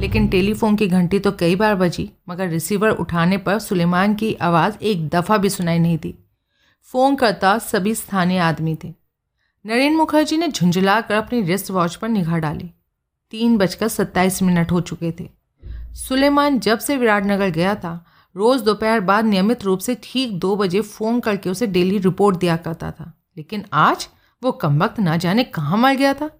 लेकिन 0.00 0.28
टेलीफोन 0.28 0.76
की 0.76 0.86
घंटी 0.86 1.18
तो 1.18 1.32
कई 1.32 1.56
बार 1.56 1.74
बजी, 1.74 2.10
मगर 2.28 2.48
रिसीवर 2.48 2.90
उठाने 2.90 3.38
पर 3.38 3.58
सुलेमान 3.58 4.14
की 4.14 4.34
आवाज़ 4.34 4.76
एक 4.82 5.08
दफ़ा 5.08 5.36
भी 5.36 5.50
सुनाई 5.50 5.78
नहीं 5.78 5.98
थी 5.98 6.18
फ़ोन 6.92 7.16
करता 7.16 7.58
सभी 7.58 7.94
स्थानीय 7.94 8.38
आदमी 8.38 8.76
थे। 8.84 8.94
नरेंद्र 9.64 9.96
मुखर्जी 9.96 10.36
ने 10.36 10.48
झुंझला 10.48 11.00
कर 11.00 11.14
अपनी 11.14 11.42
रिस्ट 11.42 11.70
वॉच 11.70 11.94
पर 11.94 12.08
निगाह 12.08 12.38
डाली। 12.38 12.70
तीन 13.30 13.56
बजकर 13.58 13.88
सत्ताईस 13.88 14.42
मिनट 14.42 14.72
हो 14.72 14.80
चुके 14.80 15.12
थे। 15.12 15.28
सुलेमान 15.94 16.58
जब 16.58 16.78
से 16.78 16.96
विराटनगर 16.96 17.50
गया 17.50 17.74
था 17.74 18.04
रोज़ 18.36 18.62
दोपहर 18.62 19.00
बाद 19.00 19.24
नियमित 19.24 19.64
रूप 19.64 19.78
से 19.78 19.96
ठीक 20.02 20.38
दो 20.38 20.56
बजे 20.56 20.80
फ़ोन 20.80 21.20
करके 21.20 21.50
उसे 21.50 21.66
डेली 21.66 21.98
रिपोर्ट 21.98 22.36
दिया 22.36 22.56
करता 22.56 22.90
था। 22.90 23.22
लेकिन 23.36 23.64
आज 23.72 24.08
वो 24.42 24.52
कम 24.52 24.84
वक्त 24.84 25.00
ना 25.00 25.16
जाने 25.16 25.44
कहाँ 25.44 25.76
मर 25.76 25.94
गया 25.94 26.14
था? 26.14 26.30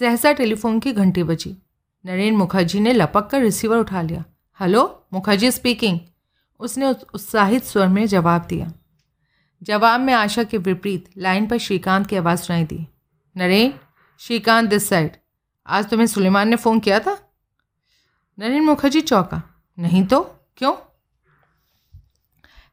सहसा 0.00 0.32
टेलीफोन 0.32 0.80
की 0.80 0.92
घंटी 0.92 1.22
बजी। 1.22 1.56
नरेन 2.06 2.36
मुखर्जी 2.36 2.80
ने 2.80 2.92
लपक 2.92 3.26
कर 3.26 3.40
रिसीवर 3.40 3.76
उठा 3.78 4.02
लिया। 4.02 4.24
हेलो, 4.60 5.06
मुखर्जी 5.12 5.50
स्पीकिंग 5.50 6.00
उसने 6.60 6.86
उत्साहित 6.86 7.64
स्वर 7.64 7.88
में 7.88 8.06
जवाब 8.06 8.46
दिया। 8.48 8.72
जवाब 9.62 10.00
में 10.00 10.14
आशा 10.14 10.42
के 10.42 10.58
विपरीत 10.58 11.10
लाइन 11.18 11.46
पर 11.46 11.58
श्रीकांत 11.58 12.06
की 12.06 12.16
आवाज़ 12.16 12.40
सुनाई 12.40 12.64
दी। 12.64 12.86
नरेन, 13.36 13.74
श्रीकांत 14.18 14.70
दिस 14.70 14.88
साइड 14.88 15.10
आज 15.66 15.90
तुम्हें 15.90 16.06
सुलेमान 16.06 16.48
ने 16.48 16.56
फ़ोन 16.56 16.80
किया 16.80 17.00
था? 17.00 17.32
नरेन 18.38 18.62
मुखर्जी 18.62 19.00
चौका। 19.00 19.42
नहीं 19.78 20.04
तो? 20.04 20.20
क्यों? 20.56 20.89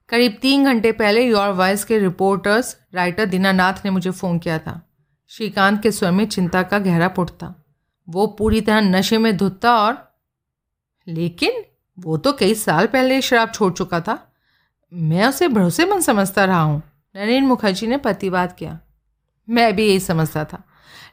करीब 0.09 0.37
तीन 0.41 0.63
घंटे 0.63 0.91
पहले 0.91 1.27
योर 1.27 1.49
वॉइस 1.49 1.83
के 1.85 1.99
रिपोर्टर्स 1.99 2.77
राइटर 2.93 3.25
दीनानाथ 3.25 3.73
ने 3.85 3.91
मुझे 3.91 4.11
फ़ोन 4.11 4.39
किया 4.39 4.59
था। 4.59 4.89
श्रीकांत 5.27 5.83
के 5.83 5.91
स्वर 5.91 6.11
में 6.11 6.25
चिंता 6.25 6.63
का 6.63 6.79
गहरा 6.79 7.07
पुट 7.07 7.29
था। 7.29 7.65
वो 8.09 8.27
पूरी 8.27 8.61
तरह 8.61 8.81
नशे 8.81 9.17
में 9.17 9.37
धुतता 9.37 9.77
और 9.77 10.17
लेकिन 11.07 11.63
वो 11.99 12.17
तो 12.17 12.33
कई 12.33 12.53
साल 12.55 12.87
पहले 12.87 13.21
शराब 13.21 13.51
छोड़ 13.51 13.73
चुका 13.73 13.99
था। 13.99 14.33
मैं 14.93 15.27
उसे 15.27 15.47
भरोसेमंद 15.47 16.01
समझता 16.01 16.45
रहा 16.45 16.61
हूँ। 16.61 16.83
नरेन 17.15 17.45
मुखर्जी 17.45 17.87
ने 17.87 17.97
प्रतिवाद 17.97 18.53
किया। 18.53 18.79
मैं 19.49 19.75
भी 19.75 19.87
यही 19.87 19.99
समझता 19.99 20.45
था। 20.45 20.63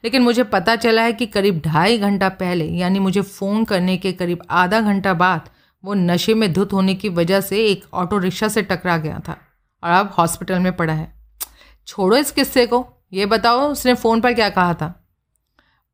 लेकिन 0.04 0.22
मुझे 0.22 0.44
पता 0.44 0.76
चला 0.76 1.02
है 1.02 1.12
कि 1.12 1.26
करीब 1.26 1.62
ढाई 1.64 1.98
घंटा 1.98 2.28
पहले, 2.28 2.64
यानी 2.64 2.98
मुझे 2.98 3.20
फ़ोन 3.20 3.64
करने 3.64 3.96
के 3.96 4.12
करीब 4.12 4.42
आधा 4.50 4.80
घंटा 4.80 5.14
बाद 5.14 5.48
वो 5.84 5.94
नशे 5.94 6.34
में 6.34 6.52
धुत 6.52 6.72
होने 6.72 6.94
की 6.94 7.08
वजह 7.08 7.40
से 7.40 7.66
एक 7.66 7.84
ऑटो 7.94 8.18
रिक्शा 8.18 8.48
से 8.48 8.62
टकरा 8.62 8.96
गया 8.96 9.20
था 9.28 9.32
और 9.84 9.90
अब 9.90 10.14
हॉस्पिटल 10.18 10.58
में 10.58 10.76
पड़ा 10.76 10.92
है। 10.92 11.14
छोड़ो 11.86 12.16
इस 12.16 12.30
किस्से 12.30 12.66
को। 12.66 12.88
ये 13.12 13.26
बताओ, 13.26 13.72
उसने 13.72 13.94
फ़ोन 13.94 14.20
पर 14.20 14.34
क्या 14.34 14.48
कहा 14.48 14.74
था? 14.74 15.08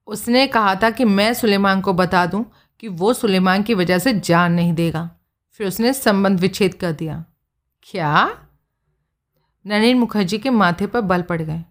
उसने 0.06 0.46
कहा 0.46 0.74
था 0.74 0.90
कि 0.90 1.04
मैं 1.04 1.34
सुलेमान 1.34 1.80
को 1.80 1.92
बता 1.92 2.26
दूँ 2.26 2.52
कि 2.80 2.88
वो 2.88 3.12
सुलेमान 3.12 3.62
की 3.62 3.74
वजह 3.74 3.98
से 3.98 4.12
जान 4.12 4.52
नहीं 4.52 4.72
देगा। 4.72 5.10
फिर 5.52 5.66
उसने 5.66 5.92
संबंध 5.92 6.40
विच्छेद 6.40 6.74
कर 6.74 6.92
दिया। 6.92 7.24
क्या? 7.82 8.38
नरेन 9.66 9.98
मुखर्जी 9.98 10.38
के 10.38 10.50
माथे 10.50 10.86
पर 10.86 11.00
बल 11.00 11.22
पड़ 11.22 11.42
गए। 11.42 11.64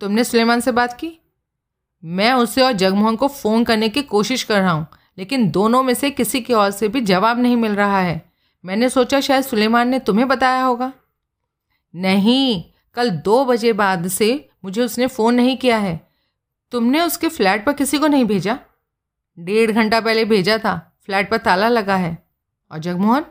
तुमने 0.00 0.24
सुलेमान 0.24 0.60
से 0.60 0.72
बात 0.72 0.92
की? 0.92 1.18
मैं 2.04 2.32
उसे 2.32 2.62
और 2.62 2.72
जगमोहन 2.72 3.16
को 3.16 3.28
फ़ोन 3.28 3.64
करने 3.64 3.88
की 3.88 4.02
कोशिश 4.02 4.42
कर 4.42 4.60
रहा 4.60 4.70
हूँ। 4.70 4.86
लेकिन 5.18 5.50
दोनों 5.50 5.82
में 5.82 5.94
से 5.94 6.10
किसी 6.10 6.40
की 6.40 6.52
ओर 6.52 6.70
से 6.70 6.88
भी 6.88 7.00
जवाब 7.00 7.38
नहीं 7.38 7.56
मिल 7.56 7.72
रहा 7.72 8.00
है। 8.00 8.32
मैंने 8.64 8.88
सोचा 8.88 9.20
शायद 9.20 9.44
सुलेमान 9.44 9.88
ने 9.88 9.98
तुम्हें 9.98 10.28
बताया 10.28 10.62
होगा। 10.62 10.92
नहीं, 11.94 12.64
कल 12.94 13.10
दो 13.10 13.44
बजे 13.44 13.72
बाद 13.72 14.08
से 14.08 14.48
मुझे 14.64 14.82
उसने 14.82 15.06
फ़ोन 15.06 15.34
नहीं 15.34 15.56
किया 15.56 15.78
है। 15.78 16.08
तुमने 16.70 17.00
उसके 17.00 17.28
फ्लैट 17.28 17.66
पर 17.66 17.72
किसी 17.72 17.98
को 17.98 18.06
नहीं 18.06 18.24
भेजा? 18.24 18.58
डेढ़ 19.38 19.70
घंटा 19.70 20.00
पहले 20.00 20.24
भेजा 20.24 20.58
था, 20.58 20.96
फ्लैट 21.06 21.30
पर 21.30 21.36
ताला 21.36 21.68
लगा 21.68 21.96
है। 21.96 22.26
और 22.72 22.78
जगमोहन? 22.78 23.24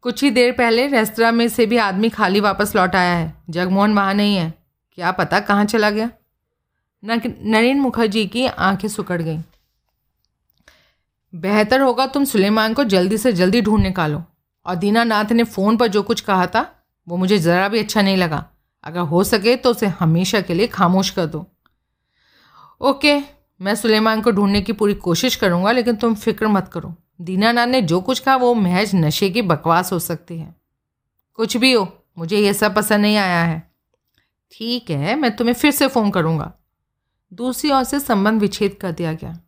कुछ 0.00 0.24
ही 0.24 0.30
देर 0.30 0.52
पहले 0.52 0.86
रेस्तरा 0.86 1.30
में 1.30 1.48
से 1.48 1.66
भी 1.66 1.76
आदमी 1.76 2.08
खाली 2.08 2.40
वापस 2.40 2.76
लौट 2.76 2.94
आया 2.94 3.16
है। 3.16 3.34
जगमोहन 3.50 3.94
वहाँ 3.94 4.14
नहीं 4.14 4.36
है। 4.36 4.54
क्या 4.92 5.10
पता 5.10 5.40
कहाँ 5.40 5.64
चला 5.64 5.90
गया? 5.90 6.10
नरेंद्र 7.04 7.82
मुखर्जी 7.82 8.26
की 8.26 8.46
आँखें 8.46 8.88
सुकड़ 8.88 9.22
गईं। 9.22 9.38
बेहतर 11.34 11.80
होगा 11.80 12.06
तुम 12.06 12.24
सुलेमान 12.24 12.74
को 12.74 12.84
जल्दी 12.84 13.18
से 13.18 13.32
जल्दी 13.32 13.60
ढूंढ 13.62 13.82
निकालो। 13.82 14.24
और 14.66 14.74
दीनानाथ 14.74 15.24
ने 15.24 15.44
फ़ोन 15.44 15.76
पर 15.76 15.86
जो 15.86 16.02
कुछ 16.02 16.20
कहा 16.20 16.46
था, 16.46 16.84
वो 17.08 17.16
मुझे 17.16 17.38
ज़रा 17.38 17.68
भी 17.68 17.78
अच्छा 17.78 18.02
नहीं 18.02 18.16
लगा। 18.16 18.46
अगर 18.84 19.00
हो 19.00 19.24
सके 19.24 19.56
तो 19.56 19.70
उसे 19.70 19.86
हमेशा 19.86 20.40
के 20.40 20.54
लिए 20.54 20.66
खामोश 20.66 21.10
कर 21.10 21.26
दो। 21.26 21.46
ओके, 22.80 23.20
मैं 23.60 23.74
सुलेमान 23.74 24.20
को 24.20 24.30
ढूँढने 24.30 24.60
की 24.60 24.72
पूरी 24.72 24.94
कोशिश 24.94 25.36
करूँगा, 25.36 25.72
लेकिन 25.72 25.96
तुम 25.96 26.14
फ़िक्र 26.14 26.48
मत 26.48 26.68
करो। 26.68 26.94
दीनानाथ 27.20 27.66
ने 27.66 27.82
जो 27.82 28.00
कुछ 28.00 28.18
कहा, 28.18 28.36
वो 28.36 28.54
महज 28.54 28.90
नशे 28.94 29.30
की 29.30 29.42
बकवास 29.42 29.92
हो 29.92 29.98
सकती 29.98 30.38
है। 30.38 30.54
कुछ 31.34 31.56
भी 31.56 31.72
हो, 31.72 31.88
मुझे 32.18 32.38
ये 32.38 32.54
सब 32.54 32.74
पसंद 32.74 33.02
नहीं 33.02 33.16
आया 33.16 33.42
है। 33.44 33.72
ठीक 34.52 34.90
है, 34.90 35.16
मैं 35.16 35.36
तुम्हें 35.36 35.54
फिर 35.54 35.70
से 35.70 35.88
फ़ोन 35.88 36.10
करूँगा। 36.10 36.52
दूसरी 37.32 37.70
ओर 37.70 37.84
से 37.84 38.00
संबंध 38.00 38.40
विच्छेद 38.40 38.78
कर 38.80 38.92
दिया 38.92 39.12
गया। 39.12 39.38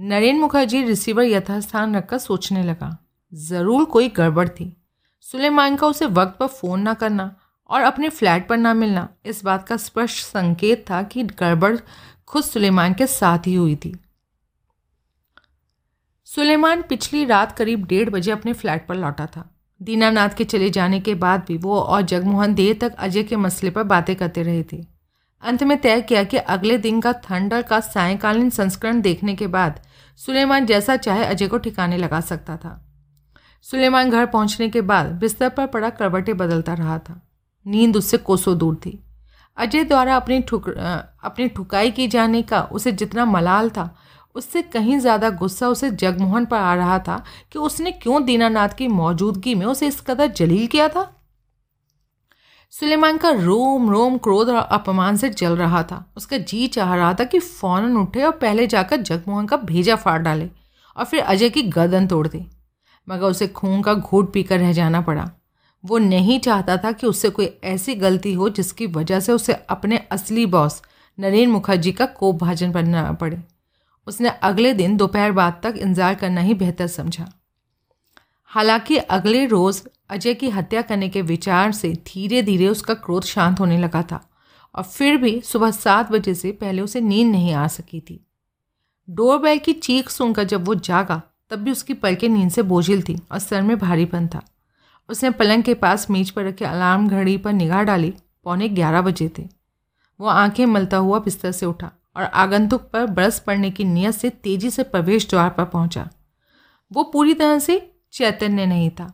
नरेन 0.00 0.38
मुखर्जी 0.40 0.82
रिसीवर 0.82 1.24
यथास्थान 1.24 1.96
रखकर 1.96 2.18
सोचने 2.18 2.62
लगा। 2.62 2.96
ज़रूर 3.32 3.84
कोई 3.84 4.08
गड़बड़ 4.08 4.48
थी। 4.48 4.72
सुलेमान 5.20 5.74
का 5.76 5.86
उसे 5.86 6.06
वक्त 6.08 6.38
पर 6.38 6.46
फ़ोन 6.46 6.80
ना 6.80 6.94
करना 6.94 7.30
और 7.70 7.82
अपने 7.82 8.08
फ्लैट 8.08 8.46
पर 8.48 8.56
ना 8.56 8.72
मिलना, 8.74 9.08
इस 9.26 9.44
बात 9.44 9.66
का 9.68 9.76
स्पष्ट 9.76 10.24
संकेत 10.24 10.84
था 10.90 11.02
कि 11.02 11.22
गड़बड़ 11.22 11.76
खुद 12.26 12.44
सुलेमान 12.44 12.94
के 12.94 13.06
साथ 13.06 13.46
ही 13.46 13.54
हुई 13.54 13.74
थी। 13.76 13.94
सुलेमान 16.28 16.82
पिछली 16.82 17.24
रात 17.24 17.52
करीब 17.52 17.84
डेढ़ 17.86 18.10
बजे 18.10 18.30
अपने 18.30 18.52
फ्लैट 18.52 18.86
पर 18.86 18.94
लौटा 18.94 19.26
था। 19.26 19.48
दीनानाथ 19.80 20.28
के 20.28 20.44
चले 20.44 20.70
जाने 20.70 21.00
के 21.00 21.14
बाद 21.16 21.44
भी 21.48 21.56
वो 21.56 21.80
और 21.80 22.02
जगमोहन 22.04 22.54
देर 22.54 22.78
तक 22.80 22.94
अजय 22.94 23.22
के 23.22 23.36
मसले 23.36 23.70
पर 23.70 23.82
बातें 23.82 24.14
करते 24.16 24.42
रहे 24.42 24.62
थे। 24.62 24.82
अंत 25.42 25.62
में 25.62 25.78
तय 25.80 26.00
किया 26.00 26.24
कि 26.24 26.36
अगले 26.36 26.78
दिन 26.78 27.00
का 27.00 27.12
थंडर 27.22 27.62
का 27.62 27.80
सायकालीन 27.80 28.50
संस्करण 28.50 29.00
देखने 29.00 29.34
के 29.34 29.46
बाद 29.46 29.80
सुलेमान 30.20 30.66
जैसा 30.66 30.96
चाहे 30.96 31.24
अजय 31.24 31.46
को 31.46 31.58
ठिकाने 31.58 31.96
लगा 31.96 32.20
सकता 32.20 32.56
था। 32.56 32.80
सुलेमान 33.66 34.10
घर 34.10 34.26
पहुँचने 34.26 34.68
के 34.68 34.80
बाद 34.82 35.06
बिस्तर 35.20 35.48
पर 35.48 35.66
पड़ा 35.66 35.90
करवटें 35.90 36.36
बदलता 36.36 36.74
रहा 36.74 36.98
था। 36.98 37.20
नींद 37.66 37.96
उससे 37.96 38.16
कोसों 38.18 38.56
दूर 38.58 38.74
थी। 38.76 38.98
अजय 39.58 39.84
द्वारा 39.84 40.16
अपनी 40.16 40.40
ठुक 40.40 40.68
अपनी 40.68 41.48
ठुकाई 41.48 41.90
की 41.90 42.06
जाने 42.08 42.42
का 42.42 42.62
उसे 42.62 42.92
जितना 42.92 43.24
मलाल 43.24 43.70
था, 43.70 43.94
उससे 44.34 44.62
कहीं 44.64 44.98
ज़्यादा 44.98 45.30
गुस्सा 45.30 45.68
उसे 45.68 45.90
जगमोहन 45.92 46.44
पर 46.46 46.56
आ 46.56 46.74
रहा 46.74 46.98
था 46.98 47.22
कि 47.52 47.58
उसने 47.58 47.90
क्यों 47.92 48.24
दीनानाथ 48.24 48.68
की 48.68 48.88
मौजूदगी 48.88 49.54
में 49.54 49.66
उसे 49.66 49.86
इस 49.86 50.00
कदर 50.00 50.26
जलील 50.26 50.66
किया 50.66 50.88
था? 50.88 51.02
सुलेमान 52.72 53.16
का 53.16 53.30
रोम 53.30 53.90
रोम 53.90 54.16
क्रोध 54.18 54.48
और 54.48 54.56
अपमान 54.56 55.16
से 55.16 55.28
जल 55.30 55.56
रहा 55.56 55.82
था। 55.82 56.04
उसका 56.16 56.38
जी 56.38 56.66
चाह 56.68 56.94
रहा 56.94 57.12
था 57.14 57.24
कि 57.24 57.38
फ़ौरन 57.38 57.96
उठे 57.96 58.22
और 58.22 58.32
पहले 58.32 58.66
जाकर 58.66 58.96
जगमोहन 58.98 59.46
का 59.46 59.56
भेजा 59.56 59.96
फाड़ 59.96 60.20
डाले 60.22 60.48
और 60.96 61.04
फिर 61.04 61.20
अजय 61.22 61.50
की 61.50 61.62
गर्दन 61.62 62.06
तोड़ 62.06 62.26
दे। 62.28 62.44
मगर 63.08 63.26
उसे 63.26 63.48
खून 63.48 63.82
का 63.82 63.94
घूट 63.94 64.32
पीकर 64.32 64.58
रह 64.58 64.72
जाना 64.72 65.00
पड़ा। 65.00 65.30
वो 65.84 65.98
नहीं 65.98 66.38
चाहता 66.40 66.76
था 66.76 66.92
कि 66.92 67.06
उससे 67.06 67.30
कोई 67.30 67.46
ऐसी 67.64 67.94
गलती 67.96 68.32
हो 68.32 68.48
जिसकी 68.50 68.86
वजह 68.88 69.20
से 69.20 69.32
उसे 69.32 69.52
अपने 69.70 69.98
असली 70.12 70.46
बॉस 70.46 70.80
नरेंद्र 71.18 71.52
मुखर्जी 71.52 71.92
का 71.92 72.06
कोप 72.06 72.38
भाजन 72.38 72.72
बनना 72.72 73.10
पड़े। 73.12 73.42
उसने 74.06 74.28
अगले 74.42 74.72
दिन 74.72 74.96
दोपहर 74.96 75.32
बाद 75.32 75.60
तक 75.62 75.74
इंतज़ार 75.78 76.14
करना 76.14 76.40
ही 76.40 76.54
बेहतर 76.54 76.86
समझा। 76.86 77.28
हालाँकि 78.50 78.96
अगले 78.96 79.46
रोज़ 79.46 79.88
अजय 80.10 80.34
की 80.34 80.50
हत्या 80.50 80.82
करने 80.82 81.08
के 81.08 81.22
विचार 81.22 81.72
से 81.72 81.92
धीरे 81.92 82.42
धीरे 82.42 82.68
उसका 82.68 82.94
क्रोध 82.94 83.24
शांत 83.24 83.60
होने 83.60 83.78
लगा 83.78 84.02
था 84.02 84.30
और 84.74 84.82
फिर 84.82 85.16
भी 85.16 85.40
सुबह 85.40 85.70
सात 85.70 86.12
बजे 86.12 86.34
से 86.34 86.52
पहले 86.52 86.82
उसे 86.82 87.00
नींद 87.00 87.32
नहीं 87.32 87.52
आ 87.54 87.66
सकी 87.66 88.00
थी। 88.00 88.26
डोरबेल 89.10 89.58
की 89.58 89.72
चीख 89.72 90.10
सुनकर 90.10 90.44
जब 90.44 90.64
वो 90.64 90.74
जागा, 90.74 91.22
तब 91.50 91.58
भी 91.58 91.70
उसकी 91.70 91.94
पलकें 91.94 92.28
नींद 92.28 92.50
से 92.50 92.62
बोझिल 92.62 93.02
थी 93.02 93.18
और 93.32 93.38
सर 93.38 93.62
में 93.62 93.78
भारीपन 93.78 94.26
था। 94.26 94.42
उसने 95.08 95.30
पलंग 95.30 95.62
के 95.62 95.74
पास 95.74 96.10
मेज 96.10 96.30
पर 96.30 96.44
रखे 96.44 96.64
अलार्म 96.64 97.08
घड़ी 97.08 97.36
पर 97.36 97.52
निगाह 97.52 97.82
डाली, 97.82 98.14
पौने 98.44 98.68
ग्यारह 98.68 99.02
बजे 99.02 99.30
थे। 99.38 99.48
वो 100.20 100.26
आँखें 100.26 100.66
मलता 100.66 100.96
हुआ 100.96 101.18
बिस्तर 101.18 101.52
से 101.52 101.66
उठा 101.66 101.90
और 102.16 102.22
आगंतुक 102.22 102.82
पर 102.82 103.06
बरस 103.06 103.40
पड़ने 103.40 103.70
की 103.70 103.84
नीयत 103.84 104.14
से 104.14 104.30
तेज़ी 104.30 104.70
से 104.70 104.82
प्रवेश 104.82 105.30
द्वार 105.30 105.50
पर 105.50 105.64
पहुँचा। 105.64 106.08
वो 106.92 107.02
पूरी 107.02 107.34
तरह 107.34 107.58
से 107.58 107.89
चैतन्य 108.12 108.66
नहीं 108.66 108.90
था। 108.90 109.12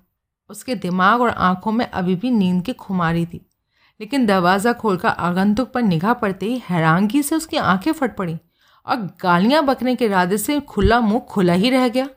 उसके 0.51 0.75
दिमाग 0.75 1.21
और 1.21 1.29
आँखों 1.29 1.73
में 1.73 1.85
अभी 1.87 2.15
भी 2.15 2.31
नींद 2.31 2.65
की 2.65 2.73
खुमारी 2.73 3.27
थी। 3.27 3.41
लेकिन 4.01 4.27
दरवाज़ा 4.27 4.73
खोलकर 4.73 5.09
आगंतुक 5.09 5.73
पर 5.73 5.83
निगाह 5.83 6.13
पड़ते 6.13 6.47
ही 6.47 6.63
हैरानगी 6.69 7.23
से 7.23 7.37
उसकी 7.37 7.57
आँखें 7.57 7.93
फट 7.93 8.17
पड़ी 8.17 8.37
और 8.87 8.97
गालियाँ 9.23 9.65
बकने 9.65 9.95
के 9.97 10.05
इरादे 10.05 10.39
से 10.39 10.61
खुला 10.61 11.01
मुँह 11.01 11.21
खुला 11.21 11.53
ही 11.53 11.71
रह 11.71 11.89
गया। 11.89 12.09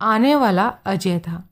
आने 0.00 0.34
वाला 0.34 0.66
अजय 0.86 1.18
था। 1.18 1.42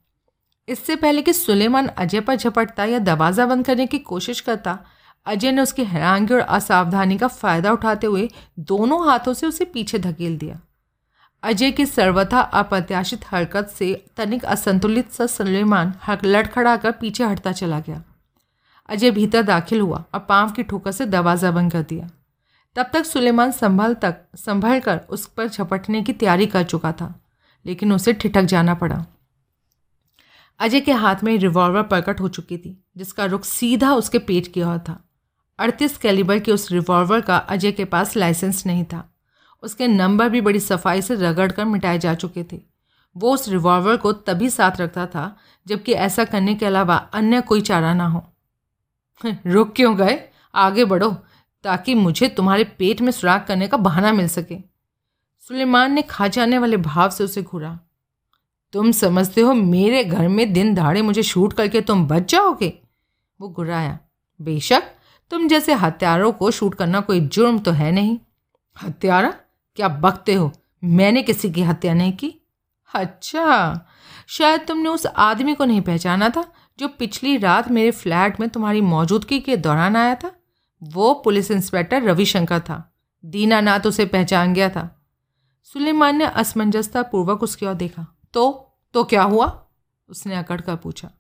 इससे 0.69 0.97
पहले 0.97 1.23
कि 1.23 1.33
सुलेमान 1.33 1.87
अजय 1.87 2.21
पर 2.21 2.37
झपटता 2.37 2.85
या 2.85 2.99
दरवाज़ा 2.99 3.47
बंद 3.47 3.67
करने 3.67 3.87
की 3.87 3.99
कोशिश 3.99 4.41
करता, 4.41 4.79
अजय 5.27 5.53
ने 5.53 5.63
उसकी 5.63 5.85
हैरानगी 5.85 6.35
और 6.35 6.41
असावधानी 6.41 7.19
का 7.19 7.29
फ़ायदा 7.29 7.73
उठाते 7.73 8.07
हुए 8.07 8.29
दोनों 8.59 9.07
हाथों 9.09 9.33
से 9.33 9.47
उसे 9.47 9.65
पीछे 9.65 9.99
धकेल 9.99 10.37
दिया। 10.39 10.61
अजय 11.43 11.71
की 11.71 11.87
सर्वथा 11.87 12.41
अप्रत्याशित 12.41 13.25
हरकत 13.27 13.69
से 13.69 13.95
तनिक 14.17 14.45
असंतुलित 14.45 15.13
सा 15.13 15.27
सुलेमान 15.27 15.93
लड़खड़ा 16.25 16.77
कर 16.77 16.93
पीछे 16.93 17.25
हटता 17.25 17.53
चला 17.53 17.81
गया। 17.81 18.03
अजय 18.89 19.11
भीतर 19.11 19.43
दाखिल 19.43 19.81
हुआ 19.81 20.05
और 20.15 20.21
पाँव 20.21 20.51
की 20.51 20.63
ठोकर 20.63 20.93
से 20.93 21.07
दरवाज़ा 21.07 21.51
बंद 21.51 21.73
कर 21.73 21.83
दिया। 21.83 22.09
तब 22.77 22.91
तक 22.93 23.05
सुलेमान 23.05 23.53
संभल 23.53 23.95
तक 23.95 24.21
संभल 24.37 24.81
कर 24.81 25.01
उस 25.09 25.27
पर 25.27 25.49
झपटने 25.49 26.03
की 26.03 26.13
तैयारी 26.13 26.47
कर 26.47 26.63
चुका 26.63 26.93
था, 26.93 27.15
लेकिन 27.67 27.93
उसे 27.93 28.13
ठिठक 28.13 28.43
जाना 28.45 28.75
पड़ा। 28.75 29.05
अजय 30.61 30.81
के 30.81 30.93
हाथ 30.93 31.23
में 31.25 31.37
रिवॉल्वर 31.39 31.83
प्रकट 31.83 32.21
हो 32.21 32.29
चुकी 32.29 32.59
थी, 32.59 32.79
जिसका 32.97 33.25
रुख 33.25 33.45
सीधा 33.45 33.95
उसके 33.95 34.19
पेट 34.19 34.53
की 34.53 34.63
ओर 34.63 34.79
था। 34.79 34.99
अड़तीस 35.59 35.97
कैलिबर 35.99 36.39
के 36.39 36.53
उस 36.53 36.71
रिवॉल्वर 36.73 37.21
का 37.21 37.37
अजय 37.37 37.73
के 37.73 37.85
पास 37.85 38.17
लाइसेंस 38.17 38.67
नहीं 38.67 38.85
था। 38.85 39.09
उसके 39.63 39.89
नंबर 39.89 40.29
भी 40.29 40.41
बड़ी 40.41 40.61
सफ़ाई 40.61 41.03
से 41.03 41.15
रगड़ 41.15 41.53
कर 41.53 41.65
मिटाए 41.65 41.99
जा 41.99 42.15
चुके 42.15 42.45
थे। 42.45 42.61
वो 43.17 43.35
उस 43.35 43.49
रिवॉल्वर 43.49 43.97
को 43.97 44.13
तभी 44.13 44.51
साथ 44.51 44.81
रखता 44.81 45.07
था, 45.07 45.37
जबकि 45.67 45.93
ऐसा 45.93 46.25
करने 46.25 46.55
के 46.55 46.67
अलावा 46.67 46.97
अन्य 46.97 47.41
कोई 47.41 47.61
चारा 47.61 47.95
ना 47.95 48.07
हो। 48.07 48.25
रुक 49.47 49.73
क्यों 49.77 49.97
गए? 49.97 50.29
आगे 50.55 50.85
बढ़ो, 50.85 51.17
ताकि 51.63 51.95
मुझे 51.95 52.29
तुम्हारे 52.29 52.65
पेट 52.65 53.01
में 53.01 53.13
सुराख 53.13 53.47
करने 53.47 53.69
का 53.69 53.77
बहाना 53.77 54.13
मिल 54.13 54.29
सके। 54.29 54.57
सुलेमान 55.41 55.93
ने 55.93 56.03
खा 56.03 56.29
जाने 56.29 56.59
वाले 56.59 56.77
भाव 56.77 57.11
से 57.11 57.25
उसे 57.25 57.43
घूरा। 57.43 57.81
तुम 58.73 58.93
समझते 58.93 59.41
हो 59.41 59.55
मेरे 59.55 60.05
घर 60.05 60.29
में 60.29 60.53
दिन 60.53 60.75
दहाड़े 60.75 61.03
मुझे 61.03 61.23
शूट 61.23 61.53
करके 61.53 61.81
तुम 61.81 62.07
बच 62.07 62.33
जाओगे? 62.33 62.83
वो 63.41 63.49
घुराया। 63.49 63.99
बेशक, 64.43 64.83
तुम 65.31 65.49
जैसे 65.49 65.73
हत्यारों 65.73 66.33
को 66.33 66.51
शूट 66.51 66.75
करना 66.75 67.01
कोई 67.01 67.21
जुर्म 67.21 67.59
तो 67.59 67.71
है 67.71 67.93
नहीं। 67.93 68.19
हत्यारा? 68.83 69.35
क्या 69.77 69.89
बकते 69.89 70.35
हो? 70.35 70.53
मैंने 70.85 71.23
किसी 71.23 71.51
की 71.53 71.63
हत्या 71.63 71.95
नहीं 71.95 72.13
की। 72.13 72.35
अच्छा 72.95 73.81
शायद 74.29 74.61
तुमने 74.61 74.89
उस 74.89 75.07
आदमी 75.07 75.55
को 75.55 75.65
नहीं 75.65 75.81
पहचाना 75.81 76.29
था 76.29 76.53
जो 76.79 76.89
पिछली 76.89 77.37
रात 77.37 77.71
मेरे 77.71 77.91
फ्लैट 77.91 78.41
में 78.41 78.49
तुम्हारी 78.49 78.81
मौजूदगी 78.81 79.41
के 79.41 79.57
दौरान 79.57 79.97
आया 79.97 80.15
था? 80.15 80.33
वो 80.83 81.15
पुलिस 81.15 81.51
इंस्पेक्टर 81.51 82.03
रविशंकर 82.03 82.61
था। 82.61 82.95
दीनानाथ 83.25 83.81
उसे 83.87 84.07
पहचान 84.07 84.55
गया 84.55 84.69
था। 84.69 85.07
सुलेमान 85.65 86.17
ने 86.17 86.25
असमंजसता 86.25 87.03
पूर्वक 87.03 87.43
उसकी 87.43 87.67
ओर 87.67 87.75
देखा। 87.75 88.07
तो 88.33 88.69
तो 88.95 89.05
क्या 89.05 89.23
हुआ? 89.23 89.67
उसने 90.09 90.37
अकड़ 90.37 90.61
कर 90.61 90.77
पूछा। 90.77 91.11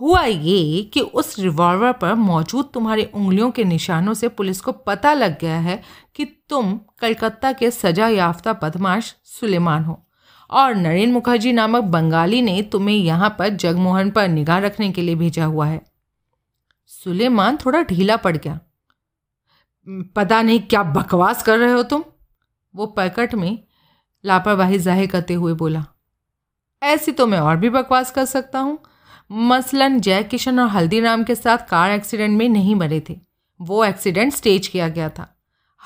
हुआ 0.00 0.22
ये 0.22 0.82
कि 0.84 1.00
उस 1.00 1.38
रिवॉल्वर 1.38 1.92
पर 1.92 2.14
मौजूद 2.14 2.70
तुम्हारी 2.74 3.04
उंगलियों 3.04 3.50
के 3.50 3.64
निशानों 3.64 4.14
से 4.14 4.28
पुलिस 4.28 4.60
को 4.60 4.72
पता 4.72 5.12
लग 5.12 5.38
गया 5.40 5.58
है 5.58 5.80
कि 6.14 6.24
तुम 6.24 6.78
कलकत्ता 7.00 7.52
के 7.52 7.70
सजा 7.70 8.08
याफ्ता 8.08 8.52
बदमाश 8.52 9.14
सुलेमान 9.30 9.84
हो। 9.84 10.02
और 10.50 10.74
नरेंद्र 10.74 11.12
मुखर्जी 11.12 11.52
नामक 11.52 11.84
बंगाली 11.84 12.40
ने 12.42 12.60
तुम्हें 12.62 12.96
यहाँ 12.96 13.34
पर 13.38 13.48
जगमोहन 13.56 14.10
पर 14.10 14.28
निगाह 14.28 14.58
रखने 14.58 14.90
के 14.92 15.02
लिए 15.02 15.14
भेजा 15.14 15.44
हुआ 15.44 15.66
है। 15.66 15.80
सुलेमान 16.90 17.56
थोड़ा 17.56 17.82
ढीला 17.82 18.16
पड़ 18.16 18.36
गया। 18.36 18.58
पता 20.16 20.40
नहीं 20.42 20.60
क्या 20.60 20.82
बकवास 20.82 21.42
कर 21.42 21.58
रहे 21.58 21.72
हो 21.72 21.82
तुम? 21.82 22.04
वो 22.74 22.86
पैकट 22.86 23.34
में 23.34 23.58
लापरवाही 24.24 24.78
ज़ाहिर 24.78 25.06
करते 25.06 25.34
हुए 25.34 25.52
बोला। 25.54 25.84
ऐसी 26.82 27.12
तो 27.12 27.26
मैं 27.26 27.38
और 27.40 27.56
भी 27.56 27.70
बकवास 27.70 28.10
कर 28.10 28.24
सकता 28.24 28.58
हूँ। 28.58 28.78
मसलन 29.30 30.00
जय 30.00 30.22
किशन 30.22 30.60
और 30.60 30.68
हल्दीराम 30.68 31.24
के 31.24 31.34
साथ 31.34 31.58
कार 31.58 31.90
एक्सीडेंट 31.90 32.38
में 32.38 32.48
नहीं 32.48 32.74
मरे 32.74 33.02
थे 33.08 33.16
वो 33.60 33.84
एक्सीडेंट 33.84 34.32
स्टेज 34.32 34.68
किया 34.68 34.88
गया 34.88 35.08
था 35.08 35.34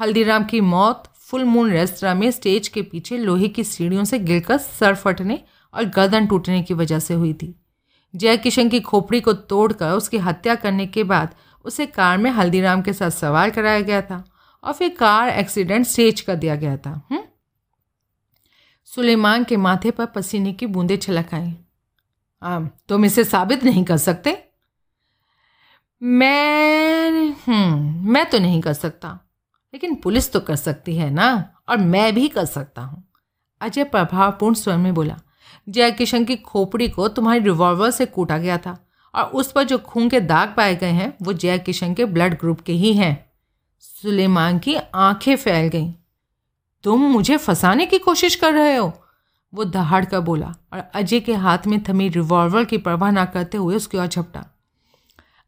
हल्दीराम 0.01 0.45
की 0.45 0.61
मौत 0.61 1.11
फुल 1.17 1.45
मून 1.45 1.71
रेस्तरा 1.71 2.15
में 2.15 2.31
स्टेज 2.31 2.69
के 2.69 2.83
पीछे 2.83 3.17
लोहे 3.17 3.49
की 3.49 3.65
सीढ़ियों 3.65 4.05
से 4.05 4.19
गिरकर 4.19 4.59
सर 4.59 4.95
फटने 4.95 5.41
और 5.75 5.85
गर्दन 5.85 6.27
टूटने 6.27 6.63
की 6.63 6.75
वजह 6.75 6.99
से 6.99 7.15
हुई 7.15 7.33
थी 7.33 7.55
जय 8.15 8.37
किशन 8.37 8.69
की 8.69 8.81
खोपड़ी 8.81 9.21
को 9.21 9.33
तोड़कर 9.33 9.91
उसकी 9.91 10.19
हत्या 10.19 10.55
करने 10.55 10.87
के 10.87 11.05
बाद 11.05 11.35
उसे 11.65 11.87
कार 11.87 12.19
में 12.19 12.31
हल्दीराम 12.31 12.83
के 12.83 12.93
साथ 12.93 13.11
सवार 13.11 13.51
कराया 13.51 13.81
गया 13.81 14.03
था 14.03 14.25
और 14.65 14.73
फिर 14.73 14.89
कार 14.89 15.29
एक्सीडेंट 15.29 15.87
स्टेज 15.87 16.21
कर 16.21 16.35
दिया 16.35 16.57
गया 16.57 16.77
था? 16.77 16.91
हम्म? 17.11 17.23
सुलेमान 18.85 19.45
के 19.45 19.57
माथे 19.57 19.91
पर 19.91 20.07
पसीने 20.07 20.53
की 20.53 20.67
बूंदें 20.67 20.97
छलक 20.97 21.35
आई 21.35 21.55
तुम 22.89 23.05
इसे 23.05 23.25
साबित 23.25 23.65
नहीं 23.65 23.85
कर 23.85 23.97
सकते? 23.97 24.45
मैं 26.03 27.11
हम्म 27.47 28.13
मैं 28.13 28.25
तो 28.31 28.39
नहीं 28.39 28.61
कर 28.61 28.73
सकता। 28.73 29.19
लेकिन 29.75 29.95
पुलिस 29.95 30.33
तो 30.33 30.41
कर 30.41 30.57
सकती 30.57 30.97
है 30.97 31.11
ना? 31.11 31.55
और 31.69 31.77
मैं 31.77 32.15
भी 32.15 32.29
कर 32.29 32.45
सकता 32.45 32.83
हूँ। 32.83 33.05
अजय 33.61 33.85
प्रभावपूर्ण 33.85 34.55
स्वर 34.55 34.77
में 34.77 34.95
बोला 34.95 35.19
जय 35.69 35.91
किशन 35.91 36.25
की 36.25 36.37
खोपड़ी 36.37 36.89
को 36.89 37.09
तुम्हारी 37.09 37.41
रिवॉल्वर 37.41 37.91
से 37.91 38.07
कूटा 38.07 38.39
गया 38.39 38.59
था, 38.59 38.77
और 39.15 39.25
उस 39.25 39.53
पर 39.53 39.65
जो 39.65 39.79
खून 39.79 40.09
के 40.09 40.21
दाग 40.21 40.55
पाए 40.57 40.75
गए 40.77 40.91
हैं, 40.91 41.13
वो 41.23 41.33
जय 41.33 41.59
किशन 41.59 41.95
के 41.95 42.05
ब्लड 42.05 42.39
ग्रुप 42.41 42.61
के 42.61 42.73
ही 42.73 42.93
हैं। 42.95 43.33
सुलेमान 43.81 44.59
की 44.59 44.75
आँखें 44.95 45.37
फैल 45.37 45.69
गईं। 45.69 45.93
तुम 46.85 47.01
मुझे 47.01 47.37
फंसाने 47.37 47.87
की 47.87 47.99
कोशिश 47.99 48.35
कर 48.35 48.53
रहे 48.53 48.77
हो? 48.77 48.93
वो 49.55 49.65
दहाड़ 49.65 50.05
कर 50.05 50.21
बोला 50.21 50.55
और 50.73 50.79
अजय 50.95 51.21
के 51.21 51.35
हाथ 51.35 51.59
में 51.67 51.83
थमी 51.83 52.09
रिवॉल्वर 52.09 52.65
की 52.65 52.79
परवाह 52.79 53.11
ना 53.11 53.25
करते 53.25 53.59
हुए 53.59 53.77
उसकी 53.77 53.99
ओर 53.99 54.07
झपटा। 54.07 54.45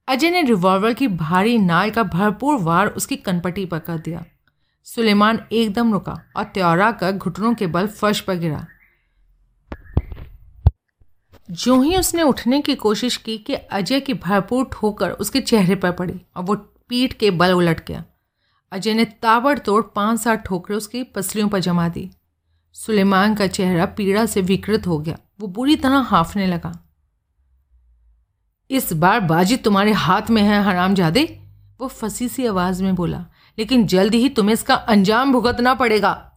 अजय 0.09 0.31
ने 0.31 0.43
रिवॉल्वर 0.43 0.95
की 0.95 1.09
भारी 1.09 1.59
नाल 1.59 1.91
का 1.91 2.03
भरपूर 2.03 2.61
वार 2.61 2.87
उसकी 2.87 3.17
कनपटी 3.17 3.67
पर 3.67 3.79
कर 3.79 3.99
दिया। 3.99 4.25
सुलेमान 4.85 5.41
एकदम 5.53 5.93
रुका 5.93 6.21
और 6.37 6.45
त्योरा 6.45 6.93
कर 6.93 7.13
घुटनों 7.13 7.55
के 7.55 7.67
बल 7.67 7.87
फर्श 7.87 8.21
पर 8.21 8.35
गिरा। 8.35 8.67
जो 11.51 11.81
ही 11.83 11.97
उसने 11.97 12.23
उठने 12.23 12.61
की 12.61 12.75
कोशिश 12.75 13.17
की 13.17 13.39
कि 13.39 13.55
अजय 13.55 14.01
की 14.01 14.15
भरपूर 14.15 14.69
ठोकर 14.73 15.11
उसके 15.11 15.41
चेहरे 15.41 15.75
पर 15.75 15.93
पड़ी 15.93 16.21
और 16.37 16.45
वो 16.45 16.55
पीठ 16.89 17.13
के 17.13 17.31
बल 17.31 17.53
उलट 17.53 17.87
गया। 17.87 18.05
अजय 18.73 18.95
ने 18.95 19.05
ताबड़तोड़ 19.05 19.83
पाँच 19.83 20.21
सात 20.21 20.45
ठोकरें 20.45 20.77
उसकी 20.77 21.03
पसलियों 21.03 21.49
पर 21.49 21.59
जमा 21.59 21.89
दी। 21.89 22.11
सुलेमान 22.75 23.35
का 23.35 23.47
चेहरा 23.47 23.87
पीड़ा 23.87 24.27
से 24.27 24.41
विकृत 24.41 24.87
हो 24.87 24.99
गया। 24.99 25.19
वो 25.41 25.47
बुरी 25.47 25.77
तरह 25.77 25.99
हाफने 25.99 26.47
लगा। 26.47 26.89
इस 28.71 28.93
बार 28.93 29.21
बाजी 29.21 29.57
तुम्हारे 29.57 29.93
हाथ 29.93 30.23
में 30.31 30.43
है 30.43 30.63
हराम 30.63 30.95
जादे 30.95 31.41
वो 31.81 31.89
फंसी 31.89 32.29
सी 32.29 32.47
आवाज़ 32.47 32.83
में 32.83 32.95
बोला। 32.95 33.27
लेकिन 33.59 33.87
जल्द 33.87 34.15
ही 34.15 34.29
तुम्हें 34.29 34.53
इसका 34.53 34.75
अंजाम 34.75 35.33
भुगतना 35.33 35.75
पड़ेगा। 35.75 36.33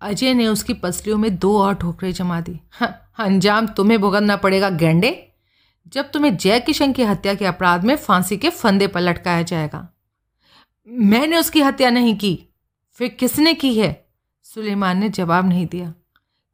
अजय 0.00 0.34
ने 0.34 0.46
उसकी 0.46 0.74
पसलियों 0.74 1.18
में 1.18 1.38
दो 1.38 1.62
और 1.62 1.74
ठोकरें 1.74 2.12
जमा 2.12 2.40
दी। 2.40 2.60
हाँ, 2.72 3.12
अंजाम 3.18 3.66
तुम्हें 3.66 4.00
भुगतना 4.00 4.36
पड़ेगा 4.36 4.70
गेंडे। 4.70 5.32
जब 5.88 6.10
तुम्हें 6.10 6.36
जय 6.36 6.60
किशन 6.60 6.92
की 6.92 7.02
हत्या 7.02 7.34
के 7.34 7.44
अपराध 7.44 7.84
में 7.84 7.96
फांसी 7.96 8.36
के 8.36 8.50
फंदे 8.50 8.86
पर 8.86 9.00
लटकाया 9.00 9.42
जाएगा। 9.42 9.88
मैंने 10.88 11.36
उसकी 11.36 11.60
हत्या 11.60 11.90
नहीं 11.90 12.16
की 12.16 12.48
फिर 12.92 13.08
किसने 13.08 13.54
की 13.54 13.74
है? 13.74 13.99
सुलेमान 14.50 14.98
ने 14.98 15.08
जवाब 15.08 15.48
नहीं 15.48 15.66
दिया। 15.66 15.92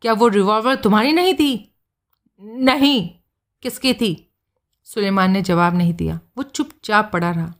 क्या 0.03 0.13
वो 0.13 0.29
रिवॉल्वर 0.29 0.75
तुम्हारी 0.75 1.13
नहीं 1.13 1.35
थी? 1.35 1.53
नहीं। 2.43 3.09
किसकी 3.63 3.93
थी? 3.95 4.11
सुलेमान 4.87 5.31
ने 5.31 5.43
जवाब 5.43 5.75
नहीं 5.75 5.93
दिया। 5.95 6.19
वो 6.37 6.43
चुपचाप 6.43 7.11
पड़ा 7.13 7.31
रहा। 7.31 7.53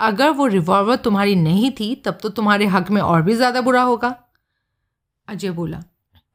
अगर 0.00 0.30
वो 0.30 0.46
रिवॉल्वर 0.46 0.96
तुम्हारी 0.96 1.34
नहीं 1.36 1.70
थी 1.70 1.94
तब 1.96 2.18
तो 2.22 2.28
तुम्हारे 2.28 2.66
हक 2.66 2.90
में 2.90 3.00
और 3.02 3.22
भी 3.22 3.34
ज़्यादा 3.34 3.60
बुरा 3.60 3.82
होगा। 3.82 4.14
अजय 5.28 5.50
बोला 5.50 5.82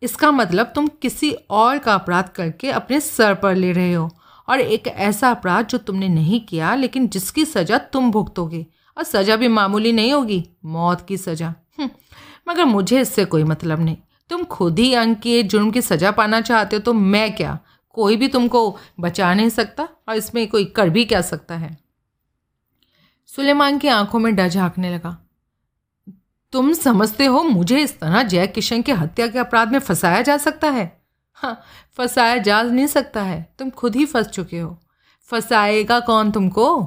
इसका 0.02 0.32
मतलब 0.32 0.72
तुम 0.76 0.88
किसी 1.02 1.32
और 1.32 1.78
का 1.78 1.94
अपराध 1.94 2.30
करके 2.30 2.72
अपने 2.72 3.00
सर 3.00 3.34
पर 3.34 3.56
ले 3.56 3.72
रहे 3.72 3.94
हो 3.94 4.10
और 4.48 4.60
एक 4.60 4.88
ऐसा 4.88 5.30
अपराध 5.32 5.68
जो 5.68 5.78
तुमने 5.80 6.10
नहीं 6.10 6.40
किया 6.42 6.74
लेकिन 6.76 7.08
जिसकी 7.08 7.46
सज़ा 7.46 7.78
तुम 7.78 8.12
भुगतोगे। 8.12 8.66
और 8.98 9.04
सज़ा 9.04 9.36
भी 9.36 9.48
मामूली 9.50 9.92
नहीं 9.92 10.14
होगी 10.14 10.44
मौत 10.66 11.06
की 11.08 11.18
सज़ा। 11.18 11.54
हम्म, 11.80 11.90
मगर 12.48 12.66
मुझे 12.66 13.02
इससे 13.02 13.26
कोई 13.26 13.44
मतलब 13.44 13.80
नहीं। 13.80 13.98
तुम 14.30 14.44
खुद 14.44 14.80
ही 14.80 14.94
अंक 14.94 15.20
के 15.20 15.42
जुर्म 15.44 15.72
की 15.72 15.82
सज़ा 15.82 16.12
पाना 16.12 16.42
चाहते 16.42 16.76
हो 16.76 16.82
तो 16.82 16.94
मैं 16.94 17.36
क्या? 17.36 17.58
कोई 17.90 18.16
भी 18.16 18.28
तुमको 18.28 18.78
बचा 19.00 19.34
नहीं 19.34 19.50
सकता 19.50 19.88
और 20.10 20.16
इसमें 20.16 20.48
कोई 20.48 20.66
कर 20.66 20.90
भी 20.90 21.06
क्या 21.06 21.22
सकता 21.22 21.56
है? 21.56 21.78
सुलेमान 23.30 23.78
की 23.78 23.88
आँखों 23.88 24.20
में 24.20 24.36
डर 24.36 24.48
झाँकने 24.48 24.94
लगा। 24.94 25.18
तुम 26.54 26.74
समझते 26.74 27.26
हो 27.26 27.44
मुझे 27.44 27.80
इस 27.80 28.00
तरह 28.00 28.24
जय 28.24 28.48
किशन 28.48 28.82
की 28.82 28.92
हत्या 28.92 29.28
के 29.28 29.40
अपराध 29.40 29.72
में 29.72 29.80
फंसाया 29.80 30.22
जा 30.22 30.38
सकता 30.38 30.70
है? 30.70 31.02
हाँ 31.34 31.62
फंसाया 31.98 32.38
जा 32.38 32.62
नहीं 32.62 32.88
सकता 32.88 33.22
है। 33.22 33.56
तुम 33.60 33.70
खुद 33.70 33.96
ही 33.96 34.06
फंस 34.06 34.28
चुके 34.28 34.60
हो। 34.60 34.78
फंसाएगा 35.30 36.00
कौन 36.00 36.32
तुमको? 36.32 36.84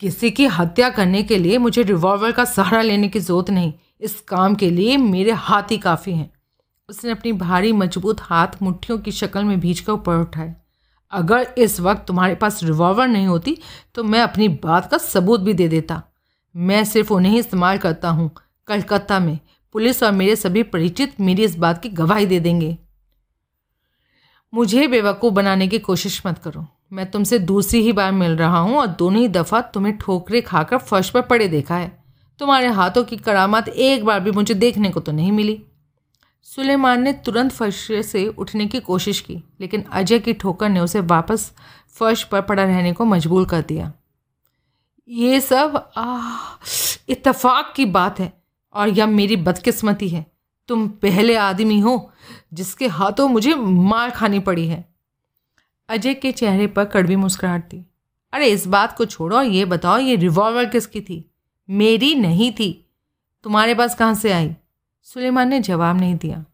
किसी 0.00 0.30
की 0.30 0.46
हत्या 0.46 0.90
करने 0.90 1.22
के 1.22 1.38
लिए 1.38 1.58
मुझे 1.58 1.82
रिवॉल्वर 1.82 2.32
का 2.32 2.44
सहारा 2.44 2.82
लेने 2.82 3.08
की 3.08 3.20
ज़रूरत 3.20 3.50
नहीं। 3.50 3.72
इस 4.00 4.20
काम 4.20 4.54
के 4.54 4.70
लिए 4.70 4.96
मेरे 4.96 5.32
हाथ 5.32 5.70
ही 5.70 5.78
काफ़ी 5.78 6.12
हैं। 6.12 6.30
उसने 6.88 7.10
अपनी 7.10 7.32
भारी 7.32 7.72
मज़बूत 7.72 8.20
हाथ 8.20 8.62
मुट्ठियों 8.62 8.98
की 8.98 9.12
शक्ल 9.12 9.44
में 9.44 9.58
भीज 9.60 9.80
कर 9.80 9.92
ऊपर 9.92 10.16
उठाए। 10.16 10.54
अगर 11.12 11.54
इस 11.58 11.78
वक्त 11.80 12.06
तुम्हारे 12.06 12.34
पास 12.34 12.62
रिवॉल्वर 12.64 13.08
नहीं 13.08 13.26
होती 13.26 13.56
तो 13.94 14.04
मैं 14.04 14.20
अपनी 14.20 14.48
बात 14.48 14.90
का 14.90 14.98
सबूत 14.98 15.40
भी 15.40 15.54
दे 15.54 15.68
देता। 15.68 16.02
मैं 16.54 16.84
सिर्फ़ 16.84 17.12
उन्हें 17.12 17.32
ही 17.32 17.38
इस्तेमाल 17.38 17.78
करता 17.78 18.10
हूँ, 18.10 18.30
कलकत्ता 18.68 19.18
में। 19.20 19.38
पुलिस 19.74 20.02
और 20.02 20.12
मेरे 20.12 20.36
सभी 20.36 20.62
परिचित 20.62 21.20
मेरी 21.20 21.44
इस 21.44 21.56
बात 21.58 21.82
की 21.82 21.88
गवाही 21.88 22.26
दे 22.26 22.40
देंगे। 22.40 22.76
मुझे 24.52 24.86
बेवकूफ़ 24.88 25.34
बनाने 25.34 25.68
की 25.68 25.78
कोशिश 25.78 26.22
मत 26.26 26.38
करो। 26.38 26.66
मैं 26.92 27.10
तुमसे 27.10 27.38
दूसरी 27.38 27.80
ही 27.80 27.92
बार 27.92 28.12
मिल 28.12 28.36
रहा 28.36 28.58
हूँ 28.58 28.76
और 28.76 28.86
दोनों 28.88 29.20
ही 29.20 29.28
दफ़ा 29.28 29.60
तुम्हें 29.60 29.96
ठोकरे 29.98 30.40
खाकर 30.40 30.78
फर्श 30.78 31.10
पर 31.10 31.22
पड़े 31.22 31.48
देखा 31.48 31.76
है। 31.76 32.05
तुम्हारे 32.38 32.66
हाथों 32.68 33.04
की 33.04 33.16
करामात 33.16 33.68
एक 33.68 34.04
बार 34.04 34.20
भी 34.20 34.30
मुझे 34.30 34.54
देखने 34.54 34.90
को 34.90 35.00
तो 35.00 35.12
नहीं 35.12 35.32
मिली। 35.32 35.62
सुलेमान 36.42 37.02
ने 37.02 37.12
तुरंत 37.12 37.52
फर्श 37.52 37.88
से 38.06 38.26
उठने 38.28 38.66
की 38.66 38.80
कोशिश 38.80 39.20
की, 39.20 39.42
लेकिन 39.60 39.82
अजय 39.82 40.18
की 40.18 40.32
ठोकर 40.32 40.68
ने 40.68 40.80
उसे 40.80 41.00
वापस 41.00 41.52
फर्श 41.88 42.22
पर 42.22 42.40
पड़ा 42.40 42.64
रहने 42.64 42.92
को 42.92 43.04
मजबूर 43.04 43.48
कर 43.48 43.62
दिया। 43.62 43.92
ये 45.08 45.40
सब 45.40 45.90
इतफाक 47.08 47.72
की 47.76 47.84
बात 47.84 48.20
है 48.20 48.32
और 48.74 48.88
यह 48.88 49.06
मेरी 49.06 49.36
बदकिस्मती 49.36 50.08
है। 50.08 50.26
तुम 50.68 50.88
पहले 50.88 51.36
आदमी 51.36 51.78
हो 51.80 52.12
जिसके 52.52 52.86
हाथों 52.86 53.28
मुझे 53.28 53.54
मार 53.54 54.10
खानी 54.10 54.38
पड़ी 54.38 54.66
है। 54.66 54.84
अजय 55.88 56.14
के 56.14 56.32
चेहरे 56.32 56.66
पर 56.66 56.84
कड़वी 56.84 57.16
मुस्कुराहट 57.16 57.72
थी। 57.72 57.86
अरे, 58.32 58.46
इस 58.46 58.66
बात 58.66 58.96
को 58.96 59.04
छोड़ो, 59.04 59.42
ये 59.42 59.64
बताओ, 59.64 59.98
ये 59.98 60.16
रिवॉल्वर 60.16 60.64
किसकी 60.64 61.00
थी? 61.00 61.30
मेरी 61.68 62.14
नहीं 62.14 62.50
थी। 62.52 62.70
तुम्हारे 63.44 63.74
पास 63.74 63.94
कहाँ 63.94 64.14
से 64.14 64.32
आई? 64.32 64.54
सुलेमान 65.06 65.48
ने 65.48 65.60
जवाब 65.60 65.96
नहीं 65.96 66.14
दिया। 66.14 66.44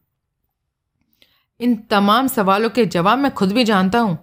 इन 1.60 1.74
तमाम 1.90 2.26
सवालों 2.26 2.70
के 2.70 2.84
जवाब 2.86 3.18
मैं 3.18 3.32
खुद 3.34 3.52
भी 3.52 3.64
जानता 3.64 3.98
हूँ, 3.98 4.18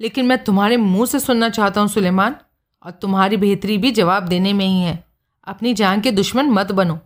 लेकिन 0.00 0.26
मैं 0.26 0.42
तुम्हारे 0.44 0.76
मुँह 0.76 1.06
से 1.06 1.20
सुनना 1.20 1.48
चाहता 1.48 1.80
हूँ, 1.80 1.88
सुलेमान, 1.88 2.36
और 2.84 2.90
तुम्हारी 2.92 3.36
बेहतरी 3.36 3.78
भी 3.78 3.90
जवाब 3.90 4.22
देने 4.22 4.52
में 4.52 4.66
ही 4.66 4.80
है। 4.80 5.04
अपनी 5.46 5.74
जान 5.74 6.00
के 6.00 6.10
दुश्मन 6.10 6.50
मत 6.50 6.72
बनो। 6.72 6.98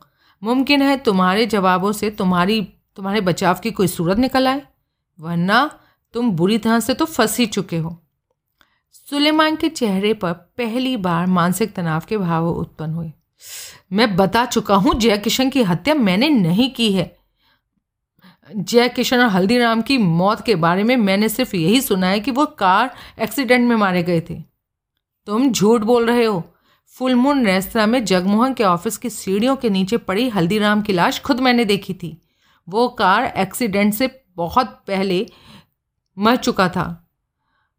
मुमकिन 0.42 0.82
है 0.82 0.96
तुम्हारे 0.96 1.46
जवाबों 1.46 1.92
से 1.92 2.10
तुम्हारी, 2.10 2.60
तुम्हारे 2.96 3.20
बचाव 3.20 3.58
की 3.58 3.70
कोई 3.70 3.86
सूरत 3.86 4.18
निकल 4.18 4.48
आए, 4.48 4.62
वरना 5.18 5.80
तुम 6.14 6.30
बुरी 6.30 6.58
तरह 6.58 6.80
से 6.80 6.94
तो 6.94 7.04
फंस 7.04 7.38
ही 7.38 7.46
चुके 7.46 7.78
हो। 7.78 7.96
सुलेमान 9.06 9.56
के 9.56 9.68
चेहरे 9.68 10.12
पर 10.14 10.32
पहली 10.32 10.96
बार 10.96 11.26
मानसिक 11.26 11.74
तनाव 11.74 12.02
के 12.08 12.18
भाव 12.18 12.48
उत्पन्न 12.50 12.92
हुए। 12.92 13.12
मैं 13.92 14.14
बता 14.16 14.44
चुका 14.46 14.74
हूँ 14.74 14.94
जय 14.94 15.18
किशन 15.18 15.50
की 15.50 15.62
हत्या 15.62 15.94
मैंने 15.94 16.28
नहीं 16.28 16.70
की 16.70 16.92
है। 16.92 17.14
जय 18.50 18.88
किशन 18.88 19.20
और 19.20 19.28
हल्दीराम 19.28 19.82
की 19.82 19.98
मौत 19.98 20.40
के 20.40 20.54
बारे 20.56 20.84
में 20.84 20.96
मैंने 20.96 21.28
सिर्फ़ 21.28 21.54
यही 21.56 21.80
सुना 21.80 22.08
है 22.08 22.20
कि 22.20 22.30
वो 22.30 22.46
कार 22.58 22.90
एक्सीडेंट 23.18 23.68
में 23.68 23.76
मारे 23.76 24.02
गए 24.02 24.20
थे। 24.20 24.42
तुम 25.26 25.50
झूठ 25.50 25.80
बोल 25.82 26.06
रहे 26.06 26.24
हो। 26.24 26.42
फुलमून 26.94 27.44
रेस्तरा 27.46 27.86
में 27.86 28.04
जगमोहन 28.04 28.54
के 28.54 28.64
ऑफ़िस 28.64 28.96
की 28.96 29.10
सीढ़ियों 29.10 29.56
के 29.56 29.70
नीचे 29.70 29.96
पड़ी 29.98 30.28
हल्दीराम 30.28 30.82
की 30.82 30.92
लाश 30.92 31.20
खुद 31.20 31.40
मैंने 31.40 31.64
देखी 31.64 31.94
थी। 31.94 32.16
वो 32.68 32.88
कार 32.90 33.24
एक्सीडेंट 33.36 33.94
से 33.94 34.10
बहुत 34.36 34.66
पहले 34.86 35.26
मर 36.16 36.36
चुका 36.36 36.68
था। 36.68 36.86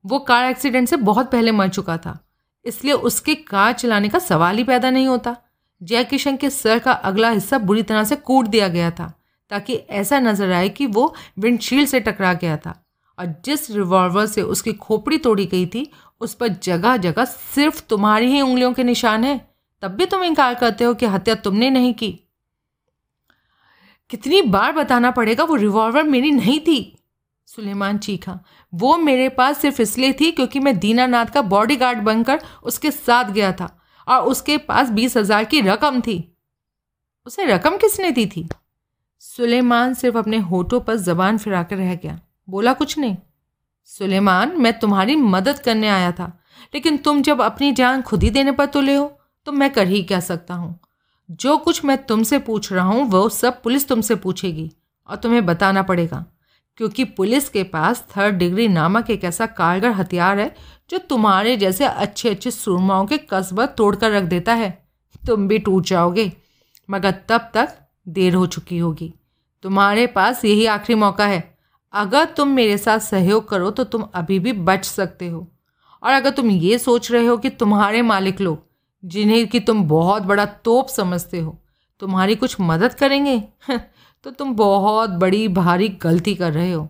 वो 0.06 0.20
कार 0.20 0.46
एक्सीडेंट 0.46 0.88
से 0.90 0.98
बहुत 0.98 1.32
पहले 1.32 1.52
मर 1.52 1.70
चुका 1.70 1.98
था, 1.98 2.18
इसलिए 2.66 2.94
उसके 2.94 3.36
कार 3.36 3.74
चलाने 3.74 4.10
का 4.10 4.20
सवाल 4.20 4.58
ही 4.58 4.64
पैदा 4.64 4.90
नहीं 4.90 5.08
होता। 5.08 5.36
जय 5.82 6.04
किशन 6.04 6.38
के 6.38 6.50
सर 6.50 6.80
का 6.80 6.92
अगला 6.92 7.30
हिस्सा 7.30 7.58
बुरी 7.58 7.84
तरह 7.84 8.04
से 8.04 8.16
कूट 8.16 8.48
दिया 8.48 8.68
गया 8.68 8.92
था, 8.92 9.14
ताकि 9.52 9.74
ऐसा 9.74 10.20
नज़र 10.20 10.52
आए 10.52 10.70
कि 10.70 10.86
वो 10.86 11.14
विंडशील्ड 11.40 11.88
से 11.88 12.00
टकरा 12.00 12.34
गया 12.34 12.58
था। 12.58 12.84
और 13.20 13.42
जिस 13.46 13.72
रिवॉल्वर 13.72 14.26
से 14.26 14.42
उसकी 14.42 14.74
खोपड़ी 14.74 15.18
तोड़ी 15.18 15.46
गई 15.46 15.66
थी, 15.66 15.92
उस 16.22 16.34
पर 16.34 16.48
जगह 16.48 16.98
जगह 16.98 17.26
सिर्फ़ 17.26 17.82
तुम्हारी 17.90 18.28
ही 18.28 18.42
उंगलियों 18.42 18.74
के 18.74 18.84
निशान 18.84 19.24
हैं। 19.24 19.40
तब 19.82 19.92
भी 19.92 20.06
तुम 20.06 20.24
इनकार 20.24 20.56
करते 20.56 20.84
हो 20.84 20.94
कि 20.94 21.06
हत्या 21.06 21.36
तुमने 21.36 21.70
नहीं 21.70 21.94
की। 21.94 22.12
कितनी 24.10 24.42
बार 24.42 24.72
बताना 24.72 25.12
पड़ेगा, 25.12 25.44
वो 25.44 25.56
रिवॉल्वर 25.56 26.04
मेरी 26.04 26.32
नहीं 26.32 26.60
थी। 26.60 26.94
सुलेमान 27.48 27.98
चीखा, 27.98 28.40
वो 28.74 28.98
मेरे 28.98 29.30
पास 29.30 29.58
सिर्फ़ 29.58 29.82
इसलिए 29.82 30.14
थी 30.14 30.32
क्योंकि 30.32 30.60
मैं 30.60 30.78
दीनानाथ 30.80 31.26
का 31.26 31.42
बॉडीगार्ड 31.42 32.00
बनकर 32.00 32.40
उसके 32.64 32.92
साथ 32.92 33.26
गया 33.26 33.52
था। 33.52 33.74
और 34.08 34.22
उसके 34.24 34.58
पास 34.60 34.90
बीस 34.90 35.18
हज़ार 35.18 35.46
की 35.46 35.62
रकम 35.62 36.02
थी। 36.02 36.18
उसे 37.28 37.46
रकम 37.46 37.78
किसने 37.78 38.12
दी 38.12 38.26
थी? 38.28 38.48
सुलेमान 39.22 39.94
सिर्फ़ 39.94 40.18
अपने 40.18 40.38
होठों 40.40 40.80
पर 40.82 40.96
जबान 40.98 41.38
फिरा 41.38 41.64
कर 41.64 41.78
रह 41.78 41.96
गया। 41.96 42.20
बोला 42.48 42.74
कुछ 42.74 42.98
नहीं। 42.98 43.16
सुलेमान, 43.90 44.56
मैं 44.58 44.80
तुम्हारी 44.80 45.16
मदद 45.16 45.60
करने 45.60 45.88
आया 45.90 46.12
था, 46.12 46.32
लेकिन 46.74 46.98
तुम 46.98 47.22
जब 47.22 47.42
अपनी 47.42 47.72
जान 47.72 48.02
खुद 48.02 48.24
ही 48.24 48.30
देने 48.30 48.52
पर 48.52 48.66
तुले 48.68 48.96
हो 48.96 49.14
तो 49.48 49.52
मैं 49.52 49.70
कर 49.70 49.88
ही 49.88 50.02
क्या 50.04 50.20
सकता 50.20 50.54
हूँ? 50.54 50.80
जो 51.30 51.58
कुछ 51.58 51.84
मैं 51.86 51.98
तुमसे 51.98 52.40
पूछ 52.40 52.72
रहा 52.74 52.86
हूँ, 52.86 53.06
वो 53.06 53.28
सब 53.30 53.62
पुलिस 53.62 53.88
तुमसे 53.88 54.16
पूछेगी, 54.16 54.72
और 55.10 55.16
तुम्हें 55.16 55.46
बताना 55.46 55.82
पड़ेगा, 55.84 56.24
क्योंकि 56.78 57.04
पुलिस 57.06 57.48
के 57.50 57.64
पास 57.66 58.04
थर्ड 58.12 58.36
डिग्री 58.36 58.68
नामक 58.68 59.10
एक 59.10 59.24
ऐसा 59.24 59.46
कारगर 59.48 59.92
हथियार 59.92 60.40
है 60.40 60.54
जो 60.90 60.98
तुम्हारे 60.98 61.58
जैसे 61.58 61.86
अच्छे 61.86 62.30
अच्छे 62.30 62.52
सुरमाओं 62.52 63.06
के 63.06 63.18
कसबत 63.18 63.76
तोड़कर 63.78 64.12
रख 64.12 64.24
देता 64.24 64.54
है। 64.54 64.88
तुम 65.28 65.48
भी 65.48 65.60
टूट 65.60 65.86
जाओगे, 65.86 66.32
मगर 66.90 67.12
तब 67.30 67.50
तक 67.54 67.78
देर 68.08 68.34
हो 68.34 68.46
चुकी 68.48 68.78
होगी। 68.78 69.14
तुम्हारे 69.64 70.08
पास 70.08 70.46
यही 70.46 70.66
आखिरी 70.66 71.00
मौका 71.00 71.26
है। 71.26 71.58
अगर 71.94 72.26
तुम 72.26 72.48
मेरे 72.48 72.78
साथ 72.78 73.00
सहयोग 73.00 73.50
करो 73.50 73.72
तो 73.72 73.84
तुम 73.84 74.02
अभी 74.14 74.40
भी 74.40 74.54
बच 74.54 74.86
सकते 74.86 75.28
हो। 75.28 75.48
और 76.04 76.12
अगर 76.12 76.30
तुम 76.30 76.50
ये 76.50 76.78
सोच 76.80 77.12
रहे 77.12 77.26
हो 77.26 77.38
कि 77.38 77.50
तुम्हारे 77.50 78.02
मालिक 78.02 78.42
लोग, 78.42 78.64
जिन्हें 79.06 79.48
कि 79.48 79.60
तुम 79.60 79.84
बहुत 79.84 80.24
बड़ा 80.24 80.46
तोप 80.46 80.88
समझते 80.88 81.40
हो, 81.40 81.64
तुम्हारी 82.00 82.36
कुछ 82.36 82.58
मदद 82.62 82.94
करेंगे? 82.94 83.44
तो 84.24 84.32
तुम 84.32 84.56
बहुत 84.56 85.10
बड़ी 85.10 85.48
भारी 85.48 85.90
गलती 85.90 86.36
कर 86.36 86.54
रहे 86.54 86.72
हो, 86.72 86.90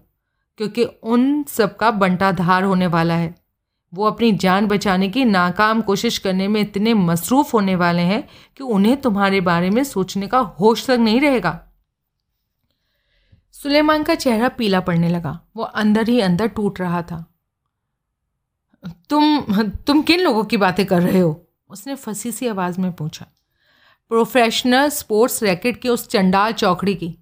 क्योंकि 0.58 0.84
उन 0.84 1.44
सबका 1.44 1.92
बंटाधार 1.92 2.64
होने 2.64 2.88
वाला 2.88 3.14
है। 3.14 3.47
वो 3.94 4.06
अपनी 4.06 4.32
जान 4.32 4.68
बचाने 4.68 5.10
की 5.10 5.26
नाकाम 5.26 5.82
कोशिश 5.82 6.18
करने 6.18 6.48
में 6.48 6.62
इतने 6.62 6.94
मसरूफ़ 6.94 7.52
होने 7.54 7.76
वाले 7.76 8.02
हैं 8.02 8.28
कि 8.58 8.64
उन्हें 8.64 8.98
तुम्हारे 8.98 9.42
बारे 9.42 9.70
में 9.70 9.84
सोचने 9.84 10.28
का 10.28 10.40
होश 10.40 10.86
तक 10.86 10.98
नहीं 11.00 11.22
रहेगा। 11.22 11.64
सुलेमान 13.52 14.04
का 14.04 14.16
चेहरा 14.16 14.50
पीला 14.50 14.80
पड़ने 14.80 15.10
लगा। 15.10 15.40
वो 15.56 15.64
अंदर 15.64 16.10
ही 16.10 16.20
अंदर 16.20 16.48
टूट 16.48 16.80
रहा 16.80 17.02
था। 17.02 17.34
तुम 19.10 19.42
तुम 19.88 20.02
किन 20.02 20.20
लोगों 20.20 20.44
की 20.44 20.58
बातें 20.58 20.86
कर 20.86 21.02
रहे 21.02 21.20
हो? 21.20 21.48
उसने 21.70 21.96
फंसी 21.96 22.32
सी 22.32 22.48
आवाज़ 22.48 22.82
में 22.82 22.94
पूछा। 22.94 23.26
प्रोफेशनल 24.10 24.90
स्पोर्ट्स 24.90 25.44
रैकेट 25.44 25.82
की 25.82 25.90
उस 25.90 26.08
चंडाल 26.08 26.52
चौकड़ी 26.52 26.96
की, 26.96 27.18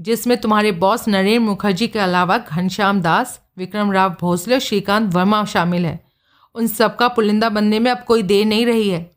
जिसमें 0.00 0.36
तुम्हारे 0.40 0.72
बॉस 0.72 1.08
नरेंद्र 1.08 1.48
मुखर्जी 1.48 1.88
के 1.88 1.98
अलावा 1.98 2.38
घनश्याम 2.38 3.00
दास, 3.00 3.40
विक्रम 3.56 3.92
राव 3.92 4.16
भोसले 4.20 4.54
और 4.54 4.60
श्रीकांत 4.60 5.14
वर्मा 5.14 5.44
शामिल 5.44 5.86
है। 5.86 6.07
उन 6.54 6.66
सबका 6.66 7.08
पुलिंदा 7.08 7.48
बनने 7.48 7.78
में 7.78 7.90
अब 7.90 8.04
कोई 8.04 8.22
देर 8.22 8.46
नहीं 8.46 8.66
रही 8.66 8.88
है। 8.88 9.16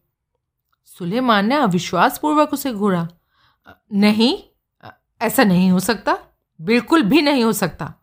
सुलेमान 0.86 1.45
ने 1.45 1.56
अविश्वासपूर्वक 1.56 2.53
उसे 2.53 2.72
घूरा। 2.74 3.08
नहीं, 3.94 4.44
ऐसा 5.22 5.44
नहीं 5.44 5.72
हो 5.72 5.80
सकता। 5.80 6.18
बिल्कुल 6.62 7.03
भी 7.03 7.22
नहीं 7.22 7.44
हो 7.44 7.53
सकता। 7.53 7.94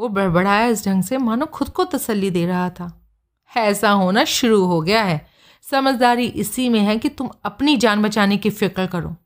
वो 0.00 0.08
बड़बड़ाया 0.08 0.66
इस 0.66 0.86
ढंग 0.86 1.02
से, 1.02 1.18
मानो 1.18 1.46
खुद 1.46 1.68
को 1.68 1.84
तसल्ली 1.84 2.30
दे 2.30 2.46
रहा 2.46 2.70
था। 2.70 3.08
ऐसा 3.56 3.90
होना 3.90 4.24
शुरू 4.24 4.64
हो 4.64 4.80
गया 4.80 5.02
है। 5.02 5.26
समझदारी 5.62 6.26
इसी 6.26 6.68
में 6.68 6.80
है 6.80 6.98
कि 6.98 7.08
तुम 7.08 7.30
अपनी 7.44 7.76
जान 7.76 8.02
बचाने 8.02 8.36
की 8.36 8.50
फ़िक्र 8.50 8.86
करो। 8.86 9.16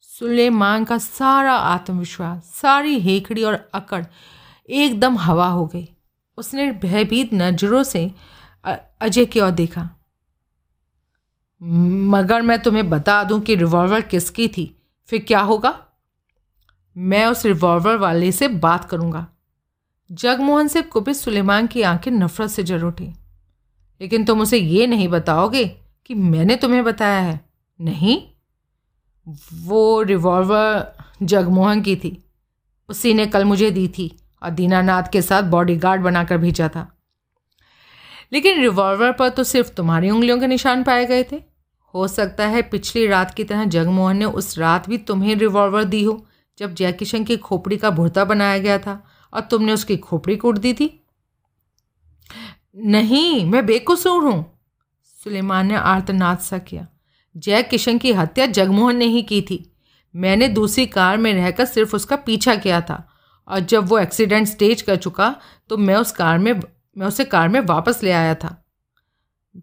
सुलेमान 0.00 0.84
का 0.84 0.98
सारा 0.98 1.52
आत्मविश्वास, 1.52 2.42
सारी 2.44 3.00
हेखड़ी 3.00 3.44
और 3.44 3.70
अकड़ 3.74 4.04
एकदम 4.70 5.18
हवा 5.18 5.48
हो 5.48 5.66
गई। 5.66 5.88
उसने 6.36 6.72
भयभीत 6.72 7.30
नज़रों 7.34 7.82
से 7.82 8.12
अजय 9.00 9.24
की 9.24 9.40
ओर 9.40 9.50
देखा। 9.50 9.90
मगर 11.62 12.42
मैं 12.42 12.62
तुम्हें 12.62 12.90
बता 12.90 13.24
दूँ 13.24 13.40
कि 13.40 13.54
रिवॉल्वर 13.54 14.00
किसकी 14.00 14.48
थी, 14.48 14.82
फिर 15.06 15.24
क्या 15.28 15.40
होगा? 15.40 15.86
मैं 16.96 17.26
उस 17.26 17.46
रिवॉल्वर 17.46 17.96
वाले 17.96 18.32
से 18.32 18.48
बात 18.48 18.84
करूँगा। 18.84 19.26
जगमोहन 20.12 20.68
से 20.68 20.82
कुपित 20.82 21.16
सुलेमान 21.16 21.66
की 21.66 21.82
आँखें 21.82 22.10
नफरत 22.10 22.50
से 22.50 22.62
जर 22.62 22.82
उठी। 22.82 23.04
लेकिन 24.00 24.24
तुम 24.24 24.40
उसे 24.40 24.58
ये 24.58 24.86
नहीं 24.86 25.08
बताओगे 25.08 25.64
कि 26.06 26.14
मैंने 26.14 26.56
तुम्हें 26.56 26.84
बताया 26.84 27.20
है, 27.20 27.50
नहीं? 27.80 28.22
वो 29.62 30.02
रिवॉल्वर 30.02 30.98
जगमोहन 31.22 31.82
की 31.82 31.96
थी। 31.96 32.24
उसी 32.88 33.14
ने 33.14 33.26
कल 33.26 33.44
मुझे 33.44 33.70
दी 33.70 33.88
थी 33.88 34.18
और 34.42 34.50
दीनानाथ 34.50 35.02
के 35.12 35.22
साथ 35.22 35.42
बॉडीगार्ड 35.42 36.02
बनाकर 36.02 36.38
भेजा 36.38 36.68
था। 36.68 36.99
लेकिन 38.32 38.60
रिवॉल्वर 38.60 39.12
पर 39.12 39.28
तो 39.28 39.44
सिर्फ़ 39.44 39.72
तुम्हारी 39.72 40.10
उंगलियों 40.10 40.38
के 40.40 40.46
निशान 40.46 40.82
पाए 40.82 41.06
गए 41.06 41.22
थे। 41.22 41.40
हो 41.94 42.06
सकता 42.08 42.46
है 42.46 42.62
पिछली 42.62 43.06
रात 43.06 43.34
की 43.34 43.44
तरह 43.44 43.64
जगमोहन 43.66 44.16
ने 44.16 44.24
उस 44.24 44.58
रात 44.58 44.88
भी 44.88 44.98
तुम्हें 44.98 45.34
रिवॉल्वर 45.36 45.84
दी 45.84 46.02
हो, 46.04 46.26
जब 46.58 46.74
जयकिशन 46.74 47.24
की 47.24 47.36
खोपड़ी 47.38 47.76
का 47.76 47.90
भुरता 47.90 48.24
बनाया 48.24 48.58
गया 48.58 48.78
था 48.78 49.02
और 49.32 49.40
तुमने 49.40 49.72
उसकी 49.72 49.96
खोपड़ी 49.96 50.36
कूट 50.36 50.58
दी 50.58 50.72
थी। 50.72 50.88
नहीं, 52.76 53.44
मैं 53.46 53.64
बेकसूर 53.66 54.24
हूँ, 54.24 54.44
सुलेमान 55.18 55.66
ने 55.66 55.74
आर्तनाद 55.76 56.38
सा 56.38 56.58
किया। 56.58 56.86
जय 57.34 57.62
किशन 57.62 57.98
की 57.98 58.12
हत्या 58.12 58.46
जगमोहन 58.48 58.96
ने 58.96 59.04
ही 59.04 59.22
की 59.22 59.40
थी। 59.42 59.64
मैंने 60.14 60.48
दूसरी 60.48 60.86
कार 60.86 61.16
में 61.16 61.32
रहकर 61.34 61.64
सिर्फ़ 61.64 61.94
उसका 61.96 62.16
पीछा 62.18 62.54
किया 62.56 62.80
था 62.80 63.06
और 63.48 63.60
जब 63.62 63.88
वो 63.88 63.98
एक्सीडेंट 63.98 64.46
स्टेज 64.48 64.82
कर 64.82 64.96
चुका 64.96 65.34
तो 65.70 65.76
मैं 65.76 65.96
उस 65.96 66.12
कार 66.12 66.38
में 66.38 66.60
मैं 67.00 67.06
उसे 67.06 67.24
कार 67.24 67.48
में 67.48 67.60
वापस 67.60 68.02
ले 68.02 68.10
आया 68.10 68.34
था। 68.34 68.56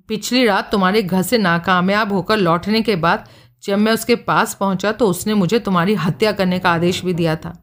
पिछली 0.07 0.45
रात 0.45 0.71
तुम्हारे 0.71 1.03
घर 1.03 1.21
से 1.21 1.37
नाकामयाब 1.37 2.11
होकर 2.13 2.37
लौटने 2.37 2.81
के 2.81 2.95
बाद 2.95 3.27
जब 3.63 3.77
मैं 3.77 3.93
उसके 3.93 4.15
पास 4.15 4.53
पहुँचा 4.53 4.91
तो 4.91 5.07
उसने 5.07 5.33
मुझे 5.33 5.59
तुम्हारी 5.59 5.95
हत्या 5.95 6.31
करने 6.31 6.59
का 6.59 6.71
आदेश 6.71 7.03
भी 7.05 7.13
दिया 7.13 7.35
था। 7.35 7.53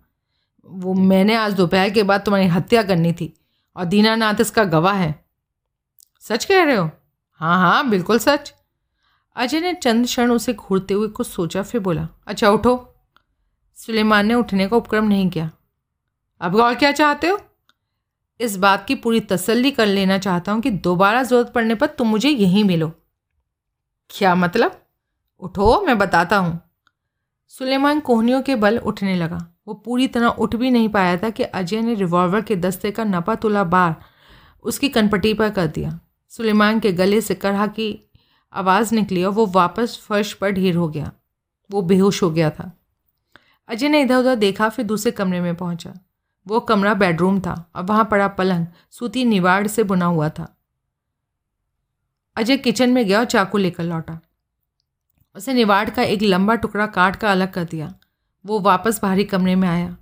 वो 0.67 0.95
मैंने 0.95 1.35
आज 1.35 1.53
दोपहर 1.53 1.91
के 1.91 2.03
बाद 2.03 2.21
तुम्हारी 2.21 2.47
हत्या 2.47 2.83
करनी 2.83 3.13
थी 3.13 3.33
और 3.77 3.85
दीनानाथ 3.85 4.41
इसका 4.41 4.65
गवाह 4.65 4.95
है। 4.95 5.15
सच 6.21 6.45
कह 6.45 6.63
रहे 6.63 6.77
हो? 6.77 6.91
हाँ 7.41 7.59
हाँ 7.61 7.89
बिल्कुल 7.91 8.19
सच। 8.19 8.53
अजय 9.37 9.61
ने 9.61 9.73
चंद 9.75 10.07
क्षण 10.07 10.31
उसे 10.31 10.53
घूरते 10.53 10.95
हुए 10.95 11.09
कुछ 11.09 11.27
सोचा, 11.27 11.63
फिर 11.63 11.81
बोला 11.81 12.09
अच्छा 12.27 12.51
उठो। 12.51 12.77
सुलेमान 13.77 14.27
ने 14.27 14.35
उठने 14.35 14.69
का 14.69 14.77
उपक्रम 14.77 15.05
नहीं 15.05 15.29
किया। 15.31 15.51
अब 16.41 16.57
और 16.57 16.75
क्या 16.75 16.93
चाहते 16.93 17.29
हो? 17.29 17.41
इस 18.41 18.57
बात 18.57 18.87
की 18.87 18.95
पूरी 18.95 19.21
तसल्ली 19.21 19.71
कर 19.71 19.87
लेना 19.87 20.19
चाहता 20.19 20.53
हूँ 20.53 20.61
कि 20.61 20.71
दोबारा 20.71 21.23
ज़रूरत 21.23 21.53
पड़ने 21.55 21.75
पर 21.75 21.87
तुम 21.87 22.09
मुझे 22.09 22.29
यहीं 22.29 22.65
मिलो। 22.65 22.93
क्या 24.11 24.35
मतलब? 24.35 24.83
उठो, 25.41 25.81
मैं 25.81 25.99
बताता 25.99 26.37
हूँ। 26.37 26.61
सुलेमान 27.49 28.01
कोहनियों 28.01 28.43
के 28.43 28.57
बल 28.57 28.79
उठने 28.79 29.17
लगा। 29.17 29.55
वो 29.69 29.75
पूरी 29.75 30.09
तरह 30.09 30.27
उठ 30.27 30.57
भी 30.57 30.71
नहीं 30.71 30.89
पाया 30.89 31.17
था 31.17 31.31
कि 31.31 31.43
अजय 31.43 31.81
ने 31.81 31.95
रिवॉल्वर 31.95 32.41
के 32.41 32.57
दस्ते 32.57 32.91
का 32.91 33.05
नपा 33.05 33.35
तुला 33.35 33.65
बार 33.65 33.97
उसकी 34.63 34.89
कनपटी 34.89 35.35
पर 35.35 35.51
कर 35.51 35.67
दिया। 35.67 36.01
सुलेमान 36.29 36.81
के 36.81 36.93
गले 36.93 37.21
से 37.21 37.35
करहा 37.35 37.67
की 37.67 38.11
आवाज़ 38.53 38.95
निकली 38.95 39.25
और 39.25 39.33
वो 39.33 39.47
वापस 39.47 39.99
फर्श 40.03 40.33
पर 40.33 40.51
ढेर 40.51 40.75
हो 40.77 40.89
गया। 40.89 41.13
वो 41.71 41.83
बेहोश 41.83 42.23
हो 42.23 42.31
गया 42.31 42.51
था। 42.51 42.79
अजय 43.69 43.89
ने 43.89 44.03
इधर 44.03 44.17
उधर 44.17 44.35
देखा, 44.35 44.69
फिर 44.69 44.85
दूसरे 44.85 45.13
कमरे 45.13 45.41
में 45.41 45.55
पहुँचा। 45.55 45.95
वो 46.47 46.61
कमरा 46.61 46.95
बेडरूम 46.95 47.41
था। 47.41 47.71
और 47.77 47.83
वहाँ 47.83 48.05
पड़ा 48.05 48.29
पलंग, 48.29 48.67
सूती 48.91 49.25
निवाड़ 49.25 49.67
से 49.67 49.83
बुना 49.83 50.07
हुआ 50.07 50.29
था। 50.29 50.57
अजय 52.37 52.57
किचन 52.57 52.91
में 52.91 53.07
गया 53.07 53.19
और 53.19 53.25
चाकू 53.25 53.59
लेकर 53.59 53.85
लौटा। 53.85 54.21
उसे 55.37 55.55
निवाड़ 55.55 55.91
का 55.91 56.03
एक 56.03 56.23
लंबा 56.23 56.55
टुकड़ा 56.55 56.87
काट 56.87 57.17
कर 57.17 57.27
अलग 57.27 57.53
कर 57.53 57.65
दिया। 57.65 57.95
वो 58.47 58.61
वापस 58.61 59.03
बाहरी 59.03 59.25
कमरे 59.25 59.55
में 59.55 59.69
आया। 59.69 59.97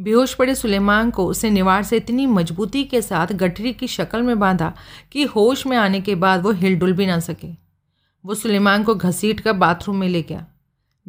बेहोश 0.00 0.34
पड़े 0.34 0.54
सुलेमान 0.54 1.10
को 1.10 1.26
उसे 1.26 1.50
निवाड़ 1.50 1.82
से 1.82 1.96
इतनी 1.96 2.26
मजबूती 2.26 2.84
के 2.84 3.02
साथ 3.02 3.26
गठरी 3.26 3.72
की 3.72 3.86
शक्ल 3.86 4.22
में 4.22 4.38
बांधा 4.38 4.74
कि 5.12 5.24
होश 5.24 5.66
में 5.66 5.76
आने 5.76 6.00
के 6.00 6.14
बाद 6.14 6.42
वो 6.42 6.50
हिलडुल 6.50 6.92
भी 6.92 7.06
ना 7.06 7.20
सके। 7.20 7.48
वो 8.24 8.34
सुलेमान 8.34 8.84
को 8.84 8.94
घसीट 8.94 9.40
कर 9.40 9.52
बाथरूम 9.52 9.96
में 9.96 10.08
ले 10.08 10.22
गया। 10.22 10.46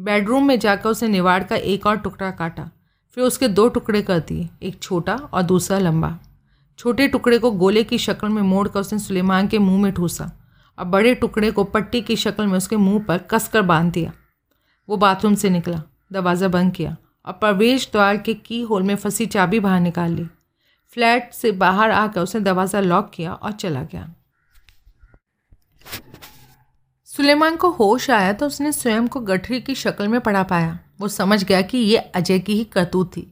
बेडरूम 0.00 0.46
में 0.46 0.58
जाकर 0.58 0.88
उसने 0.88 1.08
निवाड़ 1.08 1.44
का 1.44 1.56
एक 1.56 1.86
और 1.86 1.96
टुकड़ा 1.96 2.30
काटा। 2.30 2.70
फिर 3.16 3.24
उसके 3.24 3.48
दो 3.48 3.68
टुकड़े 3.68 4.02
कर 4.02 4.18
दिए 4.18 4.48
एक 4.62 4.82
छोटा 4.82 5.14
और 5.14 5.42
दूसरा 5.42 5.78
लंबा। 5.78 6.18
छोटे 6.78 7.08
टुकड़े 7.08 7.38
को 7.38 7.50
गोले 7.52 7.82
की 7.84 7.98
शक्ल 7.98 8.28
में 8.28 8.42
मोड़कर 8.42 8.80
उसने 8.80 8.98
सुलेमान 8.98 9.48
के 9.48 9.58
मुँह 9.58 9.82
में 9.82 9.92
ठूसा 9.92 10.30
और 10.78 10.84
बड़े 10.84 11.14
टुकड़े 11.14 11.50
को 11.50 11.64
पट्टी 11.64 12.00
की 12.00 12.16
शक्ल 12.16 12.46
में 12.46 12.56
उसके 12.58 12.76
मुँह 12.76 13.02
पर 13.04 13.18
कसकर 13.30 13.62
बाँध 13.62 13.92
दिया। 13.92 14.12
वो 14.88 14.96
बाथरूम 14.96 15.34
से 15.34 15.50
निकला, 15.50 15.82
दरवाज़ा 16.12 16.48
बंद 16.48 16.72
किया 16.72 16.96
और 17.26 17.32
प्रवेश 17.32 17.88
द्वार 17.92 18.16
के 18.16 18.34
की 18.34 18.60
होल 18.62 18.82
में 18.82 18.94
फंसी 18.96 19.26
चाबी 19.26 19.60
बाहर 19.60 19.80
निकाल 19.80 20.12
ली। 20.12 20.26
फ्लैट 20.92 21.32
से 21.34 21.52
बाहर 21.52 21.90
आकर 21.90 22.20
उसने 22.20 22.40
दरवाज़ा 22.40 22.80
लॉक 22.80 23.10
किया 23.14 23.32
और 23.32 23.52
चला 23.52 23.82
गया। 23.82 24.08
सुलेमान 27.08 27.56
को 27.56 27.70
होश 27.70 28.10
आया 28.10 28.32
तो 28.32 28.46
उसने 28.46 28.72
स्वयं 28.72 29.06
को 29.08 29.20
गठरी 29.20 29.60
की 29.60 29.74
शक्ल 29.74 30.08
में 30.08 30.20
पड़ा 30.20 30.42
पाया। 30.42 30.78
वो 31.00 31.08
समझ 31.08 31.42
गया 31.44 31.60
कि 31.62 31.78
ये 31.78 31.96
अजय 31.96 32.38
की 32.38 32.54
ही 32.54 32.64
करतूत 32.64 33.10
थी। 33.16 33.26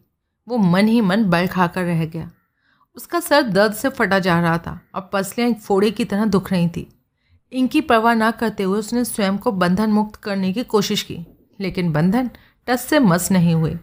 वो 0.46 0.56
मन 0.56 0.86
ही 0.88 1.00
मन 1.00 1.24
बल 1.24 1.46
खाकर 1.46 1.84
रह 1.84 2.04
गया। 2.04 2.30
उसका 2.96 3.20
सर 3.20 3.42
दर्द 3.42 3.72
से 3.72 3.88
फटा 3.88 4.18
जा 4.18 4.40
रहा 4.40 4.58
था 4.58 4.78
और 4.94 5.08
पसलियाँ 5.12 5.50
एक 5.50 5.60
फोड़े 5.60 5.90
की 5.90 6.04
तरह 6.04 6.24
दुख 6.26 6.50
रही 6.52 6.68
थी। 6.68 6.86
इनकी 7.52 7.80
परवाह 7.80 8.14
ना 8.14 8.30
करते 8.30 8.62
हुए 8.62 8.78
उसने 8.78 9.04
स्वयं 9.04 9.36
को 9.38 9.52
बंधन 9.52 9.90
मुक्त 9.90 10.16
करने 10.16 10.52
की 10.52 10.64
कोशिश 10.64 11.02
की, 11.02 11.18
लेकिन 11.60 11.92
बंधन 11.92 12.30
टस 12.66 12.80
से 12.80 12.98
मस 12.98 13.30
नहीं 13.30 13.54
हुए। 13.54 13.76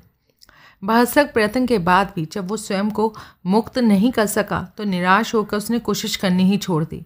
भरसक 0.84 1.32
प्रयत्न 1.34 1.66
के 1.66 1.78
बाद 1.80 2.12
भी 2.16 2.26
जब 2.26 2.48
वो 2.48 2.58
स्वयं 2.58 2.90
को 2.92 3.14
मुक्त 3.46 3.78
नहीं 3.80 4.12
कर 4.12 4.26
सका 4.26 4.62
तो 4.78 4.84
निराश 4.84 5.34
होकर 5.36 5.58
उसने 5.58 5.80
कोशिश 5.80 6.16
करनी 6.16 6.44
ही 6.44 6.58
छोड़ 6.58 6.84
दी। 6.84 7.06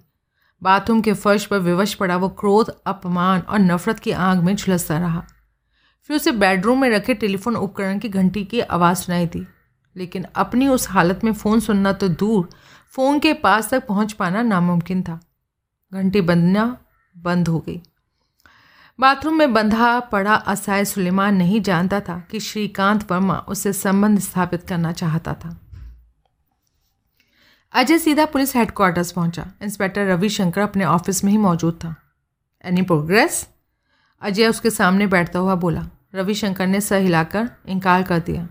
बाथरूम 0.62 1.02
के 1.02 1.14
फर्श 1.14 1.46
पर 1.46 1.60
विवश 1.60 1.94
पड़ा 1.94 2.18
वो 2.18 2.30
क्रोध, 2.30 2.70
अपमान 2.86 3.42
और 3.42 3.60
नफरत 3.60 4.00
की 4.00 4.12
आग 4.12 4.44
में 4.44 4.56
झुलसता 4.56 4.98
रहा। 4.98 5.24
फिर 6.10 6.16
उसे 6.16 6.32
बेडरूम 6.32 6.82
में 6.82 6.90
रखे 6.90 7.14
टेलीफोन 7.14 7.56
उपकरण 7.56 8.00
की 8.00 8.10
घंटी 8.10 8.46
की 8.46 8.60
आवाज़ 8.60 8.98
सुनाई 8.98 9.26
दी। 9.26 9.48
लेकिन 9.96 10.26
अपनी 10.36 10.68
उस 10.68 10.90
हालत 10.90 11.24
में 11.24 11.34
फ़ोन 11.34 11.60
सुनना 11.60 11.94
तो 11.94 12.08
दूर, 12.08 12.50
फ़ोन 12.88 13.20
के 13.20 13.34
पास 13.34 13.70
तक 13.70 13.88
पहुँच 13.88 14.14
पाना 14.14 14.42
नामुमकिन 14.42 15.04
था। 15.04 15.20
घंटी 15.94 16.22
बंदना 16.22 16.78
बंद 17.18 17.48
हो 17.48 17.60
गई। 17.60 17.82
बाथरूम 19.00 19.38
में 19.38 19.54
बंधा 19.54 20.00
पड़ा 20.00 20.34
असहाय 20.34 20.86
सुलेमान 20.86 21.36
नहीं 21.36 21.62
जानता 21.62 22.00
था 22.00 22.28
कि 22.32 22.40
श्रीकांत 22.40 23.12
वर्मा 23.12 23.46
उससे 23.48 23.74
संबंध 23.74 24.20
स्थापित 24.20 24.64
करना 24.64 24.92
चाहता 24.92 25.34
था। 25.34 25.62
अजय 27.74 27.98
सीधा 27.98 28.26
पुलिस 28.26 28.56
हेडक्वार्टर्स 28.56 29.12
पहुँचा। 29.12 29.52
इंस्पेक्टर 29.62 30.06
रविशंकर 30.06 30.62
अपने 30.62 30.86
ऑफ़िस 30.86 31.24
में 31.24 31.32
ही 31.32 31.38
मौजूद 31.38 31.74
था। 31.74 31.96
एनी 32.64 32.82
प्रोग्रेस 32.82 33.50
अजय 34.22 34.48
उसके 34.48 34.70
सामने 34.70 35.08
बैठता 35.08 35.40
हुआ 35.40 35.56
बोला। 35.56 35.88
रविशंकर 36.16 36.68
ने 36.68 36.82
सह 36.82 36.98
हिलाकर 36.98 37.50
इनकार 37.68 38.04
कर 38.04 38.20
दिया। 38.20 38.48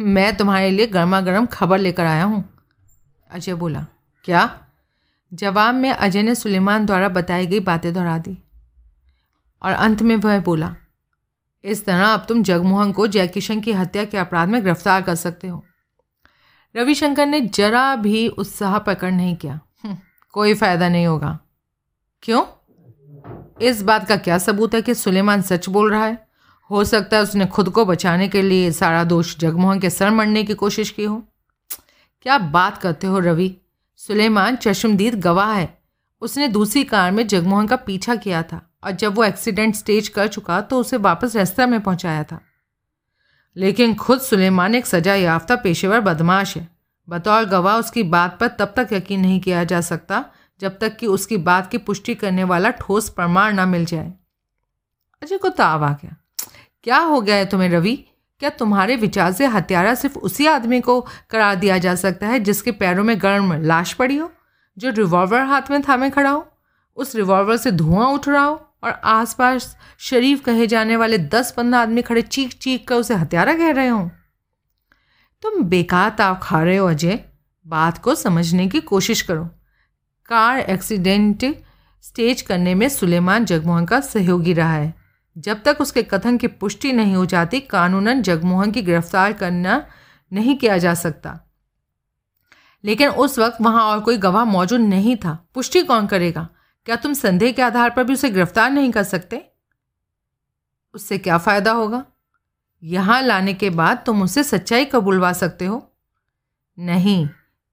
मैं 0.00 0.36
तुम्हारे 0.36 0.70
लिए 0.70 0.86
गर्मा 0.86 1.20
गर्म 1.20 1.46
खबर 1.46 1.78
लेकर 1.78 2.04
आया 2.04 2.24
हूँ। 2.24 2.58
अजय 3.30 3.54
बोला 3.54 3.86
क्या? 4.24 4.66
जवाब 5.34 5.74
में 5.74 5.90
अजय 5.90 6.22
ने 6.22 6.34
सुलेमान 6.34 6.86
द्वारा 6.86 7.08
बताई 7.08 7.46
गई 7.46 7.60
बातें 7.60 7.94
दोहरा 7.94 8.18
दी। 8.18 8.38
और 9.62 9.72
अंत 9.72 10.02
में 10.02 10.16
वह 10.16 10.40
बोला 10.40 10.76
इस 11.64 11.84
तरह 11.84 12.04
अब 12.04 12.26
तुम 12.28 12.42
जगमोहन 12.42 12.92
को 12.92 13.06
जयकिशन 13.06 13.60
की 13.60 13.72
हत्या 13.72 14.04
के 14.04 14.18
अपराध 14.18 14.48
में 14.48 14.64
गिरफ़्तार 14.64 15.02
कर 15.02 15.14
सकते 15.14 15.48
हो। 15.48 15.64
रविशंकर 16.76 17.26
ने 17.26 17.40
जरा 17.40 17.96
भी 17.96 18.28
उत्साह 18.28 18.78
प्रकट 18.78 19.12
नहीं 19.12 19.36
किया। 19.36 19.60
हम्म, 19.84 19.98
कोई 20.32 20.54
फ़ायदा 20.54 20.88
नहीं 20.88 21.06
होगा। 21.06 21.38
क्यों? 22.22 22.44
इस 23.62 23.82
बात 23.82 24.08
का 24.08 24.16
क्या 24.16 24.38
सबूत 24.38 24.74
है 24.74 24.82
कि 24.82 24.94
सुलेमान 24.94 25.42
सच 25.42 25.68
बोल 25.68 25.90
रहा 25.90 26.04
है? 26.04 26.25
हो 26.70 26.84
सकता 26.84 27.16
है 27.16 27.22
उसने 27.22 27.46
खुद 27.46 27.68
को 27.70 27.84
बचाने 27.84 28.28
के 28.28 28.42
लिए 28.42 28.70
सारा 28.72 29.04
दोष 29.04 29.36
जगमोहन 29.38 29.80
के 29.80 29.90
सर 29.90 30.10
मरने 30.10 30.44
की 30.44 30.54
कोशिश 30.54 30.90
की 30.90 31.04
हो। 31.04 31.22
क्या 32.22 32.38
बात 32.38 32.78
करते 32.78 33.06
हो 33.06 33.18
रवि? 33.18 33.54
सुलेमान 33.96 34.56
चश्मदीद 34.56 35.14
गवाह 35.14 35.52
है। 35.52 35.78
उसने 36.22 36.48
दूसरी 36.48 36.84
कार 36.84 37.10
में 37.12 37.26
जगमोहन 37.26 37.66
का 37.66 37.76
पीछा 37.76 38.16
किया 38.16 38.42
था 38.42 38.60
और 38.84 38.90
जब 38.92 39.14
वो 39.14 39.24
एक्सीडेंट 39.24 39.74
स्टेज 39.74 40.08
कर 40.08 40.28
चुका 40.28 40.60
तो 40.60 40.80
उसे 40.80 40.96
वापस 40.96 41.36
रेस्तरा 41.36 41.66
में 41.66 41.80
पहुँचाया 41.80 42.24
था। 42.24 42.40
लेकिन 43.56 43.94
खुद 43.94 44.20
सुलेमान 44.20 44.74
एक 44.74 44.86
सजा 44.86 45.14
याफ्ता 45.14 45.56
पेशेवर 45.56 46.00
बदमाश 46.00 46.56
है। 46.56 46.68
बतौर 47.08 47.44
गवाह 47.44 47.76
उसकी 47.76 48.02
बात 48.02 48.38
पर 48.40 48.48
तब 48.48 48.72
तक 48.76 48.88
यकीन 48.92 49.20
नहीं 49.20 49.40
किया 49.40 49.64
जा 49.64 49.80
सकता 49.80 50.24
जब 50.60 50.78
तक 50.78 50.96
कि 50.96 51.06
उसकी 51.06 51.36
बात 51.36 51.70
की 51.70 51.78
पुष्टि 51.78 52.14
करने 52.14 52.44
वाला 52.44 52.70
ठोस 52.70 53.08
प्रमाण 53.08 53.54
ना 53.54 53.66
मिल 53.66 53.84
जाए। 53.84 54.12
अजय 55.22 55.38
को 55.38 55.48
ताव 55.48 55.84
आ 55.84 55.92
गया 55.92 56.16
क्या 56.86 56.98
हो 56.98 57.20
गया 57.20 57.36
है 57.36 57.46
तुम्हें, 57.46 57.68
रवि? 57.68 58.06
क्या 58.38 58.50
तुम्हारे 58.50 58.96
विचार 58.96 59.32
से 59.32 59.46
हत्यारा 59.46 59.94
सिर्फ़ 59.94 60.18
उसी 60.18 60.46
आदमी 60.46 60.80
को 60.80 61.06
करार 61.30 61.54
दिया 61.54 61.78
जा 61.78 61.94
सकता 61.94 62.26
है 62.26 62.40
जिसके 62.40 62.72
पैरों 62.72 63.04
में 63.04 63.22
गर्म 63.22 63.62
लाश 63.62 63.92
पड़ी 63.92 64.16
हो, 64.16 64.32
जो 64.78 64.90
रिवॉल्वर 64.90 65.40
हाथ 65.40 65.62
में 65.70 65.82
थामे 65.82 66.10
खड़ा 66.10 66.30
हो? 66.30 66.48
उस 66.96 67.16
रिवॉल्वर 67.16 67.56
से 67.56 67.70
धुआँ 67.70 68.08
उठ 68.08 68.28
रहा 68.28 68.44
हो 68.44 68.68
और 68.84 69.00
आसपास 69.04 69.76
शरीफ 69.98 70.40
कहे 70.44 70.66
जाने 70.66 70.96
वाले 70.96 71.18
दस 71.18 71.54
पंद्रह 71.56 71.80
आदमी 71.80 72.02
खड़े 72.02 72.22
चीख 72.22 72.54
चीख 72.54 72.88
कर 72.88 72.94
उसे 72.94 73.14
हत्यारा 73.14 73.54
कह 73.54 73.70
रहे 73.70 73.88
हो? 73.88 74.10
तुम 75.42 75.62
बेकार 75.62 76.10
ताव 76.10 76.38
खा 76.42 76.62
रहे 76.62 76.76
हो, 76.76 76.88
अजय। 76.88 77.24
बात 77.66 77.98
को 77.98 78.14
समझने 78.14 78.68
की 78.68 78.80
कोशिश 78.80 79.22
करो। 79.22 79.44
कार 80.26 80.58
एक्सीडेंट 80.58 81.44
स्टेज 82.02 82.42
करने 82.42 82.74
में 82.74 82.88
सुलेमान 82.88 83.44
जगमोहन 83.44 83.84
का 83.84 84.00
सहयोगी 84.00 84.52
रहा 84.52 84.72
है। 84.72 85.05
जब 85.38 85.62
तक 85.62 85.76
उसके 85.80 86.02
कथन 86.02 86.36
की 86.36 86.46
पुष्टि 86.46 86.92
नहीं 86.92 87.14
हो 87.14 87.26
जाती, 87.26 87.60
कानूनन 87.60 88.22
जगमोहन 88.22 88.70
की 88.70 88.82
गिरफ़्तार 88.82 89.32
करना 89.32 89.86
नहीं 90.32 90.56
किया 90.56 90.78
जा 90.78 90.94
सकता। 90.94 91.40
लेकिन 92.84 93.08
उस 93.08 93.38
वक्त 93.38 93.58
वहाँ 93.60 93.82
और 93.82 94.00
कोई 94.00 94.16
गवाह 94.16 94.44
मौजूद 94.44 94.80
नहीं 94.80 95.16
था। 95.16 95.48
पुष्टि 95.54 95.82
कौन 95.82 96.06
करेगा? 96.06 96.48
क्या 96.84 96.96
तुम 96.96 97.12
संदेह 97.12 97.52
के 97.52 97.62
आधार 97.62 97.90
पर 97.90 98.04
भी 98.04 98.12
उसे 98.12 98.30
गिरफ़्तार 98.30 98.70
नहीं 98.70 98.92
कर 98.92 99.02
सकते? 99.02 99.50
उससे 100.94 101.18
क्या 101.18 101.38
फ़ायदा 101.38 101.72
होगा? 101.72 102.04
यहाँ 102.82 103.22
लाने 103.22 103.54
के 103.54 103.70
बाद 103.70 104.02
तुम 104.06 104.22
उसे 104.22 104.44
सच्चाई 104.44 104.84
कबूलवा 104.84 105.32
सकते 105.32 105.64
हो। 105.64 105.92
नहीं, 106.78 107.28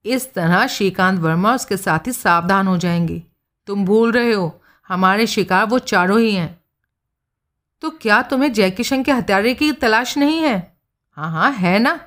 इस 0.06 0.34
तरह 0.34 0.68
श्रीकांत 0.68 1.20
वर्मा 1.20 1.56
उसके 1.56 1.78
साथ 1.78 2.08
ही 2.08 2.12
सावधान 2.12 2.68
हो 2.68 2.78
जाएँगे। 2.78 3.24
तुम 3.68 3.86
भूल 3.86 4.12
रहे 4.12 4.34
हो, 4.34 4.62
हमारे 4.88 5.28
शिकार 5.28 5.66
वो 5.66 5.80
चारों 5.80 6.20
ही 6.20 6.36
हैं। 6.36 6.63
तो 7.84 7.90
क्या 7.90 8.22
तुम्हें 8.22 8.54
जयकिशन 8.54 9.04
के 9.04 9.12
हत्यारे 9.12 9.54
की 9.54 9.72
तलाश 9.72 10.18
नहीं 10.18 10.40
है? 10.40 10.78
हाँ 11.12 11.32
हाँ 11.32 11.52
है 11.52 11.80
ना। 11.80 12.00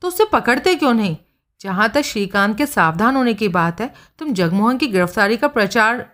तो 0.00 0.08
उसे 0.08 0.24
पकड़ते 0.24 0.74
क्यों 0.74 0.94
नहीं? 0.94 1.16
जहाँ 1.60 1.88
तक 1.88 2.02
श्रीकांत 2.02 2.58
के 2.58 2.66
सावधान 2.66 3.16
होने 3.16 3.34
की 3.34 3.48
बात 3.48 3.80
है, 3.80 3.94
तुम 4.18 4.32
जगमोहन 4.32 4.78
की 4.78 4.86
गिरफ्तारी 4.86 5.36
का 5.36 5.48
प्रचार 5.48 6.10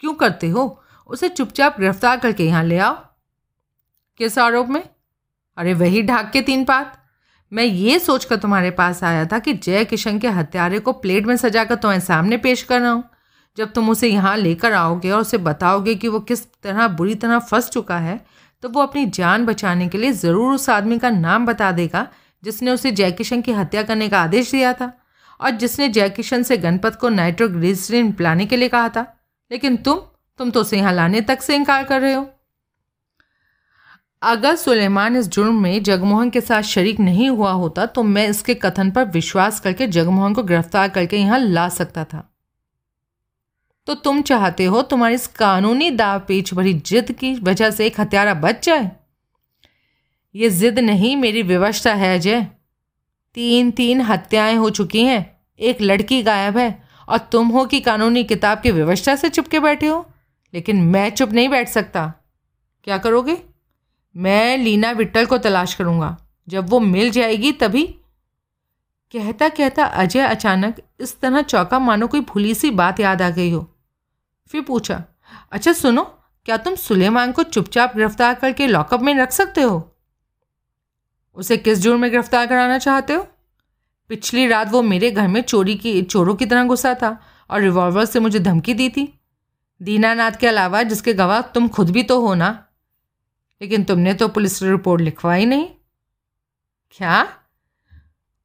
क्यों 0.00 0.14
करते 0.14 0.48
हो? 0.48 0.82
उसे 1.06 1.28
चुपचाप 1.28 1.80
गिरफ़्तार 1.80 2.18
करके 2.18 2.44
यहाँ 2.44 2.64
ले 2.64 2.78
आओ। 2.78 2.94
किस 4.18 4.38
आरोप 4.38 4.68
में? 4.68 4.88
अरे, 5.56 5.74
वही 5.74 6.02
ढाक 6.02 6.30
के 6.30 6.40
तीन 6.40 6.64
पात। 6.64 7.04
मैं 7.52 7.64
ये 7.64 7.98
सोचकर 7.98 8.36
तुम्हारे 8.36 8.70
पास 8.70 9.04
आया 9.04 9.24
था 9.24 9.38
कि 9.38 9.54
जय 9.54 9.84
किशन 9.84 10.18
के 10.18 10.28
हत्यारे 10.28 10.78
को 10.78 10.92
प्लेट 10.92 11.26
में 11.26 11.36
सजा 11.36 11.64
कर 11.64 11.74
तुम्हें 11.74 12.00
सामने 12.00 12.36
पेश 12.36 12.62
कर 12.62 12.80
रहा 12.80 12.90
हूँ। 12.90 13.04
जब 13.56 13.72
तुम 13.72 13.90
उसे 13.90 14.08
यहाँ 14.08 14.36
लेकर 14.36 14.72
आओगे 14.72 15.10
और 15.10 15.20
उसे 15.20 15.38
बताओगे 15.38 15.94
कि 15.94 16.08
वो 16.08 16.20
किस 16.20 16.52
तरह 16.52 16.88
बुरी 16.88 17.14
तरह 17.14 17.38
फंस 17.38 17.70
चुका 17.70 17.98
है 17.98 18.37
तो 18.62 18.68
वो 18.68 18.82
अपनी 18.82 19.04
जान 19.08 19.44
बचाने 19.46 19.88
के 19.88 19.98
लिए 19.98 20.12
ज़रूर 20.14 20.54
उस 20.54 20.68
आदमी 20.70 20.98
का 20.98 21.10
नाम 21.10 21.46
बता 21.46 21.70
देगा, 21.72 22.06
जिसने 22.42 22.70
उसे 22.70 22.90
जयकिशन 22.92 23.40
की 23.42 23.52
हत्या 23.52 23.82
करने 23.82 24.08
का 24.08 24.20
आदेश 24.20 24.50
दिया 24.50 24.72
था 24.72 24.92
और 25.40 25.50
जिसने 25.52 25.88
जयकिशन 25.90 26.42
से 26.42 26.56
गणपत 26.58 26.96
को 27.00 27.08
नाइट्रोग्लिसरीन 27.10 28.12
पिलाने 28.12 28.46
के 28.46 28.56
लिए 28.56 28.68
कहा 28.68 28.88
था। 28.88 29.06
लेकिन 29.50 29.76
तुम 29.78 30.00
तुम 30.40 30.50
तो 30.50 30.60
उसे 30.60 30.76
यहाँ 30.76 30.92
लाने 30.92 31.20
तक 31.20 31.42
से 31.42 31.54
इनकार 31.56 31.84
कर 31.84 32.00
रहे 32.00 32.14
हो। 32.14 32.26
अगर 34.22 34.54
सुलेमान 34.56 35.16
इस 35.16 35.28
जुर्म 35.28 35.62
में 35.62 35.82
जगमोहन 35.82 36.30
के 36.30 36.40
साथ 36.40 36.62
शरीक 36.64 37.00
नहीं 37.00 37.28
हुआ 37.30 37.50
होता 37.52 37.86
तो 37.86 38.02
मैं 38.04 38.26
इसके 38.28 38.54
कथन 38.56 38.90
पर 38.90 39.04
विश्वास 39.10 39.60
करके 39.60 39.86
जगमोहन 39.88 40.34
को 40.34 40.42
गिरफ़्तार 40.42 40.88
करके 40.88 41.16
यहाँ 41.16 41.38
ला 41.38 41.68
सकता 41.70 42.04
था। 42.04 42.28
तो 43.88 43.94
तुम 43.94 44.22
चाहते 44.22 44.64
हो 44.64 44.82
तुम्हारी 44.82 45.14
इस 45.14 45.26
कानूनी 45.26 45.90
दाव 45.90 46.20
पेच 46.20 46.54
भरी 46.54 46.74
जिद 46.74 47.12
की 47.12 47.34
वजह 47.34 47.70
से 47.70 47.86
एक 47.86 48.00
हत्यारा 48.00 48.34
बच 48.34 48.66
जाए? 48.66 48.90
ये 50.34 50.50
जिद 50.50 50.78
नहीं, 50.78 51.16
मेरी 51.16 51.42
व्यवस्था 51.42 51.94
है, 51.94 52.18
अजय। 52.18 52.46
तीन 53.34 53.70
तीन 53.70 54.00
हत्याएँ 54.00 54.54
हो 54.54 54.70
चुकी 54.70 55.04
हैं। 55.04 55.40
एक 55.58 55.80
लड़की 55.80 56.22
गायब 56.22 56.58
है 56.58 56.82
और 57.08 57.18
तुम 57.18 57.48
हो 57.48 57.64
कि 57.64 57.80
कानूनी 57.80 58.24
किताब 58.24 58.60
की 58.60 58.70
व्यवस्था 58.70 59.16
से 59.16 59.28
चुपके 59.28 59.60
बैठे 59.60 59.86
हो। 59.86 60.10
लेकिन 60.54 60.82
मैं 60.82 61.10
चुप 61.10 61.32
नहीं 61.32 61.48
बैठ 61.48 61.68
सकता। 61.68 62.14
क्या 62.84 62.98
करोगे? 62.98 63.36
मैं 64.16 64.58
लीना 64.58 64.90
विट्टल 64.90 65.26
को 65.26 65.38
तलाश 65.38 65.74
करूँगा। 65.74 66.16
जब 66.48 66.68
वो 66.68 66.80
मिल 66.80 67.10
जाएगी 67.10 67.52
तभी। 67.52 67.86
कहता 69.12 69.48
कहता 69.48 69.84
अजय 69.84 70.20
अचानक 70.20 70.76
इस 71.00 71.20
तरह 71.20 71.42
चौका 71.42 71.78
मानो 71.78 72.06
कोई 72.06 72.20
भूली 72.20 72.54
सी 72.54 72.70
बात 72.70 73.00
याद 73.00 73.22
आ 73.22 73.30
गई 73.30 73.50
हो। 73.50 73.74
फिर 74.50 74.62
पूछा 74.62 75.04
अच्छा 75.52 75.72
सुनो, 75.72 76.02
क्या 76.44 76.56
तुम 76.56 76.74
सुलेमान 76.74 77.32
को 77.32 77.42
चुपचाप 77.42 77.96
गिरफ़्तार 77.96 78.34
करके 78.34 78.66
लॉकअप 78.66 79.00
में 79.00 79.14
रख 79.14 79.32
सकते 79.32 79.60
हो? 79.60 79.96
उसे 81.34 81.56
किस 81.56 81.78
जुर्म 81.78 82.00
में 82.00 82.10
गिरफ़्तार 82.10 82.46
कराना 82.46 82.78
चाहते 82.78 83.12
हो? 83.12 83.28
पिछली 84.08 84.46
रात 84.46 84.68
वो 84.68 84.82
मेरे 84.82 85.10
घर 85.10 85.28
में 85.28 85.42
चोरी 85.42 85.74
की, 85.74 86.02
चोरों 86.02 86.34
की 86.34 86.46
तरह 86.46 86.64
घुसा 86.64 86.94
था 86.94 87.20
और 87.50 87.60
रिवॉल्वर 87.60 88.04
से 88.04 88.20
मुझे 88.20 88.38
धमकी 88.38 88.74
दी 88.74 88.88
थी। 88.88 89.20
दीनानाथ 89.82 90.32
के 90.32 90.46
अलावा 90.46 90.82
जिसके 90.82 91.14
गवाह 91.14 91.40
तुम 91.40 91.68
खुद 91.68 91.90
भी 91.90 92.02
तो 92.02 92.20
हो 92.20 92.34
ना? 92.34 92.64
लेकिन 93.62 93.84
तुमने 93.84 94.14
तो 94.14 94.28
पुलिस 94.28 94.62
रिपोर्ट 94.62 95.02
लिखवाई 95.02 95.46
नहीं। 95.46 95.68
क्या? 96.90 97.28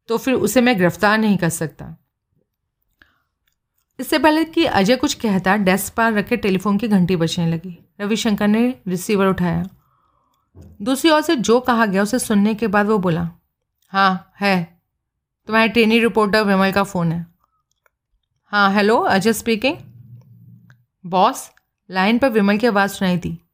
तो 0.07 0.17
फिर 0.17 0.34
उसे 0.34 0.61
मैं 0.61 0.77
गिरफ़्तार 0.77 1.17
नहीं 1.17 1.38
कर 1.38 1.49
सकता। 1.49 2.02
इससे 4.03 4.19
पहले 4.19 4.43
कि 4.45 4.65
अजय 4.65 4.95
कुछ 4.95 5.13
कहता 5.13 5.55
डेस्क 5.57 5.93
पर 5.93 6.13
रखे 6.13 6.38
टेलीफोन 6.38 6.77
की 6.77 6.88
घंटी 6.88 7.15
बजने 7.15 7.45
लगी। 7.47 7.85
रविशंकर 8.01 8.47
ने 8.47 8.75
रिसीवर 8.88 9.25
उठाया। 9.25 9.63
दूसरी 10.81 11.11
ओर 11.11 11.21
से 11.21 11.35
जो 11.35 11.59
कहा 11.59 11.85
गया 11.85 12.03
उसे 12.03 12.19
सुनने 12.19 12.53
के 12.53 12.67
बाद 12.67 12.85
वो 12.85 12.97
बोला 12.97 13.30
हाँ 13.89 14.34
है। 14.41 14.81
तुम्हारे 15.47 15.67
ट्रेनी 15.69 15.99
रिपोर्टर 15.99 16.43
विमल 16.43 16.71
का 16.71 16.84
फ़ोन 16.84 17.11
है। 17.11 17.27
हाँ 18.51 18.73
hello 18.73 18.97
Ajay 18.97 19.34
speaking 19.34 19.77
boss 21.05 21.51
line 21.91 22.17
पर 22.17 22.30
विमल 22.30 22.57
की 22.57 22.67
आवाज़ 22.67 22.91
सुनाई 22.91 23.17
थी 23.17 23.45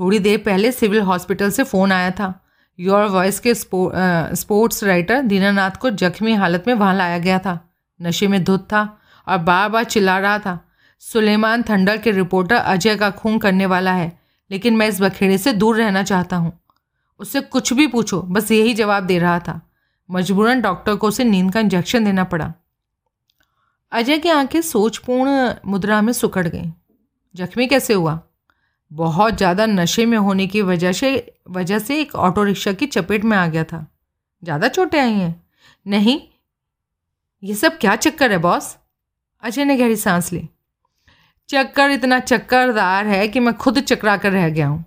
थोड़ी 0.00 0.18
देर 0.18 0.38
पहले 0.38 0.72
सिविल 0.72 1.00
हॉस्पिटल 1.00 1.50
से 1.50 1.64
फ़ोन 1.64 1.92
आया 1.92 2.10
था। 2.10 2.44
योर 2.80 3.06
वॉइस 3.06 3.40
के 3.40 3.54
स्पो, 3.54 3.88
आ, 3.88 4.34
स्पोर्ट्स 4.34 4.84
राइटर 4.84 5.22
दीनानाथ 5.22 5.70
को 5.70 5.90
जख्मी 5.90 6.34
हालत 6.34 6.64
में 6.66 6.74
वहाँ 6.74 6.94
लाया 6.94 7.18
गया 7.18 7.38
था। 7.38 7.74
नशे 8.02 8.28
में 8.28 8.44
धुत 8.44 8.64
था। 8.64 9.00
और 9.26 9.38
बार 9.38 9.68
बार 9.68 9.84
चिल्ला 9.84 10.18
रहा 10.18 10.38
था। 10.38 10.58
सुलेमान 11.02 11.62
थंडर 11.62 11.98
के 11.98 12.10
रिपोर्टर 12.10 12.56
अजय 12.56 12.96
का 12.96 13.10
खून 13.10 13.38
करने 13.38 13.66
वाला 13.66 13.92
है, 13.92 14.20
लेकिन 14.50 14.76
मैं 14.76 14.88
इस 14.88 15.00
बखेड़े 15.00 15.38
से 15.38 15.52
दूर 15.52 15.76
रहना 15.76 16.02
चाहता 16.02 16.36
हूँ। 16.36 16.52
उससे 17.20 17.40
कुछ 17.40 17.72
भी 17.72 17.86
पूछो, 17.86 18.20
बस 18.22 18.50
यही 18.50 18.74
जवाब 18.74 19.06
दे 19.06 19.18
रहा 19.18 19.38
था। 19.38 19.60
मजबूरन 20.08 20.60
डॉक्टर 20.60 20.96
को 20.96 21.08
उसे 21.08 21.24
नींद 21.24 21.52
का 21.52 21.60
इंजेक्शन 21.60 22.04
देना 22.04 22.24
पड़ा। 22.24 22.52
अजय 23.92 24.18
की 24.18 24.28
आँखें 24.28 24.60
सोचपूर्ण 24.60 25.54
मुद्रा 25.66 26.00
में 26.02 26.12
सुकड़ 26.12 26.46
गईं। 26.48 26.70
जख्मी 27.34 27.66
कैसे 27.66 27.94
हुआ? 27.94 28.20
बहुत 28.90 29.36
ज़्यादा 29.36 29.66
नशे 29.66 30.06
में 30.06 30.18
होने 30.18 30.46
की 30.46 30.62
वजह 30.62 30.92
से 30.92 31.36
वजह 31.50 31.78
से 31.78 32.00
एक 32.00 32.14
ऑटो 32.14 32.42
रिक्शा 32.44 32.72
की 32.72 32.86
चपेट 32.86 33.24
में 33.24 33.36
आ 33.36 33.46
गया 33.46 33.64
था। 33.64 33.86
ज़्यादा 34.42 34.68
चोटें 34.68 35.00
आई 35.00 35.12
हैं। 35.12 35.44
नहीं, 35.86 36.20
ये 37.42 37.54
सब 37.54 37.78
क्या 37.78 37.96
चक्कर 37.96 38.32
है, 38.32 38.38
बॉस? 38.38 38.76
अजय 39.44 39.64
ने 39.64 39.76
गहरी 39.76 39.96
सांस 39.96 40.32
ली। 40.32 40.48
चक्कर, 41.48 41.90
इतना 41.90 42.20
चक्करदार 42.20 43.06
है 43.06 43.28
कि 43.28 43.40
मैं 43.40 43.54
खुद 43.54 43.80
चकरा 43.80 44.16
कर 44.16 44.32
रह 44.32 44.48
गया 44.48 44.66
हूँ। 44.66 44.84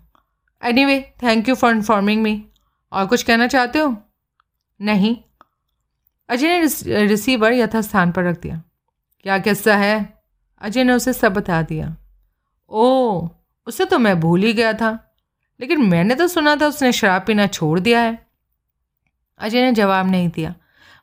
Anyway 0.86 1.14
thank 1.24 1.50
you 1.50 1.56
for 1.56 1.76
informing 1.76 2.24
me 2.24 2.48
और 2.92 3.06
कुछ 3.06 3.24
कहना 3.24 3.48
चाहते 3.48 3.80
हो? 3.80 3.98
नहीं। 4.82 5.18
अजय 6.30 6.62
ने 6.62 6.68
रिसीवर 7.06 7.54
यथास्थान 7.54 8.12
पर 8.12 8.24
रख 8.24 8.42
दिया। 8.42 8.64
क्या 9.24 9.38
किस्सा 9.40 9.76
है? 9.76 10.24
अजय 10.62 10.84
ने 10.84 10.94
उसे 10.94 11.14
सब 11.14 11.34
बता 11.34 11.62
दिया। 11.62 11.98
ओ 12.70 13.28
उसे 13.68 13.86
तो 13.86 14.00
मैं 14.00 14.20
भूल 14.20 14.42
ही 14.42 14.54
गया 14.54 14.74
था। 14.74 15.16
लेकिन 15.60 15.82
मैंने 15.82 16.16
तो 16.16 16.28
सुना 16.28 16.56
था 16.56 16.68
उसने 16.68 16.92
शराब 16.92 17.24
पीना 17.28 17.48
छोड़ 17.48 17.80
दिया 17.80 18.00
है। 18.00 18.28
अजय 19.40 19.62
ने 19.62 19.72
जवाब 19.72 20.12
नहीं 20.12 20.30
दिया। 20.30 20.56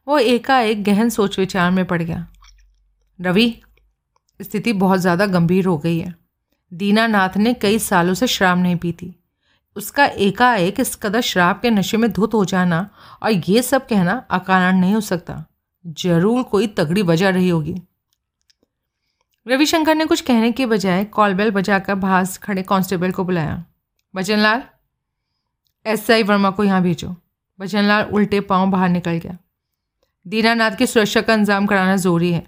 वो 0.08 0.18
एकाएक 0.18 0.84
गहन 0.84 1.08
सोच 1.08 1.38
विचार 1.38 1.70
में 1.70 1.84
पड़ 1.84 2.02
गया। 2.02 2.28
रवि, 3.18 3.54
स्थिति 4.40 4.72
बहुत 4.74 5.00
ज़्यादा 5.00 5.26
गंभीर 5.28 5.66
हो 5.66 5.76
गई 5.78 5.98
है। 5.98 6.14
दीनानाथ 6.72 7.36
ने 7.36 7.52
कई 7.54 7.78
सालों 7.80 8.14
से 8.14 8.26
शराब 8.26 8.58
नहीं 8.58 8.76
पी 8.76 8.92
थी 8.92 9.14
उसका 9.76 10.04
एकाएक 10.04 10.80
इस 10.80 10.94
कदर 10.96 11.20
शराब 11.22 11.60
के 11.60 11.70
नशे 11.70 11.96
में 11.96 12.10
धुत 12.12 12.34
हो 12.34 12.44
जाना 12.44 12.88
और 13.22 13.30
ये 13.30 13.62
सब 13.62 13.86
कहना 13.86 14.12
अकारण 14.30 14.78
नहीं 14.80 14.94
हो 14.94 15.00
सकता। 15.02 15.44
ज़रूर 15.84 16.42
कोई 16.42 16.66
तगड़ी 16.68 17.02
वजह 17.02 17.30
रही 17.30 17.48
होगी। 17.48 17.74
रविशंकर 19.46 19.94
ने 19.94 20.04
कुछ 20.06 20.20
कहने 20.20 20.50
के 20.52 20.66
बजाय 20.66 21.04
कॉल 21.06 21.34
बेल 21.34 21.50
बजाकर 21.50 21.94
बाहर 21.96 22.26
खड़े 22.42 22.62
कांस्टेबल 22.62 23.10
को 23.10 23.24
बुलाया। 23.24 23.64
बचनलाल 24.14 24.62
एस 25.86 26.10
आई 26.10 26.22
वर्मा 26.22 26.50
को 26.50 26.64
यहाँ 26.64 26.82
भेजो। 26.82 27.14
बचनलाल 27.58 28.04
उल्टे 28.04 28.40
पाँव 28.42 28.70
बाहर 28.70 28.88
निकल 28.88 29.18
गया। 29.18 29.36
दीनानाथ 30.26 30.76
की 30.76 30.86
सुरक्षा 30.86 31.20
का 31.20 31.34
इंतज़ाम 31.34 31.66
कराना 31.66 31.96
ज़रूरी 31.96 32.32
है। 32.32 32.46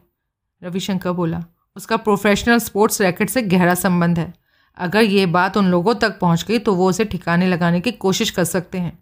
रविशंकर 0.63 1.11
बोला, 1.11 1.45
उसका 1.77 1.97
प्रोफेशनल 1.97 2.59
स्पोर्ट्स 2.59 3.01
रैकेट 3.01 3.31
से 3.31 3.43
गहरा 3.43 3.75
संबंध 3.75 4.19
है। 4.19 4.33
अगर 4.77 5.03
ये 5.03 5.27
बात 5.27 5.57
उन 5.57 5.67
लोगों 5.67 5.95
तक 5.95 6.19
पहुँच 6.19 6.45
गई 6.45 6.59
तो 6.59 6.75
वो 6.75 6.89
उसे 6.89 7.05
ठिकाने 7.05 7.47
लगाने 7.47 7.81
की 7.81 7.93
कोशिश 7.93 8.31
कर 8.31 8.45
सकते 8.45 8.79
हैं। 8.79 8.99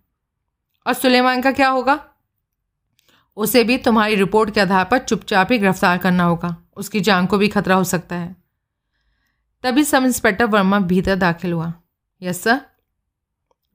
और 0.86 0.92
सुलेमान 0.92 1.40
का 1.40 1.52
क्या 1.52 1.68
होगा? 1.68 1.98
उसे 3.36 3.64
भी 3.64 3.78
तुम्हारी 3.78 4.14
रिपोर्ट 4.14 4.54
के 4.54 4.60
आधार 4.60 4.84
पर 4.84 4.98
चुपचाप 4.98 5.52
ही 5.52 5.58
गिरफ़्तार 5.58 5.98
करना 5.98 6.24
होगा। 6.24 6.56
उसकी 6.76 7.00
जान 7.00 7.26
को 7.26 7.38
भी 7.38 7.48
खतरा 7.48 7.74
हो 7.74 7.84
सकता 7.84 8.16
है। 8.16 8.36
तभी 9.64 9.84
सब 9.84 10.04
इंस्पेक्टर 10.04 10.44
वर्मा 10.44 10.78
भीतर 10.80 11.16
दाखिल 11.16 11.52
हुआ। 11.52 11.72
यस 12.22 12.42
सर 12.42 12.60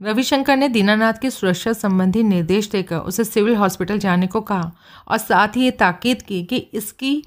रविशंकर 0.01 0.57
ने 0.57 0.67
दीनानाथ 0.69 1.13
की 1.13 1.29
सुरक्षा 1.29 1.73
संबंधी 1.73 2.23
निर्देश 2.23 2.69
देकर 2.69 2.97
उसे 2.97 3.23
सिविल 3.23 3.55
हॉस्पिटल 3.55 3.99
जाने 3.99 4.27
को 4.27 4.41
कहा 4.41 4.71
और 5.07 5.17
साथ 5.17 5.55
ही 5.55 5.63
ये 5.63 5.71
ताकीद 5.71 6.21
की 6.21 6.43
कि 6.43 6.57
इसकी 6.57 7.23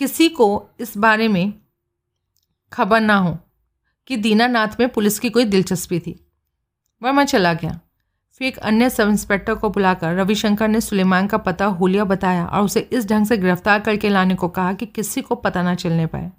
किसी 0.00 0.28
को 0.28 0.68
इस 0.80 0.96
बारे 0.96 1.28
में 1.28 1.54
खबर 2.72 3.00
ना 3.00 3.16
हो 3.16 3.38
कि 4.06 4.16
दीनानाथ 4.16 4.68
में 4.80 4.88
पुलिस 4.88 5.18
की 5.18 5.30
कोई 5.30 5.44
दिलचस्पी 5.44 6.00
थी। 6.00 6.26
वर्मा 7.02 7.24
चला 7.24 7.52
गया। 7.54 7.80
फिर 8.32 8.48
एक 8.48 8.58
अन्य 8.58 8.90
सब 8.90 9.08
इंस्पेक्टर 9.08 9.54
को 9.54 9.70
बुलाकर 9.70 10.14
रविशंकर 10.14 10.68
ने 10.68 10.80
सुलेमान 10.80 11.26
का 11.26 11.38
पता 11.38 11.64
होलिया 11.64 12.04
बताया 12.04 12.46
और 12.46 12.62
उसे 12.62 12.80
इस 12.80 13.06
ढंग 13.06 13.26
से 13.26 13.36
गिरफ़्तार 13.36 13.80
करके 13.80 14.08
लाने 14.08 14.34
को 14.34 14.48
कहा 14.48 14.72
कि 14.72 14.86
किसी 14.86 15.22
को 15.22 15.34
पता 15.34 15.62
ना 15.62 15.74
चलने 15.74 16.06
पाए। 16.06 16.32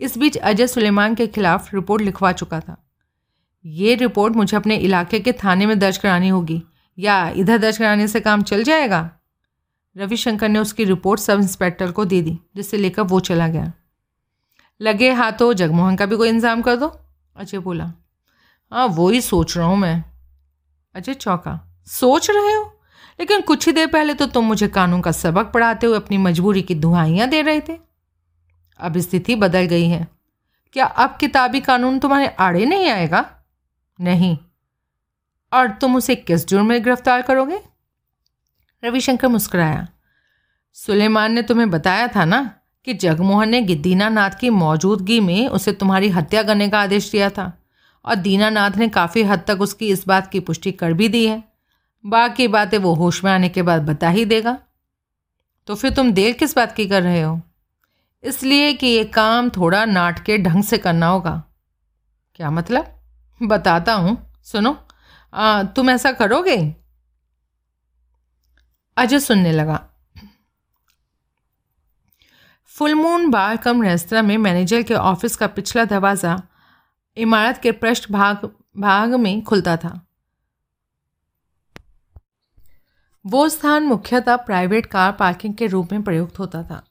इस 0.00 0.18
बीच 0.18 0.36
अजय 0.36 0.66
सुलेमान 0.66 1.14
के 1.14 1.26
खिलाफ 1.26 1.74
रिपोर्ट 1.74 2.02
लिखवा 2.02 2.32
चुका 2.32 2.60
था। 2.60 2.90
ये 3.64 3.94
रिपोर्ट 3.94 4.36
मुझे 4.36 4.56
अपने 4.56 4.76
इलाके 4.76 5.20
के 5.20 5.32
थाने 5.32 5.66
में 5.66 5.78
दर्ज 5.78 5.96
करानी 5.96 6.28
होगी 6.28 6.62
या 6.98 7.28
इधर 7.28 7.58
दर्ज 7.58 7.78
कराने 7.78 8.08
से 8.08 8.20
काम 8.20 8.42
चल 8.42 8.62
जाएगा? 8.62 9.10
रविशंकर 9.96 10.48
ने 10.48 10.58
उसकी 10.58 10.84
रिपोर्ट 10.84 11.20
सब 11.20 11.40
इंस्पेक्टर 11.40 11.90
को 11.90 12.04
दे 12.04 12.20
दी 12.22 12.38
जिसे 12.56 12.76
लेकर 12.76 13.02
वो 13.02 13.20
चला 13.20 13.48
गया। 13.48 13.72
लगे 14.80 15.10
हाथों 15.12 15.52
जगमोहन 15.54 15.96
का 15.96 16.06
भी 16.06 16.16
कोई 16.16 16.28
इंतज़ाम 16.28 16.62
कर 16.62 16.76
दो? 16.76 16.86
अजय 17.36 17.58
बोला 17.58 17.92
हाँ 18.72 18.86
वो 18.86 19.08
ही 19.10 19.20
सोच 19.20 19.56
रहा 19.56 19.66
हूँ 19.66 19.76
मैं। 19.76 20.04
अजय 20.94 21.14
चौका, 21.14 21.60
सोच 21.86 22.30
रहे 22.30 22.54
हो? 22.54 22.64
लेकिन 23.20 23.40
कुछ 23.40 23.66
ही 23.66 23.72
देर 23.72 23.86
पहले 23.86 24.14
तो 24.14 24.26
तुम 24.26 24.44
मुझे 24.44 24.68
कानून 24.68 25.00
का 25.00 25.12
सबक 25.12 25.50
पढ़ाते 25.52 25.86
हुए 25.86 25.96
अपनी 25.96 26.18
मजबूरी 26.18 26.62
की 26.62 26.74
दुहाइयाँ 26.74 27.28
दे 27.28 27.40
रहे 27.42 27.60
थे। 27.60 27.78
अब 28.80 28.98
स्थिति 28.98 29.34
बदल 29.34 29.66
गई 29.66 29.88
है। 29.88 30.06
क्या 30.72 30.84
अब 30.84 31.16
किताबी 31.20 31.60
कानून 31.60 31.98
तुम्हारे 31.98 32.26
आड़े 32.28 32.64
नहीं 32.64 32.88
आएगा? 32.88 33.24
नहीं। 33.98 34.36
और 35.52 35.70
तुम 35.70 35.96
उसे 35.96 36.16
किस 36.16 36.46
जुर्म 36.48 36.66
में 36.66 36.82
गिरफ़्तार 36.84 37.22
करोगे? 37.22 37.60
रविशंकर 38.84 39.28
मुस्कुराया। 39.28 39.88
सुलेमान 40.72 41.32
ने 41.32 41.42
तुम्हें 41.42 41.70
बताया 41.70 42.08
था 42.08 42.24
ना 42.24 42.54
कि 42.84 42.94
जगमोहन 42.94 43.48
ने 43.48 43.60
दीनानाथ 43.60 44.30
की 44.30 44.50
मौजूदगी 44.50 45.20
में 45.20 45.48
उसे 45.48 45.72
तुम्हारी 45.72 46.08
हत्या 46.08 46.42
करने 46.42 46.68
का 46.68 46.80
आदेश 46.80 47.10
दिया 47.10 47.30
था 47.30 47.62
और 48.04 48.14
दीनानाथ 48.14 48.70
ने 48.70 48.88
काफ़ी 48.88 49.22
हद 49.22 49.44
तक 49.46 49.60
उसकी 49.60 49.88
इस 49.88 50.08
बात 50.08 50.30
की 50.30 50.40
पुष्टि 50.40 50.72
कर 50.72 50.92
भी 50.92 51.08
दी 51.08 51.26
है। 51.26 51.44
बाकी 52.06 52.48
बातें 52.48 52.78
वो 52.78 52.94
होश 52.94 53.24
में 53.24 53.32
आने 53.32 53.48
के 53.48 53.62
बाद 53.62 53.82
बता 53.82 54.08
ही 54.08 54.24
देगा। 54.24 54.58
तो 55.66 55.74
फिर 55.74 55.90
तुम 55.90 56.12
देर 56.12 56.32
किस 56.32 56.56
बात 56.56 56.72
की 56.72 56.86
कर 56.86 57.02
रहे 57.02 57.22
हो? 57.22 57.42
इसलिए 58.24 58.72
कि 58.72 58.86
ये 58.86 59.04
काम 59.04 59.50
थोड़ा 59.50 59.84
नाटके 59.84 60.38
ढंग 60.38 60.64
से 60.64 60.78
करना 60.78 61.06
होगा। 61.06 61.42
क्या 62.34 62.50
मतलब? 62.50 63.00
बताता 63.42 63.94
हूँ 63.94 64.32
सुनो। 64.44 64.86
आ, 65.34 65.62
तुम 65.62 65.90
ऐसा 65.90 66.12
करोगे? 66.12 66.74
अजय 68.98 69.18
सुनने 69.18 69.52
लगा। 69.52 69.76
Full Moon 72.74 73.28
Bar 73.30 73.56
cum 73.56 73.82
Restaurant 73.82 74.22
में 74.22 74.36
मैनेजर 74.38 74.82
के 74.82 74.94
ऑफ़िस 74.94 75.36
का 75.36 75.46
पिछला 75.46 75.84
दरवाज़ा 75.84 76.40
इमारत 77.16 77.58
के 77.58 77.72
पृष्ठ 77.72 78.10
भाग 78.12 78.44
भाग 78.78 79.14
में 79.14 79.42
खुलता 79.42 79.76
था। 79.76 80.00
वो 83.24 83.48
स्थान 83.48 83.82
मुख्यतः 83.82 84.36
प्राइवेट 84.36 84.86
कार 84.86 85.12
पार्किंग 85.12 85.54
के 85.54 85.66
रूप 85.66 85.92
में 85.92 86.02
प्रयुक्त 86.02 86.38
होता 86.38 86.62
था। 86.62 86.82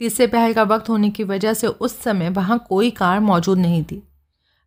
तीसरे 0.00 0.26
पहल 0.26 0.54
का 0.54 0.62
वक्त 0.62 0.88
होने 0.88 1.10
की 1.10 1.24
वजह 1.24 1.54
से 1.54 1.66
उस 1.66 2.00
समय 2.02 2.28
वहाँ 2.30 2.64
कोई 2.68 2.90
कार 2.90 3.20
मौजूद 3.20 3.58
नहीं 3.58 3.84
थी। 3.84 4.02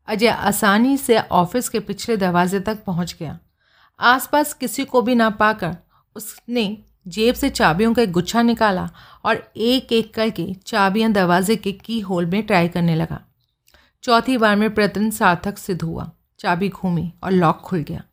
अजय 0.08 0.28
आसानी 0.28 0.98
से 0.98 1.20
ऑफ़िस 1.20 1.70
के 1.70 1.80
पिछले 1.80 2.18
दरवाजे 2.18 2.60
तक 2.60 2.84
पहुँच 2.84 3.16
गया। 3.20 3.40
आसपास 4.00 4.54
किसी 4.54 4.86
को 4.86 5.02
भी 5.02 5.16
ना 5.16 5.30
पाकर 5.30 5.76
उसने 6.16 6.66
जेब 7.06 7.36
से 7.36 7.50
चाबियों 7.50 7.94
का 7.94 8.02
एक 8.02 8.12
गुच्छा 8.12 8.42
निकाला 8.42 8.90
और 9.26 9.44
एक 9.58 9.92
एक 9.94 10.14
करके 10.14 10.54
चाबियाँ 10.66 11.12
दरवाजे 11.12 11.56
के 11.56 11.72
की 11.72 12.00
होल 12.00 12.26
में 12.26 12.42
ट्राई 12.44 12.68
करने 12.68 12.96
लगा। 12.96 13.20
चौथी 14.04 14.38
बार 14.38 14.56
में 14.56 14.74
प्रयत्न 14.74 15.10
सार्थक 15.12 15.58
सिद्ध 15.58 15.82
हुआ। 15.82 16.10
चाबी 16.40 16.70
घूमी 16.70 17.12
और 17.24 17.32
लॉक 17.32 17.60
खुल 17.60 17.80
गया। 17.80 18.04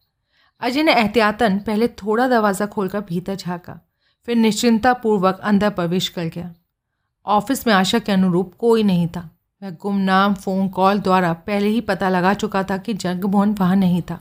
अजय 0.62 0.82
ने 0.82 0.94
एहतियातन 0.94 1.58
पहले 1.58 1.88
थोड़ा 1.88 2.26
दरवाज़ा 2.28 2.66
खोलकर 2.66 3.00
भीतर 3.00 3.34
झाँका, 3.34 3.78
फिर 4.28 4.36
निश्चिंतापूर्वक 4.36 5.40
अंदर 5.40 5.70
प्रवेश 5.70 6.08
कर 6.08 6.24
गया। 6.24 6.52
ऑफ़िस 7.26 7.66
में 7.66 7.74
आशा 7.74 7.98
के 7.98 8.12
अनुरूप 8.12 8.54
कोई 8.54 8.82
नहीं 8.82 9.06
था। 9.08 9.28
वह 9.62 9.70
गुमनाम 9.72 10.34
फ़ोन 10.34 10.68
कॉल 10.68 10.98
द्वारा 10.98 11.32
पहले 11.32 11.68
ही 11.68 11.80
पता 11.80 12.08
लगा 12.08 12.32
चुका 12.34 12.62
था 12.62 12.76
कि 12.76 12.94
जगमोहन 12.94 13.54
वहाँ 13.60 13.76
नहीं 13.76 14.02
था। 14.02 14.20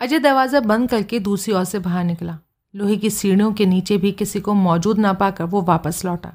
अजय 0.00 0.18
दरवाज़ा 0.18 0.60
बंद 0.60 0.90
करके 0.90 1.18
दूसरी 1.20 1.54
ओर 1.54 1.64
से 1.64 1.78
बाहर 1.78 2.04
निकला। 2.04 2.38
लोहे 2.74 2.96
की 2.96 3.10
सीढ़ियों 3.10 3.52
के 3.52 3.66
नीचे 3.66 3.96
भी 3.98 4.12
किसी 4.12 4.40
को 4.40 4.54
मौजूद 4.54 4.98
ना 4.98 5.12
पाकर 5.12 5.44
वो 5.44 5.62
वापस 5.62 6.04
लौटा। 6.04 6.28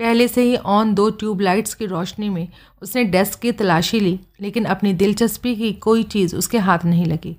पहले 0.00 0.26
से 0.28 0.42
ही 0.42 0.56
ऑन 0.56 0.94
दो 0.94 1.08
ट्यूबलाइट्स 1.12 1.74
की 1.74 1.86
रोशनी 1.86 2.28
में 2.28 2.48
उसने 2.82 3.04
डेस्क 3.04 3.40
की 3.40 3.52
तलाशी 3.52 4.00
ली, 4.00 4.18
लेकिन 4.40 4.64
अपनी 4.64 4.92
दिलचस्पी 4.94 5.54
की 5.56 5.72
कोई 5.72 6.02
चीज़ 6.04 6.36
उसके 6.36 6.58
हाथ 6.58 6.84
नहीं 6.84 7.06
लगी। 7.06 7.36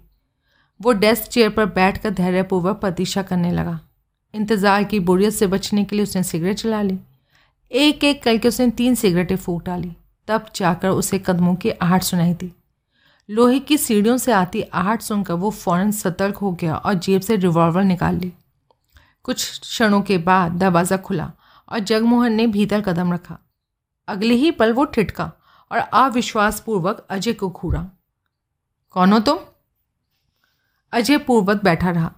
वो 0.79 0.91
डेस्क 0.93 1.29
चेयर 1.31 1.49
पर 1.49 1.65
बैठ 1.65 1.97
कर 1.97 2.09
धैर्यपूर्वक 2.11 2.77
प्रतीक्षा 2.77 3.21
करने 3.23 3.51
लगा। 3.51 3.79
इंतज़ार 4.33 4.83
की 4.83 4.99
बुढ़ियत 5.01 5.33
से 5.33 5.47
बचने 5.47 5.83
के 5.83 5.95
लिए 5.95 6.03
उसने 6.03 6.23
सिगरेट 6.23 6.57
चला 6.57 6.81
ली। 6.81 6.97
एक 7.71 8.03
एक 8.03 8.23
करके 8.23 8.47
उसने 8.47 8.69
तीन 8.71 8.95
सिगरेटें 8.95 9.35
फूक 9.35 9.63
डाली 9.63 9.91
तब 10.27 10.45
जाकर 10.55 10.89
उसे 10.89 11.19
कदमों 11.19 11.55
की 11.55 11.69
आहट 11.71 12.03
सुनाई 12.03 12.33
दी। 12.33 12.51
लोहे 13.29 13.59
की 13.59 13.77
सीढ़ियों 13.77 14.17
से 14.17 14.31
आती 14.31 14.61
आहट 14.61 15.01
सुनकर 15.01 15.33
वो 15.33 15.49
फ़ौरन 15.49 15.91
सतर्क 15.91 16.37
हो 16.37 16.51
गया 16.51 16.75
और 16.75 16.93
जेब 16.93 17.21
से 17.21 17.35
रिवॉल्वर 17.35 17.83
निकाल 17.83 18.15
ली। 18.15 18.33
कुछ 19.23 19.59
क्षणों 19.59 20.01
के 20.01 20.17
बाद 20.17 20.51
दरवाज़ा 20.51 20.97
खुला 20.97 21.31
और 21.69 21.79
जगमोहन 21.79 22.33
ने 22.33 22.47
भीतर 22.47 22.81
कदम 22.81 23.13
रखा। 23.13 23.37
अगले 24.07 24.33
ही 24.33 24.51
पल 24.51 24.73
वो 24.73 24.85
ठिटका 24.85 25.31
और 25.71 25.77
अविश्वासपूर्वक 25.77 27.07
अजय 27.09 27.33
को 27.33 27.49
घूरा। 27.49 27.89
कौन 28.91 29.13
हो 29.13 29.19
तुम? 29.19 29.37
अजय 30.93 31.17
पूर्वक 31.17 31.63
बैठा 31.63 31.89
रहा। 31.89 32.13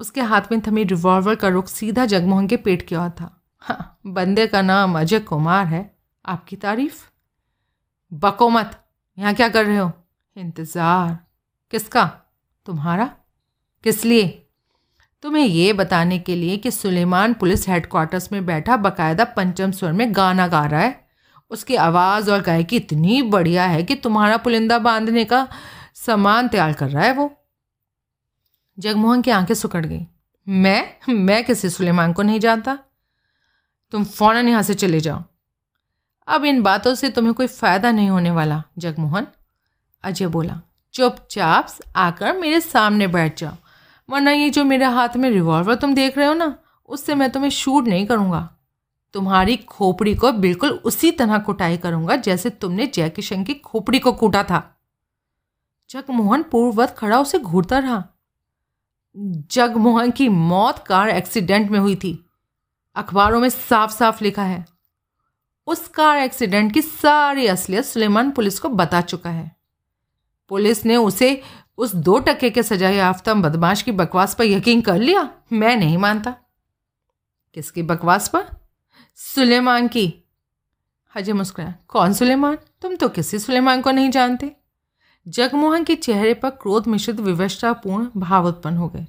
उसके 0.00 0.20
हाथ 0.20 0.42
में 0.52 0.60
थमी 0.60 0.84
रिवॉल्वर 0.84 1.34
का 1.34 1.48
रुख 1.48 1.68
सीधा 1.68 2.06
जगमोहन 2.06 2.46
के 2.46 2.56
पेट 2.56 2.88
की 2.88 2.94
ओर 2.94 3.10
था। 3.10 3.42
हाँ 3.60 4.00
बंदे 4.06 4.46
का 4.46 4.62
नाम 4.62 5.00
अजय 5.00 5.20
कुमार 5.20 5.66
है। 5.66 5.98
आपकी 6.26 6.56
तारीफ़? 6.56 7.04
बको 8.14 8.48
मत। 8.48 8.84
यहाँ 9.18 9.34
क्या 9.34 9.48
कर 9.48 9.66
रहे 9.66 9.76
हो? 9.76 9.92
इंतज़ार। 10.38 11.18
किसका? 11.70 12.04
तुम्हारा? 12.66 13.16
किस 13.84 14.04
लिए? 14.04 14.48
तुम्हें 15.22 15.44
ये 15.44 15.72
बताने 15.72 16.18
के 16.18 16.36
लिए 16.36 16.56
कि 16.56 16.70
सुलेमान 16.70 17.34
पुलिस 17.34 17.68
हेडक्वार्टर्स 17.68 18.32
में 18.32 18.46
बैठा 18.46 18.76
बकायदा 18.76 19.24
पंचम 19.24 19.70
स्वर 19.70 19.92
में 19.92 20.16
गाना 20.16 20.46
गा 20.46 20.66
रहा 20.66 20.80
है। 20.80 21.08
उसकी 21.50 21.74
आवाज़ 21.74 22.30
और 22.30 22.42
गायकी 22.42 22.76
इतनी 22.76 23.22
बढ़िया 23.22 23.64
है 23.64 23.82
कि 23.82 23.94
तुम्हारा 23.94 24.36
पुलिंदा 24.36 24.78
बांधने 24.78 25.24
का 25.24 25.48
सामान 25.94 26.48
तैयार 26.48 26.72
कर 26.72 26.88
रहा 26.88 27.04
है 27.04 27.12
वो। 27.12 27.32
जगमोहन 28.78 29.22
की 29.22 29.30
आँखें 29.30 29.54
सुकड़ 29.54 29.86
गई। 29.86 30.06
मैं? 30.48 30.94
मैं 31.08 31.44
किसी 31.44 31.70
सुलेमान 31.70 32.12
को 32.12 32.22
नहीं 32.22 32.40
जानता। 32.40 32.78
तुम 33.90 34.04
फ़ौरन 34.04 34.48
यहाँ 34.48 34.62
से 34.62 34.74
चले 34.74 35.00
जाओ। 35.00 35.24
अब 36.26 36.44
इन 36.44 36.62
बातों 36.62 36.94
से 36.94 37.10
तुम्हें 37.10 37.34
कोई 37.34 37.46
फ़ायदा 37.46 37.90
नहीं 37.90 38.10
होने 38.10 38.30
वाला, 38.30 38.62
जगमोहन। 38.78 39.26
अजय 40.04 40.26
बोला, 40.26 40.60
चुपचाप 40.94 41.68
आकर 41.96 42.36
मेरे 42.38 42.60
सामने 42.60 43.06
बैठ 43.06 43.40
जाओ, 43.40 43.54
वरना 44.10 44.30
ये 44.30 44.50
जो 44.50 44.64
मेरे 44.64 44.84
हाथ 44.84 45.16
में 45.16 45.30
रिवॉल्वर 45.30 45.74
तुम 45.74 45.94
देख 45.94 46.18
रहे 46.18 46.26
हो 46.26 46.34
ना, 46.34 46.58
उससे 46.88 47.14
मैं 47.14 47.30
तुम्हें 47.30 47.50
शूट 47.50 47.84
नहीं 47.84 48.06
करूँगा। 48.06 48.54
तुम्हारी 49.12 49.56
खोपड़ी 49.56 50.14
को 50.14 50.32
बिल्कुल 50.32 50.70
उसी 50.70 51.10
तरह 51.10 51.38
कुटाई 51.38 51.76
करूँगा 51.76 52.16
जैसे 52.16 52.50
तुमने 52.50 52.86
जयकिशन 52.86 53.44
की 53.44 53.54
खोपड़ी 53.54 53.98
को 53.98 54.12
कूटा 54.12 54.42
था। 54.42 54.80
जगमोहन 55.90 56.42
पूर्ववत 56.42 56.94
खड़ा 56.98 57.20
उसे 57.20 57.38
घूरता 57.38 57.78
रहा। 57.78 58.04
जगमोहन 59.52 60.10
की 60.10 60.28
मौत 60.28 60.78
कार 60.78 61.08
एक्सीडेंट 61.08 61.70
में 61.70 61.78
हुई 61.78 61.96
थी। 61.96 62.30
अखबारों 62.96 63.40
में 63.40 63.48
साफ़ 63.48 63.92
साफ़ 63.92 64.24
लिखा 64.24 64.42
है। 64.42 64.66
उस 65.66 65.88
कार 65.88 66.18
एक्सीडेंट 66.18 66.72
की 66.72 66.82
सारी 66.82 67.46
असलियत 67.46 67.84
सुलेमान 67.84 68.30
पुलिस 68.30 68.58
को 68.58 68.68
बता 68.68 69.00
चुका 69.00 69.30
है। 69.30 69.57
पुलिस 70.48 70.86
ने 70.86 70.96
उसे 70.96 71.42
उस 71.78 71.94
दो 71.94 72.18
टके 72.18 72.50
के 72.50 72.62
सजा 72.62 72.90
याफ्ता 72.90 73.34
बदमाश 73.34 73.82
की 73.82 73.92
बकवास 73.92 74.34
पर 74.34 74.44
यकीन 74.44 74.80
कर 74.80 74.98
लिया? 74.98 75.30
मैं 75.52 75.76
नहीं 75.76 75.98
मानता। 75.98 76.34
किसकी 77.54 77.82
बकवास 77.82 78.28
पर? 78.28 78.44
सुलेमान 79.14 79.88
की। 79.88 80.24
अजय 81.16 81.32
मुस्कुराया। 81.32 81.74
कौन 81.88 82.12
सुलेमान? 82.12 82.58
तुम 82.82 82.96
तो 82.96 83.08
किसी 83.08 83.38
सुलेमान 83.38 83.80
को 83.80 83.90
नहीं 83.90 84.10
जानते। 84.10 84.52
जगमोहन 85.28 85.84
के 85.84 85.94
चेहरे 85.94 86.34
पर 86.34 86.50
क्रोध 86.50 86.86
मिश्रित 86.86 87.20
विवशतापूर्ण 87.20 88.08
भाव 88.16 88.46
उत्पन्न 88.46 88.76
हो 88.76 88.88
गए। 88.88 89.06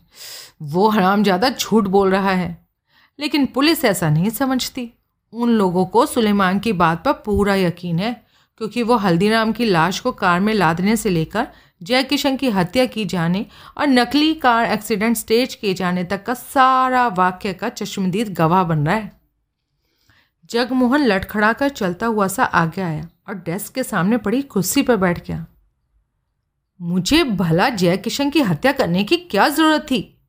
वो 0.62 0.90
हराम 0.90 1.24
ज़्यादा 1.24 1.50
झूठ 1.50 1.84
बोल 1.84 2.12
रहा 2.12 2.32
है। 2.32 2.68
लेकिन 3.20 3.46
पुलिस 3.46 3.86
ऐसा 3.86 4.10
नहीं 4.10 4.30
समझती। 4.30 4.94
उन 5.34 5.50
लोगों 5.50 5.86
को 5.86 6.06
सुलेमान 6.06 6.60
की 6.60 6.74
बात 6.74 7.04
पर 7.04 7.12
पूरा 7.12 7.56
यकीन 7.56 8.00
है। 8.00 8.29
क्योंकि 8.60 8.84
वो 8.84 8.96
हल्दीराम 8.96 9.52
की 9.52 9.66
लाश 9.66 10.00
को 10.00 10.12
कार 10.12 10.40
में 10.40 10.54
लादने 10.54 10.96
से 10.96 11.10
लेकर 11.10 11.48
जय 11.84 12.04
किशन 12.04 12.38
की 12.38 12.50
हत्या 12.50 12.86
की 12.86 13.06
जाने 13.06 13.46
और 13.78 13.88
नकली 13.88 14.34
कार 14.34 14.66
एक्सीडेंट 14.66 15.18
स्टेज 15.18 15.56
किए 15.56 15.74
जाने 15.74 16.04
तक 16.04 16.24
का 16.24 16.34
सारा 16.34 17.08
वाक्य 17.08 17.54
का 17.54 17.70
चश्मदीद 17.70 18.34
गवाह 18.34 18.64
बन 18.64 18.86
रहा 18.86 18.96
है। 18.96 19.22
जगमोहन 20.50 21.06
लटखड़ा 21.06 21.54
कर 21.54 21.70
चलता 21.70 22.06
हुआ 22.06 22.28
सा 22.28 22.44
आगे 22.44 22.82
आया 22.82 23.10
और 23.28 23.36
डेस्क 23.36 23.74
के 23.74 23.84
सामने 23.84 24.18
पड़ी 24.18 24.42
कुर्सी 24.42 24.82
पर 24.82 24.96
बैठ 24.96 25.28
गया। 25.28 25.46
मुझे 26.82 27.24
भला 27.24 27.70
जय 27.70 27.98
किशन 27.98 28.30
की 28.30 28.42
हत्या 28.42 28.72
करने 28.72 29.04
की 29.04 29.18
क्या 29.18 29.50
ज़रूरत 29.50 29.82
थी? 29.82 30.22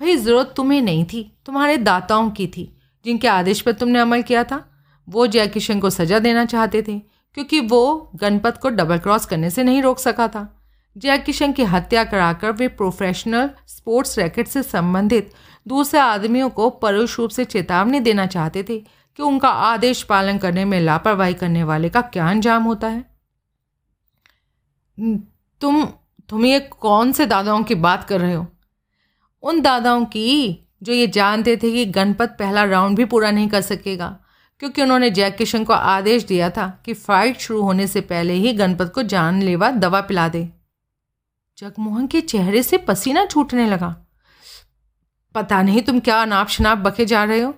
भाई, 0.00 0.16
ज़रूरत 0.16 0.54
तुम्हें 0.56 0.82
नहीं 0.82 1.04
थी, 1.04 1.38
तुम्हारे 1.46 1.76
दाताओं 1.76 2.30
की 2.30 2.46
थी। 2.46 2.78
जिनके 3.04 3.28
आदेश 3.28 3.60
पर 3.60 3.72
तुमने 3.72 3.98
अमल 3.98 4.22
किया 4.22 4.44
था, 4.44 4.70
वो 5.08 5.26
जय 5.26 5.46
किशन 5.46 5.80
को 5.80 5.90
सज़ा 5.90 6.18
देना 6.18 6.44
चाहते 6.44 6.82
थे। 6.82 7.15
क्योंकि 7.36 7.60
वो 7.60 8.10
गणपत 8.16 8.56
को 8.56 8.68
डबल 8.68 8.98
क्रॉस 8.98 9.26
करने 9.26 9.50
से 9.50 9.62
नहीं 9.62 9.82
रोक 9.82 9.98
सका 9.98 10.28
था। 10.28 10.64
जय 10.96 11.18
किशन 11.18 11.52
की 11.52 11.62
हत्या 11.62 12.04
कराकर 12.04 12.52
वे 12.52 12.68
प्रोफेशनल 12.68 13.50
स्पोर्ट्स 13.66 14.18
रैकेट 14.18 14.48
से 14.48 14.62
संबंधित 14.62 15.32
दूसरे 15.68 16.00
आदमियों 16.00 16.48
को 16.50 16.70
परोक्ष 16.70 17.18
रूप 17.18 17.30
से 17.30 17.44
चेतावनी 17.44 18.00
देना 18.00 18.26
चाहते 18.26 18.62
थे 18.62 18.78
कि 19.18 19.22
उनका 19.22 19.48
आदेश 19.48 20.02
पालन 20.02 20.38
करने 20.38 20.64
में 20.64 20.80
लापरवाही 20.80 21.34
करने 21.34 21.64
वाले 21.64 21.88
का 21.88 22.00
क्या 22.00 22.28
अंजाम 22.30 22.64
होता 22.64 22.88
है। 22.88 23.04
तुम 25.60 25.84
तुम 26.28 26.46
ये 26.46 26.60
कौन 26.60 27.12
से 27.12 27.26
दादाओं 27.26 27.62
की 27.62 27.74
बात 27.74 28.04
कर 28.04 28.20
रहे 28.20 28.34
हो? 28.34 28.46
उन 29.42 29.60
दादाओं 29.60 30.04
की 30.04 30.68
जो 30.82 30.92
ये 30.92 31.06
जानते 31.06 31.56
थे 31.56 31.72
कि 31.72 31.84
गणपत 31.86 32.36
पहला 32.38 32.64
राउंड 32.64 32.96
भी 32.96 33.04
पूरा 33.04 33.30
नहीं 33.30 33.48
कर 33.48 33.60
सकेगा। 33.60 34.16
क्योंकि 34.60 34.82
उन्होंने 34.82 35.10
जैक 35.10 35.36
किशन 35.36 35.64
को 35.64 35.72
आदेश 35.72 36.24
दिया 36.24 36.50
था 36.50 36.82
कि 36.84 36.94
फाइट 36.94 37.38
शुरू 37.38 37.62
होने 37.62 37.86
से 37.86 38.00
पहले 38.00 38.32
ही 38.32 38.52
गणपत 38.52 38.92
को 38.94 39.02
जानलेवा 39.02 39.70
दवा 39.70 40.00
पिला 40.00 40.28
दे। 40.28 40.48
जगमोहन 41.58 42.06
के 42.06 42.20
चेहरे 42.20 42.62
से 42.62 42.78
पसीना 42.78 43.26
छूटने 43.26 43.66
लगा। 43.66 43.96
पता 45.34 45.62
नहीं 45.62 45.82
तुम 45.82 46.00
क्या 46.00 46.22
अनाप 46.22 46.48
शनाप 46.48 46.78
बखे 46.78 47.06
जा 47.06 47.24
रहे 47.24 47.40
हो? 47.40 47.54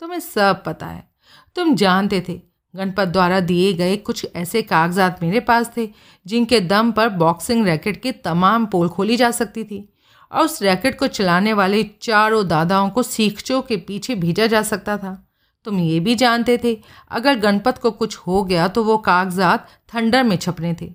तुम्हें 0.00 0.20
सब 0.20 0.62
पता 0.66 0.86
है। 0.86 1.10
तुम 1.54 1.74
जानते 1.74 2.24
थे, 2.28 2.42
गणपत 2.76 3.08
द्वारा 3.08 3.40
दिए 3.40 3.72
गए 3.72 3.96
कुछ 3.96 4.26
ऐसे 4.36 4.62
कागजात 4.62 5.22
मेरे 5.22 5.40
पास 5.40 5.72
थे, 5.76 5.88
जिनके 6.26 6.60
दम 6.60 6.92
पर 6.92 7.08
बॉक्सिंग 7.08 7.66
रैकेट 7.66 8.02
की 8.02 8.12
तमाम 8.12 8.66
पोल 8.66 8.88
खोली 8.88 9.16
जा 9.16 9.30
सकती 9.30 9.64
थी, 9.64 9.92
और 10.32 10.44
उस 10.44 10.62
रैकेट 10.62 10.98
को 10.98 11.06
चलाने 11.06 11.52
वाले 11.52 11.90
चारों 12.02 12.48
दादाओं 12.48 12.90
को 12.90 13.02
सीखचों 13.02 13.62
के 13.62 13.76
पीछे 13.76 14.14
भेजा 14.14 14.46
जा 14.46 14.62
सकता 14.62 14.98
था। 14.98 15.25
तुम 15.66 15.78
ये 15.80 15.98
भी 16.00 16.14
जानते 16.14 16.58
थे, 16.64 16.76
अगर 17.10 17.38
गणपत 17.38 17.78
को 17.78 17.90
कुछ 17.92 18.16
हो 18.18 18.42
गया 18.44 18.66
तो 18.68 18.84
वो 18.84 18.96
कागजात 18.98 19.66
थंडर 19.94 20.22
में 20.22 20.36
छपने 20.36 20.74
थे। 20.80 20.92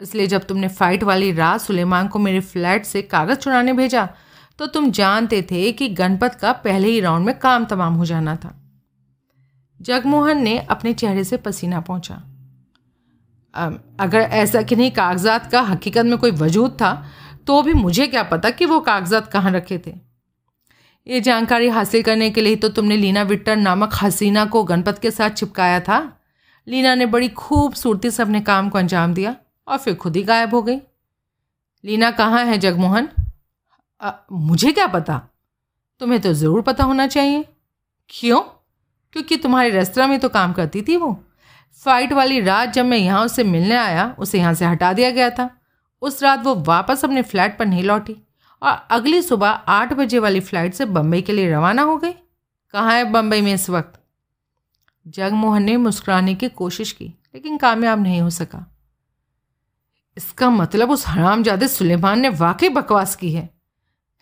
इसलिए 0.00 0.26
जब 0.26 0.44
तुमने 0.44 0.68
फाइट 0.70 1.02
वाली 1.04 1.32
रात 1.32 1.60
सुलेमान 1.60 2.08
को 2.08 2.18
मेरे 2.18 2.40
फ्लैट 2.42 2.84
से 2.84 3.02
कागज़ 3.04 3.38
चुराने 3.38 3.72
भेजा 3.72 4.08
तो 4.58 4.66
तुम 4.66 4.90
जानते 4.90 5.40
थे 5.42 5.70
कि 5.72 5.88
गणपत 5.90 6.34
का 6.34 6.52
पहले 6.64 6.88
ही 6.88 7.00
राउंड 7.00 7.26
में 7.26 7.38
काम 7.38 7.64
तमाम 7.64 7.94
हो 7.94 8.04
जाना 8.04 8.34
था। 8.36 8.54
जगमोहन 9.80 10.42
ने 10.42 10.58
अपने 10.60 10.92
चेहरे 10.94 11.24
से 11.24 11.36
पसीना 11.38 11.80
पहुँचा। 11.80 12.14
अगर 14.00 14.20
ऐसा 14.20 14.62
कि 14.62 14.76
नहीं, 14.76 14.90
कागजात 14.90 15.50
का 15.52 15.60
हकीकत 15.62 16.04
में 16.04 16.18
कोई 16.18 16.30
वजूद 16.36 16.72
था 16.72 16.92
तो 17.46 17.62
भी 17.62 17.72
मुझे 17.74 18.06
क्या 18.06 18.22
पता 18.24 18.50
कि 18.50 18.66
वो 18.66 18.80
कागजात 18.82 19.30
कहाँ 19.32 19.52
रखे 19.52 19.78
थे। 19.86 19.92
ये 21.06 21.20
जानकारी 21.20 21.68
हासिल 21.68 22.02
करने 22.02 22.30
के 22.30 22.40
लिए 22.40 22.56
तो 22.56 22.68
तुमने 22.68 22.96
लीना 22.96 23.22
विट्टर 23.22 23.56
नामक 23.56 23.94
हसीना 24.02 24.44
को 24.44 24.62
गणपत 24.64 24.98
के 24.98 25.10
साथ 25.10 25.30
चिपकाया 25.30 25.80
था। 25.80 25.98
लीना 26.66 26.94
ने 26.94 27.06
बड़ी 27.06 27.28
खूबसूरती 27.28 28.10
से 28.10 28.22
अपने 28.22 28.40
काम 28.40 28.68
को 28.68 28.78
अंजाम 28.78 29.14
दिया 29.14 29.34
और 29.68 29.78
फिर 29.78 29.94
खुद 29.94 30.16
ही 30.16 30.22
गायब 30.22 30.54
हो 30.54 30.62
गई। 30.62 30.78
लीना 31.84 32.10
कहाँ 32.10 32.44
है 32.44 32.58
जगमोहन? 32.58 33.08
मुझे 34.32 34.72
क्या 34.72 34.86
पता? 34.86 35.20
तुम्हें 36.00 36.20
तो 36.20 36.32
ज़रूर 36.32 36.62
पता 36.62 36.84
होना 36.84 37.06
चाहिए। 37.06 37.44
क्यों? 38.10 38.40
क्योंकि 39.12 39.36
तुम्हारे 39.36 39.70
रेस्तरा 39.70 40.06
में 40.06 40.18
तो 40.20 40.28
काम 40.28 40.52
करती 40.52 40.82
थी 40.82 40.96
वो। 40.96 41.16
फाइट 41.82 42.12
वाली 42.12 42.40
रात 42.40 42.72
जब 42.72 42.84
मैं 42.84 42.98
यहाँ 42.98 43.24
उससे 43.24 43.44
मिलने 43.44 43.76
आया, 43.76 44.14
उसे 44.18 44.38
यहाँ 44.38 44.54
से 44.54 44.64
हटा 44.64 44.92
दिया 44.92 45.10
गया 45.10 45.30
था। 45.30 45.50
उस 46.02 46.22
रात 46.22 46.44
वो 46.44 46.54
वापस 46.64 47.04
अपने 47.04 47.22
फ्लैट 47.22 47.58
पर 47.58 47.66
नहीं 47.66 47.82
लौटी। 47.84 48.16
और 48.62 48.86
अगली 48.90 49.22
सुबह 49.22 49.48
आठ 49.48 49.92
बजे 49.92 50.18
वाली 50.18 50.40
फ़्लाइट 50.40 50.74
से 50.74 50.84
बम्बई 50.84 51.22
के 51.22 51.32
लिए 51.32 51.52
रवाना 51.52 51.82
हो 51.82 51.96
गई। 51.96 52.12
कहाँ 52.70 52.94
है 52.94 53.10
बम्बई 53.10 53.40
में 53.40 53.54
इस 53.54 53.70
वक्त? 53.70 54.00
जगमोहन 55.08 55.62
ने 55.62 55.76
मुस्कुराने 55.76 56.34
की 56.34 56.48
कोशिश 56.48 56.92
की, 56.92 57.04
लेकिन 57.04 57.56
कामयाब 57.56 58.02
नहीं 58.02 58.20
हो 58.20 58.30
सका। 58.30 58.76
इसका 60.16 60.50
मतलब 60.50 60.90
उस 60.90 61.08
हरामजादे 61.08 61.68
सुलेमान 61.68 62.20
ने 62.20 62.28
वाकई 62.28 62.68
बकवास 62.68 63.16
की 63.16 63.32
है। 63.32 63.50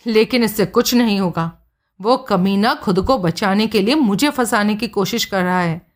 लेकिन 0.06 0.44
इससे 0.44 0.66
कुछ 0.66 0.94
नहीं 0.94 1.20
होगा। 1.20 1.52
वो 2.00 2.16
कमीना 2.16 2.74
खुद 2.74 3.00
को 3.00 3.18
बचाने 3.18 3.66
के 3.66 3.82
लिए 3.82 3.94
मुझे 3.94 4.30
फंसाने 4.30 4.74
की 4.74 4.88
कोशिश 4.88 5.24
कर 5.24 5.42
रहा 5.42 5.60
है। 5.60 5.86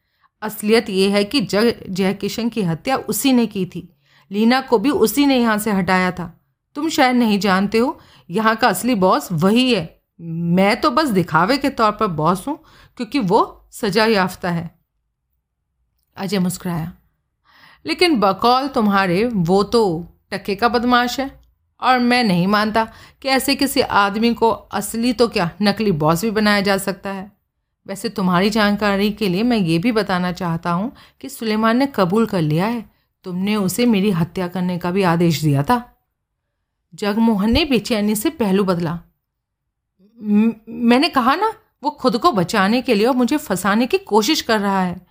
असलियत 0.43 0.91
ये 0.91 1.11
है 1.11 1.25
कि 1.25 1.41
जग 1.41 1.85
जय 1.91 2.15
किशन 2.15 2.49
की 2.49 2.63
हत्या 2.63 2.97
उसी 2.97 3.33
ने 3.33 3.47
की 3.47 3.67
थी। 3.67 3.97
लीना 4.31 4.61
को 4.61 4.79
भी 4.79 4.91
उसी 4.91 5.27
ने 5.27 5.41
यहाँ 5.41 5.59
से 5.59 5.71
हटाया 5.71 6.11
था। 6.11 6.44
तुम 6.75 6.89
शायद 6.89 7.17
नहीं 7.17 7.39
जानते 7.39 7.79
हो, 7.79 7.99
यहाँ 8.31 8.57
का 8.57 8.69
असली 8.69 8.95
बॉस 8.95 9.29
वही 9.33 9.75
है। 9.75 10.01
मैं 10.21 10.81
तो 10.81 10.91
बस 10.91 11.09
दिखावे 11.09 11.57
के 11.57 11.69
तौर 11.69 11.93
पर 11.93 12.07
बॉस 12.07 12.49
हूँ, 12.49 12.59
क्योंकि 12.97 13.19
वो 13.19 13.69
सजा 13.73 14.05
याफ्ता 14.05 14.51
है। 14.51 14.79
अजय 16.17 16.39
मुस्कुराया। 16.39 16.93
लेकिन 17.87 18.21
बकौल 18.21 18.69
तुम्हारे, 18.69 19.25
वो 19.25 19.63
तो 19.63 20.07
टके 20.33 20.55
का 20.55 20.69
बदमाश 20.69 21.21
है। 21.21 21.45
और 21.83 21.99
मैं 21.99 22.25
नहीं 22.25 22.47
मानता 22.47 22.89
कि 23.23 23.29
ऐसे 23.29 23.55
किसी 23.55 23.81
आदमी 23.81 24.35
को 24.35 24.51
असली 24.51 25.13
तो 25.13 25.29
क्या 25.29 25.51
नकली 25.63 25.93
बॉस 25.93 26.23
भी 26.23 26.31
बनाया 26.31 26.61
जा 26.61 26.79
सकता 26.79 27.11
है। 27.11 27.33
वैसे 27.87 28.09
तुम्हारी 28.09 28.51
जानकारी 28.51 29.11
के 29.11 29.29
लिए 29.29 29.43
मैं 29.43 29.57
ये 29.57 29.79
भी 29.79 29.93
बताना 29.93 30.33
चाहता 30.33 30.71
हूँ 30.71 30.93
कि 31.21 31.29
सुलेमान 31.29 31.77
ने 31.77 31.87
कबूल 31.87 32.27
कर 32.27 32.41
लिया 32.41 32.67
है। 32.67 32.91
तुमने 33.25 33.57
उसे 33.57 33.87
मेरी 33.87 34.11
हत्या 34.11 34.49
करने 34.49 34.79
का 34.79 34.91
भी 34.91 35.03
आदेश 35.03 35.43
दिया 35.43 35.63
था। 35.63 35.94
जगमोहन 36.95 37.51
ने 37.51 37.65
बेचैनी 37.65 38.15
से 38.15 38.31
पहलू 38.31 38.65
बदला। 38.65 39.01
मैंने 40.69 41.09
कहा 41.09 41.35
ना, 41.35 41.55
वो 41.83 41.91
खुद 41.91 42.19
को 42.19 42.33
बचाने 42.33 42.83
के 42.83 42.95
लिए 42.95 43.07
और 43.07 43.15
मुझे 43.15 43.37
फंसाने 43.37 43.87
की 43.87 43.99
कोशिश 43.99 44.41
कर 44.41 44.61
रहा 44.61 44.83
है। 44.83 45.07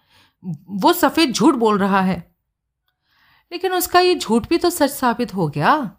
वो 0.69 0.93
सफ़ेद 0.93 1.31
झूठ 1.31 1.55
बोल 1.55 1.77
रहा 1.77 2.01
है। 2.01 2.35
लेकिन 3.51 3.73
उसका 3.73 3.99
ये 3.99 4.15
झूठ 4.15 4.49
भी 4.49 4.57
तो 4.57 4.69
सच 4.69 4.89
साबित 4.89 5.35
हो 5.35 5.47
गया। 5.47 5.97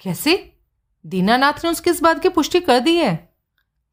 कैसे? 0.00 0.58
दीनानाथ 1.06 1.52
ने 1.64 1.70
उसकी 1.70 1.90
इस 1.90 2.02
बात 2.02 2.22
की 2.22 2.28
पुष्टि 2.28 2.60
कर 2.60 2.80
दी 2.80 2.96
है। 2.96 3.34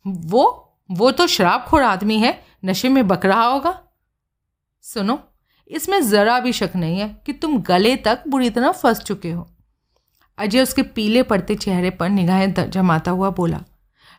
वो 0.07 0.65
वो 0.91 1.11
तो 1.11 1.27
शराबखोर 1.27 1.83
आदमी 1.83 2.17
है, 2.17 2.45
नशे 2.65 2.89
में 2.89 3.07
बक 3.07 3.25
रहा 3.25 3.45
होगा। 3.45 3.83
सुनो, 4.81 5.19
इसमें 5.67 6.01
ज़रा 6.01 6.39
भी 6.39 6.53
शक 6.53 6.69
नहीं 6.75 6.99
है 6.99 7.21
कि 7.25 7.33
तुम 7.33 7.61
गले 7.61 7.95
तक 7.95 8.23
बुरी 8.27 8.49
तरह 8.49 8.71
फंस 8.71 8.99
चुके 8.99 9.31
हो। 9.31 9.55
अजय 10.39 10.61
उसके 10.61 10.81
पीले 10.83 11.23
पड़ते 11.23 11.55
चेहरे 11.55 11.89
पर 11.91 12.09
निगाहें 12.09 12.69
जमाता 12.69 13.11
हुआ 13.11 13.29
बोला, 13.31 13.63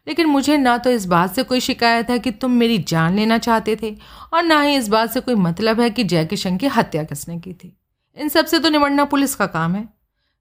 लेकिन 0.06 0.26
मुझे 0.26 0.56
ना 0.58 0.76
तो 0.78 0.90
इस 0.90 1.06
बात 1.06 1.34
से 1.34 1.42
कोई 1.42 1.60
शिकायत 1.60 2.10
है 2.10 2.18
कि 2.18 2.30
तुम 2.32 2.50
मेरी 2.52 2.78
जान 2.80 3.16
लेना 3.16 3.38
चाहते 3.38 3.76
थे, 3.76 3.96
और 4.32 4.42
ना 4.42 4.60
ही 4.60 4.76
इस 4.76 4.88
बात 4.88 5.10
से 5.10 5.20
कोई 5.20 5.34
मतलब 5.36 5.80
है 5.80 5.90
कि 5.90 6.04
जय 6.04 6.24
किशन 6.24 6.56
की 6.56 6.66
हत्या 6.68 7.02
किसने 7.04 7.38
की 7.38 7.52
थी। 7.54 7.76
इन 8.16 8.28
सबसे 8.28 8.58
तो 8.58 8.68
निमटना 8.68 9.04
पुलिस 9.06 9.34
का 9.34 9.46
काम 9.48 9.74
है। 9.74 9.88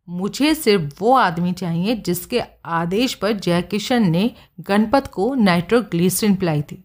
मुझे 0.07 0.53
सिर्फ़ 0.55 0.93
वो 0.99 1.13
आदमी 1.15 1.51
चाहिए 1.53 1.95
जिसके 1.97 2.41
आदेश 2.65 3.13
पर 3.15 3.33
जयकिशन 3.35 4.09
ने 4.11 4.29
गणपत 4.61 5.07
को 5.07 5.33
नाइट्रोग्लिसरिन 5.35 6.35
पिलाई 6.35 6.61
थी। 6.61 6.83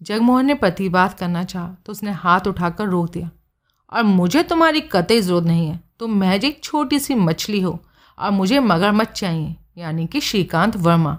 जगमोहन 0.00 0.46
ने 0.46 0.54
प्रतिवाद 0.56 1.14
करना 1.14 1.42
चाहा 1.44 1.68
तो 1.86 1.92
उसने 1.92 2.10
हाथ 2.12 2.46
उठाकर 2.46 2.86
रोक 2.86 3.10
दिया, 3.10 3.30
और 3.92 4.02
मुझे 4.04 4.42
तुम्हारी 4.44 4.80
कतई 4.82 5.20
ज़रूरत 5.20 5.46
नहीं 5.46 5.66
है। 5.66 5.80
तुम 5.98 6.18
महज 6.18 6.44
एक 6.44 6.62
छोटी 6.64 6.98
सी 6.98 7.14
मछली 7.16 7.60
हो 7.60 7.78
और 8.18 8.30
मुझे 8.30 8.60
मगरमच्छ 8.60 9.10
चाहिए 9.10 9.54
यानी 9.78 10.06
कि 10.06 10.20
श्रीकांत 10.20 10.76
वर्मा। 10.76 11.18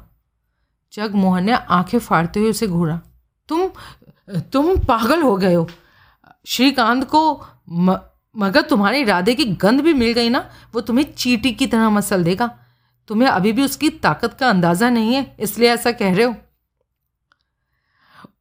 जगमोहन 0.94 1.44
ने 1.44 1.52
आँखें 1.52 1.98
फाड़ते 2.00 2.40
हुए 2.40 2.50
उसे 2.50 2.68
घूरा। 2.68 3.00
तुम 3.50 3.70
तुम 4.54 4.76
पागल 4.80 5.22
हो 5.22 5.36
गए 5.38 5.54
हो। 5.54 5.68
श्रीकांत 6.46 7.04
को 7.06 7.22
म, 7.70 7.98
मगर 8.36 8.62
तुम्हारे 8.62 9.00
इरादे 9.02 9.34
की 9.36 9.46
गंध 9.56 9.82
भी 9.82 9.94
मिल 9.94 10.14
गई 10.14 10.30
ना 10.30 10.40
वो 10.74 10.82
तुम्हें 10.82 11.06
चीटी 11.14 11.52
की 11.52 11.68
तरह 11.68 11.90
मसल 11.90 12.24
देगा। 12.24 12.50
तुम्हें 13.10 13.30
अभी 13.30 13.52
भी 13.52 13.64
उसकी 13.64 13.90
ताकत 14.00 14.34
का 14.34 14.50
अंदाज़ा 14.50 14.90
नहीं 14.90 15.14
है 15.16 15.36
इसलिए 15.40 15.70
ऐसा 15.70 15.92
कह 15.92 16.14
रहे 16.16 16.26
हो। 16.26 16.36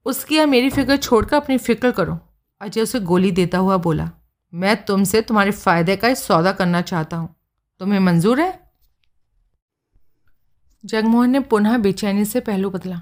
उसकी 0.06 0.36
या 0.36 0.47
मेरी 0.47 0.70
फ़िक्र 0.70 0.97
छोड़कर 0.97 1.36
अपनी 1.36 1.59
फ़िक्र 1.59 1.90
करो 1.90 2.18
अजय 2.60 2.80
उसे 2.80 3.01
गोली 3.01 3.30
देता 3.30 3.59
हुआ 3.59 3.76
बोला। 3.76 4.10
मैं 4.52 4.76
तुमसे 4.85 5.20
तुम्हारे 5.22 5.51
फ़ायदे 5.51 5.97
का 5.97 6.12
सौदा 6.16 6.52
करना 6.52 6.80
चाहता 6.82 7.16
हूँ। 7.16 7.35
तुम्हें 7.80 7.98
मंजूर 8.00 8.40
है? 8.40 8.52
जगमोहन 10.84 11.30
ने 11.30 11.40
पुनः 11.42 11.76
बेचैनी 11.78 12.24
से 12.24 12.40
पहलू 12.40 12.70
बदला। 12.70 13.00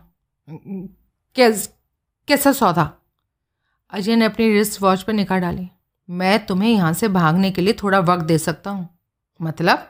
कैस, 1.37 1.69
कैसा 2.29 2.53
सौदा? 2.53 2.91
अजय 3.93 4.17
ने 4.17 4.25
अपनी 4.25 4.53
रिस्ट 4.53 4.81
वॉच 4.83 5.03
पर 5.03 5.13
निकाह 5.13 5.39
डाली। 5.39 5.69
मैं 6.09 6.45
तुम्हें 6.47 6.71
यहाँ 6.71 6.93
से 6.93 7.09
भागने 7.09 7.51
के 7.51 7.63
लिए 7.63 7.77
थोड़ा 7.83 7.99
वक्त 8.01 8.25
दे 8.25 8.39
सकता 8.39 8.71
हूँ। 8.71 8.89
मतलब? 9.41 9.87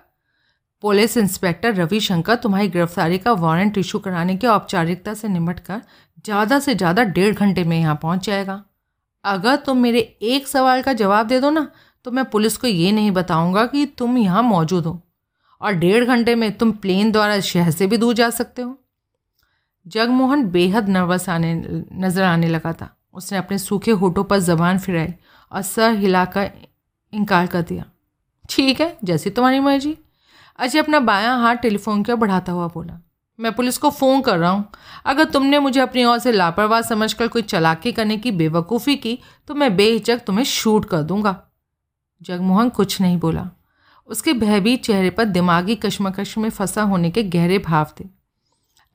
पुलिस 0.82 1.16
इंस्पेक्टर 1.16 1.74
रविशंकर 1.74 2.36
तुम्हारी 2.36 2.68
गिरफ्तारी 2.68 3.18
का 3.18 3.32
वारंट 3.34 3.78
इशू 3.78 3.98
कराने 3.98 4.36
की 4.36 4.46
औपचारिकता 4.46 5.14
से 5.14 5.28
निमट 5.28 5.60
कर 5.60 5.80
ज़्यादा 6.24 6.58
से 6.58 6.74
ज़्यादा 6.74 7.02
डेढ़ 7.04 7.34
घंटे 7.34 7.64
में 7.64 7.78
यहाँ 7.78 7.98
पहुँच 8.02 8.26
जाएगा। 8.26 8.62
अगर 9.24 9.56
तुम 9.56 9.78
मेरे 9.78 9.98
एक 10.00 10.48
सवाल 10.48 10.82
का 10.82 10.92
जवाब 10.92 11.26
दे 11.26 11.40
दो 11.40 11.50
ना 11.50 11.70
तो 12.06 12.10
मैं 12.10 12.24
पुलिस 12.24 12.56
को 12.56 12.66
ये 12.66 12.90
नहीं 12.92 13.10
बताऊँगा 13.10 13.64
कि 13.66 13.84
तुम 13.98 14.18
यहाँ 14.18 14.42
मौजूद 14.44 14.84
हो। 14.86 15.00
और 15.60 15.72
डेढ़ 15.74 16.04
घंटे 16.04 16.34
में 16.34 16.50
तुम 16.52 16.72
प्लेन 16.74 17.10
द्वारा 17.12 17.38
शहर 17.42 17.70
से 17.70 17.86
भी 17.86 17.96
दूर 17.96 18.14
जा 18.14 18.28
सकते 18.30 18.62
हो। 18.62 18.76
जगमोहन 19.86 20.44
बेहद 20.46 20.88
नर्वस 20.88 21.28
आने, 21.28 21.54
नज़र 21.94 22.22
आने 22.22 22.48
लगा 22.48 22.72
था। 22.72 22.88
उसने 23.14 23.38
अपने 23.38 23.58
सूखे 23.58 23.90
होठों 23.92 24.24
पर 24.24 24.38
जबान 24.40 24.78
फिराई 24.78 25.08
और 25.52 25.62
सर 25.62 25.94
हिलाकर 25.94 26.50
इनकार 27.12 27.46
कर 27.46 27.62
दिया। 27.62 27.84
ठीक 28.44 28.80
है, 28.80 28.96
जैसी 29.04 29.30
तुम्हारी 29.30 29.60
मर्ज़ी। 29.60 29.96
अजय 30.58 30.78
अपना 30.78 31.00
बायां 31.00 31.38
हाथ 31.40 31.56
टेलीफोन 31.56 32.02
की 32.02 32.12
ओर 32.12 32.18
बढ़ाता 32.18 32.52
हुआ 32.52 32.66
बोला, 32.68 32.98
मैं 33.38 33.52
पुलिस 33.52 33.78
को 33.78 33.90
फ़ोन 33.90 34.20
कर 34.20 34.38
रहा 34.38 34.50
हूँ। 34.50 34.64
अगर 35.06 35.24
तुमने 35.26 35.58
मुझे 35.58 35.80
अपनी 35.80 36.04
ओर 36.04 36.18
से 36.18 36.32
लापरवाह 36.32 36.82
समझकर 36.82 37.28
कोई 37.28 37.42
चलाकी 37.44 37.92
करने 37.92 38.16
की 38.16 38.32
बेवकूफ़ी 38.34 38.96
की 38.96 39.18
तो 39.48 39.54
मैं 39.54 39.74
बेहिचक 39.76 40.24
तुम्हें 40.26 40.44
शूट 40.46 40.84
कर 40.84 41.02
दूँगा। 41.02 41.36
जगमोहन 42.22 42.68
कुछ 42.68 43.00
नहीं 43.00 43.18
बोला। 43.18 43.50
उसके 44.06 44.32
भयभीत 44.32 44.84
चेहरे 44.84 45.10
पर 45.10 45.24
दिमागी 45.24 45.74
कश्मकश 45.74 46.38
में 46.38 46.50
फंसा 46.50 46.82
होने 46.82 47.10
के 47.10 47.22
गहरे 47.22 47.58
भाव 47.58 47.86
थे। 48.00 48.04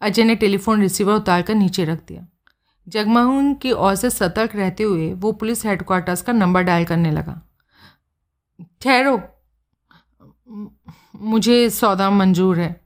अजय 0.01 0.23
ने 0.23 0.35
टेलीफोन 0.35 0.81
रिसीवर 0.81 1.13
उतार 1.13 1.41
कर 1.41 1.55
नीचे 1.55 1.85
रख 1.85 2.07
दिया। 2.07 2.27
जगमोहन 2.87 3.53
की 3.53 3.71
ओर 3.71 3.95
से 3.95 4.09
सतर्क 4.09 4.55
रहते 4.55 4.83
हुए 4.83 5.13
वो 5.13 5.31
पुलिस 5.31 5.65
हेडक्वार्टर्स 5.65 6.21
का 6.21 6.33
नंबर 6.33 6.61
डायल 6.61 6.85
करने 6.85 7.11
लगा। 7.11 7.41
ठहरो। 8.81 9.21
मुझे 11.15 11.69
सौदा 11.69 12.09
मंजूर 12.09 12.59
है। 12.59 12.81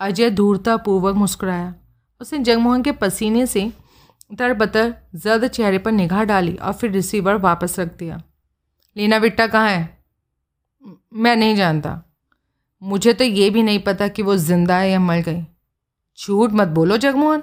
अजय 0.00 0.30
धूर्तापूर्वक 0.30 1.14
मुस्कुराया। 1.14 1.74
उसने 2.20 2.38
जगमोहन 2.38 2.82
के 2.82 2.92
पसीने 2.92 3.46
से 3.46 3.72
तरबतर 4.38 4.94
जर्द 5.14 5.46
चेहरे 5.48 5.78
पर 5.78 5.92
निगाह 5.92 6.24
डाली 6.24 6.54
और 6.54 6.72
फिर 6.72 6.90
रिसीवर 6.90 7.34
वापस 7.34 7.78
रख 7.78 7.96
दिया। 7.96 8.22
लीना 8.96 9.18
बिट्टा 9.18 9.46
कहाँ 9.46 9.68
है? 9.70 9.98
मैं 11.14 11.36
नहीं 11.36 11.56
जानता। 11.56 12.02
मुझे 12.82 13.12
तो 13.12 13.24
ये 13.24 13.50
भी 13.50 13.62
नहीं 13.62 13.78
पता 13.78 14.08
कि 14.08 14.22
वो 14.22 14.36
ज़िंदा 14.36 14.78
है 14.78 14.90
या 14.90 15.00
मर 15.00 15.20
गई। 15.20 15.42
झूठ 16.18 16.50
मत 16.52 16.68
बोलो 16.68 16.96
जगमोहन। 16.96 17.42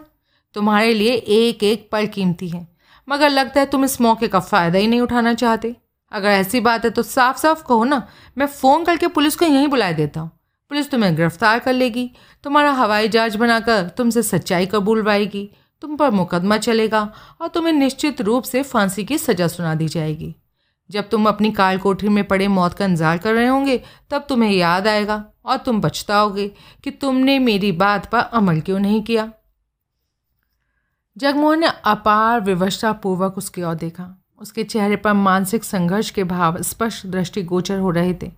तुम्हारे 0.55 0.93
लिए 0.93 1.13
एक 1.13 1.63
एक 1.63 1.89
पल 1.91 2.07
कीमती 2.07 2.49
है। 2.49 2.67
मगर 3.09 3.29
लगता 3.29 3.59
है 3.59 3.65
तुम 3.65 3.85
इस 3.85 4.01
मौके 4.01 4.27
का 4.27 4.39
फ़ायदा 4.39 4.79
ही 4.79 4.87
नहीं 4.87 5.01
उठाना 5.01 5.33
चाहते। 5.33 5.75
अगर 6.11 6.29
ऐसी 6.29 6.59
बात 6.59 6.85
है 6.85 6.91
तो 6.91 7.03
साफ़ 7.03 7.37
साफ़ 7.37 7.63
कहो 7.67 7.83
ना, 7.83 8.07
मैं 8.37 8.45
फ़ोन 8.45 8.83
करके 8.83 9.07
पुलिस 9.07 9.35
को 9.35 9.45
यहीं 9.45 9.67
बुला 9.67 9.91
देता 9.91 10.19
हूँ। 10.19 10.31
पुलिस 10.69 10.91
तुम्हें 10.91 11.15
गिरफ़्तार 11.15 11.59
कर 11.59 11.73
लेगी। 11.73 12.11
तुम्हारा 12.43 12.71
हवाई 12.71 13.07
जहाज़ 13.07 13.37
बनाकर 13.37 13.89
तुमसे 13.89 14.23
सच्चाई 14.23 14.65
कबूलवाएगी 14.65 15.49
तुम 15.81 15.95
पर 15.97 16.11
मुकदमा 16.11 16.57
चलेगा 16.57 17.01
और 17.41 17.47
तुम्हें 17.47 17.73
निश्चित 17.73 18.21
रूप 18.21 18.43
से 18.43 18.63
फांसी 18.63 19.03
की 19.05 19.17
सज़ा 19.17 19.47
सुना 19.47 19.75
दी 19.75 19.87
जाएगी। 19.87 20.35
जब 20.93 21.09
तुम 21.09 21.27
अपनी 21.27 21.51
काल 21.51 21.77
कोठरी 21.77 22.09
में 22.09 22.23
पड़े 22.23 22.47
मौत 22.47 22.73
का 22.73 22.85
इंतज़ार 22.85 23.17
कर 23.17 23.33
रहे 23.33 23.47
होंगे, 23.47 23.77
तब 24.11 24.25
तुम्हें 24.29 24.51
याद 24.51 24.87
आएगा 24.87 25.23
और 25.45 25.57
तुम 25.57 25.81
बचताओगे 25.81 26.47
कि 26.83 26.91
तुमने 26.91 27.37
मेरी 27.39 27.71
बात 27.71 28.05
पर 28.11 28.19
अमल 28.19 28.59
क्यों 28.61 28.79
नहीं 28.79 29.01
किया। 29.03 29.31
जगमोहन 31.17 31.59
ने 31.59 31.67
अपार 31.85 32.41
विवशतापूर्वक 32.41 33.37
उसकी 33.37 33.63
ओर 33.63 33.75
देखा। 33.75 34.05
उसके 34.41 34.63
चेहरे 34.63 34.95
पर 34.95 35.13
मानसिक 35.13 35.63
संघर्ष 35.63 36.09
के 36.09 36.23
भाव 36.23 36.61
स्पष्ट 36.61 37.05
दृष्टि 37.07 37.43
गोचर 37.43 37.79
हो 37.79 37.89
रहे 37.89 38.13
थे। 38.13 38.31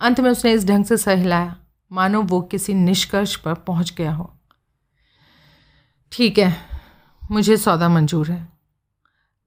अंत 0.00 0.20
में 0.20 0.30
उसने 0.30 0.52
इस 0.52 0.66
ढंग 0.66 0.84
से 0.84 0.96
सहलाया, 0.96 1.56
मानो 1.90 2.22
वो 2.22 2.40
किसी 2.42 2.74
निष्कर्ष 2.74 3.36
पर 3.36 3.54
पहुँच 3.54 3.94
गया 3.98 4.12
हो। 4.12 4.30
ठीक 6.12 6.38
है, 6.38 6.54
मुझे 7.22 7.56
सौदा 7.56 7.88
मंजूर 7.88 8.30
है। 8.30 8.46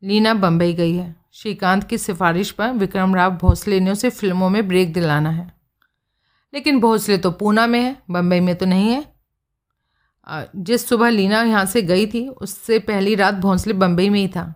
लीना 0.03 0.33
बम्बई 0.33 0.73
गई 0.73 0.95
है। 0.95 1.20
श्रीकांत 1.33 1.83
की 1.83 1.97
सिफारिश 1.97 2.51
पर 2.51 2.71
विक्रम 2.71 3.15
राव 3.15 3.31
भोसले 3.31 3.79
ने 3.79 3.91
उसे 3.91 4.09
फ़िल्मों 4.09 4.49
में 4.49 4.67
ब्रेक 4.67 4.93
दिलाना 4.93 5.29
है। 5.29 5.51
लेकिन 6.53 6.79
भोसले 6.79 7.17
तो 7.17 7.31
पूना 7.31 7.67
में 7.67 7.79
है 7.79 8.01
बम्बई 8.09 8.39
में 8.39 8.55
तो 8.55 8.65
नहीं 8.65 8.89
है। 8.89 9.13
जिस 10.55 10.87
सुबह 10.87 11.09
लीना 11.09 11.43
यहाँ 11.43 11.65
से 11.65 11.81
गई 11.81 12.07
थी, 12.07 12.27
उससे 12.27 12.79
पहली 12.79 13.15
रात 13.15 13.33
भोसले 13.33 13.73
बम्बई 13.73 14.09
में 14.09 14.19
ही 14.19 14.27
था। 14.27 14.53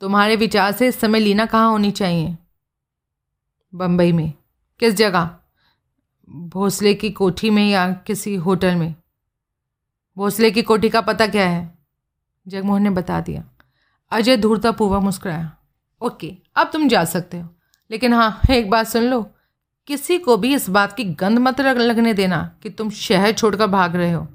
तुम्हारे 0.00 0.36
विचार 0.36 0.72
से 0.72 0.88
इस 0.88 1.00
समय 1.00 1.18
लीना 1.18 1.46
कहाँ 1.46 1.70
होनी 1.70 1.90
चाहिए? 1.90 2.38
बम्बई 3.74 4.12
में। 4.12 4.32
किस 4.78 4.94
जगह? 4.94 5.36
भोसले 6.28 6.94
की 6.94 7.10
कोठी 7.10 7.50
में 7.50 7.70
या 7.70 7.92
किसी 7.92 8.34
होटल 8.34 8.74
में? 8.74 8.94
भोसले 10.16 10.50
की 10.50 10.62
कोठी 10.62 10.88
का 10.88 11.00
पता 11.00 11.26
क्या 11.26 11.48
है? 11.48 11.78
जगमोहन 12.48 12.82
ने 12.82 12.90
बता 12.90 13.20
दिया। 13.20 13.44
अजय 14.10 14.36
धूर्ता 14.36 14.72
पूर्वा 14.72 15.00
मुस्कुराया। 15.00 15.56
ओके, 16.04 16.36
अब 16.56 16.70
तुम 16.72 16.88
जा 16.88 17.04
सकते 17.04 17.38
हो। 17.40 17.48
लेकिन 17.90 18.12
हाँ 18.12 18.40
एक 18.50 18.70
बात 18.70 18.86
सुन 18.86 19.02
लो। 19.02 19.22
किसी 19.86 20.18
को 20.18 20.36
भी 20.36 20.54
इस 20.54 20.68
बात 20.70 20.92
की 20.92 21.04
गंध 21.04 21.38
मत 21.38 21.60
लगने 21.60 22.14
देना 22.14 22.50
कि 22.62 22.70
तुम 22.70 22.90
शहर 22.90 23.32
छोड़कर 23.32 23.66
भाग 23.66 23.96
रहे 23.96 24.12
हो। 24.12 24.26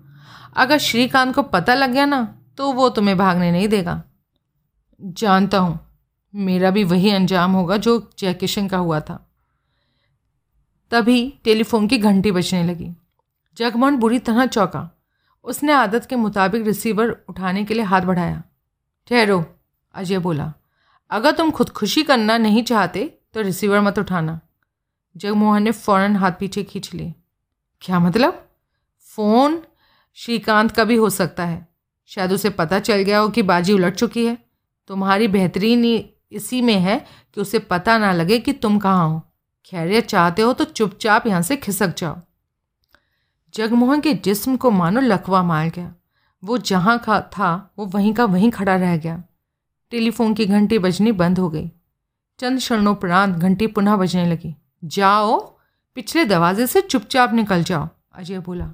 अगर 0.55 0.77
श्रीकांत 0.77 1.35
को 1.35 1.43
पता 1.43 1.73
लग 1.73 1.91
गया 1.91 2.05
ना 2.05 2.35
तो 2.57 2.71
वो 2.71 2.89
तुम्हें 2.89 3.17
भागने 3.17 3.51
नहीं 3.51 3.67
देगा। 3.67 4.03
जानता 5.01 5.57
हूँ, 5.57 5.79
मेरा 6.35 6.71
भी 6.71 6.83
वही 6.83 7.09
अंजाम 7.09 7.51
होगा 7.51 7.77
जो 7.77 8.11
जयकिशन 8.19 8.67
का 8.67 8.77
हुआ 8.77 8.99
था। 8.99 9.29
तभी 10.91 11.39
टेलीफोन 11.43 11.87
की 11.87 11.97
घंटी 11.97 12.31
बजने 12.31 12.63
लगी। 12.63 12.91
जगमोहन 13.57 13.95
बुरी 13.95 14.19
तरह 14.19 14.45
चौंका। 14.45 14.89
उसने 15.43 15.73
आदत 15.73 16.05
के 16.05 16.15
मुताबिक 16.15 16.65
रिसीवर 16.65 17.15
उठाने 17.29 17.63
के 17.65 17.73
लिए 17.73 17.83
हाथ 17.83 18.01
बढ़ाया। 18.01 18.43
ठहरो, 19.07 19.45
अजय 19.95 20.19
बोला। 20.19 20.53
अगर 21.11 21.31
तुम 21.31 21.51
खुदकुशी 21.51 22.03
करना 22.03 22.37
नहीं 22.37 22.63
चाहते 22.63 23.19
तो 23.33 23.41
रिसीवर 23.41 23.81
मत 23.81 23.99
उठाना। 23.99 24.39
जगमोहन 25.17 25.63
ने 25.63 25.71
फ़ौरन 25.71 26.15
हाथ 26.15 26.31
पीछे 26.31 26.63
खींच 26.63 26.93
लिए। 26.93 27.13
क्या 27.81 27.99
मतलब? 27.99 28.49
फ़ोन 28.99 29.63
श्रीकांत 30.13 30.71
का 30.71 30.83
भी 30.83 30.95
हो 30.95 31.09
सकता 31.09 31.45
है। 31.45 31.67
शायद 32.05 32.31
उसे 32.31 32.49
पता 32.49 32.79
चल 32.79 32.95
गया 32.95 33.19
हो 33.19 33.29
कि 33.29 33.41
बाजी 33.41 33.73
उलट 33.73 33.95
चुकी 33.95 34.25
है। 34.25 34.37
तुम्हारी 34.87 35.27
बेहतरीन 35.27 36.09
इसी 36.31 36.61
में 36.61 36.79
है 36.79 37.05
कि 37.33 37.41
उसे 37.41 37.59
पता 37.59 37.97
ना 37.97 38.11
लगे 38.11 38.39
कि 38.39 38.53
तुम 38.53 38.79
कहाँ 38.79 39.09
हो। 39.09 39.21
खैरियत 39.65 40.05
चाहते 40.05 40.41
हो 40.41 40.53
तो 40.53 40.63
चुपचाप 40.63 41.27
यहाँ 41.27 41.41
से 41.41 41.57
खिसक 41.57 41.97
जाओ। 41.97 42.17
जगमोहन 43.53 44.01
के 44.01 44.13
जिस्म 44.13 44.57
को 44.57 44.71
मानो 44.71 45.01
लकवा 45.01 45.43
मार 45.43 45.69
गया। 45.69 45.95
वो 46.43 46.57
जहाँ 46.57 46.99
का 46.99 47.21
था, 47.21 47.73
वो 47.79 47.85
वहीं 47.85 48.13
का 48.13 48.25
वहीं 48.25 48.51
खड़ा 48.51 48.75
रह 48.75 48.97
गया। 48.97 49.23
टेलीफोन 49.91 50.33
की 50.33 50.45
घंटी 50.45 50.79
बजनी 50.79 51.11
बंद 51.11 51.39
हो 51.39 51.49
गई 51.49 51.69
चंद 52.39 52.59
क्षणोपरांत 52.59 53.35
घंटी 53.35 53.67
पुनः 53.67 53.95
बजने 53.95 54.25
लगी। 54.25 54.55
जाओ, 54.83 55.39
पिछले 55.97 56.25
दरवाजे 56.25 56.67
से 56.67 56.81
चुपचाप 56.81 57.33
निकल 57.33 57.63
जाओ, 57.63 57.87
अजय 58.13 58.39
बोला। 58.39 58.71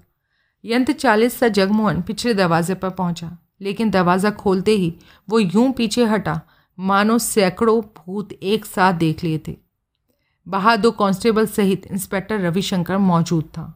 यंत्र 0.64 0.94
चालीस 0.94 1.38
सा 1.40 1.48
जगमोहन 1.48 2.02
पिछले 2.02 2.34
दरवाजे 2.34 2.74
पर 2.74 2.90
पहुँचा, 2.90 3.38
लेकिन 3.62 3.90
दरवाज़ा 3.90 4.32
खोलते 4.32 4.72
ही 4.72 4.94
वो 5.30 5.40
यूँ 5.40 5.72
पीछे 5.74 6.06
हटा, 6.06 6.40
मानो 6.78 7.18
सैकड़ों 7.18 7.82
भूत 7.98 8.34
एक 8.34 8.66
साथ 8.66 8.94
देख 8.94 9.24
लिए 9.24 9.42
थे। 9.48 9.56
बाहर 10.48 10.78
दो 10.78 10.92
कांस्टेबल 10.92 11.46
सहित 11.48 11.88
इंस्पेक्टर 11.88 12.40
रविशंकर 12.40 12.98
मौजूद 12.98 13.44
था। 13.44 13.74